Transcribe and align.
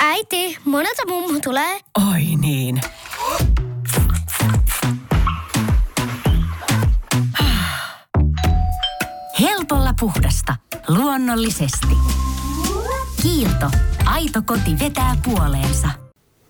Äiti, 0.00 0.58
monelta 0.64 1.02
mummu 1.08 1.40
tulee? 1.40 1.80
Oi 2.12 2.22
niin. 2.40 2.80
Helpolla 9.40 9.94
puhdasta. 10.00 10.56
Luonnollisesti. 10.88 11.96
Kiilto. 13.22 13.70
Aito 14.04 14.42
koti 14.46 14.78
vetää 14.80 15.16
puoleensa. 15.24 15.88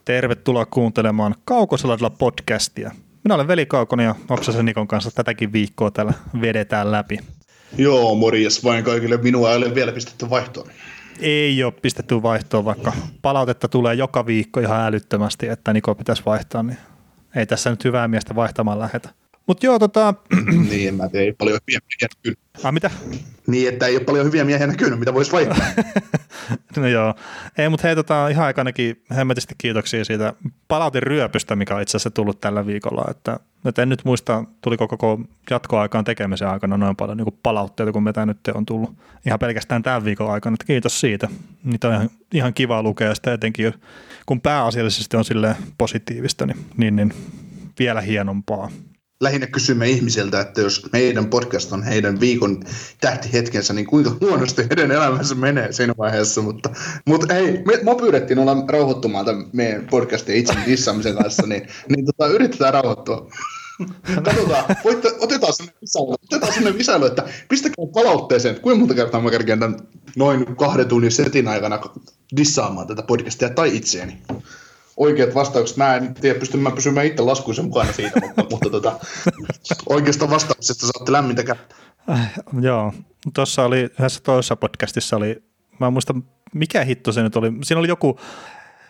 Tervetuloa 0.05 0.67
kuuntelemaan 0.67 1.35
Kaukosaladilla 1.45 2.11
podcastia. 2.11 2.91
Minä 3.25 3.35
olen 3.35 3.49
Veli 3.49 3.67
Kaukonen 3.67 4.05
ja 4.05 4.15
Oksasen 4.29 4.65
Nikon 4.65 4.89
kanssa 4.89 5.11
tätäkin 5.11 5.53
viikkoa 5.53 5.91
täällä 5.91 6.13
vedetään 6.41 6.93
läpi. 6.93 7.19
Joo, 7.79 8.15
morjes 8.15 8.65
vain 8.65 8.85
kaikille. 8.85 9.17
Minua 9.17 9.51
ei 9.51 9.57
ole 9.57 9.75
vielä 9.75 9.93
pistetty 9.93 10.31
vaihtoon. 10.31 10.69
Ei 11.21 11.65
ole 11.65 11.73
pistetty 11.83 12.23
vaihtoon, 12.23 12.65
vaikka 12.65 12.93
palautetta 13.23 13.69
tulee 13.69 13.95
joka 13.95 14.27
viikko 14.27 14.61
ihan 14.61 14.81
älyttömästi, 14.81 15.49
että 15.49 15.73
Niko 15.73 15.95
pitäisi 15.95 16.23
vaihtaa, 16.27 16.63
niin 16.63 16.79
ei 17.37 17.47
tässä 17.47 17.71
nyt 17.71 17.85
hyvää 17.85 18.09
miestä 18.09 18.35
vaihtamaan 18.35 18.79
lähetä. 18.79 19.09
Mutta 19.47 19.67
joo, 19.67 19.79
tota... 19.79 20.15
niin, 20.71 20.95
mä 20.95 21.09
ei 21.13 21.33
paljon 21.33 21.59
hyviä 21.67 21.81
miehiä 21.87 22.09
näkynyt. 22.17 22.39
Ah, 22.63 22.73
mitä? 22.73 22.91
Niin, 23.47 23.69
että 23.69 23.87
ei 23.87 23.97
ole 23.97 24.05
paljon 24.05 24.27
hyviä 24.27 24.45
miehiä 24.45 24.67
näkynyt, 24.67 24.99
mitä 24.99 25.15
voisi 25.15 25.33
vaihtaa. 25.33 25.57
no 26.77 26.87
joo. 26.87 27.15
Ei, 27.59 27.69
mutta 27.69 27.87
hei, 27.87 27.97
tota, 27.97 28.29
ihan 28.29 28.47
aikanakin 28.47 29.03
hemmetisti 29.17 29.55
kiitoksia 29.59 30.05
siitä 30.05 30.35
palautin 30.69 31.03
ryöpystä, 31.03 31.57
mikä 31.57 31.75
on 31.75 31.83
itse 31.83 31.97
asiassa 31.97 32.11
tullut 32.11 32.41
tällä 32.41 32.67
viikolla. 32.67 33.05
Että, 33.11 33.41
että 33.65 33.83
en 33.83 33.89
nyt 33.89 34.05
muista, 34.05 34.45
tuliko 34.61 34.89
koko 34.89 35.21
jatkoaikaan 35.51 36.05
tekemisen 36.05 36.49
aikana 36.49 36.77
noin 36.77 36.97
paljon 36.97 37.17
niin 37.17 37.39
palautteita, 37.43 37.93
kun 37.93 38.03
mitä 38.03 38.27
nyt 38.27 38.39
on 38.55 38.67
tullut 38.67 38.95
ihan 39.27 39.39
pelkästään 39.39 39.83
tämän 39.83 40.05
viikon 40.05 40.31
aikana. 40.31 40.55
Että 40.55 40.67
kiitos 40.67 41.01
siitä. 41.01 41.29
Niitä 41.65 41.89
on 41.89 41.95
ihan, 41.95 42.11
ihan 42.33 42.55
kiva 42.55 42.83
lukea 42.83 43.15
sitä 43.15 43.33
etenkin, 43.33 43.75
kun 44.27 44.41
pääasiallisesti 44.41 45.17
on 45.17 45.25
sille 45.25 45.57
positiivista, 45.79 46.47
niin, 46.47 46.59
niin, 46.77 46.97
niin 46.97 47.15
vielä 47.79 48.01
hienompaa 48.01 48.71
lähinnä 49.21 49.47
kysymme 49.47 49.89
ihmisiltä, 49.89 50.41
että 50.41 50.61
jos 50.61 50.87
meidän 50.93 51.27
podcast 51.27 51.73
on 51.73 51.83
heidän 51.83 52.21
viikon 52.21 52.63
tähtihetkensä, 53.01 53.73
niin 53.73 53.87
kuinka 53.87 54.17
huonosti 54.21 54.63
heidän 54.63 54.91
elämänsä 54.91 55.35
menee 55.35 55.73
siinä 55.73 55.95
vaiheessa. 55.99 56.43
Mutta, 56.43 56.71
mutta 57.07 57.35
hei, 57.35 57.53
me, 57.53 57.79
me 57.83 57.95
pyydettiin 58.01 58.39
olla 58.39 58.65
rauhoittumaan 58.69 59.25
tämän 59.25 59.45
meidän 59.53 59.87
podcastin 59.91 60.37
itse 60.37 60.55
dissaamisen 60.67 61.17
kanssa, 61.17 61.47
niin, 61.47 61.69
niin 61.89 62.07
tota, 62.07 62.27
yritetään 62.27 62.75
rauhoittua. 62.75 63.31
Katsotaan, 64.25 64.77
voitte, 64.85 65.13
otetaan 65.21 65.53
sinne 65.53 65.73
visaille, 65.83 66.17
otetaan 66.25 66.53
sinne 66.53 66.79
visaille, 66.79 67.07
että 67.07 67.25
pistäkää 67.49 67.87
palautteeseen, 67.95 68.61
kuinka 68.61 68.79
monta 68.79 68.95
kertaa 68.95 69.21
mä 69.21 69.31
kerkeen 69.31 69.61
tämän 69.61 69.79
noin 70.17 70.57
kahden 70.57 70.89
tunnin 70.89 71.13
setin 71.13 71.49
aikana 71.49 71.81
dissaamaan 72.37 72.87
tätä 72.87 73.03
podcastia 73.03 73.51
tai 73.51 73.77
itseäni 73.77 74.23
oikeat 74.97 75.35
vastaukset. 75.35 75.77
Mä 75.77 75.97
en 75.97 76.15
tiedä, 76.15 76.39
pystyn 76.39 76.61
mä 76.61 76.71
pysymään 76.71 77.07
itse 77.07 77.23
laskuissa 77.23 77.63
mukana 77.63 77.93
siitä, 77.93 78.21
mutta, 78.21 78.47
mutta 78.51 78.71
tota, 78.71 79.01
oikeasta 79.89 80.31
vastauksesta 80.31 80.87
saatte 80.87 81.13
lämmintä 81.13 81.45
kättä. 81.45 81.75
Äh, 82.11 82.33
joo, 82.61 82.93
tuossa 83.35 83.65
oli 83.65 83.81
yhdessä 83.81 84.21
toisessa 84.23 84.57
podcastissa 84.57 85.17
oli, 85.17 85.43
mä 85.81 85.87
en 85.87 85.93
muista 85.93 86.15
mikä 86.55 86.85
hitto 86.85 87.13
se 87.13 87.23
nyt 87.23 87.37
oli, 87.37 87.53
siinä 87.63 87.79
oli 87.79 87.89
joku 87.89 88.21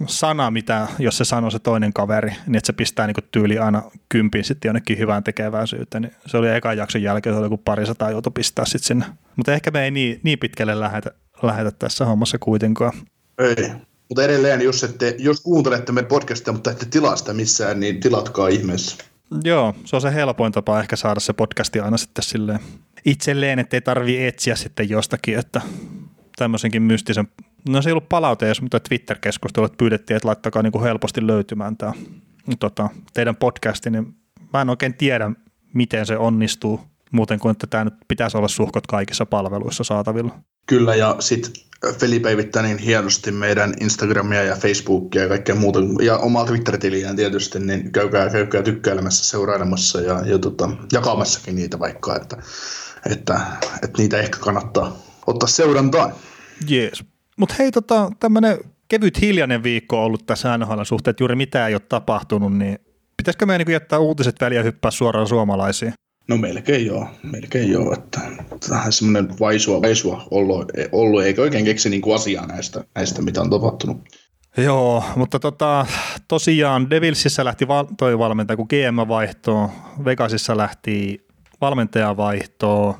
sana, 0.06 0.50
mitä, 0.50 0.88
jos 0.98 1.18
se 1.18 1.24
sanoo 1.24 1.50
se 1.50 1.58
toinen 1.58 1.92
kaveri, 1.92 2.30
niin 2.46 2.56
että 2.56 2.66
se 2.66 2.72
pistää 2.72 3.06
niin 3.06 3.16
tyyli 3.32 3.58
aina 3.58 3.82
kympiin 4.08 4.44
sitten 4.44 4.68
jonnekin 4.68 4.98
hyvään 4.98 5.24
tekeväisyyteen. 5.24 6.02
Niin 6.02 6.14
se 6.26 6.36
oli 6.36 6.48
ekan 6.48 6.76
jakson 6.76 7.02
jälkeen, 7.02 7.34
se 7.34 7.38
oli 7.38 7.46
joku 7.46 7.58
parisataa 7.58 8.10
joutu 8.10 8.30
pistää 8.30 8.64
sitten 8.64 8.86
sinne. 8.86 9.06
Mutta 9.36 9.52
ehkä 9.52 9.70
me 9.70 9.84
ei 9.84 9.90
niin, 9.90 10.20
niin 10.22 10.38
pitkälle 10.38 10.80
lähetä, 10.80 11.10
lähetä 11.42 11.70
tässä 11.70 12.04
hommassa 12.04 12.38
kuitenkaan. 12.38 12.92
Ei. 13.38 13.70
Mutta 14.08 14.24
edelleen, 14.24 14.60
jos, 14.60 14.84
ette, 14.84 15.16
jos 15.18 15.40
kuuntelette 15.40 15.92
meidän 15.92 16.08
podcastia, 16.08 16.52
mutta 16.52 16.70
ette 16.70 16.86
tilaa 16.86 17.16
sitä 17.16 17.32
missään, 17.32 17.80
niin 17.80 18.00
tilatkaa 18.00 18.48
ihmeessä. 18.48 18.96
Joo, 19.44 19.74
se 19.84 19.96
on 19.96 20.02
se 20.02 20.14
helpoin 20.14 20.52
tapa 20.52 20.80
ehkä 20.80 20.96
saada 20.96 21.20
se 21.20 21.32
podcasti 21.32 21.80
aina 21.80 21.96
sitten 21.96 22.24
silleen 22.24 22.60
itselleen, 23.04 23.58
ettei 23.58 23.80
tarvi 23.80 24.26
etsiä 24.26 24.56
sitten 24.56 24.88
jostakin, 24.88 25.38
että 25.38 25.60
tämmöisenkin 26.36 26.82
mystisen, 26.82 27.28
no 27.68 27.82
se 27.82 27.88
ei 27.88 27.92
ollut 27.92 28.08
palaute 28.08 28.46
edes, 28.46 28.62
mutta 28.62 28.80
Twitter-keskustelu, 28.80 29.66
että 29.66 29.76
pyydettiin, 29.76 30.16
että 30.16 30.28
laittakaa 30.28 30.62
niin 30.62 30.72
kuin 30.72 30.84
helposti 30.84 31.26
löytymään 31.26 31.76
tämä 31.76 31.92
tota, 32.58 32.88
teidän 33.14 33.36
podcasti, 33.36 33.90
niin 33.90 34.14
mä 34.52 34.60
en 34.60 34.70
oikein 34.70 34.94
tiedä, 34.94 35.30
miten 35.74 36.06
se 36.06 36.16
onnistuu 36.16 36.80
muuten 37.12 37.38
kuin, 37.38 37.52
että 37.52 37.66
tämä 37.66 37.84
nyt 37.84 37.94
pitäisi 38.08 38.36
olla 38.36 38.48
suhkot 38.48 38.86
kaikissa 38.86 39.26
palveluissa 39.26 39.84
saatavilla. 39.84 40.38
Kyllä, 40.66 40.94
ja 40.94 41.16
sitten 41.20 41.52
Feli 41.92 42.20
päivittää 42.20 42.62
niin 42.62 42.78
hienosti 42.78 43.32
meidän 43.32 43.74
Instagramia 43.80 44.42
ja 44.42 44.56
Facebookia 44.56 45.22
ja 45.22 45.28
kaikkea 45.28 45.54
muuta, 45.54 45.78
ja 46.02 46.18
omaa 46.18 46.46
Twitter-tiliään 46.46 47.16
tietysti, 47.16 47.60
niin 47.60 47.92
käykää, 47.92 48.30
käykää 48.30 48.62
tykkäilemässä, 48.62 49.24
seurailemassa 49.24 50.00
ja, 50.00 50.22
ja 50.26 50.38
tota, 50.38 50.70
jakamassakin 50.92 51.54
niitä 51.54 51.78
vaikka, 51.78 52.16
että, 52.16 52.36
että, 53.10 53.40
että 53.82 53.98
niitä 53.98 54.18
ehkä 54.18 54.38
kannattaa 54.38 54.96
ottaa 55.26 55.48
seurantaan. 55.48 56.12
Jees. 56.68 57.04
Mutta 57.36 57.54
hei, 57.58 57.72
tota, 57.72 58.10
tämmöinen 58.20 58.58
kevyt 58.88 59.20
hiljainen 59.20 59.62
viikko 59.62 59.98
on 59.98 60.04
ollut 60.04 60.26
tässä 60.26 60.58
NHL 60.58 60.82
suhteen, 60.82 61.10
että 61.10 61.22
juuri 61.22 61.36
mitään 61.36 61.68
ei 61.68 61.74
ole 61.74 61.82
tapahtunut, 61.88 62.58
niin 62.58 62.78
pitäisikö 63.16 63.46
meidän 63.46 63.66
niin 63.66 63.72
jättää 63.72 63.98
uutiset 63.98 64.36
väliä 64.40 64.58
ja 64.58 64.64
hyppää 64.64 64.90
suoraan 64.90 65.28
suomalaisiin? 65.28 65.92
No 66.28 66.36
melkein 66.36 66.86
joo, 66.86 67.08
melkein 67.22 67.72
joo, 67.72 67.92
että 67.92 68.20
tähän 68.68 68.92
semmoinen 68.92 69.38
vaisua, 69.40 69.82
vaisua 69.82 70.26
ollut, 70.30 70.72
ollut, 70.92 71.22
eikä 71.22 71.42
oikein 71.42 71.64
keksi 71.64 71.90
niin 71.90 72.02
kuin 72.02 72.14
asiaa 72.14 72.46
näistä, 72.46 72.84
näistä, 72.94 73.22
mitä 73.22 73.40
on 73.40 73.50
tapahtunut. 73.50 74.08
Joo, 74.56 75.04
mutta 75.16 75.38
tota, 75.38 75.86
tosiaan 76.28 76.90
Devilsissä 76.90 77.44
lähti 77.44 77.68
val- 77.68 77.86
toi 77.98 78.18
valmentaja, 78.18 78.56
kun 78.56 78.66
GM 78.68 79.08
vaihtoo, 79.08 79.70
Vegasissa 80.04 80.56
lähti 80.56 81.26
valmentaja 81.60 82.16
vaihtoo, 82.16 82.96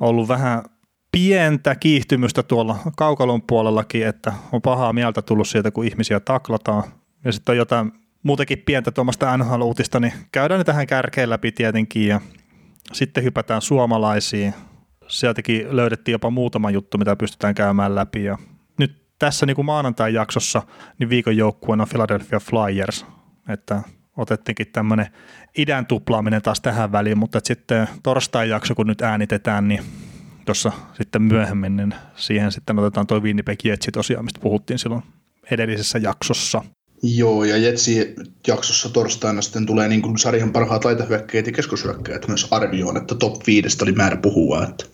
ollut 0.00 0.28
vähän 0.28 0.62
pientä 1.12 1.74
kiihtymystä 1.74 2.42
tuolla 2.42 2.76
kaukalon 2.96 3.42
puolellakin, 3.42 4.06
että 4.06 4.32
on 4.52 4.62
pahaa 4.62 4.92
mieltä 4.92 5.22
tullut 5.22 5.48
siitä, 5.48 5.70
kun 5.70 5.84
ihmisiä 5.84 6.20
taklataan. 6.20 6.84
Ja 7.24 7.32
sitten 7.32 7.52
on 7.52 7.56
jotain 7.56 7.92
muutenkin 8.22 8.58
pientä 8.58 8.90
tuommoista 8.90 9.36
NHL-uutista, 9.36 10.00
niin 10.00 10.12
käydään 10.32 10.58
ne 10.58 10.64
tähän 10.64 10.86
kärkeen 10.86 11.30
läpi 11.30 11.52
tietenkin. 11.52 12.06
Ja 12.06 12.20
sitten 12.92 13.24
hypätään 13.24 13.62
suomalaisiin. 13.62 14.54
Sieltäkin 15.08 15.76
löydettiin 15.76 16.12
jopa 16.12 16.30
muutama 16.30 16.70
juttu, 16.70 16.98
mitä 16.98 17.16
pystytään 17.16 17.54
käymään 17.54 17.94
läpi. 17.94 18.24
Ja 18.24 18.38
nyt 18.78 19.02
tässä 19.18 19.46
niin 19.46 19.54
kuin 19.56 19.66
maanantai-jaksossa 19.66 20.62
niin 20.98 21.08
viikon 21.08 21.36
joukkueena 21.36 21.86
Philadelphia 21.86 22.40
Flyers, 22.40 23.06
että 23.48 23.82
otettiinkin 24.16 24.66
tämmöinen 24.72 25.06
idän 25.58 25.86
tuplaaminen 25.86 26.42
taas 26.42 26.60
tähän 26.60 26.92
väliin, 26.92 27.18
mutta 27.18 27.40
sitten 27.44 27.88
torstai-jakso, 28.02 28.74
kun 28.74 28.86
nyt 28.86 29.02
äänitetään, 29.02 29.68
niin 29.68 29.82
tuossa 30.44 30.72
sitten 30.92 31.22
myöhemmin, 31.22 31.76
niin 31.76 31.94
siihen 32.16 32.52
sitten 32.52 32.78
otetaan 32.78 33.06
tuo 33.06 33.20
Winnipeg 33.20 33.64
Jetsi 33.64 33.90
tosiaan, 33.92 34.24
mistä 34.24 34.40
puhuttiin 34.40 34.78
silloin 34.78 35.02
edellisessä 35.50 35.98
jaksossa. 35.98 36.62
Joo, 37.02 37.44
ja 37.44 37.56
Jetsi 37.56 38.14
jaksossa 38.46 38.88
torstaina 38.88 39.42
sitten 39.42 39.66
tulee 39.66 39.88
niin 39.88 40.02
kuin 40.02 40.18
sarjan 40.18 40.52
parhaat 40.52 40.84
laitahyökkäjät 40.84 41.46
ja 41.46 41.52
keskushyökkäjät 41.52 42.28
myös 42.28 42.48
arvioon, 42.50 42.96
että 42.96 43.14
top 43.14 43.46
5 43.46 43.78
oli 43.82 43.92
määrä 43.92 44.16
puhua, 44.16 44.64
että 44.64 44.84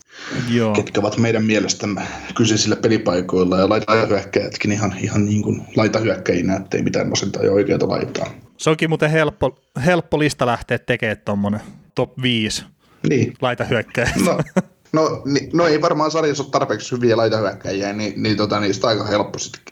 Joo. 0.49 0.73
ketkä 0.73 0.99
ovat 0.99 1.17
meidän 1.17 1.45
mielestämme 1.45 2.01
kyseisillä 2.35 2.75
pelipaikoilla 2.75 3.57
ja 3.59 3.69
laitahyökkäjätkin 3.69 4.71
ihan, 4.71 4.95
ihan 5.01 5.25
niin 5.25 5.41
kuin 5.41 5.61
laitahyökkäjinä, 5.75 6.55
ettei 6.55 6.81
mitään 6.81 7.11
vasentaa 7.11 7.43
ja 7.43 7.51
oikeata 7.51 7.89
laitaa. 7.89 8.33
Se 8.57 8.69
onkin 8.69 8.89
muuten 8.89 9.11
helppo, 9.11 9.59
helppo 9.85 10.19
lista 10.19 10.45
lähteä 10.45 10.77
tekemään 10.77 11.17
tuommoinen 11.25 11.61
top 11.95 12.21
5 12.21 12.65
niin. 13.09 13.33
laitahyökkäjä. 13.41 14.09
No, 14.25 14.39
No, 14.97 15.21
ni, 15.25 15.49
no 15.53 15.67
ei 15.67 15.81
varmaan 15.81 16.11
sarjassa 16.11 16.43
ole 16.43 16.51
tarpeeksi 16.51 16.95
hyviä 16.95 17.17
laitahyökkäjiä, 17.17 17.93
niin, 17.93 18.23
niin 18.23 18.37
tota, 18.37 18.59
niistä 18.59 18.87
aika 18.87 19.03
helppo 19.03 19.39
sitten 19.39 19.63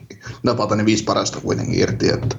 napata 0.44 0.76
ne 0.76 0.86
viisi 0.86 1.04
parasta 1.04 1.42
kuitenkin 1.42 1.80
irti. 1.80 2.10
Että 2.10 2.36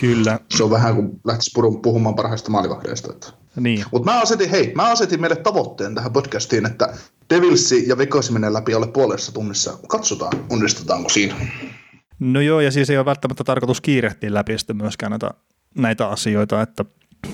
Kyllä. 0.00 0.38
Se 0.56 0.64
on 0.64 0.70
vähän 0.70 0.94
kuin 0.94 1.20
lähtisi 1.24 1.50
puhumaan 1.82 2.14
parhaista 2.14 2.50
maalivahdeista. 2.50 3.12
Että. 3.12 3.26
Niin. 3.56 3.84
Mutta 3.92 4.12
mä 4.12 4.20
asetin, 4.20 4.50
hei, 4.50 4.72
mä 4.74 4.90
asetin 4.90 5.20
meille 5.20 5.36
tavoitteen 5.36 5.94
tähän 5.94 6.12
podcastiin, 6.12 6.66
että 6.66 6.94
Devilsi 7.30 7.88
ja 7.88 7.98
Vegas 7.98 8.30
menee 8.30 8.52
läpi 8.52 8.74
alle 8.74 8.88
puolessa 8.88 9.32
tunnissa. 9.32 9.78
Katsotaan, 9.88 10.32
onnistutaanko 10.50 11.08
siinä. 11.08 11.34
No 12.18 12.40
joo, 12.40 12.60
ja 12.60 12.70
siis 12.70 12.90
ei 12.90 12.96
ole 12.96 13.04
välttämättä 13.04 13.44
tarkoitus 13.44 13.80
kiirehtiä 13.80 14.34
läpi 14.34 14.58
sitten 14.58 14.76
myöskään 14.76 15.10
näitä, 15.10 15.30
näitä 15.74 16.08
asioita, 16.08 16.62
että, 16.62 16.84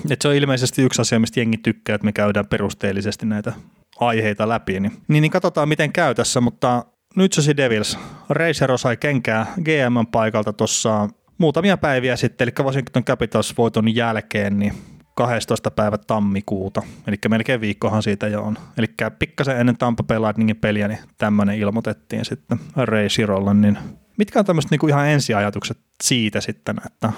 että 0.09 0.23
se 0.23 0.27
on 0.27 0.35
ilmeisesti 0.35 0.81
yksi 0.81 1.01
asia, 1.01 1.19
mistä 1.19 1.39
jengi 1.39 1.57
tykkää, 1.57 1.95
että 1.95 2.05
me 2.05 2.11
käydään 2.11 2.47
perusteellisesti 2.47 3.25
näitä 3.25 3.53
aiheita 4.01 4.49
läpi, 4.49 4.79
niin, 4.79 4.91
niin, 5.07 5.21
niin 5.21 5.31
katsotaan 5.31 5.69
miten 5.69 5.93
käy 5.93 6.15
tässä, 6.15 6.41
mutta 6.41 6.85
nyt 7.15 7.33
se 7.33 7.57
Devils. 7.57 7.99
Reisero 8.29 8.77
sai 8.77 8.97
kenkää 8.97 9.45
GM 9.63 10.11
paikalta 10.11 10.53
tuossa 10.53 11.09
muutamia 11.37 11.77
päiviä 11.77 12.15
sitten, 12.15 12.45
eli 12.45 12.65
Washington 12.65 13.03
Capitals 13.03 13.57
voiton 13.57 13.95
jälkeen, 13.95 14.59
niin 14.59 14.73
12. 15.15 15.71
päivä 15.71 15.97
tammikuuta, 15.97 16.81
eli 17.07 17.15
melkein 17.29 17.61
viikkohan 17.61 18.03
siitä 18.03 18.27
jo 18.27 18.41
on. 18.41 18.57
Eli 18.77 18.87
pikkasen 19.19 19.59
ennen 19.59 19.77
Tampa 19.77 20.03
Bay 20.03 20.19
Lightningin 20.19 20.55
peliä, 20.55 20.87
niin 20.87 20.99
tämmöinen 21.17 21.57
ilmoitettiin 21.59 22.25
sitten 22.25 22.59
Ray 22.75 23.09
Sirolle, 23.09 23.53
niin 23.53 23.77
mitkä 24.17 24.39
on 24.39 24.45
tämmöiset 24.45 24.71
niinku 24.71 24.87
ihan 24.87 25.07
ensiajatukset 25.07 25.77
siitä 26.03 26.41
sitten, 26.41 26.75
että 26.85 27.11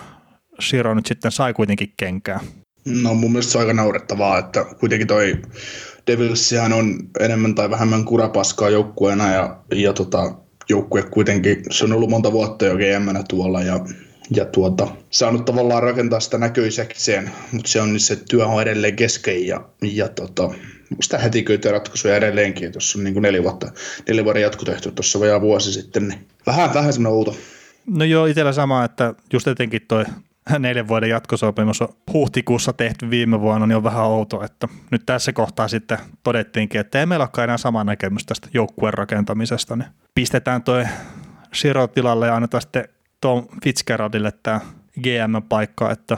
Siro 0.59 0.94
nyt 0.94 1.06
sitten 1.06 1.31
sai 1.31 1.53
kuitenkin 1.53 1.94
kenkää? 1.97 2.39
No 2.86 3.13
mun 3.13 3.31
mielestä 3.31 3.51
se 3.51 3.57
on 3.57 3.62
aika 3.62 3.74
naurettavaa, 3.74 4.38
että 4.38 4.65
kuitenkin 4.79 5.07
toi 5.07 5.41
Devilsihän 6.07 6.73
on 6.73 7.00
enemmän 7.19 7.55
tai 7.55 7.69
vähemmän 7.69 8.05
kurapaskaa 8.05 8.69
joukkueena 8.69 9.31
ja, 9.31 9.57
ja 9.75 9.94
tota, 9.94 10.35
joukkue 10.69 11.03
kuitenkin, 11.03 11.63
se 11.71 11.85
on 11.85 11.94
ollut 11.94 12.09
monta 12.09 12.31
vuotta 12.31 12.65
jo 12.65 12.75
gm 12.75 13.23
tuolla 13.29 13.61
ja, 13.61 13.79
ja 14.31 14.45
tuota, 14.45 14.88
saanut 15.09 15.45
tavallaan 15.45 15.83
rakentaa 15.83 16.19
sitä 16.19 16.38
näköisekseen, 16.38 17.31
mutta 17.51 17.69
se 17.69 17.81
on 17.81 17.89
niin 17.94 18.00
se 18.00 18.15
työ 18.15 18.45
on 18.45 18.61
edelleen 18.61 18.95
kesken 18.95 19.47
ja, 19.47 19.61
ja 19.81 20.09
tota, 20.09 20.50
sitä 21.01 21.17
hätiköitä 21.17 21.71
ratkaisuja 21.71 22.15
edelleenkin, 22.15 22.71
tuossa 22.71 23.00
on 23.00 23.03
niin 23.03 23.13
kuin 23.13 23.21
neljä 23.21 23.44
vuotta, 23.44 23.71
neljä 24.07 24.25
vuoden 24.25 24.41
jatko 24.41 24.65
tehty 24.65 24.91
tuossa 24.91 25.19
vajaa 25.19 25.41
vuosi 25.41 25.73
sitten, 25.73 26.07
niin 26.07 26.27
vähän, 26.45 26.73
vähän 26.73 26.94
semmoinen 26.94 27.17
outo. 27.17 27.38
No 27.88 28.05
joo, 28.05 28.25
itsellä 28.25 28.53
sama, 28.53 28.83
että 28.83 29.13
just 29.33 29.47
etenkin 29.47 29.81
toi 29.88 30.05
neljän 30.60 30.88
vuoden 30.88 31.10
jatkosopimus 31.10 31.81
on 31.81 31.88
huhtikuussa 32.13 32.74
tehty 32.74 33.10
viime 33.10 33.42
vuonna, 33.42 33.68
niin 33.68 33.75
on 33.75 33.84
vähän 33.84 34.04
outo, 34.04 34.44
että 34.44 34.68
nyt 34.92 35.01
tässä 35.06 35.34
kohtaa 35.34 35.68
sitten 35.68 35.98
todettiinkin, 36.24 36.81
että 36.81 37.00
ei 37.00 37.06
meillä 37.06 37.24
olekaan 37.24 37.44
enää 37.44 37.57
sama 37.57 37.84
näkemys 37.84 38.25
tästä 38.25 38.48
joukkueen 38.54 38.94
rakentamisesta, 38.94 39.75
niin 39.75 39.88
pistetään 40.16 40.63
toi 40.63 40.86
Siro 41.54 41.88
tilalle 41.88 42.28
ja 42.28 42.36
annetaan 42.36 42.62
sitten 42.62 42.88
Tom 43.22 43.48
Fitzgeraldille 43.63 44.31
tämä 44.44 44.60
GM-paikka, 45.01 45.92
että 45.92 46.18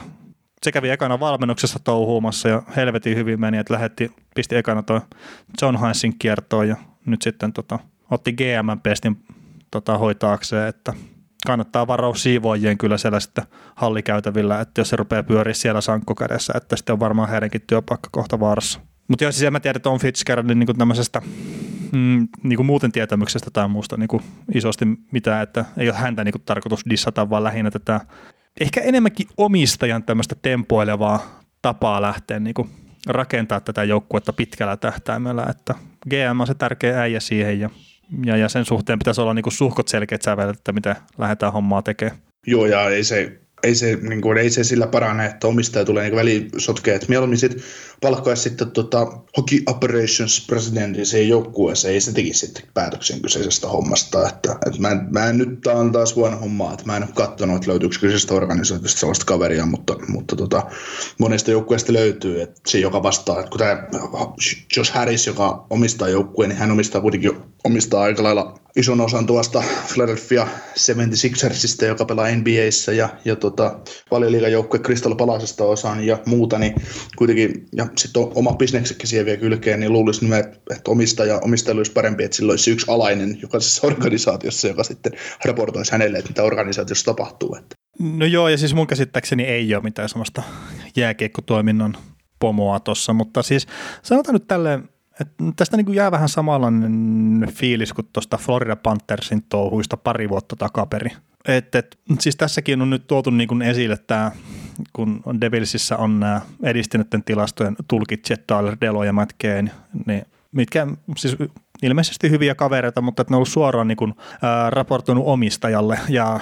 se 0.62 0.72
kävi 0.72 0.90
ekana 0.90 1.20
valmennuksessa 1.20 1.78
touhuumassa 1.84 2.48
ja 2.48 2.62
helvetin 2.76 3.16
hyvin 3.16 3.40
meni, 3.40 3.58
että 3.58 3.74
lähetti, 3.74 4.12
pisti 4.34 4.56
ekana 4.56 4.82
tuo 4.82 5.00
John 5.62 5.76
Hansin 5.76 6.18
kiertoon 6.18 6.68
ja 6.68 6.76
nyt 7.06 7.22
sitten 7.22 7.52
tota, 7.52 7.78
otti 8.10 8.32
GM-pestin 8.32 9.16
tota, 9.70 9.98
hoitaakseen, 9.98 10.68
että 10.68 10.92
kannattaa 11.46 11.86
varoa 11.86 12.14
siivoojien 12.14 12.78
kyllä 12.78 12.98
siellä 12.98 13.20
sitten 13.20 13.44
hallikäytävillä, 13.74 14.60
että 14.60 14.80
jos 14.80 14.88
se 14.88 14.96
rupeaa 14.96 15.22
pyöriä 15.22 15.54
siellä 15.54 15.80
sankko 15.80 16.14
kädessä, 16.14 16.52
että 16.56 16.76
sitten 16.76 16.92
on 16.92 17.00
varmaan 17.00 17.28
heidänkin 17.28 17.64
työpaikka 17.66 18.08
kohta 18.12 18.40
vaarassa. 18.40 18.80
Mutta 19.08 19.24
jos 19.24 19.34
siis 19.34 19.46
en 19.46 19.52
mä 19.52 19.60
tiedä, 19.60 19.80
on 19.84 19.98
Fitzgeraldin 19.98 20.58
niin 20.58 20.78
tämmöisestä 20.78 21.22
mm, 21.92 22.28
niin 22.42 22.56
kuin 22.56 22.66
muuten 22.66 22.92
tietämyksestä 22.92 23.50
tai 23.52 23.68
muusta 23.68 23.96
niin 23.96 24.08
kuin 24.08 24.22
isosti 24.54 24.84
mitään, 25.12 25.42
että 25.42 25.64
ei 25.76 25.88
ole 25.88 25.96
häntä 25.96 26.24
niin 26.24 26.32
kuin 26.32 26.42
tarkoitus 26.46 26.84
dissata, 26.90 27.30
vaan 27.30 27.44
lähinnä 27.44 27.70
tätä 27.70 28.00
ehkä 28.60 28.80
enemmänkin 28.80 29.26
omistajan 29.36 30.02
tämmöistä 30.02 30.36
tempoilevaa 30.42 31.40
tapaa 31.62 32.02
lähteä 32.02 32.40
niin 32.40 32.54
kuin 32.54 32.70
rakentaa 33.06 33.60
tätä 33.60 33.84
joukkuetta 33.84 34.32
pitkällä 34.32 34.76
tähtäimellä, 34.76 35.46
että 35.50 35.74
GM 36.10 36.40
on 36.40 36.46
se 36.46 36.54
tärkeä 36.54 37.00
äijä 37.00 37.20
siihen 37.20 37.60
ja 37.60 37.70
ja, 38.24 38.36
ja 38.36 38.48
sen 38.48 38.64
suhteen 38.64 38.98
pitäisi 38.98 39.20
olla 39.20 39.34
niinku 39.34 39.50
suhkot 39.50 39.88
selkeät 39.88 40.22
sävelet, 40.22 40.56
että 40.56 40.72
mitä 40.72 40.96
lähdetään 41.18 41.52
hommaa 41.52 41.82
tekemään. 41.82 42.18
Joo, 42.46 42.66
ja 42.66 42.90
ei 42.90 43.04
se 43.04 43.40
ei 43.62 43.74
se, 43.74 43.98
niin 44.02 44.20
kuin, 44.20 44.38
ei 44.38 44.50
se 44.50 44.64
sillä 44.64 44.86
parane, 44.86 45.26
että 45.26 45.46
omistaja 45.46 45.84
tulee 45.84 46.04
niin 46.04 46.16
välisotkeen, 46.16 46.94
että 46.94 47.08
mieluummin 47.08 47.38
sit 47.38 47.62
palkkaisi 48.00 48.42
sitten 48.42 48.70
tota, 48.70 49.06
Hockey 49.36 49.62
Operations 49.66 50.46
presidentin 50.46 51.06
siihen 51.06 51.28
joukkueeseen, 51.28 51.94
ei 51.94 52.00
se 52.00 52.12
tekisi 52.12 52.46
sitten 52.46 52.62
päätöksen 52.74 53.20
kyseisestä 53.20 53.68
hommasta, 53.68 54.28
että, 54.28 54.56
että 54.66 54.80
mä, 54.80 54.90
en, 54.90 55.00
mä 55.10 55.26
en 55.26 55.38
nyt, 55.38 55.60
tää 55.60 55.74
on 55.74 55.92
taas 55.92 56.16
huono 56.16 56.36
homma, 56.36 56.72
että 56.72 56.86
mä 56.86 56.96
en 56.96 57.02
ole 57.02 57.10
katsonut, 57.14 57.56
että 57.56 57.70
löytyykö 57.70 57.96
kyseisestä 58.00 58.34
organisaatiosta 58.34 59.00
sellaista 59.00 59.24
kaveria, 59.24 59.66
mutta, 59.66 59.96
mutta 60.08 60.36
tota, 60.36 60.62
monesta 61.18 61.50
joukkueesta 61.50 61.92
löytyy, 61.92 62.42
että 62.42 62.60
se 62.66 62.78
joka 62.78 63.02
vastaa, 63.02 63.38
että 63.38 63.50
kun 63.50 63.58
tämä 63.58 63.88
Josh 64.76 64.92
Harris, 64.92 65.26
joka 65.26 65.66
omistaa 65.70 66.08
joukkueen, 66.08 66.48
niin 66.48 66.58
hän 66.58 66.70
omistaa 66.70 67.00
kuitenkin 67.00 67.32
omistaa 67.64 68.02
aika 68.02 68.22
lailla 68.22 68.65
ison 68.76 69.00
osan 69.00 69.26
tuosta 69.26 69.62
Philadelphia 69.92 70.48
76ersista, 70.78 71.84
joka 71.84 72.04
pelaa 72.04 72.36
NBAissa 72.36 72.92
ja, 72.92 73.08
ja 73.24 73.36
tota, 73.36 73.78
valioliigajoukkue 74.10 74.80
Crystal 74.80 75.14
Palasesta 75.14 75.64
osan 75.64 76.06
ja 76.06 76.18
muuta, 76.26 76.58
niin 76.58 76.74
kuitenkin, 77.16 77.68
ja 77.72 77.86
sitten 77.96 78.22
oma 78.34 78.52
bisneksekin 78.52 79.08
siihen 79.08 79.26
vielä 79.26 79.40
kylkeen, 79.40 79.80
niin 79.80 79.92
luulisin, 79.92 80.32
että 80.32 80.90
omistaja, 80.90 81.40
omistaja 81.42 81.76
olisi 81.76 81.92
parempi, 81.92 82.24
että 82.24 82.36
sillä 82.36 82.50
olisi 82.50 82.70
yksi 82.70 82.86
alainen 82.88 83.38
jokaisessa 83.42 83.86
organisaatiossa, 83.86 84.68
joka 84.68 84.84
sitten 84.84 85.12
raportoisi 85.44 85.92
hänelle, 85.92 86.18
että 86.18 86.30
mitä 86.30 86.42
organisaatiossa 86.42 87.04
tapahtuu. 87.04 87.56
Että. 87.58 87.74
No 87.98 88.26
joo, 88.26 88.48
ja 88.48 88.58
siis 88.58 88.74
mun 88.74 88.86
käsittääkseni 88.86 89.42
ei 89.42 89.74
ole 89.74 89.82
mitään 89.82 90.08
sellaista 90.08 90.42
jääkiekkotoiminnan 90.96 91.96
pomoa 92.38 92.80
tuossa, 92.80 93.12
mutta 93.12 93.42
siis 93.42 93.66
sanotaan 94.02 94.34
nyt 94.34 94.46
tälleen, 94.48 94.88
et 95.20 95.28
tästä 95.56 95.76
niin 95.76 95.94
jää 95.94 96.10
vähän 96.10 96.28
samanlainen 96.28 97.48
fiilis 97.52 97.92
kuin 97.92 98.08
tuosta 98.12 98.36
Florida 98.36 98.76
Panthersin 98.76 99.42
touhuista 99.48 99.96
pari 99.96 100.28
vuotta 100.28 100.56
takaperi. 100.56 101.10
Et, 101.48 101.74
et, 101.74 101.98
siis 102.18 102.36
tässäkin 102.36 102.82
on 102.82 102.90
nyt 102.90 103.06
tuotu 103.06 103.30
niin 103.30 103.48
kuin 103.48 103.62
esille 103.62 103.96
tämä, 104.06 104.32
kun 104.92 105.22
Devilsissä 105.40 105.96
on 105.96 106.20
nämä 106.20 106.40
edistyneiden 106.62 107.24
tilastojen 107.24 107.76
tulkit 107.88 108.30
Jet 108.30 108.46
Tyler, 108.46 108.76
Delo 108.80 109.04
ja 109.04 109.12
Matt 109.12 109.32
Kane, 109.42 109.70
niin 110.06 110.22
mitkä 110.52 110.86
siis 111.16 111.36
ilmeisesti 111.82 112.30
hyviä 112.30 112.54
kavereita, 112.54 113.00
mutta 113.00 113.22
että 113.22 113.32
ne 113.32 113.34
on 113.34 113.38
ollut 113.38 113.48
suoraan 113.48 113.88
niin 113.88 113.96
kuin, 113.96 114.14
ää, 114.42 114.70
raportoinut 114.70 115.24
omistajalle 115.26 115.98
ja 116.08 116.40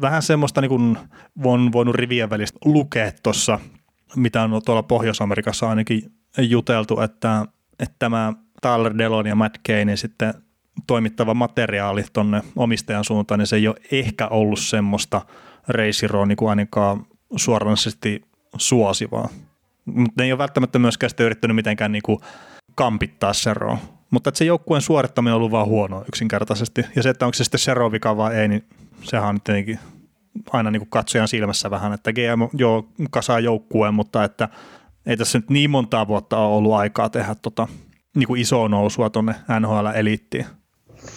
vähän 0.00 0.22
semmoista 0.22 0.60
niin 0.60 0.68
kuin 0.68 0.98
voin 1.42 1.72
voinut 1.72 1.94
rivien 1.94 2.30
välistä 2.30 2.58
lukea 2.64 3.12
tuossa, 3.22 3.58
mitä 4.16 4.42
on 4.42 4.62
tuolla 4.64 4.82
Pohjois-Amerikassa 4.82 5.68
ainakin 5.68 6.12
juteltu, 6.38 7.00
että 7.00 7.46
että 7.78 7.96
tämä 7.98 8.32
Tyler 8.62 8.98
Delon 8.98 9.26
ja 9.26 9.34
Matt 9.34 9.58
Kane 9.66 9.96
sitten 9.96 10.34
toimittava 10.86 11.34
materiaali 11.34 12.04
tuonne 12.12 12.42
omistajan 12.56 13.04
suuntaan, 13.04 13.38
niin 13.38 13.46
se 13.46 13.56
ei 13.56 13.68
ole 13.68 13.76
ehkä 13.92 14.28
ollut 14.28 14.58
semmoista 14.58 15.20
reisiroa 15.68 16.26
niin 16.26 16.36
kuin 16.36 16.50
ainakaan 16.50 17.06
suoranaisesti 17.36 18.22
suosivaa. 18.56 19.28
Mutta 19.84 20.12
ne 20.16 20.24
ei 20.24 20.32
ole 20.32 20.38
välttämättä 20.38 20.78
myöskään 20.78 21.10
sitten 21.10 21.26
yrittänyt 21.26 21.54
mitenkään 21.54 21.92
niin 21.92 22.02
kuin 22.02 22.20
kampittaa 22.74 23.32
seroa. 23.32 23.78
Mutta 24.10 24.28
että 24.28 24.38
se 24.38 24.44
joukkueen 24.44 24.82
suorittaminen 24.82 25.34
on 25.34 25.36
ollut 25.36 25.50
vaan 25.50 25.66
huono 25.66 26.04
yksinkertaisesti. 26.08 26.84
Ja 26.96 27.02
se, 27.02 27.08
että 27.10 27.26
onko 27.26 27.34
se 27.34 27.44
sitten 27.44 27.60
sero 27.60 27.92
vika 27.92 28.16
vai 28.16 28.34
ei, 28.34 28.48
niin 28.48 28.64
sehän 29.02 29.28
on 29.28 29.40
tietenkin 29.40 29.78
aina 30.52 30.70
niin 30.70 30.80
kuin 30.80 30.90
katsojan 30.90 31.28
silmässä 31.28 31.70
vähän, 31.70 31.92
että 31.92 32.12
GM 32.12 32.58
joo 32.58 32.88
kasaa 33.10 33.40
joukkueen, 33.40 33.94
mutta 33.94 34.24
että 34.24 34.48
ei 35.08 35.16
tässä 35.16 35.38
nyt 35.38 35.50
niin 35.50 35.70
montaa 35.70 36.08
vuotta 36.08 36.38
ole 36.38 36.56
ollut 36.56 36.72
aikaa 36.72 37.10
tehdä 37.10 37.34
tota, 37.42 37.68
niin 38.16 38.26
kuin 38.26 38.40
isoa 38.40 38.68
nousua 38.68 39.10
tuonne 39.10 39.34
NHL-eliittiin. 39.60 40.46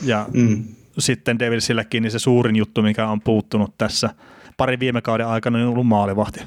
Ja 0.04 0.26
mm. 0.34 0.64
sitten 1.00 1.40
Devilsilläkin 1.40 2.04
niin 2.04 2.12
se 2.12 2.20
suurin 2.20 2.56
juttu, 2.56 2.82
mikä 2.82 3.08
on 3.08 3.22
puuttunut 3.22 3.78
tässä 3.78 4.10
pari 4.58 4.80
viime 4.80 5.02
kauden 5.02 5.28
aikana, 5.28 5.58
niin 5.58 5.68
on 5.68 5.74
ollut 5.74 5.88
maalivahti. 5.88 6.40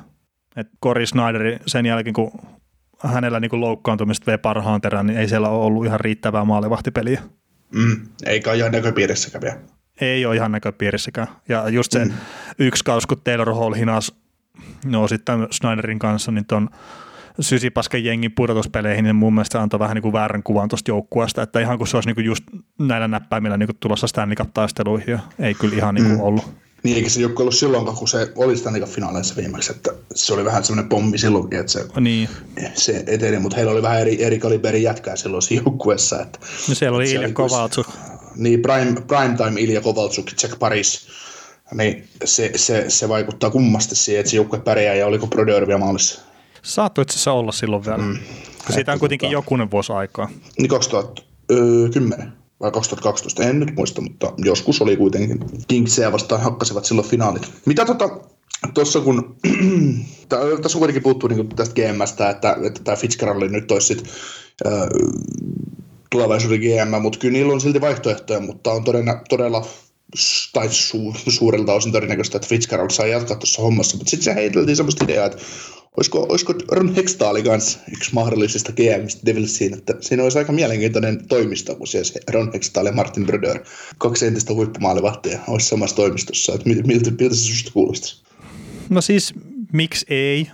Et 0.56 0.68
Cory 0.82 1.06
Snyderi 1.06 1.58
sen 1.66 1.86
jälkeen, 1.86 2.14
kun 2.14 2.32
hänellä 3.04 3.40
niin 3.40 3.60
loukkaantumista 3.60 4.26
vei 4.26 4.38
parhaan 4.38 4.80
terän, 4.80 5.06
niin 5.06 5.18
ei 5.18 5.28
siellä 5.28 5.48
ole 5.48 5.64
ollut 5.64 5.86
ihan 5.86 6.00
riittävää 6.00 6.44
maalivahtipeliä. 6.44 7.22
Mm, 7.74 7.96
eikä 8.26 8.50
ole 8.50 8.58
ihan 8.58 8.72
näköpiirissäkään 8.72 9.42
vielä. 9.42 9.56
Ei 10.00 10.26
ole 10.26 10.36
ihan 10.36 10.52
näköpiirissäkään. 10.52 11.28
Ja 11.48 11.68
just 11.68 11.92
se 11.92 12.04
mm. 12.04 12.12
yksi 12.58 12.84
kaus, 12.84 13.06
kun 13.06 13.20
Taylor 13.24 13.54
Hall 13.54 13.74
hinas, 13.74 14.14
no 14.84 15.08
sitten 15.08 15.46
Snyderin 15.50 15.98
kanssa, 15.98 16.32
niin 16.32 16.46
ton 16.46 16.70
sysipaskan 17.40 18.04
jengin 18.04 18.32
pudotuspeleihin, 18.32 19.04
niin 19.04 19.16
mun 19.16 19.34
mielestä 19.34 19.62
antoi 19.62 19.80
vähän 19.80 19.94
niin 19.94 20.02
kuin 20.02 20.12
väärän 20.12 20.42
kuvan 20.42 20.68
tuosta 20.68 20.90
joukkueesta, 20.90 21.42
että 21.42 21.60
ihan 21.60 21.78
kuin 21.78 21.88
se 21.88 21.96
olisi 21.96 22.08
niin 22.08 22.14
kuin 22.14 22.24
just 22.24 22.44
näillä 22.78 23.08
näppäimillä 23.08 23.56
niin 23.56 23.66
kuin 23.66 23.76
tulossa 23.80 24.06
Stanley 24.06 24.36
Cup-taisteluihin, 24.36 25.10
ja 25.10 25.18
ei 25.38 25.54
kyllä 25.54 25.76
ihan 25.76 25.94
niin 25.94 26.06
kuin 26.06 26.16
mm. 26.16 26.24
ollut. 26.24 26.44
Niin, 26.82 26.96
eikä 26.96 27.10
se 27.10 27.20
joukkue 27.20 27.42
ollut 27.42 27.54
silloin, 27.54 27.96
kun 27.96 28.08
se 28.08 28.32
oli 28.36 28.56
Stanley 28.56 28.82
Cup-finaaleissa 28.82 29.36
viimeksi, 29.36 29.72
että 29.72 29.90
se 30.14 30.34
oli 30.34 30.44
vähän 30.44 30.64
semmoinen 30.64 30.88
pommi 30.88 31.18
silloinkin, 31.18 31.60
että 31.60 31.72
se, 31.72 31.86
niin. 32.00 32.28
se 32.74 33.04
eteni, 33.06 33.38
mutta 33.38 33.56
heillä 33.56 33.72
oli 33.72 33.82
vähän 33.82 34.00
eri, 34.00 34.24
eri 34.24 34.38
kaliberin 34.38 34.82
jätkää 34.82 35.16
silloin 35.16 35.42
siinä 35.42 35.62
joukkueessa. 35.66 36.22
Että, 36.22 36.38
no 36.68 36.74
siellä 36.74 36.96
oli 36.96 37.12
Ilja 37.12 37.32
Kovaltsuk. 37.32 37.86
Niin, 38.36 38.62
prime, 38.62 38.94
prime 39.06 39.36
time 39.36 39.60
Ilja 39.60 39.80
Kovaltsuk, 39.80 40.26
Jack 40.42 40.58
Paris, 40.58 41.08
niin 41.74 42.08
se, 42.24 42.50
se, 42.56 42.84
se, 42.88 43.08
vaikuttaa 43.08 43.50
kummasti 43.50 43.96
siihen, 43.96 44.20
että 44.20 44.30
se 44.30 44.36
joukkue 44.36 44.60
pärjää 44.60 44.94
ja 44.94 45.06
oliko 45.06 45.26
Brodeur 45.26 45.66
vielä 45.66 45.78
maalissa 45.78 46.33
Saattoi 46.64 47.02
itse 47.02 47.12
asiassa 47.12 47.32
olla 47.32 47.52
silloin 47.52 47.84
vielä. 47.84 47.98
Mm. 47.98 48.18
Siitä 48.74 48.92
on 48.92 48.98
kuitenkin 48.98 49.26
tota, 49.26 49.32
jokunen 49.32 49.70
vuosi 49.70 49.92
aikaa. 49.92 50.30
Niin 50.58 50.68
2010 50.68 52.32
vai 52.60 52.70
2012, 52.70 53.42
en 53.42 53.60
nyt 53.60 53.76
muista, 53.76 54.00
mutta 54.00 54.32
joskus 54.38 54.82
oli 54.82 54.96
kuitenkin. 54.96 55.40
Kingsia 55.68 56.12
vastaan 56.12 56.40
hakkasivat 56.40 56.84
silloin 56.84 57.08
finaalit. 57.08 57.52
Mitä 57.66 57.84
tota, 57.84 58.08
tuossa 58.74 59.00
kun, 59.00 59.36
tässä 60.28 60.78
on 60.78 60.80
kuitenkin 60.80 61.02
puhuttu 61.02 61.28
niin 61.28 61.48
tästä 61.48 61.74
GMstä, 61.74 62.30
että, 62.30 62.56
että 62.66 62.80
tämä 62.84 62.96
Fitzgerald 62.96 63.48
nyt 63.48 63.70
olisi 63.70 63.86
sit, 63.86 64.04
äh, 64.66 64.72
tulevaisuuden 66.10 66.60
GM, 66.60 67.02
mutta 67.02 67.18
kyllä 67.18 67.32
niillä 67.32 67.52
on 67.52 67.60
silti 67.60 67.80
vaihtoehtoja, 67.80 68.40
mutta 68.40 68.72
on 68.72 68.84
todella, 68.84 69.20
todella 69.28 69.66
tai 70.52 70.68
su, 70.70 71.14
suurelta 71.28 71.72
osin 71.72 71.92
todennäköistä, 71.92 72.36
että 72.36 72.48
Fitzgerald 72.48 72.90
saa 72.90 73.06
jatkaa 73.06 73.36
tuossa 73.36 73.62
hommassa, 73.62 73.96
mutta 73.96 74.10
sitten 74.10 74.24
se 74.24 74.34
heiteltiin 74.34 74.76
semmoista 74.76 75.04
ideaa, 75.04 75.26
että 75.26 75.38
Olisiko, 75.96 76.26
olisiko 76.28 76.54
Ron 76.68 76.94
Hextall 76.94 77.42
kanssa 77.42 77.78
yksi 77.92 78.14
mahdollisista 78.14 78.72
GMistä 78.72 79.26
Devilsiin, 79.26 79.74
että 79.74 79.94
siinä 80.00 80.22
olisi 80.22 80.38
aika 80.38 80.52
mielenkiintoinen 80.52 81.28
toimisto, 81.28 81.74
kun 81.74 81.86
siellä 81.86 82.04
se 82.04 82.20
Ron 82.32 82.52
Hextall 82.52 82.86
ja 82.86 82.92
Martin 82.92 83.26
Brodeur, 83.26 83.58
kaksi 83.98 84.26
entistä 84.26 84.54
huippumaalivahtia, 84.54 85.38
olisi 85.48 85.68
samassa 85.68 85.96
toimistossa. 85.96 86.54
Että 86.54 86.68
miltä, 86.68 86.88
miltä 86.88 87.34
se 87.34 87.42
susta 87.42 87.70
kuulostaisi? 87.72 88.24
No 88.88 89.00
siis, 89.00 89.34
miksi 89.72 90.06
ei? 90.08 90.50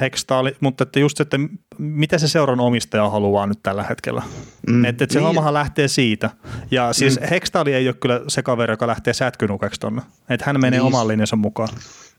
Hextall, 0.00 0.50
mutta 0.60 0.82
että 0.82 1.00
just, 1.00 1.20
että 1.20 1.38
mitä 1.78 2.18
se 2.18 2.28
seuran 2.28 2.60
omistaja 2.60 3.10
haluaa 3.10 3.46
nyt 3.46 3.58
tällä 3.62 3.82
hetkellä. 3.82 4.22
Mm, 4.68 4.84
että, 4.84 5.04
että 5.04 5.12
se 5.12 5.18
niin. 5.18 5.26
hommahan 5.26 5.54
lähtee 5.54 5.88
siitä. 5.88 6.30
Ja 6.70 6.92
siis 6.92 7.20
mm. 7.20 7.26
Hextall 7.26 7.66
ei 7.66 7.88
ole 7.88 7.94
kyllä 7.94 8.20
se 8.28 8.42
kaveri, 8.42 8.72
joka 8.72 8.86
lähtee 8.86 9.14
sätkynukeksi 9.14 9.80
tonne. 9.80 10.02
Että 10.28 10.46
hän 10.46 10.60
menee 10.60 10.80
niin. 10.80 10.86
oman 10.86 11.08
linjansa 11.08 11.36
mukaan. 11.36 11.68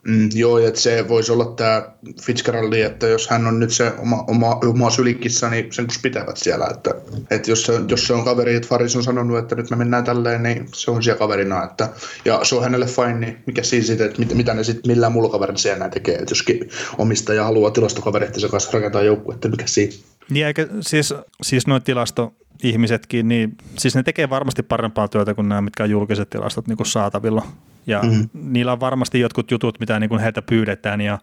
Mm, 0.07 0.29
joo, 0.33 0.57
että 0.57 0.79
se 0.79 1.07
voisi 1.07 1.31
olla 1.31 1.45
tämä 1.45 1.83
Fitzgeraldi, 2.21 2.81
että 2.81 3.07
jos 3.07 3.27
hän 3.27 3.47
on 3.47 3.59
nyt 3.59 3.71
se 3.71 3.93
oma, 3.97 4.23
oma, 4.27 4.55
oma 4.55 4.89
sylikissä, 4.89 5.49
niin 5.49 5.73
sen 5.73 5.87
kun 5.87 5.95
pitävät 6.01 6.37
siellä. 6.37 6.67
Että, 6.71 6.91
että 7.31 7.51
jos, 7.51 7.65
se, 7.65 7.73
jos 7.87 8.07
se 8.07 8.13
on 8.13 8.25
kaveri, 8.25 8.55
että 8.55 8.67
Faris 8.67 8.95
on 8.95 9.03
sanonut, 9.03 9.37
että 9.37 9.55
nyt 9.55 9.69
me 9.69 9.75
mennään 9.75 10.03
tälleen, 10.03 10.43
niin 10.43 10.65
se 10.73 10.91
on 10.91 11.03
siellä 11.03 11.19
kaverina. 11.19 11.63
Että, 11.63 11.89
ja 12.25 12.39
se 12.43 12.55
on 12.55 12.63
hänelle 12.63 12.85
fine, 12.85 13.19
niin 13.19 13.43
mikä 13.45 13.63
siinä 13.63 13.85
sitten, 13.85 14.07
että 14.07 14.19
mit, 14.19 14.33
mitä 14.33 14.53
ne 14.53 14.63
sitten 14.63 14.91
millään 14.91 15.11
muulla 15.11 15.29
kaverilla 15.29 15.57
siellä 15.57 15.79
näin 15.79 15.91
tekee. 15.91 16.15
Että 16.15 16.31
jos 16.31 16.45
omistaja 16.97 17.43
haluaa 17.43 17.71
tilastokavereittensa 17.71 18.49
kanssa 18.49 18.71
rakentaa 18.73 19.01
joukku, 19.01 19.31
että 19.31 19.49
mikä 19.49 19.67
siinä. 19.67 19.93
Niin 20.29 20.45
eikä, 20.45 20.67
siis, 20.81 21.13
siis 21.41 21.67
noin 21.67 21.83
tilastoihmisetkin, 21.83 23.27
niin 23.27 23.57
siis 23.77 23.95
ne 23.95 24.03
tekee 24.03 24.29
varmasti 24.29 24.63
parempaa 24.63 25.07
työtä 25.07 25.33
kuin 25.33 25.49
nämä, 25.49 25.61
mitkä 25.61 25.83
on 25.83 25.89
julkiset 25.89 26.29
tilastot 26.29 26.67
niin 26.67 26.77
kuin 26.77 26.87
saatavilla. 26.87 27.45
Ja 27.87 28.01
mm. 28.01 28.29
niillä 28.33 28.71
on 28.71 28.79
varmasti 28.79 29.19
jotkut 29.19 29.51
jutut, 29.51 29.79
mitä 29.79 29.99
niin 29.99 30.09
kuin 30.09 30.21
heiltä 30.21 30.41
pyydetään 30.41 31.01
ja 31.01 31.19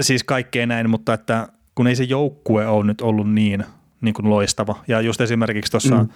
siis 0.00 0.24
kaikkea 0.24 0.66
näin, 0.66 0.90
mutta 0.90 1.14
että 1.14 1.48
kun 1.74 1.86
ei 1.86 1.96
se 1.96 2.04
joukkue 2.04 2.66
ole 2.66 2.84
nyt 2.84 3.00
ollut 3.00 3.32
niin, 3.32 3.64
niin 4.00 4.14
kuin 4.14 4.30
loistava. 4.30 4.76
Ja 4.88 5.00
just 5.00 5.20
esimerkiksi 5.20 5.70
tuossa 5.70 5.96
mm. 5.96 6.08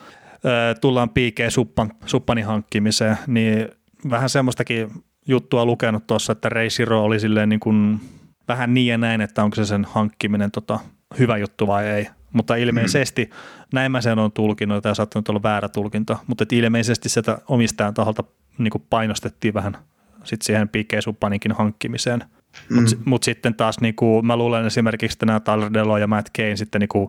tullaan 0.80 1.10
piikeen 1.10 1.50
suppan, 1.50 1.92
suppani 2.06 2.42
hankkimiseen, 2.42 3.18
niin 3.26 3.68
vähän 4.10 4.30
semmoistakin 4.30 4.90
juttua 5.26 5.64
lukenut 5.66 6.06
tuossa, 6.06 6.32
että 6.32 6.48
Reisiro 6.48 7.04
oli 7.04 7.20
silleen 7.20 7.48
niin 7.48 7.60
kuin 7.60 8.00
vähän 8.48 8.74
niin 8.74 8.86
ja 8.86 8.98
näin, 8.98 9.20
että 9.20 9.44
onko 9.44 9.54
se 9.56 9.64
sen 9.64 9.86
hankkiminen 9.90 10.50
tota, 10.50 10.78
hyvä 11.18 11.36
juttu 11.36 11.66
vai 11.66 11.86
ei. 11.86 12.08
Mutta 12.32 12.56
ilmeisesti, 12.56 13.24
mm. 13.24 13.30
näin 13.72 13.92
mä 13.92 14.00
sen 14.00 14.18
on 14.18 14.32
tulkinut, 14.32 14.82
tämä 14.82 14.94
saattaa 14.94 15.22
olla 15.28 15.42
väärä 15.42 15.68
tulkinta, 15.68 16.18
mutta 16.26 16.44
ilmeisesti 16.52 17.08
sieltä 17.08 17.38
omistajan 17.48 17.94
taholta 17.94 18.24
niin 18.58 18.72
painostettiin 18.90 19.54
vähän 19.54 19.76
sit 20.24 20.42
siihen 20.42 20.68
P.K. 20.68 20.92
Subbaninkin 21.00 21.52
hankkimiseen. 21.52 22.24
Mm. 22.68 22.76
Mutta 22.76 22.96
mut 23.04 23.22
sitten 23.22 23.54
taas 23.54 23.80
niin 23.80 23.94
kuin, 23.94 24.26
mä 24.26 24.36
luulen 24.36 24.66
esimerkiksi, 24.66 25.14
että 25.14 25.26
nämä 25.26 25.40
Tyler 25.40 25.72
Delo 25.72 25.98
ja 25.98 26.06
Matt 26.06 26.28
Kane 26.36 26.56
sitten 26.56 26.80
niin 26.80 26.88
kuin, 26.88 27.08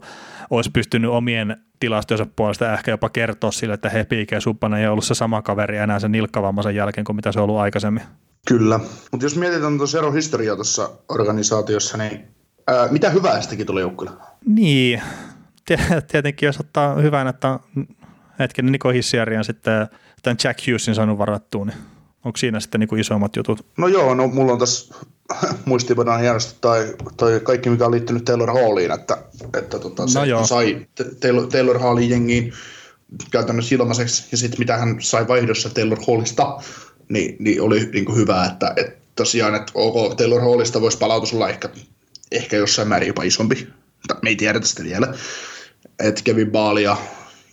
olisi 0.49 0.71
pystynyt 0.71 1.11
omien 1.11 1.57
tilastojensa 1.79 2.25
puolesta 2.35 2.73
ehkä 2.73 2.91
jopa 2.91 3.09
kertoa 3.09 3.51
sille, 3.51 3.73
että 3.73 3.89
he 3.89 4.03
P.K. 4.03 4.41
Subbanen 4.41 4.79
ei 4.79 4.87
ollut 4.87 5.05
se 5.05 5.15
sama 5.15 5.41
kaveri 5.41 5.77
enää 5.77 5.99
sen 5.99 6.11
nilkkavammaisen 6.11 6.75
jälkeen 6.75 7.05
kuin 7.05 7.15
mitä 7.15 7.31
se 7.31 7.39
on 7.39 7.43
ollut 7.43 7.59
aikaisemmin. 7.59 8.03
Kyllä, 8.47 8.79
mutta 9.11 9.25
jos 9.25 9.35
mietitään 9.35 9.77
tuossa 9.77 9.97
ero 9.97 10.11
historiaa 10.11 10.55
tuossa 10.55 10.89
organisaatiossa, 11.09 11.97
niin 11.97 12.21
ää, 12.67 12.87
mitä 12.87 13.09
hyvää 13.09 13.41
sitäkin 13.41 13.65
tuli 13.65 13.81
joukkueelle? 13.81 14.17
Niin, 14.45 15.01
tietenkin 16.11 16.47
jos 16.47 16.59
ottaa 16.59 16.95
hyvän, 16.95 17.27
että 17.27 17.59
hetken 18.39 18.71
Niko 18.71 18.89
Hissiarian 18.89 19.43
sitten 19.43 19.87
tämän 20.25 20.37
Jack 20.43 20.67
Hughesin 20.67 20.95
saanut 20.95 21.17
varattua, 21.17 21.65
niin 21.65 21.77
onko 22.23 22.37
siinä 22.37 22.59
sitten 22.59 22.79
niin 22.79 22.87
kuin 22.87 23.01
isommat 23.01 23.35
jutut? 23.35 23.65
No 23.77 23.87
joo, 23.87 24.15
no 24.15 24.27
mulla 24.27 24.53
on 24.53 24.59
tässä 24.59 24.95
muistiinpanaan 25.65 26.21
hienosti 26.21 26.57
tai, 26.61 26.93
tai 27.17 27.39
kaikki, 27.43 27.69
mikä 27.69 27.85
on 27.85 27.91
liittynyt 27.91 28.25
Taylor 28.25 28.53
Halliin, 28.53 28.91
että, 28.91 29.17
että 29.59 29.79
tota, 29.79 30.07
se 30.07 30.19
no 30.19 30.25
joo. 30.25 30.45
sai 30.45 30.87
Taylor, 31.19 31.47
Taylor 31.47 31.79
Hallin 31.79 32.09
jengiin 32.09 32.53
käytännössä 33.31 33.75
ilmaiseksi, 33.75 34.27
ja 34.31 34.37
sitten 34.37 34.59
mitä 34.59 34.77
hän 34.77 34.95
sai 34.99 35.27
vaihdossa 35.27 35.69
Taylor 35.69 35.99
Hallista, 36.07 36.57
niin, 37.09 37.35
niin 37.39 37.61
oli 37.61 37.89
niin 37.93 38.05
kuin 38.05 38.17
hyvä, 38.17 38.45
että, 38.45 38.73
että 38.75 39.01
tosiaan, 39.15 39.55
että 39.55 39.71
ok, 39.75 40.15
Taylor 40.15 40.41
Hallista 40.41 40.81
voisi 40.81 40.97
palautus 40.97 41.33
olla 41.33 41.49
ehkä, 41.49 41.69
ehkä 42.31 42.57
jossain 42.57 42.87
määrin 42.87 43.07
jopa 43.07 43.23
isompi, 43.23 43.67
me 44.21 44.29
ei 44.29 44.35
tiedetä 44.35 44.67
sitä 44.67 44.83
vielä, 44.83 45.13
että 45.99 46.21
Kevin 46.23 46.51
Baalia 46.51 46.97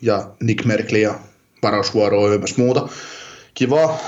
ja 0.02 0.30
Nick 0.40 0.64
Merkley 0.64 1.00
ja 1.00 1.18
varausvuoroa 1.62 2.32
ja 2.32 2.38
myös 2.38 2.56
muuta. 2.56 2.88
Kiva, 3.54 3.98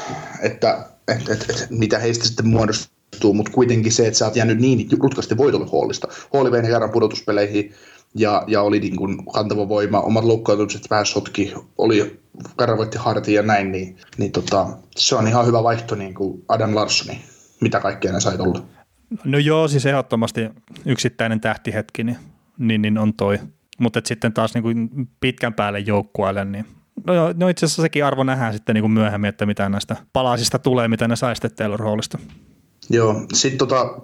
että 0.43 0.87
et, 1.09 1.29
et, 1.29 1.47
et, 1.51 1.67
mitä 1.71 1.99
heistä 1.99 2.25
sitten 2.27 2.49
muodostuu, 2.49 3.35
mutta 3.35 3.53
kuitenkin 3.53 3.93
se, 3.93 4.07
että 4.07 4.19
sä 4.19 4.25
oot 4.25 4.37
jäänyt 4.37 4.59
niin 4.59 4.89
rutkasti 4.99 5.37
voitolle 5.37 5.67
Hallista. 5.73 6.09
Halli 6.35 6.51
vei 6.51 6.63
kerran 6.63 6.91
pudotuspeleihin 6.91 7.73
ja, 8.15 8.45
ja 8.47 8.63
oli 8.63 8.81
niin 8.81 8.97
kuin 8.97 9.27
kantava 9.33 9.69
voima, 9.69 10.01
omat 10.01 10.25
loukkaantumiset 10.25 10.91
vähän 10.91 11.07
sotki, 11.07 11.55
oli 11.79 12.21
karvoitti 12.57 12.99
hartiin 12.99 13.35
ja 13.35 13.43
näin, 13.43 13.73
niin, 13.73 13.97
niin 14.19 14.33
tota, 14.33 14.67
se 14.97 15.17
on 15.17 15.29
ihan 15.29 15.47
hyvä 15.47 15.63
vaihto 15.63 15.95
niin 15.95 16.15
kuin 16.15 16.45
Adam 16.49 16.75
Larssoni, 16.75 17.25
mitä 17.61 17.81
kaikkea 17.81 18.13
ne 18.13 18.21
sai 18.21 18.37
olla. 18.39 18.63
No 19.25 19.39
joo, 19.39 19.69
siis 19.69 19.87
ehdottomasti 19.87 20.41
yksittäinen 20.87 21.41
tähtihetki, 21.41 22.05
niin, 22.05 22.17
niin, 22.59 22.83
niin 22.83 22.99
on 22.99 23.15
toi. 23.15 23.39
Mutta 23.79 24.01
sitten 24.05 24.33
taas 24.33 24.55
niin 24.55 24.63
kuin 24.63 24.91
pitkän 25.21 25.55
päälle 25.55 25.79
joukkueelle, 25.79 26.45
niin 26.45 26.67
No, 27.07 27.15
joo, 27.15 27.35
no 27.37 27.49
itse 27.49 27.67
asiassa 27.67 27.83
sekin 27.83 28.05
arvo 28.05 28.25
nähdään 28.25 28.53
sitten 28.53 28.75
niin 28.75 28.83
kuin 28.83 28.93
myöhemmin, 28.93 29.29
että 29.29 29.47
mitä 29.47 29.69
näistä 29.69 29.97
palasista 30.13 30.59
tulee, 30.59 30.89
mitä 30.89 31.09
ne 31.09 31.17
sai 31.17 31.37
sitten 31.37 31.81
Hallista. 31.85 32.19
Joo, 32.91 33.27
sitten 33.33 33.59
tota, 33.59 34.01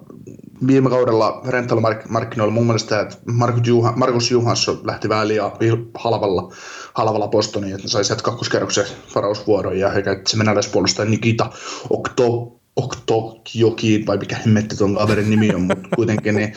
viime 0.67 0.89
kaudella 0.89 1.41
rental-markkinoilla 1.47 2.53
mun 2.53 2.65
mielestä, 2.65 2.99
että 2.99 3.17
Markus, 3.25 3.67
Juha, 3.67 3.93
Markus 3.95 4.31
Juhansson 4.31 4.79
lähti 4.83 5.09
vähän 5.09 5.27
liian 5.27 5.51
halvalla, 5.95 6.53
halvalla 6.93 7.27
Bostoniin, 7.27 7.73
että 7.73 7.85
ne 7.85 7.89
sai 7.89 8.03
sieltä 8.03 8.23
kakkoskerroksen 8.23 8.85
varausvuoron 9.15 9.79
ja 9.79 9.89
he 9.89 10.01
käytti 10.01 10.31
se 10.31 11.05
Nikita 11.05 11.49
Okto, 11.89 12.60
Oktokioki, 12.75 14.03
vai 14.07 14.17
mikä 14.17 14.35
hemmetti 14.35 14.75
tuon 14.75 14.95
kaverin 14.95 15.29
nimi 15.29 15.55
on, 15.55 15.61
mutta 15.61 15.89
kuitenkin 15.95 16.35
niin 16.35 16.53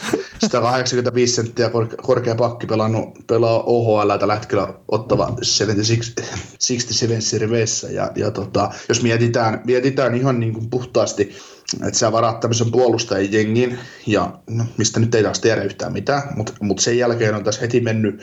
185 0.51 1.35
senttiä 1.35 1.71
korkea 2.03 2.35
pakki 2.35 2.67
pelannut, 2.67 3.27
pelaa 3.27 3.63
OHL 3.63 4.17
tällä 4.19 4.35
hetkellä 4.35 4.75
ottava 4.89 5.37
76, 5.43 6.13
67 6.15 7.23
Serveissä. 7.23 7.89
Ja, 7.91 8.11
ja 8.17 8.31
tota, 8.31 8.71
jos 8.89 9.03
mietitään, 9.03 9.61
mietitään 9.67 10.15
ihan 10.15 10.41
niin 10.41 10.53
kuin 10.53 10.71
puhtaasti, 10.71 11.37
että 11.87 11.99
sä 11.99 12.13
varat 12.13 12.41
tämmöisen 12.41 12.71
puolustajan 12.71 13.33
jengin, 13.33 13.79
ja 14.07 14.39
no, 14.51 14.65
mistä 14.79 15.01
nyt 15.01 15.15
ei 15.15 15.23
taas 15.23 15.41
tiedä 15.41 15.63
yhtään 15.63 15.93
mitään, 15.93 16.23
mutta 16.37 16.53
mut 16.61 16.79
sen 16.79 16.99
jälkeen 16.99 17.35
on 17.35 17.45
tässä 17.45 17.61
heti 17.61 17.81
mennyt 17.81 18.23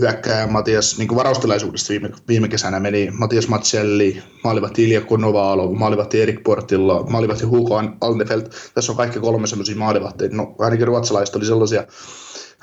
hyökkääjä 0.00 0.46
Matias, 0.46 0.98
niin 0.98 1.08
kuin 1.08 1.16
varaustilaisuudesta 1.16 1.88
viime, 1.88 2.10
viime 2.28 2.48
kesänä 2.48 2.80
meni 2.80 3.10
Matias 3.18 3.48
Matselli, 3.48 4.22
maalivahti 4.44 4.84
Ilja 4.84 5.00
Konovaalo, 5.00 5.72
maalivahti 5.72 6.22
Erik 6.22 6.42
Portilla, 6.42 7.02
maalivahti 7.02 7.44
Hugo 7.44 7.82
Alnefelt. 8.00 8.54
Tässä 8.74 8.92
on 8.92 8.96
kaikki 8.96 9.20
kolme 9.20 9.46
sellaisia 9.46 9.76
maalivahteja. 9.76 10.30
No 10.32 10.54
ainakin 10.58 10.86
ruotsalaiset 10.86 11.36
oli 11.36 11.44
sellaisia, 11.44 11.84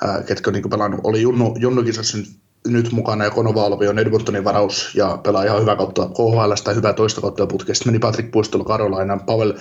ää, 0.04 0.22
ketkä 0.22 0.50
niin 0.50 0.70
pelannut, 0.70 1.00
oli 1.04 1.22
Junnu, 1.22 1.56
Junnukisassa 1.58 2.18
nyt 2.66 2.92
mukana 2.92 3.24
ja 3.24 3.30
Konovaalovi 3.30 3.88
on 3.88 3.98
Edmontonin 3.98 4.44
varaus 4.44 4.94
ja 4.94 5.18
pelaa 5.22 5.44
ihan 5.44 5.60
hyvä 5.60 5.76
kautta 5.76 6.06
KHL 6.06 6.52
tai 6.64 6.74
hyvää 6.74 6.92
toista 6.92 7.20
kautta 7.20 7.46
putkesta. 7.46 7.86
Meni 7.86 7.98
Patrick 7.98 8.30
Puistolla 8.30 8.64
Karolainan, 8.64 9.20
Pavel 9.20 9.54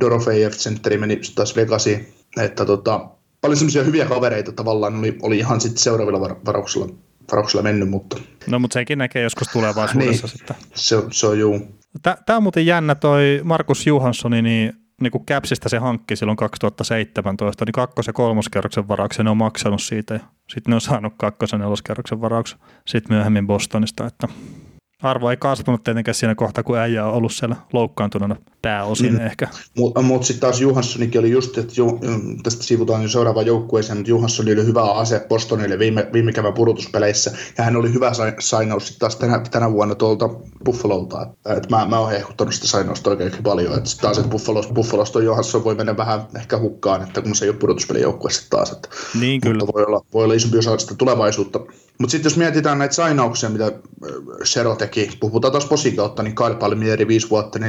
Dorofejev, 0.00 0.52
sentteri 0.52 0.98
meni 0.98 1.20
taas 1.34 1.56
Vegasiin. 1.56 2.14
Että 2.36 2.64
tota, 2.64 3.08
paljon 3.44 3.56
semmoisia 3.56 3.82
hyviä 3.82 4.06
kavereita 4.06 4.52
tavallaan 4.52 4.98
oli, 4.98 5.18
oli 5.22 5.38
ihan 5.38 5.60
sitten 5.60 5.78
seuraavilla 5.78 6.20
var, 6.20 6.36
varauksilla, 6.46 6.88
varauksilla 7.32 7.62
mennyt, 7.62 7.88
mutta... 7.88 8.16
No 8.46 8.58
mutta 8.58 8.74
sekin 8.74 8.98
näkee 8.98 9.22
joskus 9.22 9.48
tulevaisuudessa 9.48 10.26
niin, 10.26 10.38
sitten. 10.38 10.56
Se, 10.74 10.96
se 11.10 11.26
on 11.26 11.38
juu. 11.38 11.60
Tämä 12.02 12.36
on 12.36 12.42
muuten 12.42 12.66
jännä 12.66 12.94
toi 12.94 13.40
Markus 13.44 13.86
Johanssoni, 13.86 14.42
niin 14.42 14.72
niin 15.00 15.10
kuin 15.10 15.26
Capsista 15.26 15.68
se 15.68 15.78
hankki 15.78 16.16
silloin 16.16 16.36
2017, 16.36 17.64
niin 17.64 17.72
kakkos- 17.72 18.06
ja 18.06 18.12
kolmoskerroksen 18.12 18.88
varauksen 18.88 19.24
ne 19.24 19.30
on 19.30 19.36
maksanut 19.36 19.82
siitä 19.82 20.14
ja 20.14 20.20
sitten 20.48 20.70
ne 20.70 20.74
on 20.74 20.80
saanut 20.80 21.12
kakkos- 21.16 21.52
ja 21.52 21.58
neloskerroksen 21.58 22.20
varauksen 22.20 22.58
sitten 22.86 23.16
myöhemmin 23.16 23.46
Bostonista, 23.46 24.06
että 24.06 24.28
arvo 25.04 25.30
ei 25.30 25.36
kasvanut 25.36 25.84
tietenkään 25.84 26.14
siinä 26.14 26.34
kohtaa, 26.34 26.64
kun 26.64 26.78
äijä 26.78 27.06
on 27.06 27.14
ollut 27.14 27.32
siellä 27.32 27.56
loukkaantuneena 27.72 28.36
pääosin 28.62 29.12
mm. 29.12 29.26
ehkä. 29.26 29.48
Mutta 29.78 30.02
mut 30.02 30.24
sitten 30.24 30.40
taas 30.40 30.60
Johanssonikin 30.60 31.18
oli 31.18 31.30
just, 31.30 31.58
että 31.58 31.72
jo, 31.76 31.86
tästä 32.42 32.62
sivutaan 32.62 33.02
jo 33.02 33.08
seuraavaan 33.08 33.46
joukkueeseen, 33.46 33.98
mutta 33.98 34.10
Johansson 34.10 34.46
oli 34.46 34.66
hyvä 34.66 34.92
ase 34.92 35.26
Bostonille 35.28 35.78
viime, 35.78 36.08
viime 36.12 36.32
kevään 36.32 36.54
pudotuspeleissä, 36.54 37.32
ja 37.58 37.64
hän 37.64 37.76
oli 37.76 37.92
hyvä 37.92 38.12
sainaus 38.38 38.86
sitten 38.86 39.00
taas 39.00 39.16
tänä, 39.16 39.40
tänä 39.50 39.72
vuonna 39.72 39.94
tuolta 39.94 40.28
Buffalolta. 40.64 41.22
Et, 41.22 41.58
et 41.58 41.70
mä, 41.70 41.86
mä 41.86 41.98
oon 41.98 42.10
hehkuttanut 42.10 42.54
sitä 42.54 42.66
sainausta 42.66 43.10
oikein 43.10 43.32
paljon, 43.42 43.78
että 43.78 43.90
taas, 44.00 44.18
että 44.18 44.30
Buffalosta, 44.30 44.74
Buffalosta 44.74 45.22
Johansson 45.22 45.64
voi 45.64 45.74
mennä 45.74 45.96
vähän 45.96 46.20
ehkä 46.36 46.58
hukkaan, 46.58 47.02
että 47.02 47.22
kun 47.22 47.34
se 47.34 47.44
ei 47.44 47.48
ole 47.48 47.56
pudotuspelijoukkueessa 47.56 48.50
taas. 48.50 48.72
Että, 48.72 48.88
niin 49.20 49.40
kyllä. 49.40 49.58
Mutta 49.58 49.72
voi 49.74 49.84
olla, 49.84 50.04
voi 50.14 50.24
olla 50.24 50.34
isompi 50.34 50.58
osa 50.58 50.78
sitä 50.78 50.94
tulevaisuutta. 50.94 51.60
Mutta 51.98 52.10
sitten 52.10 52.30
jos 52.30 52.36
mietitään 52.36 52.78
näitä 52.78 52.94
sainauksia, 52.94 53.50
mitä 53.50 53.72
Shero 54.44 54.76
teki, 54.76 55.10
puhutaan 55.20 55.52
taas 55.52 55.64
posin 55.64 55.96
kautta, 55.96 56.22
niin 56.22 56.34
Kyle 56.34 56.54
Palmieri 56.54 57.08
5 57.08 57.30
vuotta 57.30 57.58
4,6 57.58 57.64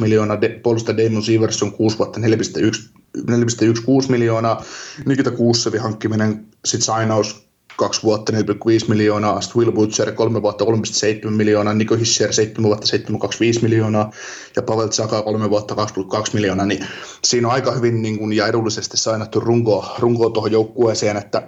miljoonaa, 0.00 0.40
de, 0.40 0.48
puolustaja 0.48 0.96
Damon 0.96 1.22
Sievers 1.22 1.62
on 1.62 1.72
6 1.72 1.98
vuotta 1.98 2.20
4,1 2.20 2.26
4,16 3.18 4.08
miljoonaa, 4.08 4.64
Nikita 5.06 5.30
Kuussevin 5.30 5.80
hankkiminen, 5.80 6.46
sitten 6.64 6.84
sainaus 6.84 7.46
kaksi 7.76 8.02
vuotta 8.02 8.32
4,5 8.32 8.38
miljoonaa, 8.88 9.40
sitten 9.40 9.60
Will 9.60 9.72
Butcher 9.72 10.12
kolme 10.12 10.42
vuotta 10.42 10.64
3,7 10.64 11.30
miljoonaa, 11.30 11.74
Niko 11.74 11.96
Hischer 11.96 12.32
7 12.32 12.62
vuotta 12.62 12.86
7,25 12.96 13.62
miljoonaa 13.62 14.10
ja 14.56 14.62
Pavel 14.62 14.88
Tsaka 14.88 15.22
kolme 15.22 15.50
vuotta 15.50 15.74
2,2 15.74 15.80
miljoonaa, 16.32 16.66
niin 16.66 16.86
siinä 17.24 17.48
on 17.48 17.54
aika 17.54 17.72
hyvin 17.72 18.02
niin 18.02 18.18
kuin, 18.18 18.32
ja 18.32 18.46
edullisesti 18.46 18.96
sainattu 18.96 19.40
runko, 19.40 19.94
runko 19.98 20.30
tuohon 20.30 20.52
joukkueeseen, 20.52 21.16
että 21.16 21.42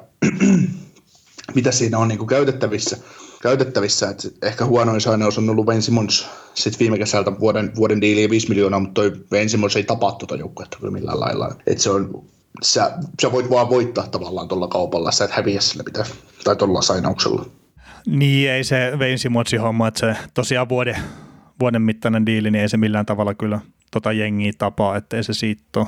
mitä 1.54 1.72
siinä 1.72 1.98
on 1.98 2.08
niin 2.08 2.18
kuin 2.18 2.28
käytettävissä 2.28 2.96
käytettävissä. 3.44 4.10
että 4.10 4.28
ehkä 4.42 4.64
huonoin 4.64 5.00
sainaus 5.00 5.38
on 5.38 5.50
ollut 5.50 5.66
Wayne 5.66 5.80
Simmons 5.80 6.26
sit 6.54 6.78
viime 6.78 6.98
kesältä 6.98 7.40
vuoden, 7.40 7.72
vuoden 7.76 8.00
diiliä 8.00 8.30
5 8.30 8.48
miljoonaa, 8.48 8.80
mutta 8.80 8.94
toi 8.94 9.12
Wayne 9.32 9.48
Simmons 9.48 9.76
ei 9.76 9.84
tapaa 9.84 10.12
tuota 10.12 10.36
joukkuetta 10.36 10.78
kyllä 10.80 10.92
millään 10.92 11.20
lailla. 11.20 11.56
Et 11.66 11.78
se 11.78 11.90
on, 11.90 12.24
sä, 12.62 12.92
sä, 13.22 13.32
voit 13.32 13.50
vaan 13.50 13.70
voittaa 13.70 14.08
tavallaan 14.08 14.48
tuolla 14.48 14.68
kaupalla, 14.68 15.12
sä 15.12 15.24
et 15.24 15.30
häviä 15.30 15.60
sillä 15.60 15.84
pitää, 15.84 16.04
tai 16.44 16.56
tuolla 16.56 16.82
sainauksella. 16.82 17.46
Niin, 18.06 18.50
ei 18.50 18.64
se 18.64 18.92
Wayne 18.96 19.16
Simmonsin 19.16 19.60
homma, 19.60 19.88
että 19.88 20.00
se 20.00 20.16
tosiaan 20.34 20.68
vuoden, 20.68 20.96
vuoden 21.60 21.82
mittainen 21.82 22.26
diili, 22.26 22.50
niin 22.50 22.62
ei 22.62 22.68
se 22.68 22.76
millään 22.76 23.06
tavalla 23.06 23.34
kyllä 23.34 23.60
tota 23.90 24.12
jengiä 24.12 24.52
tapaa, 24.58 24.96
ettei 24.96 25.24
se 25.24 25.34
siitä 25.34 25.80
ole. 25.80 25.86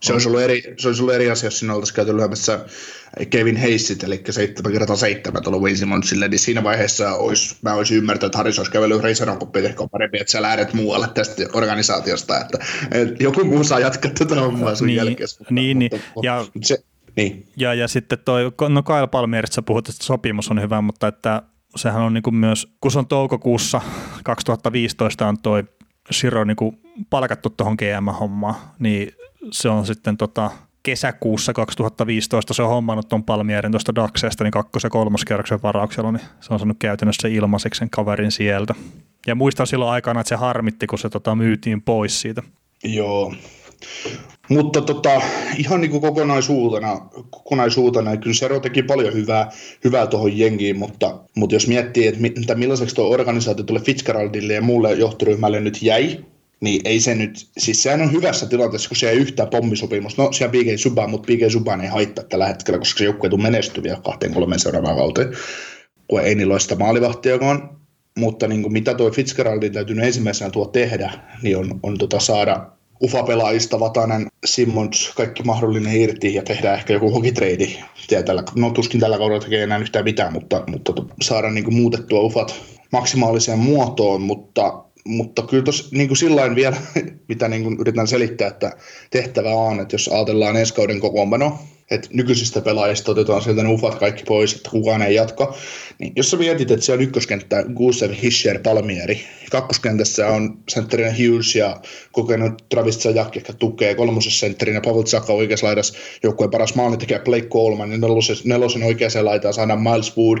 Se 0.00 0.12
olisi, 0.12 0.28
ollut 0.28 0.40
eri, 0.40 0.74
se 0.78 0.88
olisi 0.88 1.02
ollut 1.02 1.14
eri 1.14 1.30
asia, 1.30 1.46
jos 1.46 1.58
sinä 1.58 1.74
oltaisiin 1.74 1.96
käyty 1.96 2.16
lyömässä 2.16 2.64
Kevin 3.30 3.56
Heisit, 3.56 4.02
eli 4.02 4.22
7 4.30 4.72
kertaa 4.72 4.96
7 4.96 5.42
tuolla 5.42 5.60
Wayne 5.60 5.76
Simmonsille, 5.76 6.28
niin 6.28 6.38
siinä 6.38 6.64
vaiheessa 6.64 7.14
olisi, 7.14 7.56
mä 7.62 7.74
olisin 7.74 7.96
ymmärtänyt, 7.96 8.28
että 8.28 8.38
Harris 8.38 8.58
olisi 8.58 8.72
kävellyt 8.72 9.02
Raceron 9.02 9.38
Cupin, 9.38 9.64
ehkä 9.64 9.82
on 9.82 9.90
parempi, 9.90 10.18
että 10.20 10.30
sä 10.30 10.42
lähdet 10.42 10.74
muualle 10.74 11.08
tästä 11.14 11.42
organisaatiosta, 11.52 12.40
että, 12.40 12.58
että 12.90 13.24
joku 13.24 13.44
muu 13.44 13.64
saa 13.64 13.80
jatkaa 13.80 14.10
tätä 14.18 14.34
hommaa 14.34 14.74
sun 14.74 14.86
niin, 14.86 14.96
jälkeen. 14.96 15.28
Niin, 15.50 15.76
mutta, 15.76 15.96
niin, 15.96 16.02
mutta, 16.14 16.26
ja, 16.26 16.46
se, 16.62 16.78
niin. 17.16 17.46
ja, 17.56 17.74
ja 17.74 17.88
sitten 17.88 18.18
toi, 18.24 18.52
no 18.68 18.82
Kyle 18.82 19.06
Palmierista 19.06 19.62
puhut, 19.62 19.88
että 19.88 20.04
sopimus 20.04 20.50
on 20.50 20.62
hyvä, 20.62 20.80
mutta 20.80 21.08
että 21.08 21.42
sehän 21.76 22.02
on 22.02 22.14
niin 22.14 22.22
kuin 22.22 22.34
myös, 22.34 22.68
kun 22.80 22.90
se 22.90 22.98
on 22.98 23.06
toukokuussa 23.06 23.80
2015 24.24 25.28
on 25.28 25.38
toi 25.38 25.64
Siro 26.10 26.44
niin 26.44 26.56
kuin 26.56 26.78
palkattu 27.10 27.50
tuohon 27.50 27.76
GM-hommaan, 27.78 28.54
niin 28.78 29.12
se 29.50 29.68
on 29.68 29.86
sitten 29.86 30.16
tota, 30.16 30.50
kesäkuussa 30.82 31.52
2015 31.52 32.54
se 32.54 32.62
on 32.62 32.68
hommannut 32.68 33.08
tuon 33.08 33.24
Palmierin 33.24 33.72
tuosta 33.72 33.94
Daxesta 33.94 34.44
niin 34.44 34.52
kakkos- 34.52 34.84
ja 34.84 34.90
kolmoskerroksen 34.90 35.62
varauksella, 35.62 36.12
niin 36.12 36.22
se 36.40 36.54
on 36.54 36.58
saanut 36.58 36.76
käytännössä 36.80 37.28
ilmaiseksi 37.28 37.78
sen 37.78 37.90
kaverin 37.90 38.30
sieltä. 38.30 38.74
Ja 39.26 39.34
muistan 39.34 39.66
silloin 39.66 39.90
aikana, 39.90 40.20
että 40.20 40.28
se 40.28 40.36
harmitti, 40.36 40.86
kun 40.86 40.98
se 40.98 41.08
tota, 41.08 41.34
myytiin 41.34 41.82
pois 41.82 42.20
siitä. 42.20 42.42
Joo. 42.84 43.34
Mutta 44.48 44.80
tota, 44.80 45.20
ihan 45.58 45.80
niin 45.80 45.90
kuin 45.90 46.00
kokonaisuutena, 46.00 47.08
kokonaisuutena, 47.30 48.16
kyllä 48.16 48.34
Sero 48.34 48.60
teki 48.60 48.82
paljon 48.82 49.14
hyvää, 49.14 49.50
hyvää 49.84 50.06
tuohon 50.06 50.38
jengiin, 50.38 50.78
mutta, 50.78 51.18
mutta 51.36 51.54
jos 51.54 51.66
miettii, 51.66 52.06
että, 52.06 52.20
että 52.40 52.54
millaiseksi 52.54 52.94
tuo 52.94 53.10
organisaatio 53.10 53.64
tulee 53.64 53.82
Fitzgeraldille 53.82 54.52
ja 54.52 54.62
muulle 54.62 54.92
johtoryhmälle 54.92 55.60
nyt 55.60 55.82
jäi, 55.82 56.24
niin 56.60 56.80
ei 56.84 57.00
se 57.00 57.14
nyt, 57.14 57.48
siis 57.58 57.82
sehän 57.82 58.02
on 58.02 58.12
hyvässä 58.12 58.46
tilanteessa, 58.46 58.88
kun 58.88 58.96
se 58.96 59.10
ei 59.10 59.16
yhtään 59.16 59.48
pommisopimus. 59.48 60.18
No 60.18 60.32
siellä 60.32 60.52
PG 60.52 60.78
Subban, 60.78 61.10
mutta 61.10 61.26
PG 61.26 61.50
Subban 61.50 61.80
ei 61.80 61.88
haittaa 61.88 62.24
tällä 62.24 62.46
hetkellä, 62.46 62.78
koska 62.78 62.98
se 62.98 63.04
joukkue 63.04 63.26
ei 63.26 63.30
tule 63.30 63.42
menestyviä 63.42 63.98
kahteen 64.04 64.34
kolmeen 64.34 64.58
seuraavaan 64.58 64.96
kauteen, 64.96 65.32
kun 66.08 66.20
ei 66.20 66.34
niillä 66.34 66.54
ole 66.54 66.60
sitä 66.60 66.76
maalivahtiakaan. 66.76 67.78
Mutta 68.18 68.48
niin 68.48 68.62
kuin 68.62 68.72
mitä 68.72 68.94
tuo 68.94 69.10
Fitzgeraldin 69.10 69.72
täytyy 69.72 69.96
ensimmäisenä 70.02 70.50
tuo 70.50 70.66
tehdä, 70.66 71.12
niin 71.42 71.56
on, 71.56 71.80
on 71.82 71.98
tota 71.98 72.20
saada 72.20 72.66
UFA-pelaajista 73.02 73.80
Vatanen, 73.80 74.26
Simmons, 74.46 75.12
kaikki 75.16 75.42
mahdollinen 75.42 75.96
irti 75.96 76.34
ja 76.34 76.42
tehdä 76.42 76.74
ehkä 76.74 76.92
joku 76.92 77.10
hokitrade. 77.10 77.68
Tällä, 78.26 78.42
no 78.54 78.70
tuskin 78.70 79.00
tällä 79.00 79.18
kaudella 79.18 79.42
tekee 79.42 79.62
enää 79.62 79.78
yhtään 79.78 80.04
mitään, 80.04 80.32
mutta, 80.32 80.64
mutta 80.66 80.92
saada 81.22 81.50
niin 81.50 81.64
kuin 81.64 81.76
muutettua 81.76 82.20
UFAt 82.20 82.54
maksimaaliseen 82.92 83.58
muotoon, 83.58 84.22
mutta 84.22 84.84
mutta 85.08 85.42
kyllä 85.42 85.62
tuossa 85.62 85.88
niin 85.90 86.08
kuin 86.08 86.16
sillain 86.16 86.54
vielä, 86.54 86.76
mitä 87.28 87.48
niin 87.48 87.62
kuin 87.62 87.76
yritän 87.80 88.06
selittää, 88.06 88.48
että 88.48 88.72
tehtävä 89.10 89.50
on, 89.50 89.80
että 89.80 89.94
jos 89.94 90.08
ajatellaan 90.08 90.56
ensi 90.56 90.74
kauden 90.74 91.00
kokoonpano, 91.00 91.58
että 91.90 92.08
nykyisistä 92.12 92.60
pelaajista 92.60 93.10
otetaan 93.10 93.42
sieltä 93.42 93.62
ne 93.62 93.68
ufat 93.68 93.94
kaikki 93.94 94.24
pois, 94.24 94.54
että 94.54 94.70
kukaan 94.70 95.02
ei 95.02 95.14
jatka, 95.14 95.54
niin 95.98 96.12
jos 96.16 96.30
sä 96.30 96.36
mietit, 96.36 96.70
että 96.70 96.86
siellä 96.86 97.02
ykköskenttä 97.02 97.64
Gusev, 97.74 98.12
Hischer, 98.22 98.58
Palmieri, 98.58 99.20
kakkoskentässä 99.50 100.26
on 100.26 100.58
sentterinä 100.68 101.10
Hughes 101.10 101.54
ja 101.54 101.80
kokenut 102.12 102.64
Travis 102.68 103.02
Sajak, 103.02 103.36
joka 103.36 103.52
tukee 103.52 103.94
kolmosessa 103.94 104.40
sentterinä 104.40 104.80
Pavel 104.80 105.02
Tsaka 105.02 105.32
oikeassa 105.32 105.66
laidassa 105.66 105.98
joukkueen 106.22 106.50
paras 106.50 106.74
maalintekijä 106.74 107.18
Blake 107.18 107.48
Coleman, 107.48 107.90
niin 107.90 108.00
nelosen, 108.00 108.36
nelosen 108.44 108.82
oikeaan 108.82 109.24
laitaan 109.24 109.54
saadaan 109.54 109.82
Miles 109.82 110.16
Wood, 110.16 110.38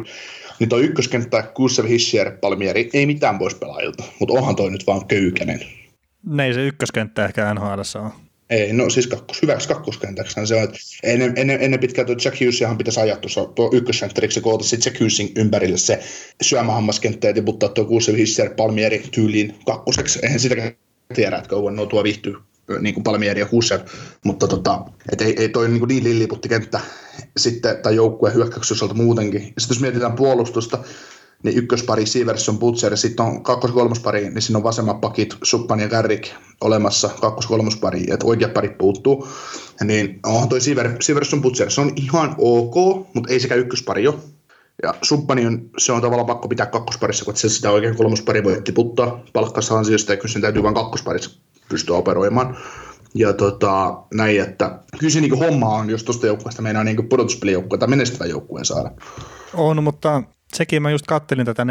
niin 0.58 0.68
toi 0.68 0.84
ykköskenttä, 0.84 1.42
Kussev, 1.42 1.86
Hischier, 1.86 2.38
Palmieri, 2.40 2.90
ei 2.92 3.06
mitään 3.06 3.38
pois 3.38 3.54
pelaajilta, 3.54 4.04
mutta 4.20 4.34
onhan 4.34 4.56
toi 4.56 4.70
nyt 4.70 4.86
vaan 4.86 5.06
köykänen. 5.06 5.60
Ne 6.26 6.46
ei 6.46 6.54
se 6.54 6.66
ykköskenttä 6.66 7.24
ehkä 7.24 7.54
NHL 7.54 7.80
on. 7.94 8.10
Ei, 8.50 8.72
no 8.72 8.90
siis 8.90 9.06
kakkos, 9.06 9.42
hyväksi 9.42 9.68
kakkoskentäksi 9.68 10.46
se 10.46 10.54
on, 10.54 10.62
että 10.62 10.78
ennen, 11.02 11.32
ennen, 11.36 11.62
ennen 11.62 11.80
pitkään 11.80 12.06
tuo 12.06 12.16
Jack 12.24 12.40
Hughesahan 12.40 12.78
pitäisi 12.78 13.00
ajaa 13.00 13.16
tuossa 13.16 13.44
tuo 13.44 13.70
ykkössentteriksi 13.72 14.40
koota 14.40 14.64
sitten 14.64 14.90
Jack 14.90 15.00
Hughesin 15.00 15.32
ympärille 15.36 15.76
se 15.76 16.00
syömähammaskenttä 16.42 17.26
ja 17.26 17.34
tiputtaa 17.34 17.68
tuo 17.68 17.84
Kussev, 17.84 18.14
Hischier, 18.14 18.54
Palmieri 18.54 19.02
tyyliin 19.10 19.54
kakkoseksi. 19.66 20.18
Eihän 20.22 20.40
sitäkään 20.40 20.72
tiedä, 21.14 21.36
että 21.36 21.48
kauan 21.48 21.76
nuo 21.76 21.86
tuo 21.86 22.04
viihtyy 22.04 22.34
niin 22.80 22.94
kuin 22.94 23.04
Palmieri 23.04 23.40
ja 23.40 23.46
Hussein, 23.52 23.80
mutta 24.24 24.48
tota, 24.48 24.80
et 25.12 25.20
ei, 25.20 25.34
ei 25.38 25.48
toi 25.48 25.68
niin, 25.68 25.78
kuin 25.78 25.88
niin 25.88 26.04
lilliputti 26.04 26.48
kenttä 26.48 26.80
sitten, 27.36 27.76
tai 27.76 27.96
joukkueen 27.96 28.34
hyökkäyksen 28.34 28.76
muutenkin. 28.94 29.42
Ja 29.42 29.60
sitten 29.60 29.74
jos 29.74 29.80
mietitään 29.80 30.12
puolustusta, 30.12 30.78
niin 31.42 31.56
ykköspari 31.56 32.06
Siverson 32.06 32.58
Butcher, 32.58 32.96
sitten 32.96 33.26
on 33.26 33.42
kakkos- 33.42 33.72
kolmospari, 33.72 34.30
niin 34.30 34.42
siinä 34.42 34.56
on 34.56 34.64
vasemmat 34.64 35.00
pakit 35.00 35.36
Suppan 35.42 35.80
ja 35.80 35.88
Garrick 35.88 36.32
olemassa, 36.60 37.10
kakkos- 37.20 37.46
kolmospari, 37.46 38.04
että 38.10 38.26
oikeat 38.26 38.54
parit 38.54 38.78
puuttuu. 38.78 39.28
Niin 39.84 40.20
onhan 40.26 40.48
toi 40.48 40.60
Siver, 40.60 40.96
Siverson 41.00 41.42
Butcher, 41.42 41.70
se 41.70 41.80
on 41.80 41.92
ihan 41.96 42.34
ok, 42.38 42.74
mutta 43.14 43.32
ei 43.32 43.40
sekä 43.40 43.54
ykköspari 43.54 44.08
ole. 44.08 44.16
Ja 44.82 44.94
Suppani 45.02 45.46
on, 45.46 45.70
se 45.78 45.92
on 45.92 46.00
tavallaan 46.00 46.26
pakko 46.26 46.48
pitää 46.48 46.66
kakkosparissa, 46.66 47.24
kun 47.24 47.36
se 47.36 47.48
sitä 47.48 47.70
oikein 47.70 47.96
kolmospari 47.96 48.44
voi 48.44 48.62
tiputtaa 48.64 49.24
palkkassa 49.32 49.78
ansiosta, 49.78 50.12
ja 50.12 50.16
kyllä 50.16 50.32
sen 50.32 50.42
täytyy 50.42 50.62
vain 50.62 50.74
kakkosparissa 50.74 51.40
pystyä 51.68 51.96
operoimaan. 51.96 52.56
Ja 53.14 53.32
tota, 53.32 54.02
näin, 54.14 54.40
että 54.40 54.78
kyllä 54.98 55.12
se 55.12 55.20
niin 55.20 55.38
homma 55.38 55.68
on, 55.68 55.90
jos 55.90 56.04
tuosta 56.04 56.26
joukkueesta 56.26 56.62
meinaa 56.62 56.84
niin 56.84 57.08
pudotuspelijoukkue 57.08 57.78
tai 57.78 57.88
menestyvä 57.88 58.24
joukkueen 58.24 58.64
saada. 58.64 58.90
On, 59.54 59.84
mutta 59.84 60.22
sekin 60.54 60.82
mä 60.82 60.90
just 60.90 61.06
kattelin 61.06 61.46
tätä 61.46 61.64
14-15 61.64 61.66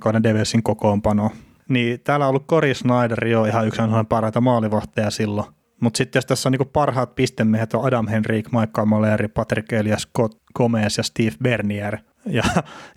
kauden 0.00 0.22
Devilsin 0.22 0.62
kokoonpanoa. 0.62 1.30
Niin 1.68 2.00
täällä 2.00 2.26
on 2.26 2.30
ollut 2.30 2.46
Cory 2.46 2.74
Snyder 2.74 3.26
jo 3.26 3.44
ihan 3.44 3.66
yksi 3.66 3.80
parhaita 4.08 4.40
maalivahteja 4.40 5.10
silloin. 5.10 5.46
Mutta 5.80 5.98
sitten 5.98 6.18
jos 6.18 6.26
tässä 6.26 6.48
on 6.48 6.52
niinku 6.52 6.64
parhaat 6.64 7.14
pistemiehet 7.14 7.74
on 7.74 7.84
Adam 7.86 8.08
Henrik, 8.08 8.46
Michael 8.52 8.86
Moleri, 8.86 9.28
Patrick 9.28 9.72
Elias, 9.72 10.02
Scott 10.02 10.38
Gomez 10.54 10.98
ja 10.98 11.02
Steve 11.02 11.32
Bernier. 11.42 11.98
Ja, 12.26 12.42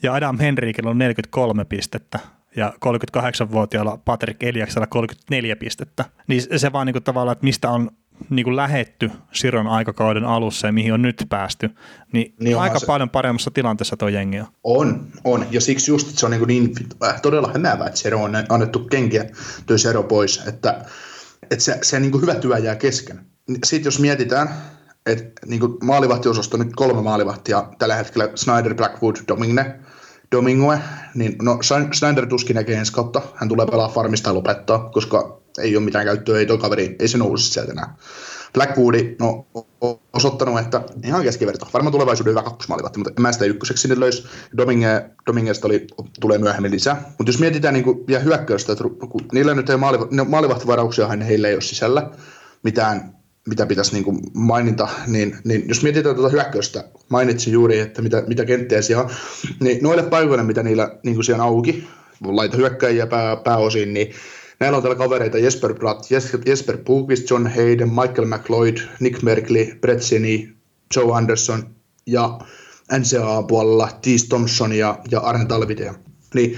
ja 0.03 0.13
Adam 0.13 0.39
Henrikillä 0.39 0.89
on 0.89 0.97
43 0.97 1.65
pistettä 1.65 2.19
ja 2.55 2.73
38-vuotiaalla 2.85 3.99
Patrick 4.05 4.43
Eliaksella 4.43 4.87
34 4.87 5.55
pistettä. 5.55 6.05
Niin 6.27 6.59
se 6.59 6.71
vaan 6.71 6.87
niinku 6.87 7.01
tavallaan, 7.01 7.33
että 7.33 7.45
mistä 7.45 7.69
on 7.69 7.91
niin 8.29 8.43
kuin 8.43 8.55
lähetty 8.55 9.11
Siron 9.31 9.67
aikakauden 9.67 10.23
alussa 10.25 10.67
ja 10.67 10.73
mihin 10.73 10.93
on 10.93 11.01
nyt 11.01 11.25
päästy, 11.29 11.69
niin, 12.13 12.33
niin 12.39 12.57
aika 12.57 12.79
se... 12.79 12.85
paljon 12.85 13.09
paremmassa 13.09 13.51
tilanteessa 13.51 13.97
tuo 13.97 14.07
jengi 14.07 14.39
on. 14.39 14.47
On, 14.63 15.07
on. 15.23 15.45
Ja 15.51 15.61
siksi 15.61 15.91
just, 15.91 16.07
että 16.07 16.19
se 16.19 16.25
on 16.25 16.31
niin, 16.31 16.47
niin 16.47 16.73
äh, 17.03 17.21
todella 17.21 17.51
hämäävää, 17.53 17.87
että 17.87 17.99
Sero 17.99 18.23
on 18.23 18.31
annettu 18.49 18.79
kenkiä 18.79 19.25
tuo 19.65 19.77
Sero 19.77 20.03
pois, 20.03 20.43
että, 20.47 20.85
että 21.43 21.63
se, 21.63 21.79
se 21.81 21.99
niin 21.99 22.11
kuin 22.11 22.21
hyvä 22.21 22.35
työ 22.35 22.57
jää 22.57 22.75
kesken. 22.75 23.25
Sitten 23.65 23.87
jos 23.87 23.99
mietitään, 23.99 24.49
että 25.05 25.41
niin 25.45 25.59
kuin 25.59 25.77
maalivahtiosasto 25.83 26.57
nyt 26.57 26.75
kolme 26.75 27.01
maalivahtia, 27.01 27.67
tällä 27.79 27.95
hetkellä 27.95 28.29
Snyder, 28.35 28.75
Blackwood, 28.75 29.15
Domingue, 29.27 29.79
Domingue, 30.35 30.79
niin 31.15 31.35
no 31.41 31.59
Snyder 31.93 32.27
tuskin 32.27 32.55
näkee 32.55 32.77
ensi 32.77 32.93
kautta. 32.93 33.21
Hän 33.35 33.49
tulee 33.49 33.65
pelaa 33.65 33.89
farmista 33.89 34.29
ja 34.29 34.33
lopettaa, 34.33 34.89
koska 34.89 35.41
ei 35.59 35.77
ole 35.77 35.85
mitään 35.85 36.05
käyttöä, 36.05 36.39
ei 36.39 36.45
toi 36.45 36.57
kaveri, 36.57 36.95
ei 36.99 37.07
se 37.07 37.17
nouse 37.17 37.51
sieltä 37.51 37.71
enää. 37.71 37.95
Blackwood, 38.53 38.95
no, 39.19 39.45
on 39.81 39.99
osoittanut, 40.13 40.59
että 40.59 40.81
ihan 41.05 41.23
keskiverto. 41.23 41.67
Varmaan 41.73 41.91
tulevaisuuden 41.91 42.31
hyvä 42.31 42.43
kakkosmaalivahti, 42.43 42.97
mutta 42.99 43.13
en 43.17 43.21
mä 43.21 43.31
sitä 43.31 43.45
ykköseksi 43.45 43.81
sinne 43.81 43.99
löys. 43.99 44.27
Domingue, 44.57 45.11
Dominguesta 45.27 45.67
oli, 45.67 45.87
tulee 46.19 46.37
myöhemmin 46.37 46.71
lisää. 46.71 47.13
Mutta 47.17 47.29
jos 47.29 47.39
mietitään 47.39 47.73
niin 47.73 47.83
kuin, 47.83 48.03
ja 48.07 48.19
hyökkäystä, 48.19 48.71
että 48.71 48.83
kun 49.09 49.21
niillä 49.31 49.53
nyt 49.53 49.69
ei 49.69 49.75
maaliv- 49.75 50.29
maalivahtivarauksia, 50.29 51.07
heillä 51.07 51.47
ei 51.47 51.53
ole 51.53 51.61
sisällä 51.61 52.11
mitään 52.63 53.20
mitä 53.47 53.65
pitäisi 53.65 53.93
niin 53.93 54.03
kuin 54.03 54.19
mainita, 54.33 54.87
niin, 55.07 55.37
niin 55.43 55.63
jos 55.67 55.83
mietitään 55.83 56.15
tuota 56.15 56.29
hyökkäystä, 56.29 56.83
mainitsin 57.09 57.53
juuri, 57.53 57.79
että 57.79 58.01
mitä, 58.01 58.23
mitä 58.27 58.45
kenttejä 58.45 58.81
siellä 58.81 59.03
on, 59.03 59.09
niin 59.59 59.83
noille 59.83 60.03
paikoille, 60.03 60.43
mitä 60.43 60.63
niillä 60.63 60.99
niin 61.03 61.15
kuin 61.15 61.25
siellä 61.25 61.43
on 61.43 61.49
auki, 61.49 61.87
laita 62.23 62.57
hyökkäjiä 62.57 63.07
pää, 63.07 63.35
pääosin, 63.35 63.93
niin 63.93 64.13
Näillä 64.61 64.75
on 64.75 64.83
täällä 64.83 64.97
kavereita 64.97 65.37
Jesper 65.37 65.73
Bratt, 65.73 66.05
Jes- 66.05 66.41
Jesper 66.45 66.77
Pukvist, 66.77 67.29
John 67.29 67.47
Hayden, 67.47 67.89
Michael 67.89 68.25
McLeod, 68.25 68.77
Nick 68.99 69.21
Merkley, 69.21 69.75
Brett 69.81 70.01
Sini, 70.01 70.49
Joe 70.95 71.17
Anderson 71.17 71.75
ja 72.05 72.39
NCAA-puolella 72.97 73.89
Tees 74.01 74.25
Thompson 74.25 74.73
ja, 74.73 74.99
ja 75.11 75.19
Arne 75.19 75.45
Talvitia. 75.45 75.93
Niin 76.33 76.57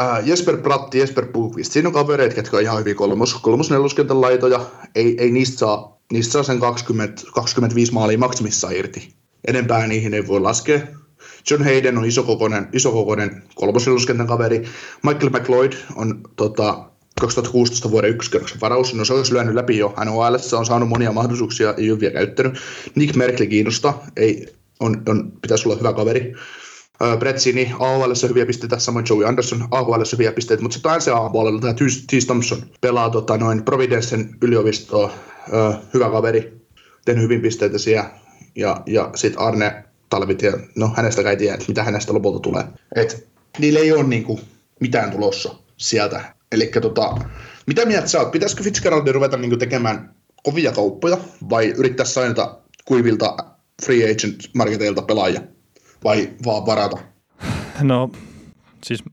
äh, 0.00 0.26
Jesper 0.26 0.56
Bratt, 0.56 0.94
Jesper 0.94 1.26
Pukvist, 1.26 1.72
siinä 1.72 1.88
on 1.88 1.92
kavereita, 1.92 2.34
ketkä 2.34 2.56
on 2.56 2.62
ihan 2.62 2.78
hyvin 2.78 2.96
kolmos, 2.96 3.34
kolmos 3.34 3.70
neloskentän 3.70 4.20
laitoja, 4.20 4.60
ei, 4.94 5.16
ei 5.18 5.30
niistä 5.30 5.58
saa, 5.58 6.00
niistä 6.12 6.32
saa 6.32 6.42
sen 6.42 6.60
20, 6.60 7.22
25 7.34 7.92
maalia 7.92 8.18
maksimissaan 8.18 8.76
irti. 8.76 9.14
Enempää 9.48 9.86
niihin 9.86 10.14
ei 10.14 10.26
voi 10.26 10.40
laskea. 10.40 10.80
John 11.50 11.64
Hayden 11.64 11.98
on 11.98 12.04
isokokoinen, 12.04 12.68
isokokoinen 12.72 13.42
kolmosneloskentän 13.54 14.26
kaveri. 14.26 14.68
Michael 15.02 15.30
McLeod 15.30 15.72
on 15.96 16.20
tota, 16.36 16.90
2016 17.20 17.90
vuoden 17.90 18.10
ykköskerroksen 18.10 18.60
varaus. 18.60 18.94
No 18.94 19.04
se 19.04 19.12
olisi 19.12 19.34
lyönyt 19.34 19.54
läpi 19.54 19.78
jo 19.78 19.94
NHL, 20.04 20.36
se 20.36 20.56
on 20.56 20.66
saanut 20.66 20.88
monia 20.88 21.12
mahdollisuuksia, 21.12 21.74
ei 21.76 21.90
ole 21.90 22.00
vielä 22.00 22.12
käyttänyt. 22.12 22.58
Nick 22.94 23.16
Merkley 23.16 23.48
kiinnostaa, 23.48 24.06
ei, 24.16 24.46
on, 24.80 25.02
on, 25.08 25.32
pitäisi 25.42 25.68
olla 25.68 25.78
hyvä 25.78 25.92
kaveri. 25.92 26.34
Uh, 27.02 27.18
Brett 27.18 27.38
Sini, 27.38 27.72
AHL 27.78 28.12
hyviä 28.28 28.46
pisteitä, 28.46 28.78
samoin 28.78 29.04
Joey 29.08 29.26
Anderson, 29.26 29.68
AHL 29.70 30.02
hyviä 30.12 30.32
pisteitä, 30.32 30.62
mutta 30.62 30.74
sitten 30.74 30.92
NCAA-puolella 30.92 31.60
tämä 31.60 31.74
Tees 32.10 32.26
Thompson 32.26 32.62
pelaa 32.80 33.10
tota, 33.10 33.36
noin 33.36 33.62
Providencen 33.62 34.36
yliopistoa, 34.42 35.04
uh, 35.04 35.74
hyvä 35.94 36.10
kaveri, 36.10 36.60
tehnyt 37.04 37.24
hyvin 37.24 37.40
pisteitä 37.40 37.78
siellä, 37.78 38.10
ja, 38.54 38.82
ja 38.86 39.10
sitten 39.14 39.40
Arne 39.40 39.84
Talvit, 40.10 40.42
ja 40.42 40.52
no 40.74 40.92
hänestä 40.96 41.30
ei 41.30 41.36
tiedä, 41.36 41.58
mitä 41.68 41.82
hänestä 41.82 42.14
lopulta 42.14 42.38
tulee. 42.38 42.64
Et, 42.94 43.28
niillä 43.58 43.80
ei 43.80 43.92
ole 43.92 44.02
niinku 44.02 44.40
mitään 44.80 45.10
tulossa 45.10 45.54
sieltä. 45.76 46.34
Eli 46.52 46.70
tota, 46.82 47.16
mitä 47.66 47.84
mieltä 47.84 48.08
sä 48.08 48.20
oot? 48.20 48.32
Pitäisikö 48.32 48.62
Fitzgeraldin 48.62 49.14
ruveta 49.14 49.36
niinku 49.36 49.56
tekemään 49.56 50.14
kovia 50.42 50.72
kauppoja 50.72 51.18
vai 51.50 51.66
yrittää 51.66 52.06
sainata 52.06 52.58
kuivilta 52.84 53.36
free 53.84 54.10
agent 54.10 54.50
marketeilta 54.54 55.02
pelaajia? 55.02 55.40
Vai 56.04 56.30
vaan 56.44 56.66
varata? 56.66 56.98
No 57.82 58.10
siis 58.84 59.04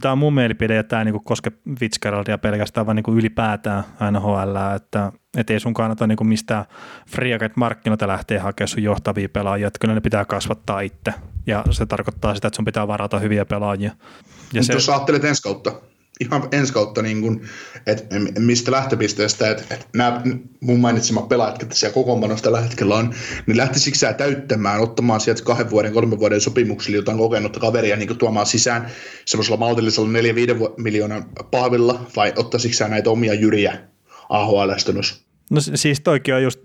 tämä 0.00 0.12
on 0.12 0.18
mun 0.18 0.34
mielipide, 0.34 0.78
että 0.78 0.88
tämä 0.88 1.00
ei 1.00 1.04
niinku 1.04 1.20
koske 1.20 1.52
Fitzgeraldia 1.80 2.38
pelkästään, 2.38 2.86
vaan 2.86 2.96
niinku 2.96 3.12
ylipäätään 3.12 3.84
NHL, 4.10 4.56
että 4.76 5.12
et 5.36 5.50
ei 5.50 5.60
sun 5.60 5.74
kannata 5.74 6.06
niinku 6.06 6.24
mistään 6.24 6.64
free 7.10 7.38
markkinoilta 7.56 8.08
lähteä 8.08 8.42
hakemaan 8.42 8.68
sun 8.68 8.82
johtavia 8.82 9.28
pelaajia, 9.28 9.66
että 9.66 9.78
kyllä 9.78 9.94
ne 9.94 10.00
pitää 10.00 10.24
kasvattaa 10.24 10.80
itse, 10.80 11.14
ja 11.46 11.64
se 11.70 11.86
tarkoittaa 11.86 12.34
sitä, 12.34 12.48
että 12.48 12.56
sun 12.56 12.64
pitää 12.64 12.88
varata 12.88 13.18
hyviä 13.18 13.44
pelaajia. 13.44 13.92
Ja 14.52 14.62
se... 14.62 14.72
Jos 14.72 14.88
ajattelet 14.88 15.24
ensi 15.24 15.42
kautta, 15.42 15.72
ihan 16.20 16.48
ensi 16.52 16.72
kautta, 16.72 17.02
niin 17.02 17.20
kuin, 17.20 17.42
että 17.86 18.18
mistä 18.38 18.70
lähtöpisteestä, 18.70 19.50
että, 19.50 19.74
että 19.74 19.86
nämä 19.96 20.22
mun 20.60 20.80
mainitsemat 20.80 21.28
pelaajat, 21.28 21.60
jotka 21.60 21.74
siellä 21.74 21.94
kokoonpanossa 21.94 22.44
tällä 22.44 22.60
hetkellä 22.60 22.94
on, 22.94 23.14
niin 23.46 23.56
lähtisikö 23.56 23.98
sä 23.98 24.12
täyttämään, 24.12 24.80
ottamaan 24.80 25.20
sieltä 25.20 25.42
kahden 25.42 25.70
vuoden, 25.70 25.92
kolmen 25.92 26.18
vuoden 26.18 26.40
sopimuksilla 26.40 26.96
jotain 26.96 27.18
kokenutta 27.18 27.60
kaveria 27.60 27.96
niin 27.96 28.08
kuin 28.08 28.18
tuomaan 28.18 28.46
sisään 28.46 28.90
semmoisella 29.24 29.56
maltillisella 29.56 30.08
4-5 30.08 30.74
miljoonan 30.76 31.24
pahvilla, 31.50 32.06
vai 32.16 32.32
ottaisitko 32.36 32.76
sä 32.76 32.88
näitä 32.88 33.10
omia 33.10 33.34
jyriä 33.34 33.78
AHL-stä 34.28 34.92
No 35.50 35.60
siis 35.60 36.00
toikin 36.00 36.34
on 36.34 36.42
just 36.42 36.60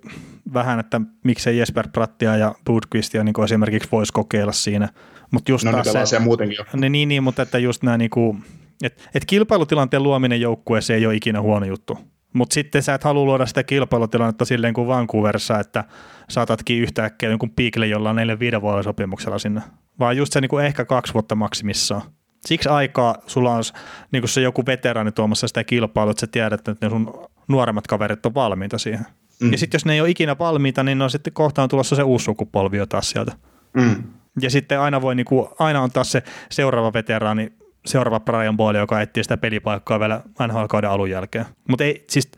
vähän, 0.53 0.79
että 0.79 1.01
miksei 1.23 1.57
Jesper 1.57 1.87
Prattia 1.87 2.37
ja 2.37 2.55
Budqvistia 2.65 3.23
niin 3.23 3.43
esimerkiksi 3.43 3.89
voisi 3.91 4.13
kokeilla 4.13 4.51
siinä. 4.51 4.89
Mut 5.31 5.49
just 5.49 5.65
no 5.65 5.71
taas 5.71 6.09
se, 6.09 6.19
muutenkin 6.19 6.55
jo. 6.55 6.65
Niin, 6.73 6.91
niin, 6.91 7.09
niin, 7.09 7.23
mutta 7.23 7.41
että 7.41 7.57
just 7.57 7.83
nämä 7.83 7.97
niinku, 7.97 8.35
et, 8.83 9.09
et 9.15 9.25
kilpailutilanteen 9.25 10.03
luominen 10.03 10.41
joukkueeseen 10.41 10.99
ei 10.99 11.05
ole 11.05 11.15
ikinä 11.15 11.41
huono 11.41 11.65
juttu. 11.65 11.97
Mutta 12.33 12.53
sitten 12.53 12.83
sä 12.83 12.93
et 12.93 13.03
halua 13.03 13.25
luoda 13.25 13.45
sitä 13.45 13.63
kilpailutilannetta 13.63 14.45
silleen 14.45 14.73
kuin 14.73 14.87
Vancouverissa, 14.87 15.59
että 15.59 15.83
saatatkin 16.29 16.81
yhtäkkiä 16.81 17.29
jonkun 17.29 17.49
piikille 17.49 17.87
jollain 17.87 18.15
neljän 18.15 18.39
viiden 18.39 18.61
vuoden 18.61 18.83
sopimuksella 18.83 19.39
sinne. 19.39 19.61
Vaan 19.99 20.17
just 20.17 20.33
se 20.33 20.41
niin 20.41 20.49
kuin 20.49 20.65
ehkä 20.65 20.85
kaksi 20.85 21.13
vuotta 21.13 21.35
maksimissaan. 21.35 22.01
Siksi 22.45 22.69
aikaa 22.69 23.15
sulla 23.27 23.55
on 23.55 23.63
niin 24.11 24.21
kuin 24.21 24.29
se 24.29 24.41
joku 24.41 24.65
veteraani 24.65 25.11
tuomassa 25.11 25.47
sitä 25.47 25.63
kilpailua, 25.63 26.11
että 26.11 26.21
sä 26.21 26.27
tiedät, 26.27 26.67
että 26.67 26.85
ne 26.85 26.89
sun 26.89 27.27
nuoremmat 27.47 27.87
kaverit 27.87 28.25
on 28.25 28.33
valmiita 28.33 28.77
siihen. 28.77 29.05
Mm. 29.39 29.51
Ja 29.51 29.57
sitten 29.57 29.75
jos 29.75 29.85
ne 29.85 29.93
ei 29.93 30.01
ole 30.01 30.09
ikinä 30.09 30.37
valmiita, 30.39 30.83
niin 30.83 31.01
on 31.01 31.09
sitten 31.09 31.33
kohtaan 31.33 31.69
tulossa 31.69 31.95
se 31.95 32.03
uusi 32.03 32.25
sukupolvi 32.25 32.77
jo 32.77 32.85
taas 32.85 33.09
sieltä. 33.09 33.31
Mm. 33.73 34.03
Ja 34.41 34.49
sitten 34.49 34.79
aina, 34.79 35.01
voi, 35.01 35.15
niin 35.15 35.25
kuin, 35.25 35.47
aina 35.59 35.81
on 35.81 35.91
taas 35.91 36.11
se 36.11 36.23
seuraava 36.51 36.93
veteraani 36.93 37.53
seuraava 37.85 38.19
Brian 38.19 38.57
Boyle, 38.57 38.79
joka 38.79 39.01
etsii 39.01 39.23
sitä 39.23 39.37
pelipaikkaa 39.37 39.99
vielä 39.99 40.21
NHL-kauden 40.47 40.89
alun 40.89 41.09
jälkeen. 41.09 41.45
Mutta 41.69 41.83
ei, 41.83 42.05
siis, 42.09 42.31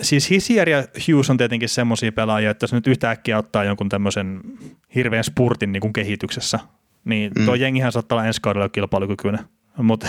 siis 0.00 0.30
Hisier 0.30 0.68
ja 0.68 0.84
Hughes 1.08 1.30
on 1.30 1.36
tietenkin 1.36 1.68
semmoisia 1.68 2.12
pelaajia, 2.12 2.50
että 2.50 2.64
jos 2.64 2.72
nyt 2.72 2.86
yhtäkkiä 2.86 3.38
ottaa 3.38 3.64
jonkun 3.64 3.88
tämmöisen 3.88 4.40
hirveän 4.94 5.24
spurtin 5.24 5.72
niin 5.72 5.80
kuin 5.80 5.92
kehityksessä, 5.92 6.58
niin 7.04 7.32
tuo 7.44 7.54
mm. 7.54 7.60
jengihän 7.60 7.92
saattaa 7.92 8.16
olla 8.16 8.26
ensi 8.26 8.42
kaudella 8.42 8.68
kilpailukykyinen. 8.68 9.40
Mutta 9.76 10.06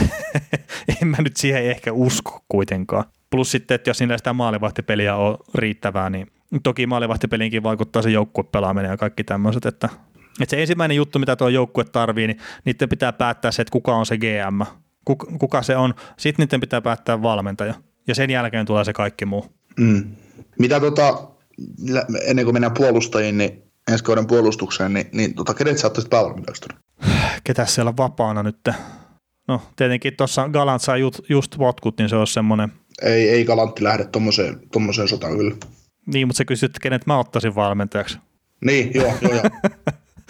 en 1.02 1.08
mä 1.08 1.18
nyt 1.20 1.38
siihen 1.38 1.66
ehkä 1.66 1.94
usko 1.94 2.44
kuitenkaan. 2.48 3.04
Plus 3.30 3.52
sitten, 3.52 3.76
että 3.76 3.90
jos 3.90 4.00
niillä 4.00 4.18
sitä 4.18 4.34
maalivahtipeliä 4.34 5.16
on 5.16 5.38
riittävää, 5.56 6.10
niin 6.10 6.28
toki 6.64 6.88
maalivahtipeliinkin 6.88 7.64
vaikuttaa 7.64 8.02
se 8.02 8.10
joukkuepelaaminen 8.10 8.92
ja 8.92 8.98
kaikki 8.98 9.24
tämmöiset, 9.24 9.66
että 9.66 9.90
että 10.42 10.56
se 10.56 10.62
ensimmäinen 10.62 10.98
juttu, 10.98 11.20
mitä 11.20 11.36
tuo 11.36 11.50
joukkue 11.50 11.84
tarvii, 11.84 12.28
niin 12.28 12.40
niiden 12.66 12.90
pitää 12.90 13.14
päättää 13.14 13.52
se, 13.52 13.62
että 13.62 13.72
kuka 13.72 13.96
on 13.96 14.06
se 14.06 14.18
GM, 14.18 14.62
kuka, 15.06 15.28
kuka 15.40 15.62
se 15.62 15.76
on. 15.76 15.94
Sitten 16.18 16.46
niiden 16.46 16.60
pitää 16.60 16.82
päättää 16.82 17.22
valmentaja. 17.22 17.74
Ja 18.08 18.16
sen 18.16 18.30
jälkeen 18.30 18.66
tulee 18.66 18.86
se 18.86 18.94
kaikki 18.94 19.26
muu. 19.26 19.46
Mm. 19.78 20.16
Mitä 20.60 20.80
tota, 20.80 21.28
ennen 22.26 22.46
kuin 22.46 22.56
mennään 22.56 22.74
puolustajiin, 22.74 23.38
niin 23.38 23.64
ensi 23.92 24.04
kauden 24.04 24.28
puolustukseen, 24.28 24.94
niin, 24.94 25.10
niin 25.12 25.36
tota, 25.36 25.54
kenet 25.54 25.78
sä 25.78 25.88
ottaisit 25.88 26.10
päävalmentajaksi 26.10 26.66
Ketä 27.44 27.66
siellä 27.66 27.90
on 27.90 27.98
vapaana 27.98 28.44
nyt? 28.44 28.70
No 29.48 29.62
tietenkin 29.76 30.16
tuossa 30.18 30.50
Galant 30.50 30.82
saa 30.82 30.98
just, 30.98 31.20
just 31.30 31.58
votkut, 31.58 31.98
niin 31.98 32.10
se 32.10 32.16
on 32.16 32.28
semmoinen. 32.28 32.72
Ei, 33.02 33.30
ei 33.30 33.46
Galantti 33.46 33.84
lähde 33.84 34.06
tommoseen, 34.06 34.60
tommoseen 34.72 35.08
sotaan 35.08 35.38
kyllä. 35.38 35.56
Niin, 36.06 36.28
mutta 36.28 36.38
sä 36.38 36.46
kysyt, 36.46 36.80
kenet 36.80 37.06
mä 37.06 37.20
ottaisin 37.20 37.56
valmentajaksi. 37.56 38.18
Niin, 38.66 38.92
joo, 38.94 39.14
joo, 39.22 39.34
joo. 39.34 39.44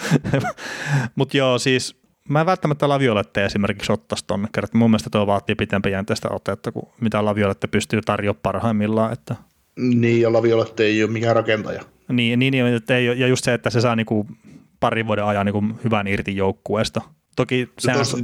Mutta 1.16 1.38
joo, 1.38 1.60
siis 1.60 2.00
mä 2.30 2.40
en 2.40 2.46
välttämättä 2.46 2.90
Laviolette 2.90 3.46
esimerkiksi 3.46 3.92
ottaisi 3.92 4.24
tonne, 4.28 4.48
kerran 4.54 4.70
mun 4.74 4.90
mielestä 4.90 5.10
tuo 5.10 5.28
vaatii 5.28 5.56
pitempijänteistä 5.56 6.30
otetta 6.32 6.72
kuin 6.72 6.86
mitä 7.02 7.26
Laviolette 7.26 7.68
pystyy 7.68 8.02
tarjoamaan 8.02 8.42
parhaimmillaan. 8.44 9.14
Että. 9.14 9.36
Niin, 9.80 10.22
ja 10.22 10.34
Laviolette 10.34 10.84
ei 10.84 11.04
ole 11.04 11.12
mikään 11.12 11.36
rakentaja. 11.36 11.82
Niin, 12.10 12.40
niin, 12.40 12.52
niin 12.52 12.66
että 12.66 12.98
ei, 12.98 13.06
ja 13.06 13.28
just 13.28 13.44
se, 13.44 13.54
että 13.54 13.70
se 13.70 13.82
saa 13.82 13.96
niinku 13.96 14.28
parin 14.80 15.08
vuoden 15.08 15.26
ajan 15.26 15.46
niinku 15.46 15.64
hyvän 15.84 16.08
irti 16.08 16.36
joukkueesta. 16.36 17.02
Toki 17.36 17.70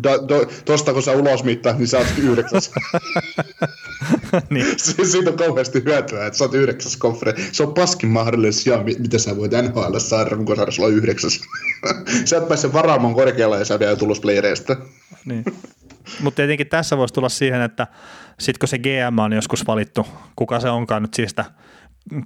to, 0.02 0.20
to, 0.28 0.46
tosta 0.66 0.94
kun 0.94 1.04
sä 1.04 1.12
ulos 1.12 1.44
mittaat, 1.44 1.78
niin 1.78 1.88
sä 1.88 1.98
oot 1.98 2.08
yhdeksäs. 2.18 2.72
niin. 4.50 4.66
Siitä 5.12 5.30
on 5.30 5.38
kauheasti 5.38 5.84
hyötyä, 5.86 6.26
että 6.26 6.38
sä 6.38 6.44
oot 6.44 6.54
yhdeksäs 6.54 6.98
konferenssi. 6.98 7.50
Se 7.52 7.64
on 7.64 7.74
paskin 7.74 8.10
mahdollisesti 8.10 8.70
ja 8.70 8.84
mitä 9.00 9.18
sä 9.18 9.38
voit 9.38 9.52
NHL 9.52 9.98
saada, 9.98 10.36
kun 10.36 10.56
sä 10.56 10.82
olla 10.82 10.96
yhdeksäs. 10.96 11.42
sä 12.26 12.38
et 12.38 12.48
pääse 12.48 12.74
varaamaan 12.74 13.14
korkealla 13.14 13.58
ja 13.58 13.66
sä 13.66 13.80
vielä 13.80 13.96
tulosplayereista. 13.96 14.76
niin. 15.26 15.46
Mutta 16.22 16.36
tietenkin 16.36 16.68
tässä 16.68 16.98
voisi 16.98 17.14
tulla 17.14 17.30
siihen, 17.30 17.62
että 17.62 17.88
sitten 18.40 18.60
kun 18.60 18.68
se 18.68 18.78
GM 18.78 19.20
on 19.20 19.34
joskus 19.34 19.68
valittu, 19.68 20.08
kuka 20.36 20.60
se 20.60 20.70
onkaan 20.70 21.02
nyt 21.02 21.14
siitä 21.14 21.46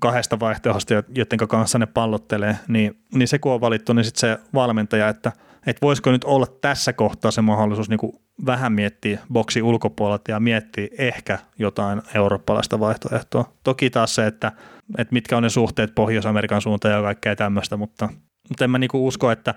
kahdesta 0.01 0.39
vaihtoehdosta, 0.39 0.93
joiden 0.93 1.47
kanssa 1.47 1.79
ne 1.79 1.85
pallottelee, 1.85 2.57
niin, 2.67 3.01
niin 3.13 3.27
se 3.27 3.39
kun 3.39 3.51
on 3.51 3.61
valittu, 3.61 3.93
niin 3.93 4.05
sitten 4.05 4.19
se 4.19 4.37
valmentaja, 4.53 5.09
että– 5.09 5.31
että 5.65 5.81
voisiko 5.81 6.11
nyt 6.11 6.23
olla 6.23 6.47
tässä 6.61 6.93
kohtaa 6.93 7.31
se 7.31 7.41
mahdollisuus 7.41 7.89
niin 7.89 7.97
kuin 7.97 8.13
vähän 8.45 8.73
miettiä 8.73 9.19
boksi 9.33 9.61
ulkopuolelta 9.61 10.31
ja 10.31 10.39
miettiä 10.39 10.87
ehkä 10.97 11.39
jotain 11.59 12.01
eurooppalaista 12.15 12.79
vaihtoehtoa. 12.79 13.53
Toki 13.63 13.89
taas 13.89 14.15
se, 14.15 14.27
että, 14.27 14.51
että 14.97 15.13
mitkä 15.13 15.37
on 15.37 15.43
ne 15.43 15.49
suhteet 15.49 15.95
Pohjois-Amerikan 15.95 16.61
suuntaan 16.61 16.93
ja 16.93 17.01
kaikkea 17.01 17.35
tämmöistä, 17.35 17.77
mutta, 17.77 18.09
mutta 18.49 18.63
en 18.63 18.71
mä 18.71 18.77
niin 18.77 18.89
kuin 18.89 19.01
usko, 19.01 19.31
että 19.31 19.55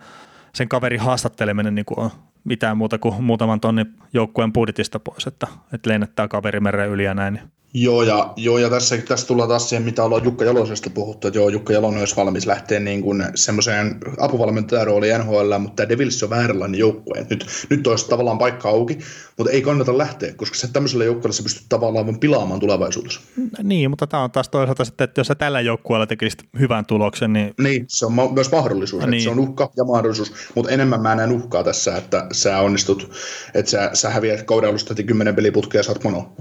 sen 0.54 0.68
kaverin 0.68 1.00
haastatteleminen 1.00 1.74
niin 1.74 1.84
kuin 1.84 1.98
on 1.98 2.10
mitään 2.44 2.76
muuta 2.76 2.98
kuin 2.98 3.24
muutaman 3.24 3.60
tonnin 3.60 3.94
joukkueen 4.12 4.52
budjetista 4.52 5.00
pois, 5.00 5.26
että, 5.26 5.46
että 5.72 5.90
lennättää 5.90 6.28
kaveri 6.28 6.60
meren 6.60 6.88
yli 6.88 7.04
ja 7.04 7.14
näin. 7.14 7.40
Joo, 7.74 8.02
ja, 8.02 8.32
joo, 8.36 8.58
ja 8.58 8.70
tässä, 8.70 8.96
tässä 8.96 9.26
tullaan 9.26 9.48
taas 9.48 9.68
siihen, 9.68 9.82
mitä 9.82 10.04
ollaan 10.04 10.24
Jukka 10.24 10.44
Jalosesta 10.44 10.90
puhuttu, 10.90 11.28
että 11.28 11.38
joo, 11.38 11.48
Jukka 11.48 11.72
Jalonen 11.72 12.00
olisi 12.00 12.16
valmis 12.16 12.46
lähteä 12.46 12.80
niin 12.80 13.02
kuin 13.02 13.24
semmoiseen 13.34 13.98
apuvalmentajan 14.20 14.86
rooliin 14.86 15.20
NHL, 15.20 15.58
mutta 15.58 15.76
tämä 15.76 15.88
Devils 15.88 16.22
on 16.22 16.30
vääränlainen 16.30 16.80
joukkue. 16.80 17.26
Nyt, 17.30 17.46
nyt 17.70 17.86
olisi 17.86 18.08
tavallaan 18.08 18.38
paikka 18.38 18.68
auki, 18.68 18.98
mutta 19.38 19.52
ei 19.52 19.62
kannata 19.62 19.98
lähteä, 19.98 20.32
koska 20.34 20.56
se 20.56 20.72
tämmöisellä 20.72 21.04
joukkueella 21.04 21.32
se 21.32 21.42
pystyy 21.42 21.66
tavallaan 21.68 22.06
vain 22.06 22.18
pilaamaan 22.18 22.60
tulevaisuudessa. 22.60 23.20
Niin, 23.62 23.90
mutta 23.90 24.06
tämä 24.06 24.22
on 24.22 24.30
taas 24.30 24.48
toisaalta 24.48 24.84
sitten, 24.84 25.04
että 25.04 25.20
jos 25.20 25.26
sä 25.26 25.34
tällä 25.34 25.60
joukkueella 25.60 26.06
tekisit 26.06 26.42
hyvän 26.58 26.86
tuloksen, 26.86 27.32
niin... 27.32 27.54
Niin, 27.60 27.84
se 27.88 28.06
on 28.06 28.12
ma- 28.12 28.32
myös 28.32 28.52
mahdollisuus, 28.52 29.06
niin. 29.06 29.22
se 29.22 29.30
on 29.30 29.38
uhka 29.38 29.70
ja 29.76 29.84
mahdollisuus, 29.84 30.32
mutta 30.54 30.70
enemmän 30.70 31.00
mä 31.00 31.14
näen 31.14 31.32
uhkaa 31.32 31.64
tässä, 31.64 31.96
että 31.96 32.26
sä 32.32 32.58
onnistut, 32.58 33.10
että 33.54 33.70
sä, 33.70 33.90
sä 33.92 34.10
häviät 34.10 34.42
kauden 34.42 34.70
alusta 34.70 34.94
10 34.94 35.36
peliputkea 35.36 35.78
ja 35.78 35.82
saat 35.82 36.04
mono. 36.04 36.36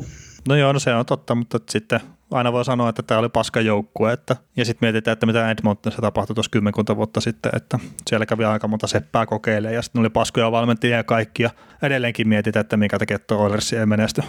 No 0.47 0.55
joo, 0.55 0.73
no 0.73 0.79
se 0.79 0.93
on 0.93 1.05
totta, 1.05 1.35
mutta 1.35 1.59
sitten 1.69 1.99
aina 2.31 2.51
voi 2.51 2.65
sanoa, 2.65 2.89
että 2.89 3.03
tämä 3.03 3.19
oli 3.19 3.29
paska 3.29 3.61
joukkue. 3.61 4.13
Että, 4.13 4.35
ja 4.57 4.65
sitten 4.65 4.87
mietitään, 4.87 5.13
että 5.13 5.25
mitä 5.25 5.51
Edmontonissa 5.51 6.01
tapahtui 6.01 6.33
tuossa 6.33 6.49
kymmenkunta 6.49 6.95
vuotta 6.95 7.21
sitten, 7.21 7.51
että 7.55 7.79
siellä 8.09 8.25
kävi 8.25 8.45
aika 8.45 8.67
monta 8.67 8.87
seppää 8.87 9.25
kokeilemaan 9.25 9.75
ja 9.75 9.81
sitten 9.81 9.99
oli 9.99 10.09
paskoja 10.09 10.51
valmentajia 10.51 10.97
ja 10.97 11.03
kaikkia. 11.03 11.49
Edelleenkin 11.81 12.27
mietitään, 12.27 12.61
että 12.61 12.77
mikä 12.77 12.99
tekee 12.99 13.17
tuo 13.19 13.37
Oilersi 13.37 13.77
ei 13.77 13.85
menesty. 13.85 14.23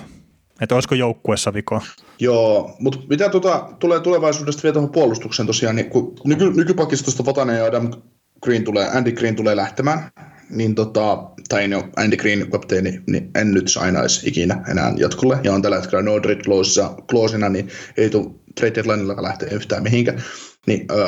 Että 0.60 0.74
olisiko 0.74 0.94
joukkuessa 0.94 1.54
vikoa? 1.54 1.82
Joo, 2.18 2.76
mutta 2.78 2.98
mitä 3.08 3.28
tuota, 3.28 3.68
tulee 3.78 4.00
tulevaisuudesta 4.00 4.62
vielä 4.62 4.72
tuohon 4.72 4.92
puolustukseen 4.92 5.46
tosiaan, 5.46 5.76
niin 5.76 5.90
kun 5.90 6.14
nyky, 6.24 6.50
nykypakistosta 6.50 7.26
Vatanen 7.26 7.58
ja 7.58 7.64
Adam 7.64 7.90
Green 8.42 8.64
tulee, 8.64 8.88
Andy 8.88 9.12
Green 9.12 9.36
tulee 9.36 9.56
lähtemään, 9.56 10.10
niin 10.50 10.74
tota, 10.74 11.18
tai 11.48 11.68
no, 11.68 11.88
Andy 11.96 12.16
Green 12.16 12.50
kapteeni, 12.50 13.00
niin 13.06 13.30
en 13.34 13.54
nyt 13.54 13.68
sainaisi 13.68 14.28
ikinä 14.28 14.64
enää 14.70 14.92
jatkolle, 14.96 15.38
ja 15.44 15.52
on 15.52 15.62
tällä 15.62 15.76
hetkellä 15.76 16.02
Nordred 16.02 16.40
kloosina, 17.10 17.48
niin 17.48 17.68
ei 17.96 18.10
tule 18.10 18.30
trade 18.54 18.74
deadlinella 18.74 19.22
lähteä 19.22 19.48
yhtään 19.52 19.82
mihinkään. 19.82 20.22
Niin 20.66 20.86
öö, 20.90 21.06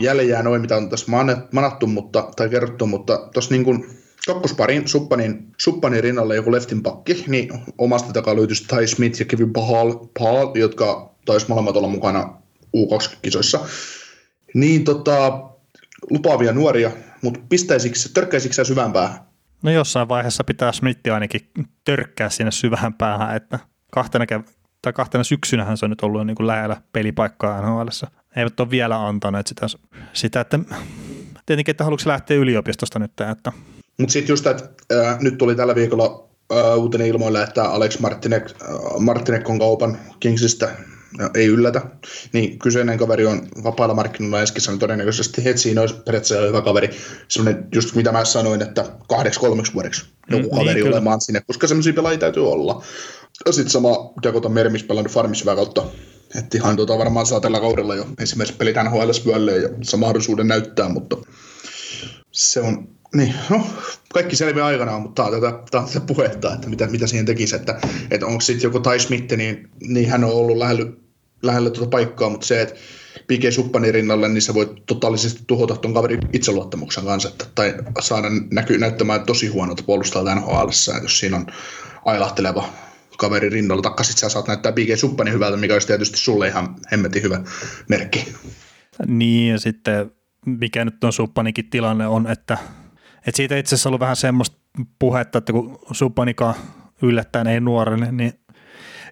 jälleen 0.00 0.28
jää 0.28 0.42
noin, 0.42 0.60
mitä 0.60 0.76
on 0.76 0.88
tässä 0.88 1.12
manattu, 1.52 1.86
mutta, 1.86 2.28
tai 2.36 2.48
kerrottu, 2.48 2.86
mutta 2.86 3.28
tuossa 3.32 3.54
niin 3.54 3.64
kuin 3.64 3.86
kakkosparin 4.26 4.88
Suppanin, 4.88 5.46
Suppanin 5.58 6.02
rinnalle 6.02 6.36
joku 6.36 6.52
leftin 6.52 6.82
pakki, 6.82 7.24
niin 7.28 7.50
omasta 7.78 8.12
takaa 8.12 8.36
löytyisi 8.36 8.64
Ty 8.68 8.86
Smith 8.86 9.20
ja 9.20 9.26
Kevin 9.26 9.52
Pahal, 9.52 9.94
Pahal 10.18 10.54
jotka 10.54 11.14
taisi 11.24 11.46
molemmat 11.48 11.76
olla 11.76 11.88
mukana 11.88 12.34
U20-kisoissa. 12.76 13.60
Niin 14.54 14.84
tota, 14.84 15.49
lupaavia 16.10 16.52
nuoria, 16.52 16.90
mutta 17.22 17.40
pistäisikö, 17.48 17.96
törkkäisikö 18.14 18.54
sä 18.54 18.64
syvään 18.64 18.92
päähän? 18.92 19.20
No 19.62 19.70
jossain 19.70 20.08
vaiheessa 20.08 20.44
pitää 20.44 20.72
Smith 20.72 21.12
ainakin 21.12 21.40
törkkää 21.84 22.30
sinne 22.30 22.50
syvään 22.50 22.94
päähän, 22.94 23.36
että 23.36 23.58
kahtena, 23.92 24.24
kev- 24.24 24.52
tai 24.82 24.92
kahtena 24.92 25.24
syksynähän 25.24 25.76
se 25.76 25.86
on 25.86 25.90
nyt 25.90 26.00
ollut 26.00 26.26
niin 26.26 26.34
kuin 26.34 26.46
lähellä 26.46 26.76
pelipaikkaa 26.92 27.60
nhl 27.60 27.88
Eivät 28.36 28.60
ole 28.60 28.70
vielä 28.70 29.06
antaneet 29.06 29.46
sitä, 29.46 29.66
sitä 30.12 30.40
että 30.40 30.58
tietenkin, 31.46 31.70
että 31.70 31.84
haluatko 31.84 32.10
lähteä 32.10 32.36
yliopistosta 32.36 32.98
nyt, 32.98 33.20
että 33.30 33.52
mutta 34.00 34.12
sitten 34.12 34.32
just, 34.32 34.46
että 34.46 34.68
äh, 34.92 35.20
nyt 35.20 35.38
tuli 35.38 35.54
tällä 35.54 35.74
viikolla 35.74 36.28
äh, 36.52 36.78
uutinen 36.78 37.06
ilmoille, 37.06 37.42
että 37.42 37.64
Alex 37.64 37.98
Martinek, 37.98 38.44
äh, 38.44 38.68
Martinek 38.98 39.50
on 39.50 39.58
kaupan 39.58 39.98
Kingsistä, 40.20 40.68
äh, 41.20 41.30
ei 41.34 41.46
yllätä, 41.46 41.82
niin 42.32 42.58
kyseinen 42.58 42.98
kaveri 42.98 43.26
on 43.26 43.48
vapailla 43.64 43.94
markkinoilla 43.94 44.42
Eskissä, 44.42 44.70
niin 44.70 44.78
todennäköisesti 44.78 45.44
Hetsiin 45.44 45.78
olisi 45.78 45.94
periaatteessa 45.94 46.46
hyvä 46.46 46.62
kaveri, 46.62 46.90
semmoinen 47.28 47.68
just 47.74 47.94
mitä 47.94 48.12
mä 48.12 48.24
sanoin, 48.24 48.62
että 48.62 48.84
kahdeksi 49.08 49.40
kolmeksi 49.40 49.74
vuodeksi 49.74 50.04
joku 50.30 50.48
mm, 50.50 50.58
kaveri 50.58 50.82
niin, 50.82 50.92
olemaan 50.92 51.20
sinne, 51.20 51.42
koska 51.46 51.66
semmoisia 51.66 51.92
pelaajia 51.92 52.18
täytyy 52.18 52.52
olla. 52.52 52.84
Ja 53.46 53.52
sitten 53.52 53.70
sama 53.70 54.12
Dakota 54.22 54.48
Mermis 54.48 54.84
pelannut 54.84 55.12
Farmissa 55.12 55.42
hyvää 55.42 55.56
kautta, 55.56 55.84
että 56.38 56.58
ihan 56.58 56.76
tuota 56.76 56.98
varmaan 56.98 57.26
saa 57.26 57.40
tällä 57.40 57.60
kaudella 57.60 57.96
jo 57.96 58.06
ensimmäiset 58.20 58.58
pelit 58.58 58.76
NHL 58.84 59.48
ja 59.62 59.68
saa 59.82 60.00
mahdollisuuden 60.00 60.48
näyttää, 60.48 60.88
mutta 60.88 61.16
se 62.32 62.60
on 62.60 62.88
niin, 63.14 63.34
no, 63.50 63.66
kaikki 64.12 64.36
selviää 64.36 64.66
aikanaan, 64.66 65.02
mutta 65.02 65.22
tämä 65.22 65.36
on 65.36 65.42
tätä, 65.42 65.62
tämä 65.70 65.84
on 65.84 65.88
tätä 65.88 66.06
puhetta, 66.06 66.54
että 66.54 66.68
mitä, 66.68 66.86
mitä 66.86 67.06
siihen 67.06 67.26
tekisi, 67.26 67.56
että, 67.56 67.80
että 68.10 68.26
onko 68.26 68.40
sitten 68.40 68.68
joku 68.68 68.80
Tai 68.80 69.00
Smith, 69.00 69.36
niin, 69.36 69.70
niin 69.80 70.10
hän 70.10 70.24
on 70.24 70.32
ollut 70.32 70.56
lähellä, 70.56 70.86
lähellä 71.42 71.70
tuota 71.70 71.90
paikkaa, 71.90 72.30
mutta 72.30 72.46
se, 72.46 72.62
että 72.62 72.74
Pike 73.26 73.50
Suppanin 73.50 73.94
rinnalle, 73.94 74.28
niin 74.28 74.42
se 74.42 74.54
voi 74.54 74.74
totaalisesti 74.86 75.42
tuhota 75.46 75.76
tuon 75.76 75.94
kaverin 75.94 76.20
itseluottamuksen 76.32 77.04
kanssa, 77.04 77.28
että, 77.28 77.46
tai 77.54 77.74
saada 78.00 78.28
näky, 78.50 78.78
näyttämään 78.78 79.26
tosi 79.26 79.46
huonolta 79.46 79.82
puolustajalta 79.82 80.34
NHL, 80.34 80.68
että 80.68 81.02
jos 81.02 81.18
siinä 81.18 81.36
on 81.36 81.46
ailahteleva 82.04 82.64
kaveri 83.18 83.48
rinnalla, 83.48 83.82
taikka 83.82 84.04
sitten 84.04 84.20
sä 84.20 84.28
saat 84.28 84.48
näyttää 84.48 84.72
Pike 84.72 84.96
Suppanin 84.96 85.34
hyvältä, 85.34 85.56
mikä 85.56 85.74
olisi 85.74 85.86
tietysti 85.86 86.18
sulle 86.18 86.48
ihan 86.48 86.76
hemmetin 86.92 87.22
hyvä 87.22 87.40
merkki. 87.88 88.34
Niin, 89.06 89.52
ja 89.52 89.58
sitten 89.58 90.10
mikä 90.46 90.84
nyt 90.84 91.04
on 91.04 91.12
Suppanikin 91.12 91.70
tilanne 91.70 92.06
on, 92.06 92.26
että 92.26 92.58
et 93.26 93.34
siitä 93.34 93.56
itse 93.56 93.74
asiassa 93.74 93.88
ollut 93.88 94.00
vähän 94.00 94.16
semmoista 94.16 94.56
puhetta, 94.98 95.38
että 95.38 95.52
kun 95.52 95.78
Supanika 95.92 96.54
yllättäen 97.02 97.46
ei 97.46 97.60
nuorelle, 97.60 98.12
niin 98.12 98.32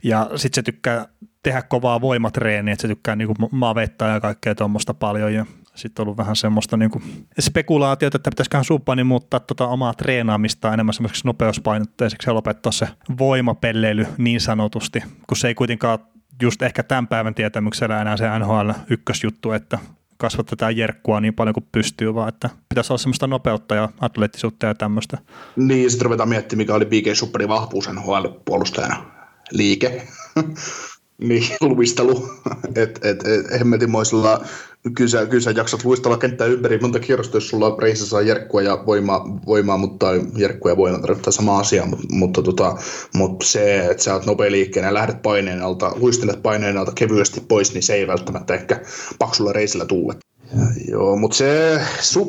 ja 0.02 0.30
sitten 0.36 0.54
se 0.54 0.62
tykkää 0.62 1.08
tehdä 1.48 1.62
kovaa 1.62 2.00
voimatreeniä, 2.00 2.72
että 2.72 2.82
se 2.82 2.88
tykkää 2.88 3.16
niinku 3.16 3.34
mavettaa 3.50 4.08
ja 4.08 4.20
kaikkea 4.20 4.54
tuommoista 4.54 4.94
paljon 4.94 5.34
ja 5.34 5.46
sitten 5.74 6.02
ollut 6.02 6.16
vähän 6.16 6.36
semmoista 6.36 6.76
niinku 6.76 7.02
spekulaatiota, 7.40 8.16
että 8.16 8.30
pitäisiköhän 8.30 8.64
Supani 8.64 9.04
muuttaa 9.04 9.40
tota 9.40 9.66
omaa 9.66 9.94
treenaamista 9.94 10.72
enemmän 10.72 10.94
semmoiseksi 10.94 11.26
nopeuspainotteiseksi 11.26 12.30
ja 12.30 12.34
lopettaa 12.34 12.72
se 12.72 12.88
voimapelleily 13.18 14.06
niin 14.18 14.40
sanotusti, 14.40 15.02
kun 15.26 15.36
se 15.36 15.48
ei 15.48 15.54
kuitenkaan 15.54 15.98
just 16.42 16.62
ehkä 16.62 16.82
tämän 16.82 17.08
päivän 17.08 17.34
tietämyksellä 17.34 18.00
enää 18.00 18.16
se 18.16 18.38
NHL 18.38 18.70
ykkösjuttu, 18.90 19.52
että 19.52 19.78
kasvatetaan 20.16 20.76
jerkkua 20.76 21.20
niin 21.20 21.34
paljon 21.34 21.54
kuin 21.54 21.68
pystyy, 21.72 22.14
vaan 22.14 22.28
että 22.28 22.50
pitäisi 22.68 22.92
olla 22.92 22.98
semmoista 22.98 23.26
nopeutta 23.26 23.74
ja 23.74 23.88
atleettisuutta 24.00 24.66
ja 24.66 24.74
tämmöistä. 24.74 25.18
Niin, 25.56 25.90
sitten 25.90 26.04
ruvetaan 26.04 26.28
miettimään, 26.28 26.58
mikä 26.58 26.74
oli 26.74 26.86
BK 26.86 27.16
Superin 27.16 27.48
vahvuus 27.48 27.88
NHL-puolustajana. 27.88 28.96
Liike. 29.50 30.08
Niin, 31.18 31.44
luistelu. 31.60 32.28
että 32.74 33.08
et, 33.08 33.26
et, 33.26 33.60
hemmetimoisella 33.60 34.44
kyllä 34.94 35.10
sä, 35.10 35.26
kyllä 35.26 35.40
sä 35.40 35.50
jaksat 35.50 35.84
luistella 35.84 36.18
kenttää 36.18 36.46
ympäri 36.46 36.78
monta 36.78 37.00
kierrosta, 37.00 37.36
jos 37.36 37.48
sulla 37.48 37.76
reisissä 37.78 38.08
saa 38.08 38.20
jerkkua 38.20 38.62
ja 38.62 38.82
voimaa, 38.86 39.40
voimaa 39.46 39.76
mutta 39.76 40.06
jerkkua 40.36 40.70
ja 40.70 40.76
voimaa 40.76 41.00
tarkoittaa 41.00 41.32
sama 41.32 41.58
asia, 41.58 41.86
mutta, 41.86 42.06
mutta, 42.10 42.42
tota, 42.42 42.76
mutta 43.14 43.46
se, 43.46 43.86
että 43.86 44.02
sä 44.02 44.14
oot 44.14 44.26
nopea 44.26 44.50
liikkeen 44.50 44.86
ja 44.86 44.94
lähdet 44.94 45.22
paineen 45.22 45.62
alta, 45.62 45.92
luistelet 45.96 46.42
paineen 46.42 46.78
alta 46.78 46.92
kevyesti 46.94 47.40
pois, 47.48 47.74
niin 47.74 47.82
se 47.82 47.94
ei 47.94 48.06
välttämättä 48.06 48.54
ehkä 48.54 48.80
paksulla 49.18 49.52
reisillä 49.52 49.84
tuule. 49.84 50.14
Ja, 50.56 50.66
joo, 50.90 51.16
mutta 51.16 51.36
se 51.36 51.80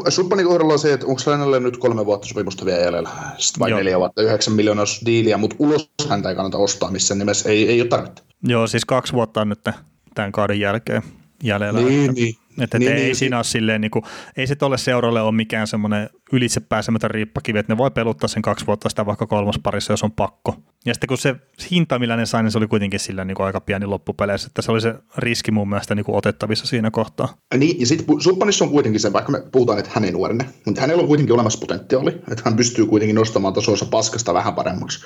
Suppanin 0.10 0.46
kohdalla 0.46 0.74
on 0.74 0.80
se, 0.80 0.94
että 0.94 1.06
onko 1.06 1.22
hänellä 1.32 1.60
nyt 1.60 1.78
kolme 1.78 2.06
vuotta 2.06 2.28
sopimusta 2.28 2.66
vielä 2.66 2.80
jäljellä, 2.80 3.10
sitten 3.38 3.60
vain 3.60 3.76
neljä 3.76 4.00
vuotta, 4.00 4.22
yhdeksän 4.22 4.54
miljoonaa 4.54 4.86
diiliä, 5.06 5.38
mutta 5.38 5.56
ulos 5.60 5.92
häntä 6.10 6.30
ei 6.30 6.36
kannata 6.36 6.58
ostaa 6.58 6.92
missään 6.92 7.20
nimessä, 7.20 7.50
ei, 7.50 7.70
ei 7.70 7.82
ole 7.82 7.90
tarvetta. 7.90 8.29
Joo, 8.44 8.68
siis 8.68 8.86
kaksi 8.86 9.14
vuotta 9.14 9.42
on 9.42 9.50
nyt 9.50 9.64
tämän 10.16 10.32
kauden 10.32 10.60
jälkeen 10.60 11.02
jäljellä. 11.44 11.80
Niin, 11.80 12.14
niin. 12.14 12.36
Että 12.62 12.80
niin, 12.80 12.92
ei 12.92 13.04
niin, 13.04 13.16
siinä 13.16 13.38
ole 13.38 13.44
silleen, 13.44 13.82
niin 13.82 13.92
kuin, 13.92 14.06
ei 14.38 14.48
se 14.48 14.56
tolle 14.56 14.78
seuralle 14.78 15.22
ole 15.22 15.32
mikään 15.32 15.68
semmoinen 15.68 16.10
ylitse 16.32 16.60
pääsemätön 16.60 17.12
riippakivi, 17.12 17.60
että 17.60 17.74
ne 17.74 17.78
voi 17.78 17.92
peluttaa 17.92 18.28
sen 18.28 18.42
kaksi 18.42 18.68
vuotta 18.68 18.90
sitä 18.90 19.06
vaikka 19.06 19.28
kolmosparissa, 19.28 19.94
jos 19.94 20.04
on 20.04 20.12
pakko. 20.12 20.56
Ja 20.86 20.94
sitten 20.94 21.08
kun 21.08 21.18
se 21.18 21.36
hinta, 21.72 22.00
millä 22.00 22.16
ne 22.16 22.26
sai, 22.26 22.44
niin 22.44 22.52
se 22.52 22.58
oli 22.58 22.68
kuitenkin 22.68 23.00
sillä 23.00 23.26
niin 23.26 23.36
kuin 23.36 23.46
aika 23.46 23.62
pieni 23.62 23.86
loppupeleissä, 23.86 24.48
että 24.48 24.62
se 24.62 24.72
oli 24.72 24.82
se 24.82 24.96
riski 25.18 25.52
mun 25.52 25.70
mielestä 25.70 25.96
niin 25.96 26.06
kuin 26.06 26.16
otettavissa 26.16 26.68
siinä 26.68 26.92
kohtaa. 26.92 27.34
Niin, 27.58 27.80
ja 27.80 27.86
sitten 27.86 28.22
Suppanissa 28.22 28.66
on 28.66 28.72
kuitenkin 28.72 29.02
se, 29.02 29.14
vaikka 29.14 29.32
me 29.32 29.44
puhutaan, 29.52 29.80
että 29.80 29.92
hän 29.94 30.06
ei 30.06 30.14
mutta 30.66 30.82
hänellä 30.82 31.02
on 31.02 31.08
kuitenkin 31.08 31.34
olemassa 31.34 31.60
potentiaali, 31.60 32.10
että 32.10 32.42
hän 32.46 32.56
pystyy 32.56 32.86
kuitenkin 32.86 33.16
nostamaan 33.16 33.54
tasoissa 33.54 33.86
paskasta 33.86 34.34
vähän 34.34 34.56
paremmaksi. 34.56 35.00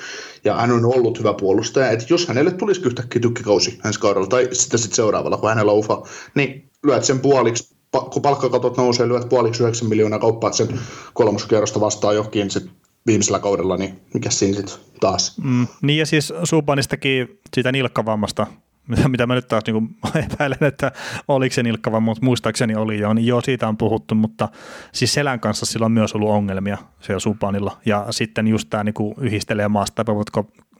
Ja 0.43 0.56
hän 0.56 0.71
on 0.71 0.86
ollut 0.86 1.19
hyvä 1.19 1.34
puolustaja, 1.34 1.89
että 1.89 2.06
jos 2.10 2.27
hänelle 2.27 2.51
tulisi 2.51 2.82
yhtäkkiä 2.86 3.21
tykkikausi 3.21 3.79
ensi 3.86 3.99
kaudella, 3.99 4.27
tai 4.27 4.47
sitten 4.51 4.79
sit 4.79 4.93
seuraavalla, 4.93 5.38
kun 5.38 5.49
hänellä 5.49 5.71
on 5.71 5.77
ufa, 5.77 6.01
niin 6.36 6.72
lyöt 6.83 7.03
sen 7.03 7.19
puoliksi, 7.19 7.75
kun 8.11 8.21
palkkakatot 8.21 8.77
nousee, 8.77 9.07
lyöt 9.07 9.29
puoliksi 9.29 9.63
9 9.63 9.89
miljoonaa 9.89 10.19
kauppaat 10.19 10.53
sen 10.53 10.79
kolmoskierrosta 11.13 11.79
vastaan 11.81 12.15
johonkin 12.15 12.51
sit 12.51 12.69
viimeisellä 13.07 13.39
kaudella, 13.39 13.77
niin 13.77 14.01
mikä 14.13 14.29
siinä 14.29 14.57
sitten 14.57 14.75
taas? 14.99 15.37
Mm, 15.43 15.67
niin 15.81 15.99
ja 15.99 16.05
siis 16.05 16.33
Subanistakin 16.43 17.39
siitä 17.53 17.71
nilkkavammasta, 17.71 18.47
mitä, 18.87 19.09
mitä 19.09 19.27
mä 19.27 19.35
nyt 19.35 19.47
taas 19.47 19.63
niin 19.67 19.95
epäilen, 20.31 20.63
että 20.63 20.91
oliko 21.27 21.53
se 21.53 21.63
nilkkavamma, 21.63 22.11
mutta 22.11 22.25
muistaakseni 22.25 22.75
oli 22.75 22.99
jo, 22.99 23.13
niin 23.13 23.27
joo, 23.27 23.41
siitä 23.41 23.67
on 23.67 23.77
puhuttu, 23.77 24.15
mutta 24.15 24.49
siis 24.91 25.13
selän 25.13 25.39
kanssa 25.39 25.65
sillä 25.65 25.85
on 25.85 25.91
myös 25.91 26.15
ollut 26.15 26.29
ongelmia 26.29 26.77
siellä 26.99 27.19
Supanilla, 27.19 27.77
ja 27.85 28.05
sitten 28.09 28.47
just 28.47 28.69
tämä 28.69 28.83
niin 28.83 28.95
yhistelee 29.17 29.67
maasta, 29.67 30.05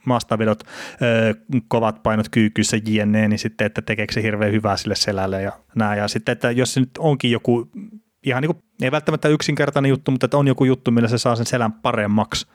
maastavedot, 0.05 0.63
kovat 1.67 2.03
painot 2.03 2.29
kyykyssä 2.29 2.77
jne, 2.87 3.27
niin 3.27 3.39
sitten, 3.39 3.67
että 3.67 3.81
tekeekö 3.81 4.13
se 4.13 4.23
hirveän 4.23 4.51
hyvää 4.51 4.77
sille 4.77 4.95
selälle 4.95 5.41
ja 5.41 5.51
näin. 5.75 5.99
Ja 5.99 6.07
sitten, 6.07 6.33
että 6.33 6.51
jos 6.51 6.73
se 6.73 6.79
nyt 6.79 6.89
onkin 6.99 7.31
joku 7.31 7.71
ihan 8.23 8.41
niin 8.41 8.55
kuin, 8.55 8.63
ei 8.81 8.91
välttämättä 8.91 9.29
yksinkertainen 9.29 9.89
juttu, 9.89 10.11
mutta 10.11 10.25
että 10.25 10.37
on 10.37 10.47
joku 10.47 10.65
juttu, 10.65 10.91
millä 10.91 11.07
se 11.07 11.17
saa 11.17 11.35
sen 11.35 11.45
selän 11.45 11.73
paremmaksi, 11.73 12.47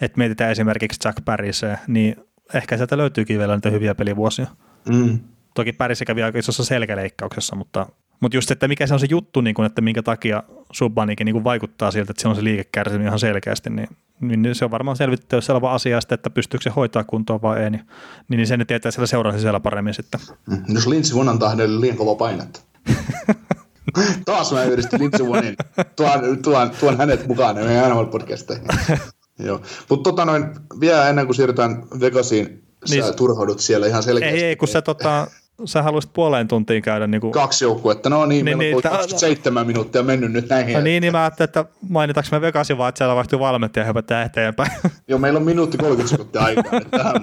että 0.00 0.18
mietitään 0.18 0.50
esimerkiksi 0.50 1.08
Jack 1.08 1.24
Parisee, 1.24 1.78
niin 1.86 2.16
ehkä 2.54 2.76
sieltä 2.76 2.96
löytyykin 2.96 3.38
vielä 3.38 3.56
niitä 3.56 3.70
hyviä 3.70 3.94
pelivuosia. 3.94 4.46
Mm. 4.88 5.18
Toki 5.54 5.72
Parise 5.72 6.04
kävi 6.04 6.22
aika 6.22 6.38
isossa 6.38 6.64
selkäleikkauksessa, 6.64 7.56
mutta 7.56 7.86
mutta 8.20 8.36
just, 8.36 8.50
että 8.50 8.68
mikä 8.68 8.86
se 8.86 8.94
on 8.94 9.00
se 9.00 9.06
juttu, 9.10 9.40
niin 9.40 9.54
kun, 9.54 9.64
että 9.64 9.80
minkä 9.80 10.02
takia 10.02 10.42
Subbanikin 10.72 11.24
niin 11.24 11.44
vaikuttaa 11.44 11.90
siltä, 11.90 12.10
että 12.10 12.22
se 12.22 12.28
on 12.28 12.36
se 12.36 12.44
liike 12.44 12.64
kärsinyt 12.72 13.06
ihan 13.06 13.18
selkeästi, 13.18 13.70
niin, 13.70 13.88
niin 14.22 14.54
se 14.54 14.64
on 14.64 14.70
varmaan 14.70 14.96
selvittänyt 14.96 15.44
selvä 15.44 15.70
asia, 15.70 15.98
että 16.10 16.30
pystyykö 16.30 16.62
se 16.62 16.70
hoitaa 16.70 17.04
kuntoon 17.04 17.42
vai 17.42 17.62
ei, 17.62 17.70
niin, 17.70 17.86
niin 18.28 18.46
sen 18.46 18.66
tietää 18.66 18.90
siellä 18.90 19.06
seuraa 19.06 19.38
siellä 19.38 19.60
paremmin 19.60 19.94
sitten. 19.94 20.20
Mm. 20.46 20.74
Jos 20.74 20.86
Lintsi 20.86 21.14
Vuonan 21.14 21.38
tahdelle 21.38 21.80
liian 21.80 21.96
kova 21.96 22.14
painetta. 22.14 22.60
Taas 24.24 24.52
mä 24.52 24.64
yhdistin 24.64 25.00
Lintsi 25.00 25.26
Vuonin, 25.26 25.56
tuon, 25.96 26.42
tuon, 26.42 26.70
tuon 26.80 26.98
hänet 26.98 27.26
mukaan 27.26 27.56
meidän 27.56 27.90
NHL 27.90 28.04
podcasteihin. 28.04 28.66
Joo. 29.38 29.60
Mutta 29.88 30.10
tota 30.10 30.24
noin, 30.24 30.44
vielä 30.80 31.08
ennen 31.08 31.26
kuin 31.26 31.36
siirrytään 31.36 31.82
Vegasiin, 32.00 32.64
sä 32.84 32.94
Niin- 32.94 33.16
turhaudut 33.16 33.60
siellä 33.60 33.86
ihan 33.86 34.02
selkeästi. 34.02 34.38
Ei, 34.38 34.44
ei, 34.44 34.56
kun 34.56 34.68
sä, 34.68 34.82
tota, 34.82 35.26
sä 35.64 35.82
haluaisit 35.82 36.12
puoleen 36.12 36.48
tuntiin 36.48 36.82
käydä 36.82 37.06
niin 37.06 37.20
kuin, 37.20 37.32
Kaksi 37.32 37.64
joukkuetta, 37.64 38.10
no 38.10 38.26
niin, 38.26 38.28
Niin, 38.28 38.44
niin, 38.44 38.58
meillä 38.58 38.76
on 38.76 38.82
tää- 38.82 38.90
27 38.92 39.66
minuuttia 39.66 40.02
mennyt 40.02 40.32
nyt 40.32 40.48
näihin. 40.48 40.74
No 40.74 40.80
niin, 40.80 41.00
niin 41.00 41.12
mä 41.12 41.22
ajattelin, 41.22 41.48
että 41.48 41.64
mainitaanko 41.88 42.28
me 42.32 42.40
Vegasin 42.40 42.78
vaan, 42.78 42.88
että 42.88 42.98
siellä 42.98 43.14
vaihtuu 43.14 43.38
valmentaja 43.40 43.82
ja 43.82 43.86
hypätään 43.86 44.26
eteenpäin. 44.26 44.70
Joo, 45.08 45.18
meillä 45.18 45.36
on 45.36 45.44
minuutti 45.44 45.78
30 45.78 46.10
sekuntia 46.10 46.42
aikaa 46.42 46.78
nyt 46.78 46.90
tähän. 46.90 47.14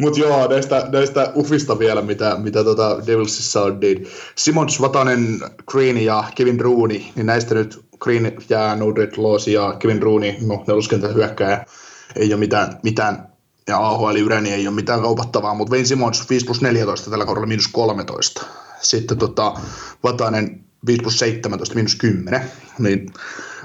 Mutta 0.00 0.20
joo, 0.20 0.48
näistä, 0.48 0.88
näistä 0.92 1.32
ufista 1.36 1.78
vielä, 1.78 2.02
mitä, 2.02 2.36
mitä 2.38 2.64
tota 2.64 3.06
Devilsissa 3.06 3.62
on, 3.62 3.80
niin 3.80 4.06
Simons, 4.34 4.80
Vatanen, 4.80 5.40
Green 5.70 6.04
ja 6.04 6.24
Kevin 6.34 6.60
Rooney, 6.60 7.00
niin 7.14 7.26
näistä 7.26 7.54
nyt 7.54 7.84
Green 7.98 8.32
jää 8.48 8.76
Nodred 8.76 9.12
Laws 9.16 9.48
ja 9.48 9.76
Kevin 9.78 10.02
Rooney, 10.02 10.34
no 10.46 10.64
neloskenttä 10.66 11.08
hyökkääjä, 11.08 11.64
ei 12.16 12.32
ole 12.32 12.40
mitään, 12.40 12.78
mitään 12.82 13.33
ja 13.68 13.86
AHL 13.86 14.16
Yräni 14.16 14.52
ei 14.52 14.68
ole 14.68 14.74
mitään 14.74 15.02
kaupattavaa, 15.02 15.54
mutta 15.54 15.70
Wayne 15.70 15.86
Simons 15.86 16.30
5 16.30 16.46
plus 16.46 16.62
14 16.62 17.10
tällä 17.10 17.24
kaudella 17.24 17.46
miinus 17.46 17.68
13. 17.68 18.46
Sitten 18.80 19.18
tota, 19.18 19.54
Vatanen 20.02 20.64
5 20.86 21.02
plus 21.02 21.18
17 21.18 21.74
miinus 21.74 21.94
10. 21.94 22.50
Niin 22.78 23.12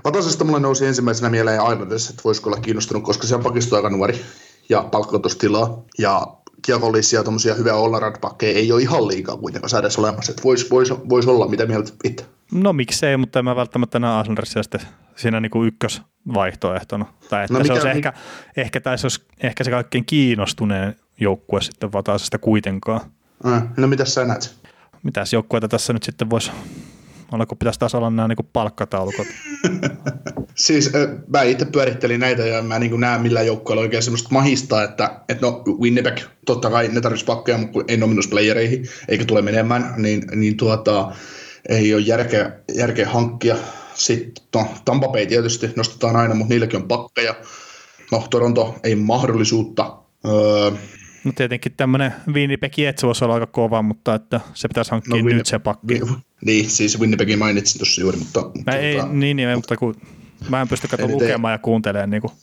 Vatasesta 0.04 0.44
mulle 0.44 0.60
nousi 0.60 0.86
ensimmäisenä 0.86 1.30
mieleen 1.30 1.62
Islanders, 1.72 2.10
että 2.10 2.22
voisiko 2.24 2.50
olla 2.50 2.62
kiinnostunut, 2.62 3.04
koska 3.04 3.28
se 3.28 3.36
on 3.36 3.44
pakisto 3.44 3.76
aika 3.76 3.90
nuori 3.90 4.22
ja 4.70 4.84
palkkautustilaa. 4.92 5.84
Ja 5.98 6.28
kiekollisia 6.62 7.24
tuommoisia 7.24 7.56
hyviä 7.56 7.76
all 7.76 7.94
ei 8.42 8.72
ole 8.72 8.82
ihan 8.82 9.08
liikaa 9.08 9.38
kuitenkaan 9.38 9.80
edes 9.80 9.98
olemassa. 9.98 10.32
Että 10.32 10.44
voisi 10.44 10.70
vois, 10.70 10.94
vois 11.10 11.28
olla, 11.28 11.48
mitä 11.48 11.66
mieltä 11.66 11.92
itse. 12.04 12.26
No 12.54 12.74
miksei, 12.74 13.18
mutta 13.18 13.40
en 13.40 13.46
mä 13.46 13.56
välttämättä 13.56 14.00
näe 14.00 14.20
Aslandersia 14.20 14.64
sitten 14.64 14.82
siinä 15.16 15.40
niin 15.40 15.50
kuin 15.50 15.68
ykkösvaihtoehtona. 15.68 17.06
Tai 17.30 17.44
että 17.44 17.58
No 17.58 17.64
se 17.64 17.74
olisi 17.74 17.88
ehkä, 17.88 18.14
ehkä, 18.58 18.82
tai 18.82 18.98
se 18.98 19.06
olisi 19.06 19.22
ehkä 19.44 19.64
se 19.64 19.72
kaikkein 19.72 20.06
kiinnostuneen 20.06 20.96
joukkue 21.20 21.62
sitten 21.62 21.92
Vataasesta 21.92 22.38
kuitenkaan. 22.38 23.02
Äh, 23.48 23.64
no 23.78 23.88
mitäs 23.88 24.14
sä 24.14 24.26
näet? 24.26 24.56
Mitäs 25.04 25.34
joukkueita 25.34 25.68
tässä 25.68 25.94
nyt 25.94 26.04
sitten 26.04 26.30
voisi 26.30 26.52
olla, 27.32 27.46
kun 27.46 27.58
pitäisi 27.58 27.80
taas 27.80 27.96
olla 27.96 28.10
nämä 28.10 28.28
niin 28.28 28.50
palkkataulukot. 28.54 29.28
Siis 30.56 30.92
mä 31.28 31.42
itse 31.42 31.66
pyörittelin 31.66 32.20
näitä 32.20 32.46
ja 32.46 32.62
mä 32.62 32.80
niin 32.80 33.00
näen 33.00 33.22
millään 33.22 33.46
joukkueella 33.46 33.82
oikein 33.82 34.04
semmoista 34.04 34.30
mahista, 34.32 34.84
että, 34.84 35.20
että 35.30 35.46
no 35.46 35.64
Winnipeg, 35.82 36.20
totta 36.46 36.70
kai 36.70 36.88
ne 36.88 37.02
tarvitsisi 37.02 37.26
pakkeja, 37.26 37.58
mutta 37.58 37.80
ei 37.88 37.98
nominus 37.98 38.28
playereihin, 38.28 38.86
eikä 39.08 39.26
tule 39.26 39.42
menemään, 39.42 39.94
niin, 39.98 40.24
niin 40.36 40.58
tuota, 40.58 41.12
ei 41.69 41.93
ole 41.93 42.02
järkeä, 42.02 42.52
järkeä 42.76 43.10
hankkia. 43.10 43.56
Sitten 43.93 44.43
no, 44.56 44.67
Tampa 44.86 45.08
Bay 45.08 45.26
tietysti 45.26 45.69
nostetaan 45.76 46.15
aina, 46.15 46.36
mutta 46.36 46.54
niilläkin 46.54 46.82
on 46.82 46.88
pakkeja. 46.88 47.36
No 48.12 48.28
Toronto 48.30 48.76
ei 48.84 48.95
mahdollisuutta. 48.95 49.98
Öö, 50.26 50.72
No 51.24 51.32
tietenkin 51.36 51.72
tämmöinen 51.78 52.13
Winnipeg 52.34 52.78
Jets 52.78 53.04
voisi 53.04 53.24
olla 53.24 53.34
aika 53.34 53.48
kova, 53.48 53.82
mutta 53.82 54.15
että 54.15 54.39
se 54.54 54.67
pitäisi 54.67 54.91
hankkia 54.91 55.15
no, 55.15 55.17
Winni- 55.17 55.34
nyt 55.34 55.45
se 55.45 55.60
pakki. 55.60 56.02
niin, 56.45 56.69
siis 56.69 57.00
Winnipegin 57.00 57.39
mainitsin 57.39 57.80
tuossa 57.80 58.02
juuri, 58.02 58.17
mutta... 58.17 58.52
Mä 58.65 58.76
ei, 58.76 58.93
tuota, 58.95 59.13
niin, 59.13 59.38
niin, 59.38 59.50
mutta 59.56 59.78
kun 59.78 59.95
mä 60.50 60.62
en 60.62 60.67
pysty 60.67 60.88
katsomaan 60.88 61.13
lukemaan 61.22 61.52
ja 61.52 61.58
kuuntelemaan 61.58 62.10
niin 62.10 62.22
kuin 62.22 62.34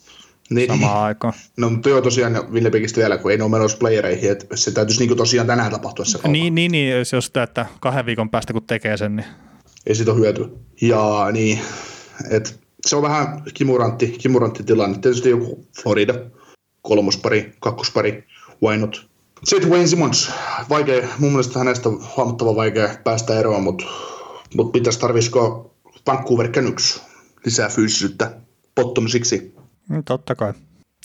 niin, 0.50 0.68
samaan 0.68 1.04
aikaan. 1.04 1.34
No 1.56 1.70
mutta 1.70 1.88
joo 1.88 2.00
tosiaan 2.00 2.52
Winnipegistä 2.52 3.00
vielä, 3.00 3.18
kun 3.18 3.30
ei 3.30 3.36
ne 3.36 3.44
ole 3.44 3.50
menossa 3.50 3.78
playereihin, 3.78 4.32
että 4.32 4.56
se 4.56 4.70
täytyisi 4.70 5.06
niin 5.06 5.16
tosiaan 5.16 5.46
tänään 5.46 5.70
tapahtua 5.70 6.04
se 6.04 6.12
kauppa. 6.12 6.28
Niin, 6.28 6.54
niin, 6.54 6.72
niin, 6.72 6.94
on 7.16 7.22
sitä, 7.22 7.42
että 7.42 7.66
kahden 7.80 8.06
viikon 8.06 8.30
päästä 8.30 8.52
kun 8.52 8.62
tekee 8.62 8.96
sen, 8.96 9.16
niin 9.16 9.26
Ei 9.86 9.94
siitä 9.94 10.12
ole 10.12 10.20
hyötyä. 10.20 10.46
Ja 10.80 11.28
niin, 11.32 11.60
että 12.30 12.50
se 12.86 12.96
on 12.96 13.02
vähän 13.02 13.42
kimurantti, 13.54 14.06
kimurantti 14.06 14.64
tilanne. 14.64 14.98
Tietysti 14.98 15.30
joku 15.30 15.66
Florida, 15.82 16.14
kolmospari, 16.82 17.52
kakkospari, 17.60 18.24
why 18.62 18.76
not? 18.76 19.06
Sitten 19.44 19.70
Wayne 19.70 19.86
Simmons, 19.86 20.30
vaikea, 20.68 21.08
mun 21.18 21.30
mielestä 21.30 21.58
hänestä 21.58 21.88
on 21.88 22.04
huomattavan 22.16 22.56
vaikea 22.56 22.88
päästä 23.04 23.38
eroon, 23.38 23.62
mutta 23.62 23.84
mut 24.56 24.72
pitäisi 24.72 25.00
tarvisiko 25.00 25.74
Vancouver 26.06 26.48
Canucks 26.48 27.02
lisää 27.44 27.68
fyysisyyttä 27.68 28.36
pottomisiksi. 28.74 29.55
Mm, 29.88 30.04
totta 30.04 30.34
kai. 30.34 30.52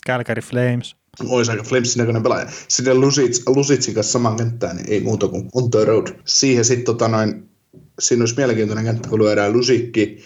Calgary 0.06 0.42
Flames. 0.42 0.96
Olisi 1.28 1.50
aika 1.50 1.62
Flamesin 1.62 1.98
näköinen 1.98 2.22
pelaaja. 2.22 2.46
Sitten 2.68 3.00
Lusits, 3.00 3.42
Lusitsin 3.46 3.94
kanssa 3.94 4.12
saman 4.12 4.36
kenttään, 4.36 4.76
niin 4.76 4.90
ei 4.90 5.00
muuta 5.00 5.28
kuin 5.28 5.48
on 5.54 5.70
the 5.70 5.84
road. 5.84 6.06
Siihen 6.24 6.64
sitten 6.64 6.84
tota 6.84 7.08
noin, 7.08 7.50
siinä 7.98 8.22
olisi 8.22 8.36
mielenkiintoinen 8.36 8.84
kenttä, 8.84 9.08
kun 9.08 9.18
lyödään 9.18 9.52
Lusikki, 9.52 10.24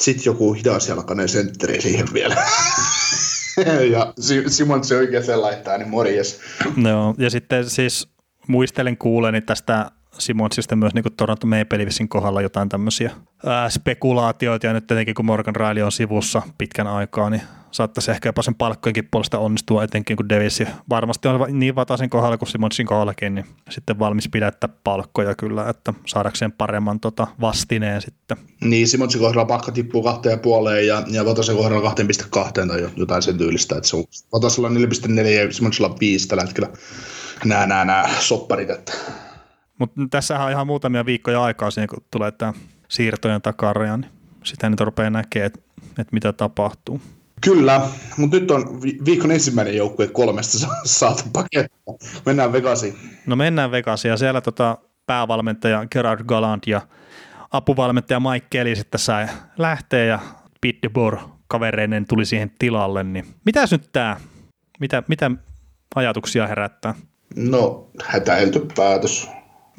sitten 0.00 0.24
joku 0.26 0.52
hidasjalkainen 0.52 1.28
sentteri 1.28 1.80
siihen 1.80 2.08
vielä. 2.12 2.34
ja 3.92 4.12
Si- 4.20 4.44
Simon 4.46 4.84
se 4.84 4.96
oikein 4.96 5.24
sen 5.24 5.42
laittaa, 5.42 5.78
niin 5.78 5.88
morjes. 5.88 6.40
Joo, 6.84 7.14
ja 7.18 7.30
sitten 7.30 7.70
siis 7.70 8.08
muistelen 8.48 8.96
kuuleeni 8.96 9.40
tästä 9.40 9.90
Simonsista 10.18 10.76
myös 10.76 10.94
niin 10.94 11.04
Toronto 11.16 11.46
Maple 11.46 11.78
Leafsin 11.78 12.08
kohdalla 12.08 12.42
jotain 12.42 12.68
tämmöisiä 12.68 13.10
ää, 13.46 13.70
spekulaatioita, 13.70 14.66
ja 14.66 14.72
nyt 14.72 14.86
tietenkin 14.86 15.14
kun 15.14 15.24
Morgan 15.24 15.56
Riley 15.56 15.82
on 15.82 15.92
sivussa 15.92 16.42
pitkän 16.58 16.86
aikaa, 16.86 17.30
niin 17.30 17.42
saattaisi 17.70 18.10
ehkä 18.10 18.28
jopa 18.28 18.42
sen 18.42 18.54
palkkojenkin 18.54 19.08
puolesta 19.10 19.38
onnistua, 19.38 19.84
etenkin 19.84 20.16
kun 20.16 20.28
Davis 20.28 20.62
varmasti 20.90 21.28
on 21.28 21.58
niin 21.58 21.74
Vatasen 21.74 22.10
kohdalla 22.10 22.38
kuin 22.38 22.48
Simonsin 22.48 22.86
kohdallakin, 22.86 23.34
niin 23.34 23.46
sitten 23.70 23.98
valmis 23.98 24.28
pidättää 24.28 24.70
palkkoja 24.84 25.34
kyllä, 25.34 25.68
että 25.68 25.94
saadakseen 26.06 26.52
paremman 26.52 27.00
tota 27.00 27.26
vastineen 27.40 28.02
sitten. 28.02 28.36
Niin, 28.60 28.88
Simonsin 28.88 29.20
kohdalla 29.20 29.44
pakka 29.44 29.72
tippuu 29.72 30.02
kahteen 30.02 30.32
ja 30.32 30.38
puoleen 30.38 30.86
ja, 30.86 31.02
ja 31.10 31.24
Vatasen 31.24 31.56
kohdalla 31.56 31.90
2,2 31.90 32.68
tai 32.68 32.80
jo- 32.80 32.90
jotain 32.96 33.22
sen 33.22 33.38
tyylistä. 33.38 33.76
Että 33.76 33.88
se 33.88 33.96
on, 33.96 34.04
Vatasella 34.32 34.68
on 34.68 34.76
4,4 34.76 35.20
ja 35.26 35.52
Simonsilla 35.52 35.88
on 35.88 35.96
5 36.00 36.28
tällä 36.28 36.42
hetkellä. 36.42 36.68
Nämä, 37.44 37.66
nämä, 37.66 37.84
nämä 37.84 38.08
sopparit, 38.20 38.70
että 38.70 38.92
Mutta 39.78 40.00
tässä 40.10 40.38
on 40.38 40.50
ihan 40.50 40.66
muutamia 40.66 41.06
viikkoja 41.06 41.42
aikaa 41.42 41.70
siihen, 41.70 41.88
kun 41.88 42.04
tulee 42.10 42.32
tämä 42.32 42.52
siirtojen 42.88 43.42
takaraja, 43.42 43.96
niin 43.96 44.10
sitä 44.44 44.70
nyt 44.70 44.80
rupeaa 44.80 45.10
näkemään, 45.10 45.46
että, 45.46 45.60
että 45.88 46.12
mitä 46.12 46.32
tapahtuu. 46.32 47.00
Kyllä, 47.40 47.80
mutta 48.16 48.36
nyt 48.36 48.50
on 48.50 48.82
vi- 48.82 48.98
viikon 49.04 49.30
ensimmäinen 49.30 49.76
joukkue 49.76 50.06
kolmesta 50.06 50.58
sa- 50.58 50.68
saatu 50.84 51.22
pakettia. 51.32 51.94
Mennään 52.26 52.52
Vegasiin. 52.52 52.94
No 53.26 53.36
mennään 53.36 53.70
Vegasiin 53.70 54.10
ja 54.10 54.16
siellä 54.16 54.40
tota 54.40 54.78
päävalmentaja 55.06 55.86
Gerard 55.90 56.24
Gallant 56.24 56.66
ja 56.66 56.80
apuvalmentaja 57.50 58.20
Mike 58.20 58.46
Kelly 58.50 58.76
sitten 58.76 59.00
sai 59.00 59.26
lähteä 59.58 60.04
ja 60.04 60.18
Pete 60.60 60.78
DeBoer 60.82 61.16
kavereinen 61.48 62.06
tuli 62.06 62.24
siihen 62.24 62.50
tilalle, 62.58 63.04
niin 63.04 63.26
mitäs 63.44 63.72
nyt 63.72 63.88
tämä, 63.92 64.16
mitä, 64.80 65.02
mitä 65.08 65.30
ajatuksia 65.94 66.46
herättää? 66.46 66.94
No, 67.36 67.88
hätäilty 68.04 68.66
päätös. 68.76 69.28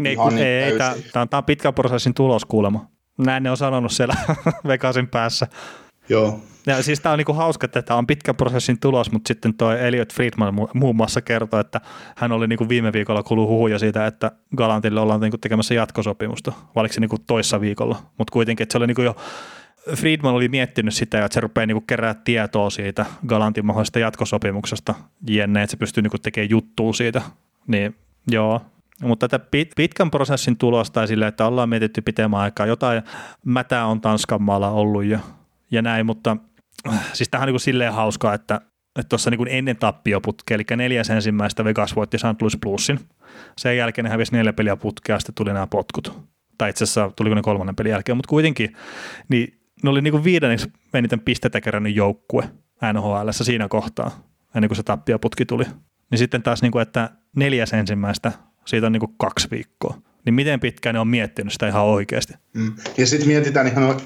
Ei, 0.05 0.13
Ihan 0.13 0.27
kun, 0.27 0.35
niin 0.35 0.47
ei, 0.47 0.77
tämä, 0.77 0.89
täysin. 0.89 1.11
tämä 1.13 1.27
on 1.33 1.43
pitkän 1.43 1.73
prosessin 1.73 2.13
tulos 2.13 2.45
kuulemma. 2.45 2.87
Näin 3.17 3.43
ne 3.43 3.51
on 3.51 3.57
sanonut 3.57 3.91
siellä 3.91 4.13
Vegasin 4.67 5.07
päässä. 5.07 5.47
Joo, 6.09 6.39
Ja 6.65 6.83
siis 6.83 6.99
tämä 6.99 7.13
on 7.13 7.17
niinku 7.19 7.33
hauska, 7.33 7.65
että 7.65 7.81
tämä 7.81 7.97
on 7.97 8.07
pitkän 8.07 8.35
prosessin 8.35 8.79
tulos, 8.79 9.11
mutta 9.11 9.27
sitten 9.27 9.53
toi 9.53 9.87
Elliot 9.87 10.13
Friedman 10.13 10.53
mu- 10.53 10.69
muun 10.73 10.95
muassa 10.95 11.21
kertoi, 11.21 11.61
että 11.61 11.81
hän 12.17 12.31
oli 12.31 12.47
niinku 12.47 12.69
viime 12.69 12.93
viikolla 12.93 13.23
kuullut 13.23 13.49
huhuja 13.49 13.79
siitä, 13.79 14.07
että 14.07 14.31
Galantille 14.57 14.99
ollaan 14.99 15.21
niinku 15.21 15.37
tekemässä 15.37 15.73
jatkosopimusta, 15.73 16.51
vai 16.51 16.81
oliko 16.81 16.93
se 16.93 16.99
niinku 17.01 17.17
toissa 17.27 17.61
viikolla, 17.61 17.95
mutta 18.17 18.31
kuitenkin, 18.31 18.63
että 18.63 18.73
se 18.73 18.77
oli 18.77 18.87
niinku 18.87 19.01
jo 19.01 19.15
Friedman 19.95 20.33
oli 20.33 20.47
miettinyt 20.49 20.93
sitä, 20.93 21.25
että 21.25 21.33
se 21.33 21.39
rupeaa 21.39 21.65
niinku 21.65 21.83
kerää 21.87 22.13
tietoa 22.13 22.69
siitä 22.69 23.05
Galantin 23.27 23.65
mahdollisesta 23.65 23.99
jatkosopimuksesta, 23.99 24.95
jenne, 25.29 25.63
että 25.63 25.71
se 25.71 25.77
pystyy 25.77 26.03
niinku 26.03 26.17
tekemään 26.17 26.49
juttua 26.49 26.93
siitä, 26.93 27.21
niin 27.67 27.95
joo, 28.31 28.61
mutta 29.01 29.27
tätä 29.27 29.45
pit- 29.45 29.73
pitkän 29.75 30.11
prosessin 30.11 30.57
tulosta 30.57 31.07
silleen, 31.07 31.29
että 31.29 31.45
ollaan 31.45 31.69
mietitty 31.69 32.01
pitemmän 32.01 32.39
aikaa, 32.39 32.65
jotain 32.65 33.03
mätää 33.45 33.85
on 33.85 34.01
Tanskan 34.01 34.41
maalla 34.41 34.69
ollut 34.69 35.03
ja, 35.03 35.19
ja 35.71 35.81
näin, 35.81 36.05
mutta 36.05 36.37
siis 37.13 37.29
tämähän 37.29 37.49
on 37.49 37.53
niin 37.53 37.59
silleen 37.59 37.93
hauskaa, 37.93 38.33
että 38.33 38.61
tuossa 39.09 39.29
niin 39.29 39.47
ennen 39.47 39.77
tappioputkea, 39.77 40.55
eli 40.55 40.63
neljäs 40.75 41.09
ensimmäistä 41.09 41.63
Vegas 41.63 41.95
voitti 41.95 42.17
St. 42.17 42.41
Louis 42.41 42.57
Plusin. 42.61 42.99
Sen 43.57 43.77
jälkeen 43.77 44.03
ne 44.03 44.09
hävisi 44.09 44.31
neljä 44.31 44.53
peliä 44.53 44.75
putkea 44.75 45.19
sitten 45.19 45.35
tuli 45.35 45.53
nämä 45.53 45.67
potkut. 45.67 46.29
Tai 46.57 46.69
itse 46.69 46.83
asiassa 46.83 47.11
tuliko 47.15 47.35
ne 47.35 47.41
kolmannen 47.41 47.75
pelin 47.75 47.89
jälkeen, 47.89 48.17
mutta 48.17 48.29
kuitenkin 48.29 48.75
niin 49.29 49.59
ne 49.83 49.89
oli 49.89 50.01
niin 50.01 50.11
kuin 50.11 50.23
viidenneksi 50.23 50.71
eniten 50.93 51.19
pistetä 51.19 51.61
kerännyt 51.61 51.95
joukkue 51.95 52.49
NHL 52.93 53.29
siinä 53.31 53.67
kohtaa, 53.67 54.11
ennen 54.55 54.69
kuin 54.69 54.75
se 54.75 54.83
tappioputki 54.83 55.45
tuli. 55.45 55.65
Niin 56.11 56.19
sitten 56.19 56.43
taas, 56.43 56.61
niin 56.61 56.71
kuin, 56.71 56.81
että 56.81 57.09
neljäs 57.35 57.73
ensimmäistä, 57.73 58.31
siitä 58.65 58.87
on 58.87 58.93
niin 58.93 58.99
kuin 58.99 59.15
kaksi 59.17 59.47
viikkoa. 59.51 59.97
Niin 60.25 60.33
miten 60.33 60.59
pitkään 60.59 60.93
ne 60.93 60.99
on 60.99 61.07
miettinyt 61.07 61.53
sitä 61.53 61.67
ihan 61.67 61.85
oikeasti? 61.85 62.33
Mm. 62.53 62.73
Ja 62.97 63.05
sitten 63.05 63.27
mietitään 63.27 63.67
ihan, 63.67 63.97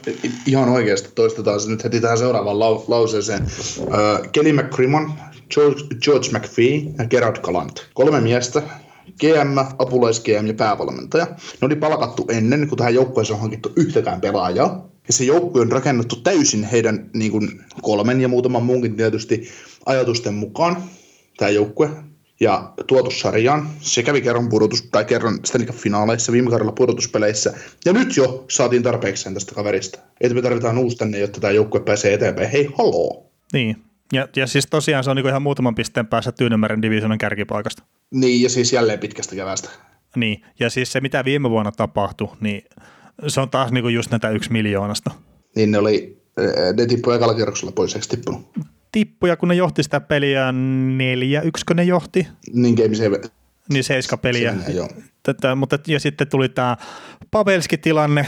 ihan 0.45 0.70
oikeasti, 0.70 1.10
toistetaan 1.16 1.60
se 1.60 1.70
nyt 1.70 1.84
heti 1.84 2.01
tähän 2.01 2.18
seuraavaan 2.18 2.58
lau- 2.58 2.84
lauseeseen. 2.88 3.43
Uh, 3.80 3.88
Kelly 4.32 4.54
McCrimmon, 4.54 5.14
George, 5.54 5.82
George 6.01 6.30
McPhee 6.32 6.93
ja 6.97 7.06
Gerard 7.06 7.41
Galant. 7.41 7.89
Kolme 7.93 8.22
miestä, 8.22 8.62
GM, 9.20 9.58
apulais-GM 9.78 10.47
ja 10.47 10.54
päävalmentaja. 10.54 11.26
Ne 11.26 11.66
oli 11.66 11.76
palkattu 11.76 12.26
ennen, 12.30 12.68
kun 12.68 12.78
tähän 12.78 12.95
joukkueeseen 12.95 13.36
on 13.36 13.41
hankittu 13.41 13.74
yhtäkään 13.76 14.22
pelaajaa. 14.22 14.89
Ja 15.08 15.14
se 15.14 15.24
joukkue 15.24 15.62
on 15.62 15.72
rakennettu 15.72 16.16
täysin 16.16 16.64
heidän 16.64 17.10
niin 17.14 17.32
kuin 17.32 17.62
kolmen 17.82 18.22
ja 18.22 18.28
muutaman 18.28 18.64
muunkin 18.64 18.95
tietysti 18.95 19.49
ajatusten 19.86 20.34
mukaan. 20.34 20.84
tämä 21.38 21.49
joukkue, 21.49 21.89
ja 22.43 22.73
tuotu 22.87 23.11
sarjaan. 23.11 23.69
Se 23.79 24.03
kävi 24.03 24.21
kerran 24.21 24.49
pudotus, 24.49 24.81
tai 24.81 25.05
kerran 25.05 25.39
Stanley 25.45 25.71
finaaleissa 25.71 26.31
viime 26.31 26.49
kaudella 26.49 26.71
pudotuspeleissä. 26.71 27.53
Ja 27.85 27.93
nyt 27.93 28.17
jo 28.17 28.45
saatiin 28.49 28.83
tarpeeksi 28.83 29.33
tästä 29.33 29.55
kaverista. 29.55 29.99
Että 30.21 30.35
me 30.35 30.41
tarvitaan 30.41 30.77
uusi 30.77 30.97
tänne, 30.97 31.19
jotta 31.19 31.39
tämä 31.39 31.51
joukkue 31.51 31.81
pääsee 31.81 32.13
eteenpäin. 32.13 32.49
Hei, 32.49 32.69
haloo! 32.77 33.31
Niin, 33.53 33.83
ja, 34.13 34.27
ja 34.35 34.47
siis 34.47 34.67
tosiaan 34.67 35.03
se 35.03 35.09
on 35.09 35.15
niin 35.15 35.27
ihan 35.27 35.41
muutaman 35.41 35.75
pisteen 35.75 36.07
päässä 36.07 36.31
Tyynemeren 36.31 36.81
divisionan 36.81 37.17
kärkipaikasta. 37.17 37.83
Niin, 38.11 38.41
ja 38.41 38.49
siis 38.49 38.73
jälleen 38.73 38.99
pitkästä 38.99 39.35
kevästä. 39.35 39.69
Niin, 40.15 40.45
ja 40.59 40.69
siis 40.69 40.91
se 40.91 41.01
mitä 41.01 41.25
viime 41.25 41.49
vuonna 41.49 41.71
tapahtui, 41.71 42.29
niin 42.41 42.63
se 43.27 43.41
on 43.41 43.49
taas 43.49 43.71
niin 43.71 43.93
just 43.93 44.11
näitä 44.11 44.29
yksi 44.29 44.51
miljoonasta. 44.51 45.11
Niin 45.55 45.71
ne 45.71 45.77
oli, 45.77 46.21
ne 46.77 46.85
tippui 46.85 47.15
ekalla 47.15 47.33
kierroksella 47.33 47.71
pois, 47.71 47.95
eikö 47.95 48.07
tippunut? 48.09 48.51
Tippuja, 48.93 49.37
kun 49.37 49.49
ne 49.49 49.55
johti 49.55 49.83
sitä 49.83 49.99
peliä 49.99 50.51
neljä, 50.97 51.41
yksikö 51.41 51.73
ne 51.73 51.83
johti? 51.83 52.27
Niin 52.53 52.75
Game 52.75 52.95
7. 52.95 53.19
Niin 53.69 53.83
seiska 53.83 54.17
peliä. 54.17 54.55
Tätä, 55.23 55.55
mutta, 55.55 55.79
ja 55.87 55.99
sitten 55.99 56.27
tuli 56.27 56.49
tämä 56.49 56.77
Pavelski-tilanne, 57.31 58.25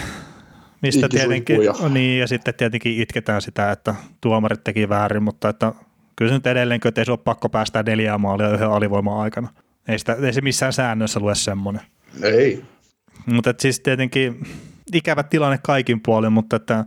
mistä 0.82 1.09
tietenkin, 1.09 1.59
niin, 1.89 2.20
ja 2.20 2.28
sitten 2.28 2.53
tietenkin 2.53 3.01
itketään 3.01 3.41
sitä, 3.41 3.72
että 3.72 3.95
tuomarit 4.22 4.63
teki 4.63 4.89
väärin, 4.89 5.24
mutta 5.24 5.49
että 5.49 5.74
kyllä 6.16 6.30
se 6.30 6.36
nyt 6.36 6.47
edelleen, 6.47 6.82
että 6.86 7.01
ei 7.01 7.05
se 7.05 7.11
ole 7.11 7.20
pakko 7.24 7.49
päästä 7.49 7.84
neljää 7.84 8.18
maalia 8.18 8.53
yhden 8.53 8.70
alivoiman 8.70 9.20
aikana. 9.20 9.47
Ei, 9.88 9.99
sitä, 9.99 10.18
ei 10.22 10.34
se 10.34 10.41
missään 10.41 10.74
säännössä 10.74 11.20
lue 11.20 11.36
semmoinen. 11.36 11.82
Ei. 12.22 12.63
Mutta 13.26 13.53
siis 13.59 13.80
tietenkin 13.80 14.47
ikävä 14.93 15.24
tilanne 15.24 15.59
kaikin 15.63 16.01
puolin, 16.01 16.34
mutta 16.34 16.55
että 16.55 16.86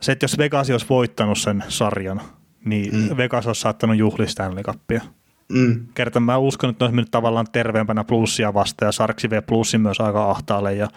se, 0.00 0.12
että 0.12 0.24
jos 0.24 0.38
Vegas 0.38 0.70
olisi 0.70 0.86
voittanut 0.88 1.38
sen 1.38 1.64
sarjan, 1.68 2.20
niin 2.64 2.94
mm. 2.94 3.16
Vegas 3.16 3.46
olisi 3.46 3.60
saattanut 3.60 3.96
juhlia 3.96 4.28
Stanley 4.28 4.62
Cupia. 4.62 5.00
Mm. 5.48 5.86
Kertaan 5.94 6.22
mä 6.22 6.38
uskon, 6.38 6.70
että 6.70 6.84
ne 6.84 6.86
olisi 6.86 6.94
mennyt 6.94 7.10
tavallaan 7.10 7.46
terveempänä 7.52 8.04
plussia 8.04 8.54
vastaan 8.54 8.88
ja 8.88 8.92
Sarksi 8.92 9.30
vie 9.30 9.40
plussin 9.40 9.80
myös 9.80 10.00
aika 10.00 10.30
ahtaalle 10.30 10.74
ja 10.74 10.88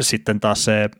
sitten 0.00 0.40
taas 0.40 0.64
se 0.64 0.90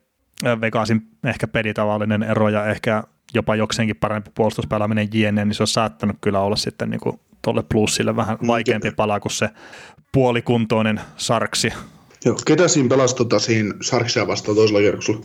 Vegasin 0.61 1.03
ehkä 1.25 1.49
pelitavallinen 1.49 2.23
ero 2.23 2.49
ja 2.49 2.67
ehkä 2.67 3.05
jopa 3.35 3.57
jokseenkin 3.57 3.97
parempi 3.97 4.31
puolustuspelaaminen 4.35 5.09
jne, 5.15 5.45
niin 5.45 5.55
se 5.55 5.63
on 5.63 5.67
saattanut 5.67 6.17
kyllä 6.21 6.41
olla 6.41 6.57
sitten 6.57 6.91
niin 6.91 7.01
kuin 7.01 7.21
tuolle 7.43 7.63
plussille 7.63 8.17
vähän 8.17 8.39
mm, 8.41 8.47
vaikeampi 8.47 8.91
pala 8.91 9.21
kuin 9.21 9.33
se 9.33 9.49
puolikuntoinen 10.13 11.01
Sarksi. 11.17 11.73
Joo, 12.25 12.37
ketä 12.47 12.69
siinä 12.69 12.89
pelasi 12.89 13.17
tota, 13.17 13.39
siinä 13.39 13.75
Sarksia 13.81 14.27
vastaan 14.27 14.57
toisella 14.57 14.81
kierroksella? 14.81 15.21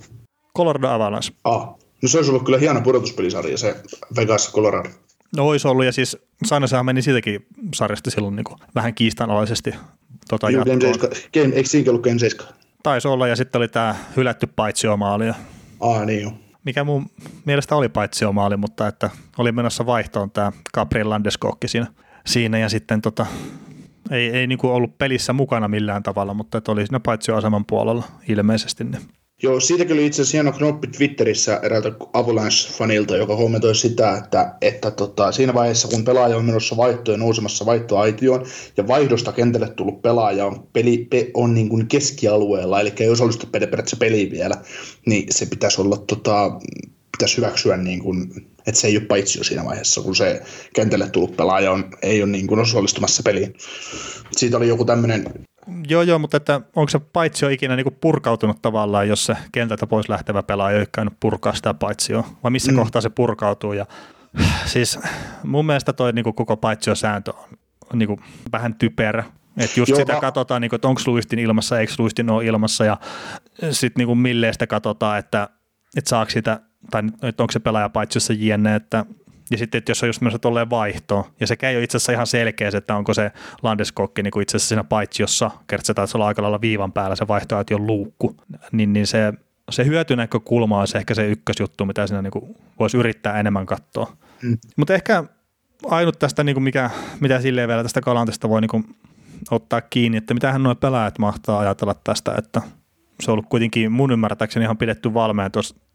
Colorado 0.58 0.88
Avalanche. 0.90 1.34
Ah, 1.44 1.76
no 2.02 2.10
se 2.10 2.18
olisi 2.18 2.32
ollut 2.32 2.46
kyllä 2.46 2.58
hieno 2.58 2.82
pudotuspelisarja, 2.82 3.58
se 3.58 3.76
Vegas 4.16 4.52
Colorado. 4.54 4.90
No 5.38 5.48
olisi 5.48 5.68
ollut, 5.68 5.86
ja 5.86 5.92
siis 5.92 6.18
Sainesahan 6.46 6.86
meni 6.86 7.02
siitäkin 7.02 7.46
sarjasta 7.76 8.12
silloin 8.12 8.36
niin 8.36 8.44
kuin 8.44 8.60
vähän 8.76 8.94
kiistanalaisesti 8.94 9.76
tota 10.30 10.50
Joo, 10.50 10.66
Game 10.66 10.82
7, 10.82 11.10
game, 11.34 11.56
eikö 11.56 11.70
siinä 11.70 11.92
ollut 11.92 12.04
Game 12.04 12.20
7? 12.20 12.54
Taisi 12.84 13.08
olla, 13.08 13.28
ja 13.28 13.36
sitten 13.36 13.60
oli 13.60 13.68
tämä 13.68 13.96
hylätty 14.18 14.48
paitsiomaali. 14.48 15.26
Ah, 15.80 16.06
niin 16.06 16.22
joo. 16.22 16.34
Mikä 16.64 16.84
mun 16.84 17.10
mielestä 17.46 17.76
oli 17.76 17.90
paitsiomaali, 17.90 18.58
mutta 18.58 18.88
että 18.88 19.10
oli 19.38 19.52
menossa 19.52 19.86
vaihtoon 19.86 20.32
tämä 20.32 20.52
Gabriel 20.74 21.10
Landeskokki 21.10 21.68
siinä, 21.68 21.88
siinä 22.26 22.58
ja 22.58 22.70
sitten 22.70 23.02
tota, 23.02 23.26
ei, 24.12 24.30
ei 24.30 24.48
niin 24.48 24.58
kuin 24.58 24.74
ollut 24.74 24.98
pelissä 24.98 25.34
mukana 25.34 25.68
millään 25.68 26.04
tavalla, 26.04 26.34
mutta 26.34 26.58
että 26.58 26.72
oli 26.72 26.86
siinä 26.86 27.00
paitsioaseman 27.00 27.66
puolella 27.66 28.04
ilmeisesti. 28.28 28.84
Niin 28.84 29.02
Joo, 29.44 29.60
siitäkin 29.60 29.94
oli 29.94 30.06
itse 30.06 30.22
asiassa 30.22 30.38
hieno 30.38 30.52
knoppi 30.52 30.88
Twitterissä 30.88 31.60
eräältä 31.64 31.90
Avalanche-fanilta, 31.90 33.16
joka 33.18 33.36
kommentoi 33.36 33.76
sitä, 33.76 34.18
että, 34.18 34.56
että 34.62 34.92
tota, 34.92 35.32
siinä 35.32 35.54
vaiheessa, 35.54 35.88
kun 35.88 36.06
pelaaja 36.06 36.38
on 36.38 36.46
menossa 36.46 36.78
vaihtoon 36.78 37.20
nousemassa 37.20 37.66
vaihtoaitioon, 37.66 38.46
ja 38.78 38.88
vaihdosta 38.88 39.32
kentälle 39.32 39.70
tullut 39.70 40.02
pelaaja 40.02 40.46
on, 40.46 40.68
peli, 40.74 41.08
pe, 41.10 41.32
on 41.34 41.54
niin 41.54 41.70
kuin 41.70 41.88
keskialueella, 41.88 42.82
eli 42.82 42.94
ei 43.00 43.10
osallistu 43.10 43.48
periaatteessa 43.48 43.98
peliin 43.98 44.32
vielä, 44.32 44.56
niin 45.06 45.26
se 45.30 45.46
pitäisi 45.46 45.82
olla 45.82 45.98
tota, 45.98 46.52
pitäisi 47.12 47.38
hyväksyä, 47.38 47.78
niin 47.78 48.00
kuin, 48.00 48.48
että 48.68 48.82
se 48.82 48.88
ei 48.88 48.98
ole 48.98 49.06
paitsi 49.06 49.40
jo 49.40 49.44
siinä 49.44 49.66
vaiheessa, 49.66 50.02
kun 50.02 50.16
se 50.16 50.42
kentälle 50.74 51.10
tullut 51.10 51.38
pelaaja 51.38 51.72
on, 51.72 51.86
ei 52.02 52.24
ole 52.24 52.32
niin 52.32 52.48
kuin 52.48 52.60
osallistumassa 52.60 53.24
peliin. 53.24 53.54
Siitä 54.32 54.58
oli 54.58 54.68
joku 54.68 54.86
tämmöinen 54.86 55.47
Joo, 55.90 56.02
joo, 56.02 56.20
mutta 56.20 56.38
että 56.38 56.62
onko 56.76 56.90
se 56.90 57.00
paitsio 57.00 57.50
ikinä 57.50 57.76
niinku 57.76 57.92
purkautunut 58.02 58.62
tavallaan, 58.62 59.08
jos 59.08 59.26
se 59.26 59.38
kentältä 59.52 59.88
pois 59.88 60.10
lähtevä 60.10 60.44
pelaaja 60.44 60.76
ei 60.76 60.82
ole 60.82 60.88
käynyt 60.92 61.14
purkaa 61.20 61.54
sitä 61.54 61.74
paitsioa, 61.74 62.28
vai 62.44 62.52
missä 62.52 62.72
mm. 62.72 62.78
kohtaa 62.78 63.02
se 63.02 63.10
purkautuu. 63.10 63.74
Ja, 63.74 63.86
siis 64.66 65.00
mun 65.44 65.66
mielestä 65.66 65.94
toi 65.94 66.14
niinku 66.14 66.34
koko 66.34 66.58
paitsiosääntö 66.58 67.34
on 67.94 68.00
niinku 68.00 68.20
vähän 68.52 68.76
typerä. 68.76 69.24
Että 69.58 69.80
just 69.80 69.90
Joo, 69.90 70.00
sitä 70.00 70.14
mä... 70.14 70.20
katsotaan, 70.20 70.62
niinku, 70.62 70.76
että 70.76 70.88
onko 70.88 71.02
luistin 71.06 71.40
ilmassa, 71.40 71.80
eikö 71.80 71.94
luistin 71.98 72.30
ole 72.30 72.46
ilmassa, 72.46 72.86
ja 72.86 72.98
sitten 73.72 74.00
niinku 74.00 74.16
milleen 74.16 74.54
sitä 74.54 74.68
katsotaan, 74.68 75.20
että, 75.20 75.50
että 75.98 76.10
saako 76.10 76.32
sitä, 76.32 76.60
tai 76.92 77.04
että 77.22 77.44
onko 77.44 77.52
se 77.52 77.60
pelaaja 77.60 77.90
paitsiossa 77.90 78.34
jne, 78.34 78.76
että 78.76 79.06
ja 79.52 79.58
sitten, 79.58 79.80
että 79.80 79.92
jos 79.92 80.04
on 80.04 80.10
just 80.10 80.22
myös 80.22 80.36
tolleen 80.42 80.70
vaihtoon, 80.70 81.24
ja 81.40 81.48
sekä 81.48 81.70
ei 81.70 81.76
ole 81.76 81.84
itse 81.84 81.98
asiassa 81.98 82.12
ihan 82.12 82.28
selkeä, 82.28 82.72
että 82.78 82.96
onko 82.96 83.14
se 83.14 83.32
Landeskokki 83.64 84.24
niin 84.24 84.32
kuin 84.32 84.44
itse 84.44 84.58
asiassa 84.58 84.68
siinä 84.68 84.84
paitsiossa, 84.84 85.52
kertaa 85.68 85.96
taisi 85.96 86.18
olla 86.18 86.28
aika 86.28 86.42
lailla 86.42 86.62
viivan 86.62 86.92
päällä 86.92 87.16
se 87.16 87.26
on 87.76 87.88
luukku, 87.88 88.36
niin, 88.72 88.94
niin 88.94 89.08
se, 89.08 89.34
se 89.72 89.86
hyötynäkökulma 89.86 90.80
olisi 90.80 90.98
ehkä 90.98 91.14
se 91.14 91.28
ykkösjuttu, 91.28 91.86
mitä 91.86 92.08
siinä 92.08 92.22
niin 92.22 92.32
kuin 92.32 92.56
voisi 92.80 92.98
yrittää 92.98 93.40
enemmän 93.40 93.66
katsoa. 93.66 94.18
Mm. 94.44 94.58
Mutta 94.78 94.94
ehkä 94.94 95.24
ainut 95.86 96.20
tästä, 96.20 96.44
niin 96.44 96.56
kuin 96.56 96.64
mikä, 96.64 96.90
mitä 97.20 97.42
silleen 97.42 97.68
vielä 97.68 97.84
tästä 97.84 98.02
Galantista 98.02 98.50
voi 98.50 98.62
niin 98.62 98.70
kuin 98.70 98.96
ottaa 99.52 99.82
kiinni, 99.82 100.18
että 100.18 100.34
mitähän 100.34 100.64
nuo 100.64 100.76
pelaajat 100.76 101.20
mahtaa 101.20 101.60
ajatella 101.60 101.96
tästä, 102.04 102.36
että 102.38 102.62
se 103.20 103.32
on 103.32 103.34
ollut 103.34 103.50
kuitenkin 103.50 103.92
mun 103.92 104.12
ymmärtääkseni 104.12 104.64
ihan 104.64 104.78
pidetty 104.78 105.14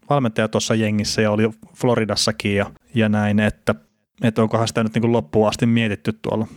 valmentaja 0.09 0.47
tuossa 0.47 0.75
jengissä 0.75 1.21
ja 1.21 1.31
oli 1.31 1.49
Floridassakin 1.75 2.55
ja, 2.55 2.71
ja 2.95 3.09
näin, 3.09 3.39
että, 3.39 3.75
että 4.23 4.41
onkohan 4.41 4.67
sitä 4.67 4.83
nyt 4.83 4.93
niin 4.93 5.01
kuin 5.01 5.11
loppuun 5.11 5.47
asti 5.47 5.65
mietitty 5.65 6.13
tuolla 6.21 6.47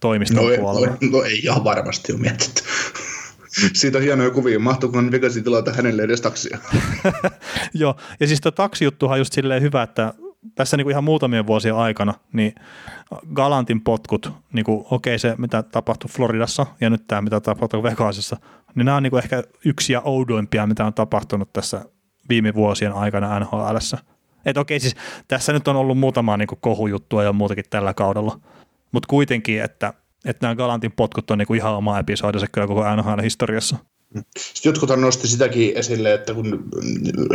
toimiston 0.00 0.50
no, 0.50 0.56
puolella. 0.58 0.86
No, 0.86 0.96
no 1.10 1.22
ei 1.22 1.38
ihan 1.38 1.64
varmasti 1.64 2.12
ole 2.12 2.20
mietitty. 2.20 2.62
Siitä 3.72 3.98
on 3.98 4.04
hienoja 4.04 4.30
kuvia. 4.30 4.58
Mahtuuko 4.58 4.98
Vegasin 5.10 5.44
tilata 5.44 5.72
hänelle 5.72 6.02
edes 6.02 6.20
taksia? 6.20 6.58
Joo, 7.74 7.96
ja 8.20 8.26
siis 8.26 8.40
tuo 8.40 8.50
taksijuttuhan 8.50 9.14
on 9.14 9.20
just 9.20 9.32
silleen 9.32 9.62
hyvä, 9.62 9.82
että 9.82 10.14
tässä 10.54 10.76
niin 10.76 10.84
kuin 10.84 10.90
ihan 10.90 11.04
muutamien 11.04 11.46
vuosien 11.46 11.74
aikana, 11.74 12.14
niin 12.32 12.54
Galantin 13.34 13.80
potkut, 13.80 14.32
niin 14.52 14.64
kuin, 14.64 14.84
okei 14.90 15.18
se 15.18 15.34
mitä 15.38 15.62
tapahtui 15.62 16.10
Floridassa 16.10 16.66
ja 16.80 16.90
nyt 16.90 17.06
tämä 17.06 17.22
mitä 17.22 17.40
tapahtui 17.40 17.82
Vegasissa, 17.82 18.36
niin 18.74 18.86
nämä 18.86 18.96
on 18.96 19.02
niin 19.02 19.10
kuin 19.10 19.22
ehkä 19.22 19.42
yksi 19.64 19.92
ja 19.92 20.00
oudoimpia, 20.00 20.66
mitä 20.66 20.86
on 20.86 20.94
tapahtunut 20.94 21.52
tässä 21.52 21.84
viime 22.28 22.54
vuosien 22.54 22.92
aikana 22.92 23.40
NHL. 23.40 23.76
Että 24.46 24.60
okei, 24.60 24.80
siis 24.80 24.94
tässä 25.28 25.52
nyt 25.52 25.68
on 25.68 25.76
ollut 25.76 25.98
muutama 25.98 26.36
niin 26.36 26.48
kohujuttua 26.60 27.24
ja 27.24 27.32
muutakin 27.32 27.64
tällä 27.70 27.94
kaudella, 27.94 28.40
mutta 28.92 29.06
kuitenkin, 29.06 29.62
että, 29.62 29.94
että 30.24 30.46
nämä 30.46 30.54
Galantin 30.54 30.92
potkut 30.92 31.30
on 31.30 31.38
niin 31.38 31.56
ihan 31.56 31.74
oma 31.74 31.98
episodinsa 31.98 32.46
kyllä 32.52 32.66
koko 32.66 32.96
NHL-historiassa. 32.96 33.76
Sitten 34.38 34.70
jotkut 34.70 34.90
nosti 34.96 35.28
sitäkin 35.28 35.76
esille, 35.76 36.14
että 36.14 36.34
kun 36.34 36.68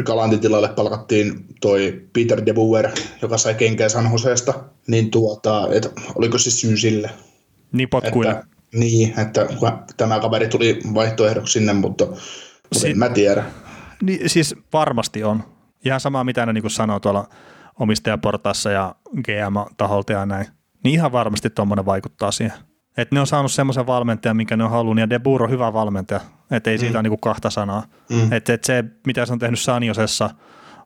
Galantin 0.03 0.39
tilalle 0.39 0.69
palkattiin 0.69 1.45
toi 1.61 2.01
Peter 2.13 2.45
de 2.45 2.53
Boer, 2.53 2.89
joka 3.21 3.37
sai 3.37 3.55
kenkää 3.55 3.89
San 3.89 4.11
Joseesta, 4.11 4.53
niin 4.87 5.11
tuota, 5.11 5.67
että 5.71 5.89
oliko 6.15 6.37
se 6.37 6.51
syy 6.51 6.77
sille? 6.77 7.09
Niin 7.71 7.89
potkuille. 7.89 8.31
Että, 8.31 8.47
niin, 8.73 9.19
että 9.19 9.47
tämä 9.97 10.19
kaveri 10.19 10.47
tuli 10.47 10.79
vaihtoehdoksi 10.93 11.53
sinne, 11.53 11.73
mutta, 11.73 12.05
mutta 12.05 12.79
si- 12.79 12.89
en 12.89 12.97
mä 12.97 13.09
tiedä. 13.09 13.43
Niin, 14.01 14.29
siis 14.29 14.55
varmasti 14.73 15.23
on. 15.23 15.43
Ihan 15.85 15.99
sama, 15.99 16.23
mitä 16.23 16.45
ne 16.45 16.53
niin 16.53 16.69
sanoo 16.69 16.99
tuolla 16.99 17.29
omistajaportaassa 17.79 18.71
ja 18.71 18.95
GM-taholta 19.23 20.13
ja 20.13 20.25
näin. 20.25 20.45
Niin 20.83 20.93
ihan 20.93 21.11
varmasti 21.11 21.49
tuommoinen 21.49 21.85
vaikuttaa 21.85 22.31
siihen. 22.31 22.57
Että 22.97 23.15
ne 23.15 23.19
on 23.19 23.27
saanut 23.27 23.51
semmoisen 23.51 23.87
valmentajan, 23.87 24.37
minkä 24.37 24.57
ne 24.57 24.63
on 24.63 24.69
halunnut, 24.69 25.01
ja 25.01 25.09
De 25.09 25.19
Boer 25.19 25.43
on 25.43 25.49
hyvä 25.49 25.73
valmentaja, 25.73 26.21
että 26.51 26.69
ei 26.69 26.77
siitä 26.77 26.93
mm. 26.93 26.99
ole 26.99 27.09
niin 27.09 27.19
kahta 27.19 27.49
sanaa. 27.49 27.83
Mm. 28.09 28.33
Että 28.33 28.53
et 28.53 28.63
se, 28.63 28.83
mitä 29.07 29.25
se 29.25 29.33
on 29.33 29.39
tehnyt 29.39 29.59
Sanjosessa, 29.59 30.29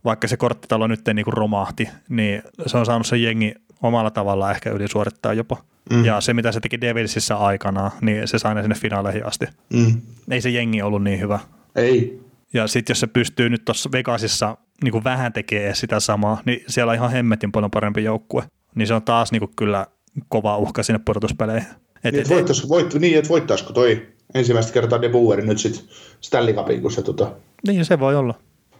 vaikka 0.05 0.27
se 0.27 0.37
korttitalo 0.37 0.87
nyt 0.87 1.07
ei 1.07 1.13
niin 1.13 1.25
romahti, 1.27 1.89
niin 2.09 2.41
se 2.65 2.77
on 2.77 2.85
saanut 2.85 3.07
se 3.07 3.17
jengi 3.17 3.55
omalla 3.81 4.11
tavalla 4.11 4.51
ehkä 4.51 4.69
ylisuorittaa 4.69 5.33
jopa. 5.33 5.57
Mm. 5.89 6.05
Ja 6.05 6.21
se, 6.21 6.33
mitä 6.33 6.51
se 6.51 6.59
teki 6.59 6.81
Devilsissä 6.81 7.37
aikana, 7.37 7.91
niin 8.01 8.27
se 8.27 8.39
sai 8.39 8.55
ne 8.55 8.61
sinne 8.61 8.75
finaaleihin 8.75 9.25
asti. 9.25 9.45
Mm. 9.73 10.01
Ei 10.31 10.41
se 10.41 10.49
jengi 10.49 10.81
ollut 10.81 11.03
niin 11.03 11.19
hyvä. 11.19 11.39
Ei. 11.75 12.21
Ja 12.53 12.67
sitten 12.67 12.91
jos 12.91 12.99
se 12.99 13.07
pystyy 13.07 13.49
nyt 13.49 13.65
tuossa 13.65 13.89
Vegasissa 13.91 14.57
niin 14.83 14.91
kuin 14.91 15.03
vähän 15.03 15.33
tekemään 15.33 15.75
sitä 15.75 15.99
samaa, 15.99 16.41
niin 16.45 16.63
siellä 16.67 16.89
on 16.89 16.95
ihan 16.95 17.11
hemmetin 17.11 17.51
paljon 17.51 17.71
parempi 17.71 18.03
joukkue. 18.03 18.43
Niin 18.75 18.87
se 18.87 18.93
on 18.93 19.03
taas 19.03 19.31
niin 19.31 19.39
kuin 19.39 19.51
kyllä 19.55 19.87
kova 20.29 20.57
uhka 20.57 20.83
sinne 20.83 20.99
pudotuspeleihin. 21.05 21.67
Et, 22.03 22.13
niin, 22.13 22.21
et, 22.21 22.29
voittais, 22.29 22.69
voit, 22.69 22.93
niin, 22.93 23.17
että 23.17 23.29
voittaisiko 23.29 23.73
toi 23.73 24.07
ensimmäistä 24.33 24.73
kertaa 24.73 25.01
De 25.01 25.09
Boer 25.09 25.41
nyt 25.41 25.57
sitten 25.57 25.83
Stanley 26.21 26.53
Cupin, 26.53 26.81
kun 26.81 26.91
se 26.91 27.01
tota... 27.01 27.31
Niin, 27.67 27.85
se 27.85 27.99
voi 27.99 28.15
olla. 28.15 28.33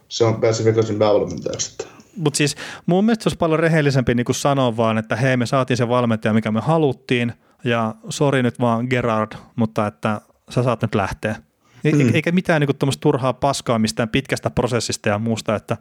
Se 0.08 0.24
on 0.24 0.40
pääsi 0.40 0.64
Vegasin 0.64 0.98
päävalmentajaksi. 0.98 1.76
Mutta 2.16 2.36
siis 2.36 2.56
mun 2.86 3.04
mielestä 3.04 3.22
se 3.22 3.28
olisi 3.28 3.38
paljon 3.38 3.60
rehellisempi 3.60 4.14
niin 4.14 4.26
sanoa 4.30 4.76
vaan, 4.76 4.98
että 4.98 5.16
hei 5.16 5.36
me 5.36 5.46
saatiin 5.46 5.76
se 5.76 5.88
valmentaja, 5.88 6.34
mikä 6.34 6.50
me 6.50 6.60
haluttiin, 6.60 7.32
ja 7.64 7.94
sori 8.08 8.42
nyt 8.42 8.60
vaan 8.60 8.86
Gerard, 8.90 9.32
mutta 9.56 9.86
että 9.86 10.20
sä 10.50 10.62
saat 10.62 10.82
nyt 10.82 10.94
lähteä. 10.94 11.36
Mm. 11.84 12.14
Eikä 12.14 12.32
mitään 12.32 12.60
niinku 12.60 12.96
turhaa 13.00 13.32
paskaa 13.32 13.78
mistään 13.78 14.08
pitkästä 14.08 14.50
prosessista 14.50 15.08
ja 15.08 15.18
muusta, 15.18 15.56
että, 15.56 15.76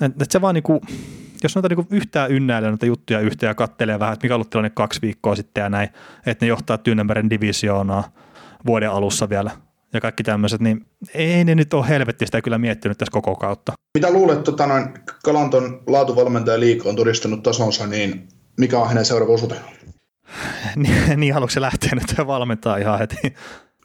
että 0.00 0.26
se 0.30 0.40
vaan 0.40 0.54
niinku, 0.54 0.80
jos 1.42 1.54
noita 1.54 1.68
niinku 1.68 1.86
yhtään 1.90 2.30
ynnäilee 2.30 2.70
noita 2.70 2.86
juttuja 2.86 3.20
yhteen 3.20 3.50
ja 3.50 3.54
kattelee 3.54 3.98
vähän, 3.98 4.12
että 4.12 4.24
mikä 4.24 4.34
on 4.34 4.36
ollut 4.36 4.50
tilanne 4.50 4.70
kaksi 4.70 5.02
viikkoa 5.02 5.36
sitten 5.36 5.62
ja 5.62 5.68
näin, 5.68 5.88
että 6.26 6.44
ne 6.44 6.48
johtaa 6.48 6.78
Tyynemeren 6.78 7.30
divisioonaa 7.30 8.12
vuoden 8.66 8.90
alussa 8.90 9.28
vielä 9.28 9.50
ja 9.92 10.00
kaikki 10.00 10.22
tämmöiset, 10.22 10.60
niin 10.60 10.86
ei 11.14 11.44
ne 11.44 11.54
nyt 11.54 11.74
ole 11.74 11.88
helvettistä 11.88 12.42
kyllä 12.42 12.58
miettinyt 12.58 12.98
tässä 12.98 13.12
koko 13.12 13.36
kautta. 13.36 13.72
Mitä 13.98 14.10
luulet, 14.10 14.38
että 14.38 14.50
tota, 14.50 14.66
noin 14.66 14.88
Kalanton 15.24 15.82
laatuvalmentaja 15.86 16.60
liika 16.60 16.88
on 16.88 16.96
todistanut 16.96 17.42
tasonsa, 17.42 17.86
niin 17.86 18.28
mikä 18.56 18.78
on 18.78 18.88
hänen 18.88 19.04
seuraava 19.04 19.34
osuute? 19.34 19.54
niin, 20.76 21.20
niin 21.20 21.34
haluatko 21.34 21.52
se 21.52 21.60
lähteä 21.60 21.90
nyt 21.94 22.26
valmentaa 22.26 22.76
ihan 22.76 22.98
heti? 22.98 23.16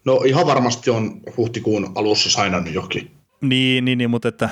No 0.04 0.22
ihan 0.26 0.46
varmasti 0.46 0.90
on 0.90 1.20
huhtikuun 1.36 1.92
alussa 1.94 2.30
sainannut 2.30 2.74
johonkin. 2.74 3.10
Niin, 3.40 3.84
niin, 3.84 3.98
niin 3.98 4.10
mutta 4.10 4.28
että... 4.28 4.48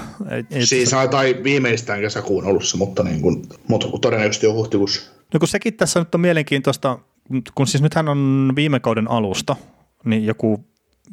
Ei 0.51 0.67
siis 0.67 0.91
tai 1.11 1.37
viimeistään 1.45 2.01
kesäkuun 2.01 2.47
alussa, 2.47 2.77
mutta, 2.77 3.03
niin 3.03 3.21
kuin, 3.21 3.43
mutta 3.69 3.89
todennäköisesti 4.01 4.47
on 4.47 4.55
huhtikuussa. 4.55 5.11
No 5.35 5.39
kun 5.39 5.49
sekin 5.49 5.75
tässä 5.75 6.01
nyt 6.01 6.15
on 6.15 6.21
mielenkiintoista, 6.21 6.99
kun 7.55 7.67
siis 7.67 7.83
nythän 7.83 8.09
on 8.09 8.53
viime 8.57 8.81
kauden 8.81 9.11
alusta, 9.11 9.57
niin 10.05 10.27
joku 10.27 10.65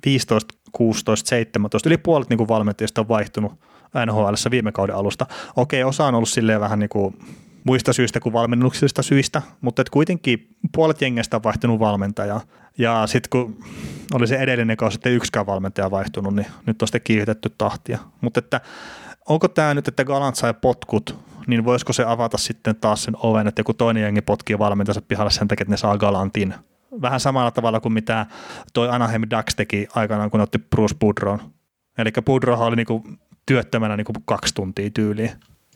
15, 0.05 0.55
16, 0.71 1.29
17, 1.29 1.89
yli 1.89 1.97
puolet 1.97 2.29
niin 2.29 2.47
valmentajista 2.47 3.01
on 3.01 3.07
vaihtunut 3.07 3.53
NHL 4.05 4.33
viime 4.51 4.71
kauden 4.71 4.95
alusta. 4.95 5.25
Okei, 5.55 5.83
osa 5.83 6.05
on 6.05 6.15
ollut 6.15 6.29
silleen 6.29 6.59
vähän 6.59 6.79
niin 6.79 6.89
kuin 6.89 7.15
muista 7.63 7.93
syistä 7.93 8.19
kuin 8.19 8.33
valmennuksista 8.33 9.03
syistä, 9.03 9.41
mutta 9.61 9.81
et 9.81 9.89
kuitenkin 9.89 10.47
puolet 10.75 11.01
jengestä 11.01 11.37
on 11.37 11.43
vaihtunut 11.43 11.79
valmentajaa. 11.79 12.41
Ja 12.77 13.07
sitten 13.07 13.29
kun 13.29 13.63
oli 14.13 14.27
se 14.27 14.35
edellinen 14.35 14.77
kausi, 14.77 14.93
sitten 14.93 15.13
yksikään 15.13 15.45
valmentaja 15.45 15.91
vaihtunut, 15.91 16.35
niin 16.35 16.47
nyt 16.65 16.81
on 16.81 16.87
sitten 16.87 17.01
kiihdytetty 17.01 17.49
tahtia. 17.57 17.99
Mutta 18.21 18.39
että 18.39 18.61
onko 19.29 19.47
tämä 19.47 19.73
nyt, 19.73 19.87
että 19.87 20.05
Galant 20.05 20.35
sai 20.35 20.53
potkut, 20.53 21.19
niin 21.47 21.65
voisiko 21.65 21.93
se 21.93 22.03
avata 22.03 22.37
sitten 22.37 22.75
taas 22.75 23.03
sen 23.03 23.15
oven, 23.17 23.47
että 23.47 23.59
joku 23.59 23.73
toinen 23.73 24.03
jengi 24.03 24.21
potkii 24.21 24.59
valmentajansa 24.59 25.01
pihalle 25.01 25.31
sen 25.31 25.47
takia, 25.47 25.63
että 25.63 25.73
ne 25.73 25.77
saa 25.77 25.97
Galantin. 25.97 26.53
Vähän 27.01 27.19
samalla 27.19 27.51
tavalla 27.51 27.79
kuin 27.79 27.93
mitä 27.93 28.25
toi 28.73 28.89
Anaheim 28.89 29.21
Ducks 29.21 29.55
teki 29.55 29.87
aikanaan, 29.95 30.31
kun 30.31 30.41
otti 30.41 30.59
Bruce 30.59 30.95
Boudron. 30.99 31.39
Eli 31.97 32.11
Boudrohan 32.25 32.67
oli 32.67 32.75
niinku 32.75 33.03
työttömänä 33.45 33.97
niinku 33.97 34.13
kaksi 34.25 34.53
tuntia 34.53 34.89
tyyliin. 34.89 35.31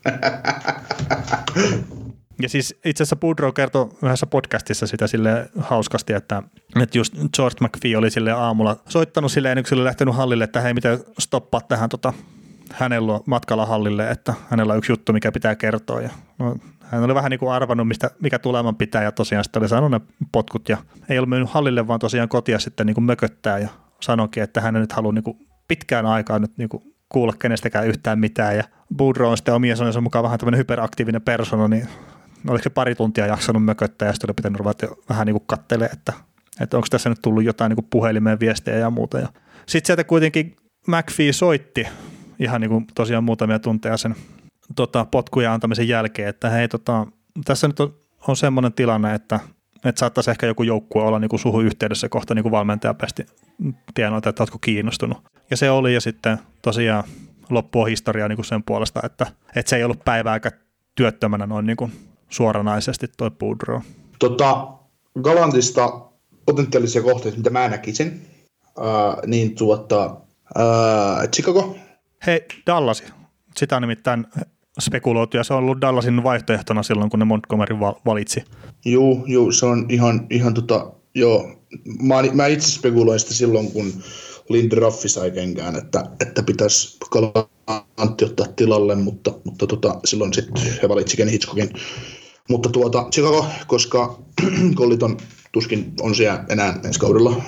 Ja 2.42 2.50
siis 2.50 2.80
itse 2.86 3.04
asiassa 3.04 3.16
Boudreau 3.16 3.52
kertoi 3.52 3.90
yhdessä 4.04 4.26
podcastissa 4.26 4.88
sitä 4.88 5.08
sille 5.08 5.50
hauskasti, 5.60 6.14
että, 6.14 6.44
että 6.82 6.98
just 6.98 7.14
George 7.36 7.58
McPhee 7.62 7.98
oli 7.98 8.12
sille 8.12 8.32
aamulla 8.32 8.78
soittanut 8.90 9.32
sille 9.32 9.56
lähtenyt 9.84 10.16
hallille, 10.16 10.44
että 10.44 10.62
hei, 10.62 10.74
miten 10.74 11.00
stoppaa 11.20 11.62
tähän 11.62 11.90
tota, 11.90 12.14
hänellä 12.74 13.20
matkalla 13.26 13.66
hallille, 13.66 14.12
että 14.12 14.34
hänellä 14.50 14.74
on 14.74 14.78
yksi 14.78 14.92
juttu, 14.92 15.14
mikä 15.14 15.32
pitää 15.32 15.56
kertoa. 15.56 16.02
Ja, 16.02 16.10
no, 16.40 16.58
hän 16.82 17.04
oli 17.04 17.16
vähän 17.16 17.30
niin 17.30 17.40
kuin 17.40 17.52
arvannut, 17.52 17.88
mistä, 17.88 18.12
mikä 18.22 18.40
tuleman 18.40 18.76
pitää 18.76 19.04
ja 19.04 19.12
tosiaan 19.12 19.44
sitten 19.44 19.62
oli 19.62 19.70
saanut 19.70 19.92
ne 19.92 20.02
potkut 20.32 20.70
ja 20.70 20.78
ei 21.10 21.20
ole 21.20 21.28
mennyt 21.28 21.50
hallille, 21.50 21.88
vaan 21.88 22.00
tosiaan 22.00 22.30
kotia 22.30 22.60
sitten 22.60 22.86
niin 22.86 22.96
kuin 22.96 23.06
mököttää 23.06 23.60
ja 23.60 23.70
sanoikin, 24.00 24.44
että 24.44 24.62
hän 24.62 24.74
nyt 24.74 24.92
haluaa 24.92 25.14
niin 25.14 25.24
kuin 25.24 25.48
pitkään 25.68 26.06
aikaa 26.06 26.40
nyt 26.40 26.58
niin 26.58 26.70
kuin 26.70 26.84
kuulla 27.10 27.34
kenestäkään 27.40 27.88
yhtään 27.88 28.20
mitään 28.20 28.58
ja 28.58 28.64
Boudreau 28.96 29.32
on 29.32 29.38
sitten 29.38 29.54
omien 29.54 29.78
sanojensa 29.78 30.02
mukaan 30.02 30.24
vähän 30.24 30.40
tämmöinen 30.40 30.58
hyperaktiivinen 30.58 31.22
persona, 31.22 31.68
niin 31.68 31.88
oliko 32.48 32.64
se 32.64 32.70
pari 32.70 32.96
tuntia 32.96 33.28
jaksanut 33.28 33.66
mököttää 33.66 34.08
ja 34.08 34.14
sitten 34.14 34.30
oli 34.30 34.34
pitänyt 34.34 34.60
ruveta 34.60 34.88
vähän 35.10 35.26
niin 35.28 35.42
kattelemaan, 35.46 35.94
että, 35.94 36.14
että 36.62 36.78
onko 36.78 36.88
tässä 36.90 37.10
nyt 37.10 37.20
tullut 37.22 37.44
jotain 37.44 37.70
niin 37.70 37.88
puhelimeen 37.90 38.40
viestejä 38.40 38.78
ja 38.78 38.90
muuta. 38.90 39.20
Ja 39.20 39.28
sitten 39.66 39.88
sieltä 39.88 40.04
kuitenkin 40.04 40.56
McPhee 40.88 41.34
soitti 41.34 41.88
ihan 42.40 42.62
niin 42.62 42.70
kuin 42.70 42.86
tosiaan 42.96 43.24
muutamia 43.24 43.60
tunteja 43.60 43.98
sen 43.98 44.16
tota, 44.76 45.06
potkuja 45.06 45.54
antamisen 45.54 45.88
jälkeen, 45.88 46.30
että 46.30 46.50
hei 46.50 46.68
tota, 46.68 47.08
tässä 47.46 47.68
nyt 47.68 47.80
on, 47.80 47.96
on 48.28 48.36
semmoinen 48.36 48.74
tilanne, 48.74 49.14
että, 49.14 49.40
että 49.86 50.00
saattaisi 50.00 50.32
ehkä 50.32 50.48
joku 50.48 50.64
joukkue 50.64 51.04
olla 51.04 51.20
niin 51.20 51.30
kuin 51.30 51.40
suhun 51.40 51.66
yhteydessä 51.66 52.10
kohta 52.10 52.36
niin 52.36 52.44
kuin 52.44 52.52
valmentaja 52.52 52.94
päästi 52.94 53.26
tienoita, 53.94 54.30
että 54.30 54.44
oletko 54.44 54.58
kiinnostunut. 54.62 55.18
Ja 55.52 55.58
se 55.58 55.70
oli 55.70 55.94
ja 55.94 56.02
sitten 56.02 56.38
tosiaan 56.62 57.04
loppua 57.50 57.86
historiaa 57.86 58.28
niin 58.28 58.38
kuin 58.38 58.46
sen 58.46 58.64
puolesta, 58.64 59.00
että, 59.04 59.28
että 59.56 59.70
se 59.70 59.76
ei 59.76 59.84
ollut 59.84 60.06
päivääkään 60.06 60.60
työttömänä 60.96 61.46
noin 61.46 61.66
niin 61.66 61.78
kuin 61.78 61.92
suoranaisesti 62.30 63.08
toi 63.18 63.32
Boudreau. 63.32 63.82
Tota, 64.20 64.68
Galantista 65.22 66.02
potentiaalisia 66.46 67.02
kohteita, 67.02 67.38
mitä 67.38 67.50
mä 67.50 67.68
näkisin, 67.68 68.22
uh, 68.78 69.28
niin 69.28 69.56
tuota, 69.56 70.06
uh, 70.06 71.30
Chicago. 71.34 71.76
Hei, 72.26 72.46
Dallasi. 72.68 73.04
Sitä 73.58 73.76
on 73.76 73.82
nimittäin 73.82 74.26
spekuloitu 74.80 75.38
ja 75.38 75.44
se 75.44 75.54
on 75.54 75.60
ollut 75.60 75.82
Dallasin 75.82 76.24
vaihtoehtona 76.24 76.84
silloin, 76.84 77.10
kun 77.10 77.20
ne 77.20 77.26
Montgomery 77.26 77.80
valitsi. 78.06 78.44
Joo, 78.86 79.24
joo 79.26 79.52
se 79.52 79.66
on 79.66 79.86
ihan, 79.90 80.28
ihan 80.30 80.54
tota, 80.54 80.92
joo. 81.16 81.52
Mä, 82.02 82.16
mä 82.34 82.48
itse 82.48 82.72
spekuloin 82.72 83.20
sitä 83.20 83.34
silloin, 83.34 83.72
kun 83.72 83.94
Lindraffi 84.50 85.10
sai 85.10 85.32
kenkään, 85.32 85.76
että, 85.76 86.04
että 86.20 86.44
pitäisi 86.44 86.98
Galantti 87.12 88.26
ottaa 88.26 88.48
tilalle, 88.56 88.96
mutta, 88.96 89.32
mutta 89.44 89.68
tota, 89.68 90.00
silloin 90.06 90.34
sitten 90.34 90.64
he 90.82 90.90
valitsi 90.90 91.18
Ken 91.18 91.28
Hitchcockin 91.28 91.70
mutta 92.50 92.70
tuota, 92.70 93.08
Chicago, 93.12 93.45
koska 93.68 94.20
Colliton 94.78 95.18
tuskin 95.52 95.93
on 96.02 96.16
siellä 96.16 96.43
enää 96.50 96.80
ensi 96.86 97.00
kaudella, 97.00 97.41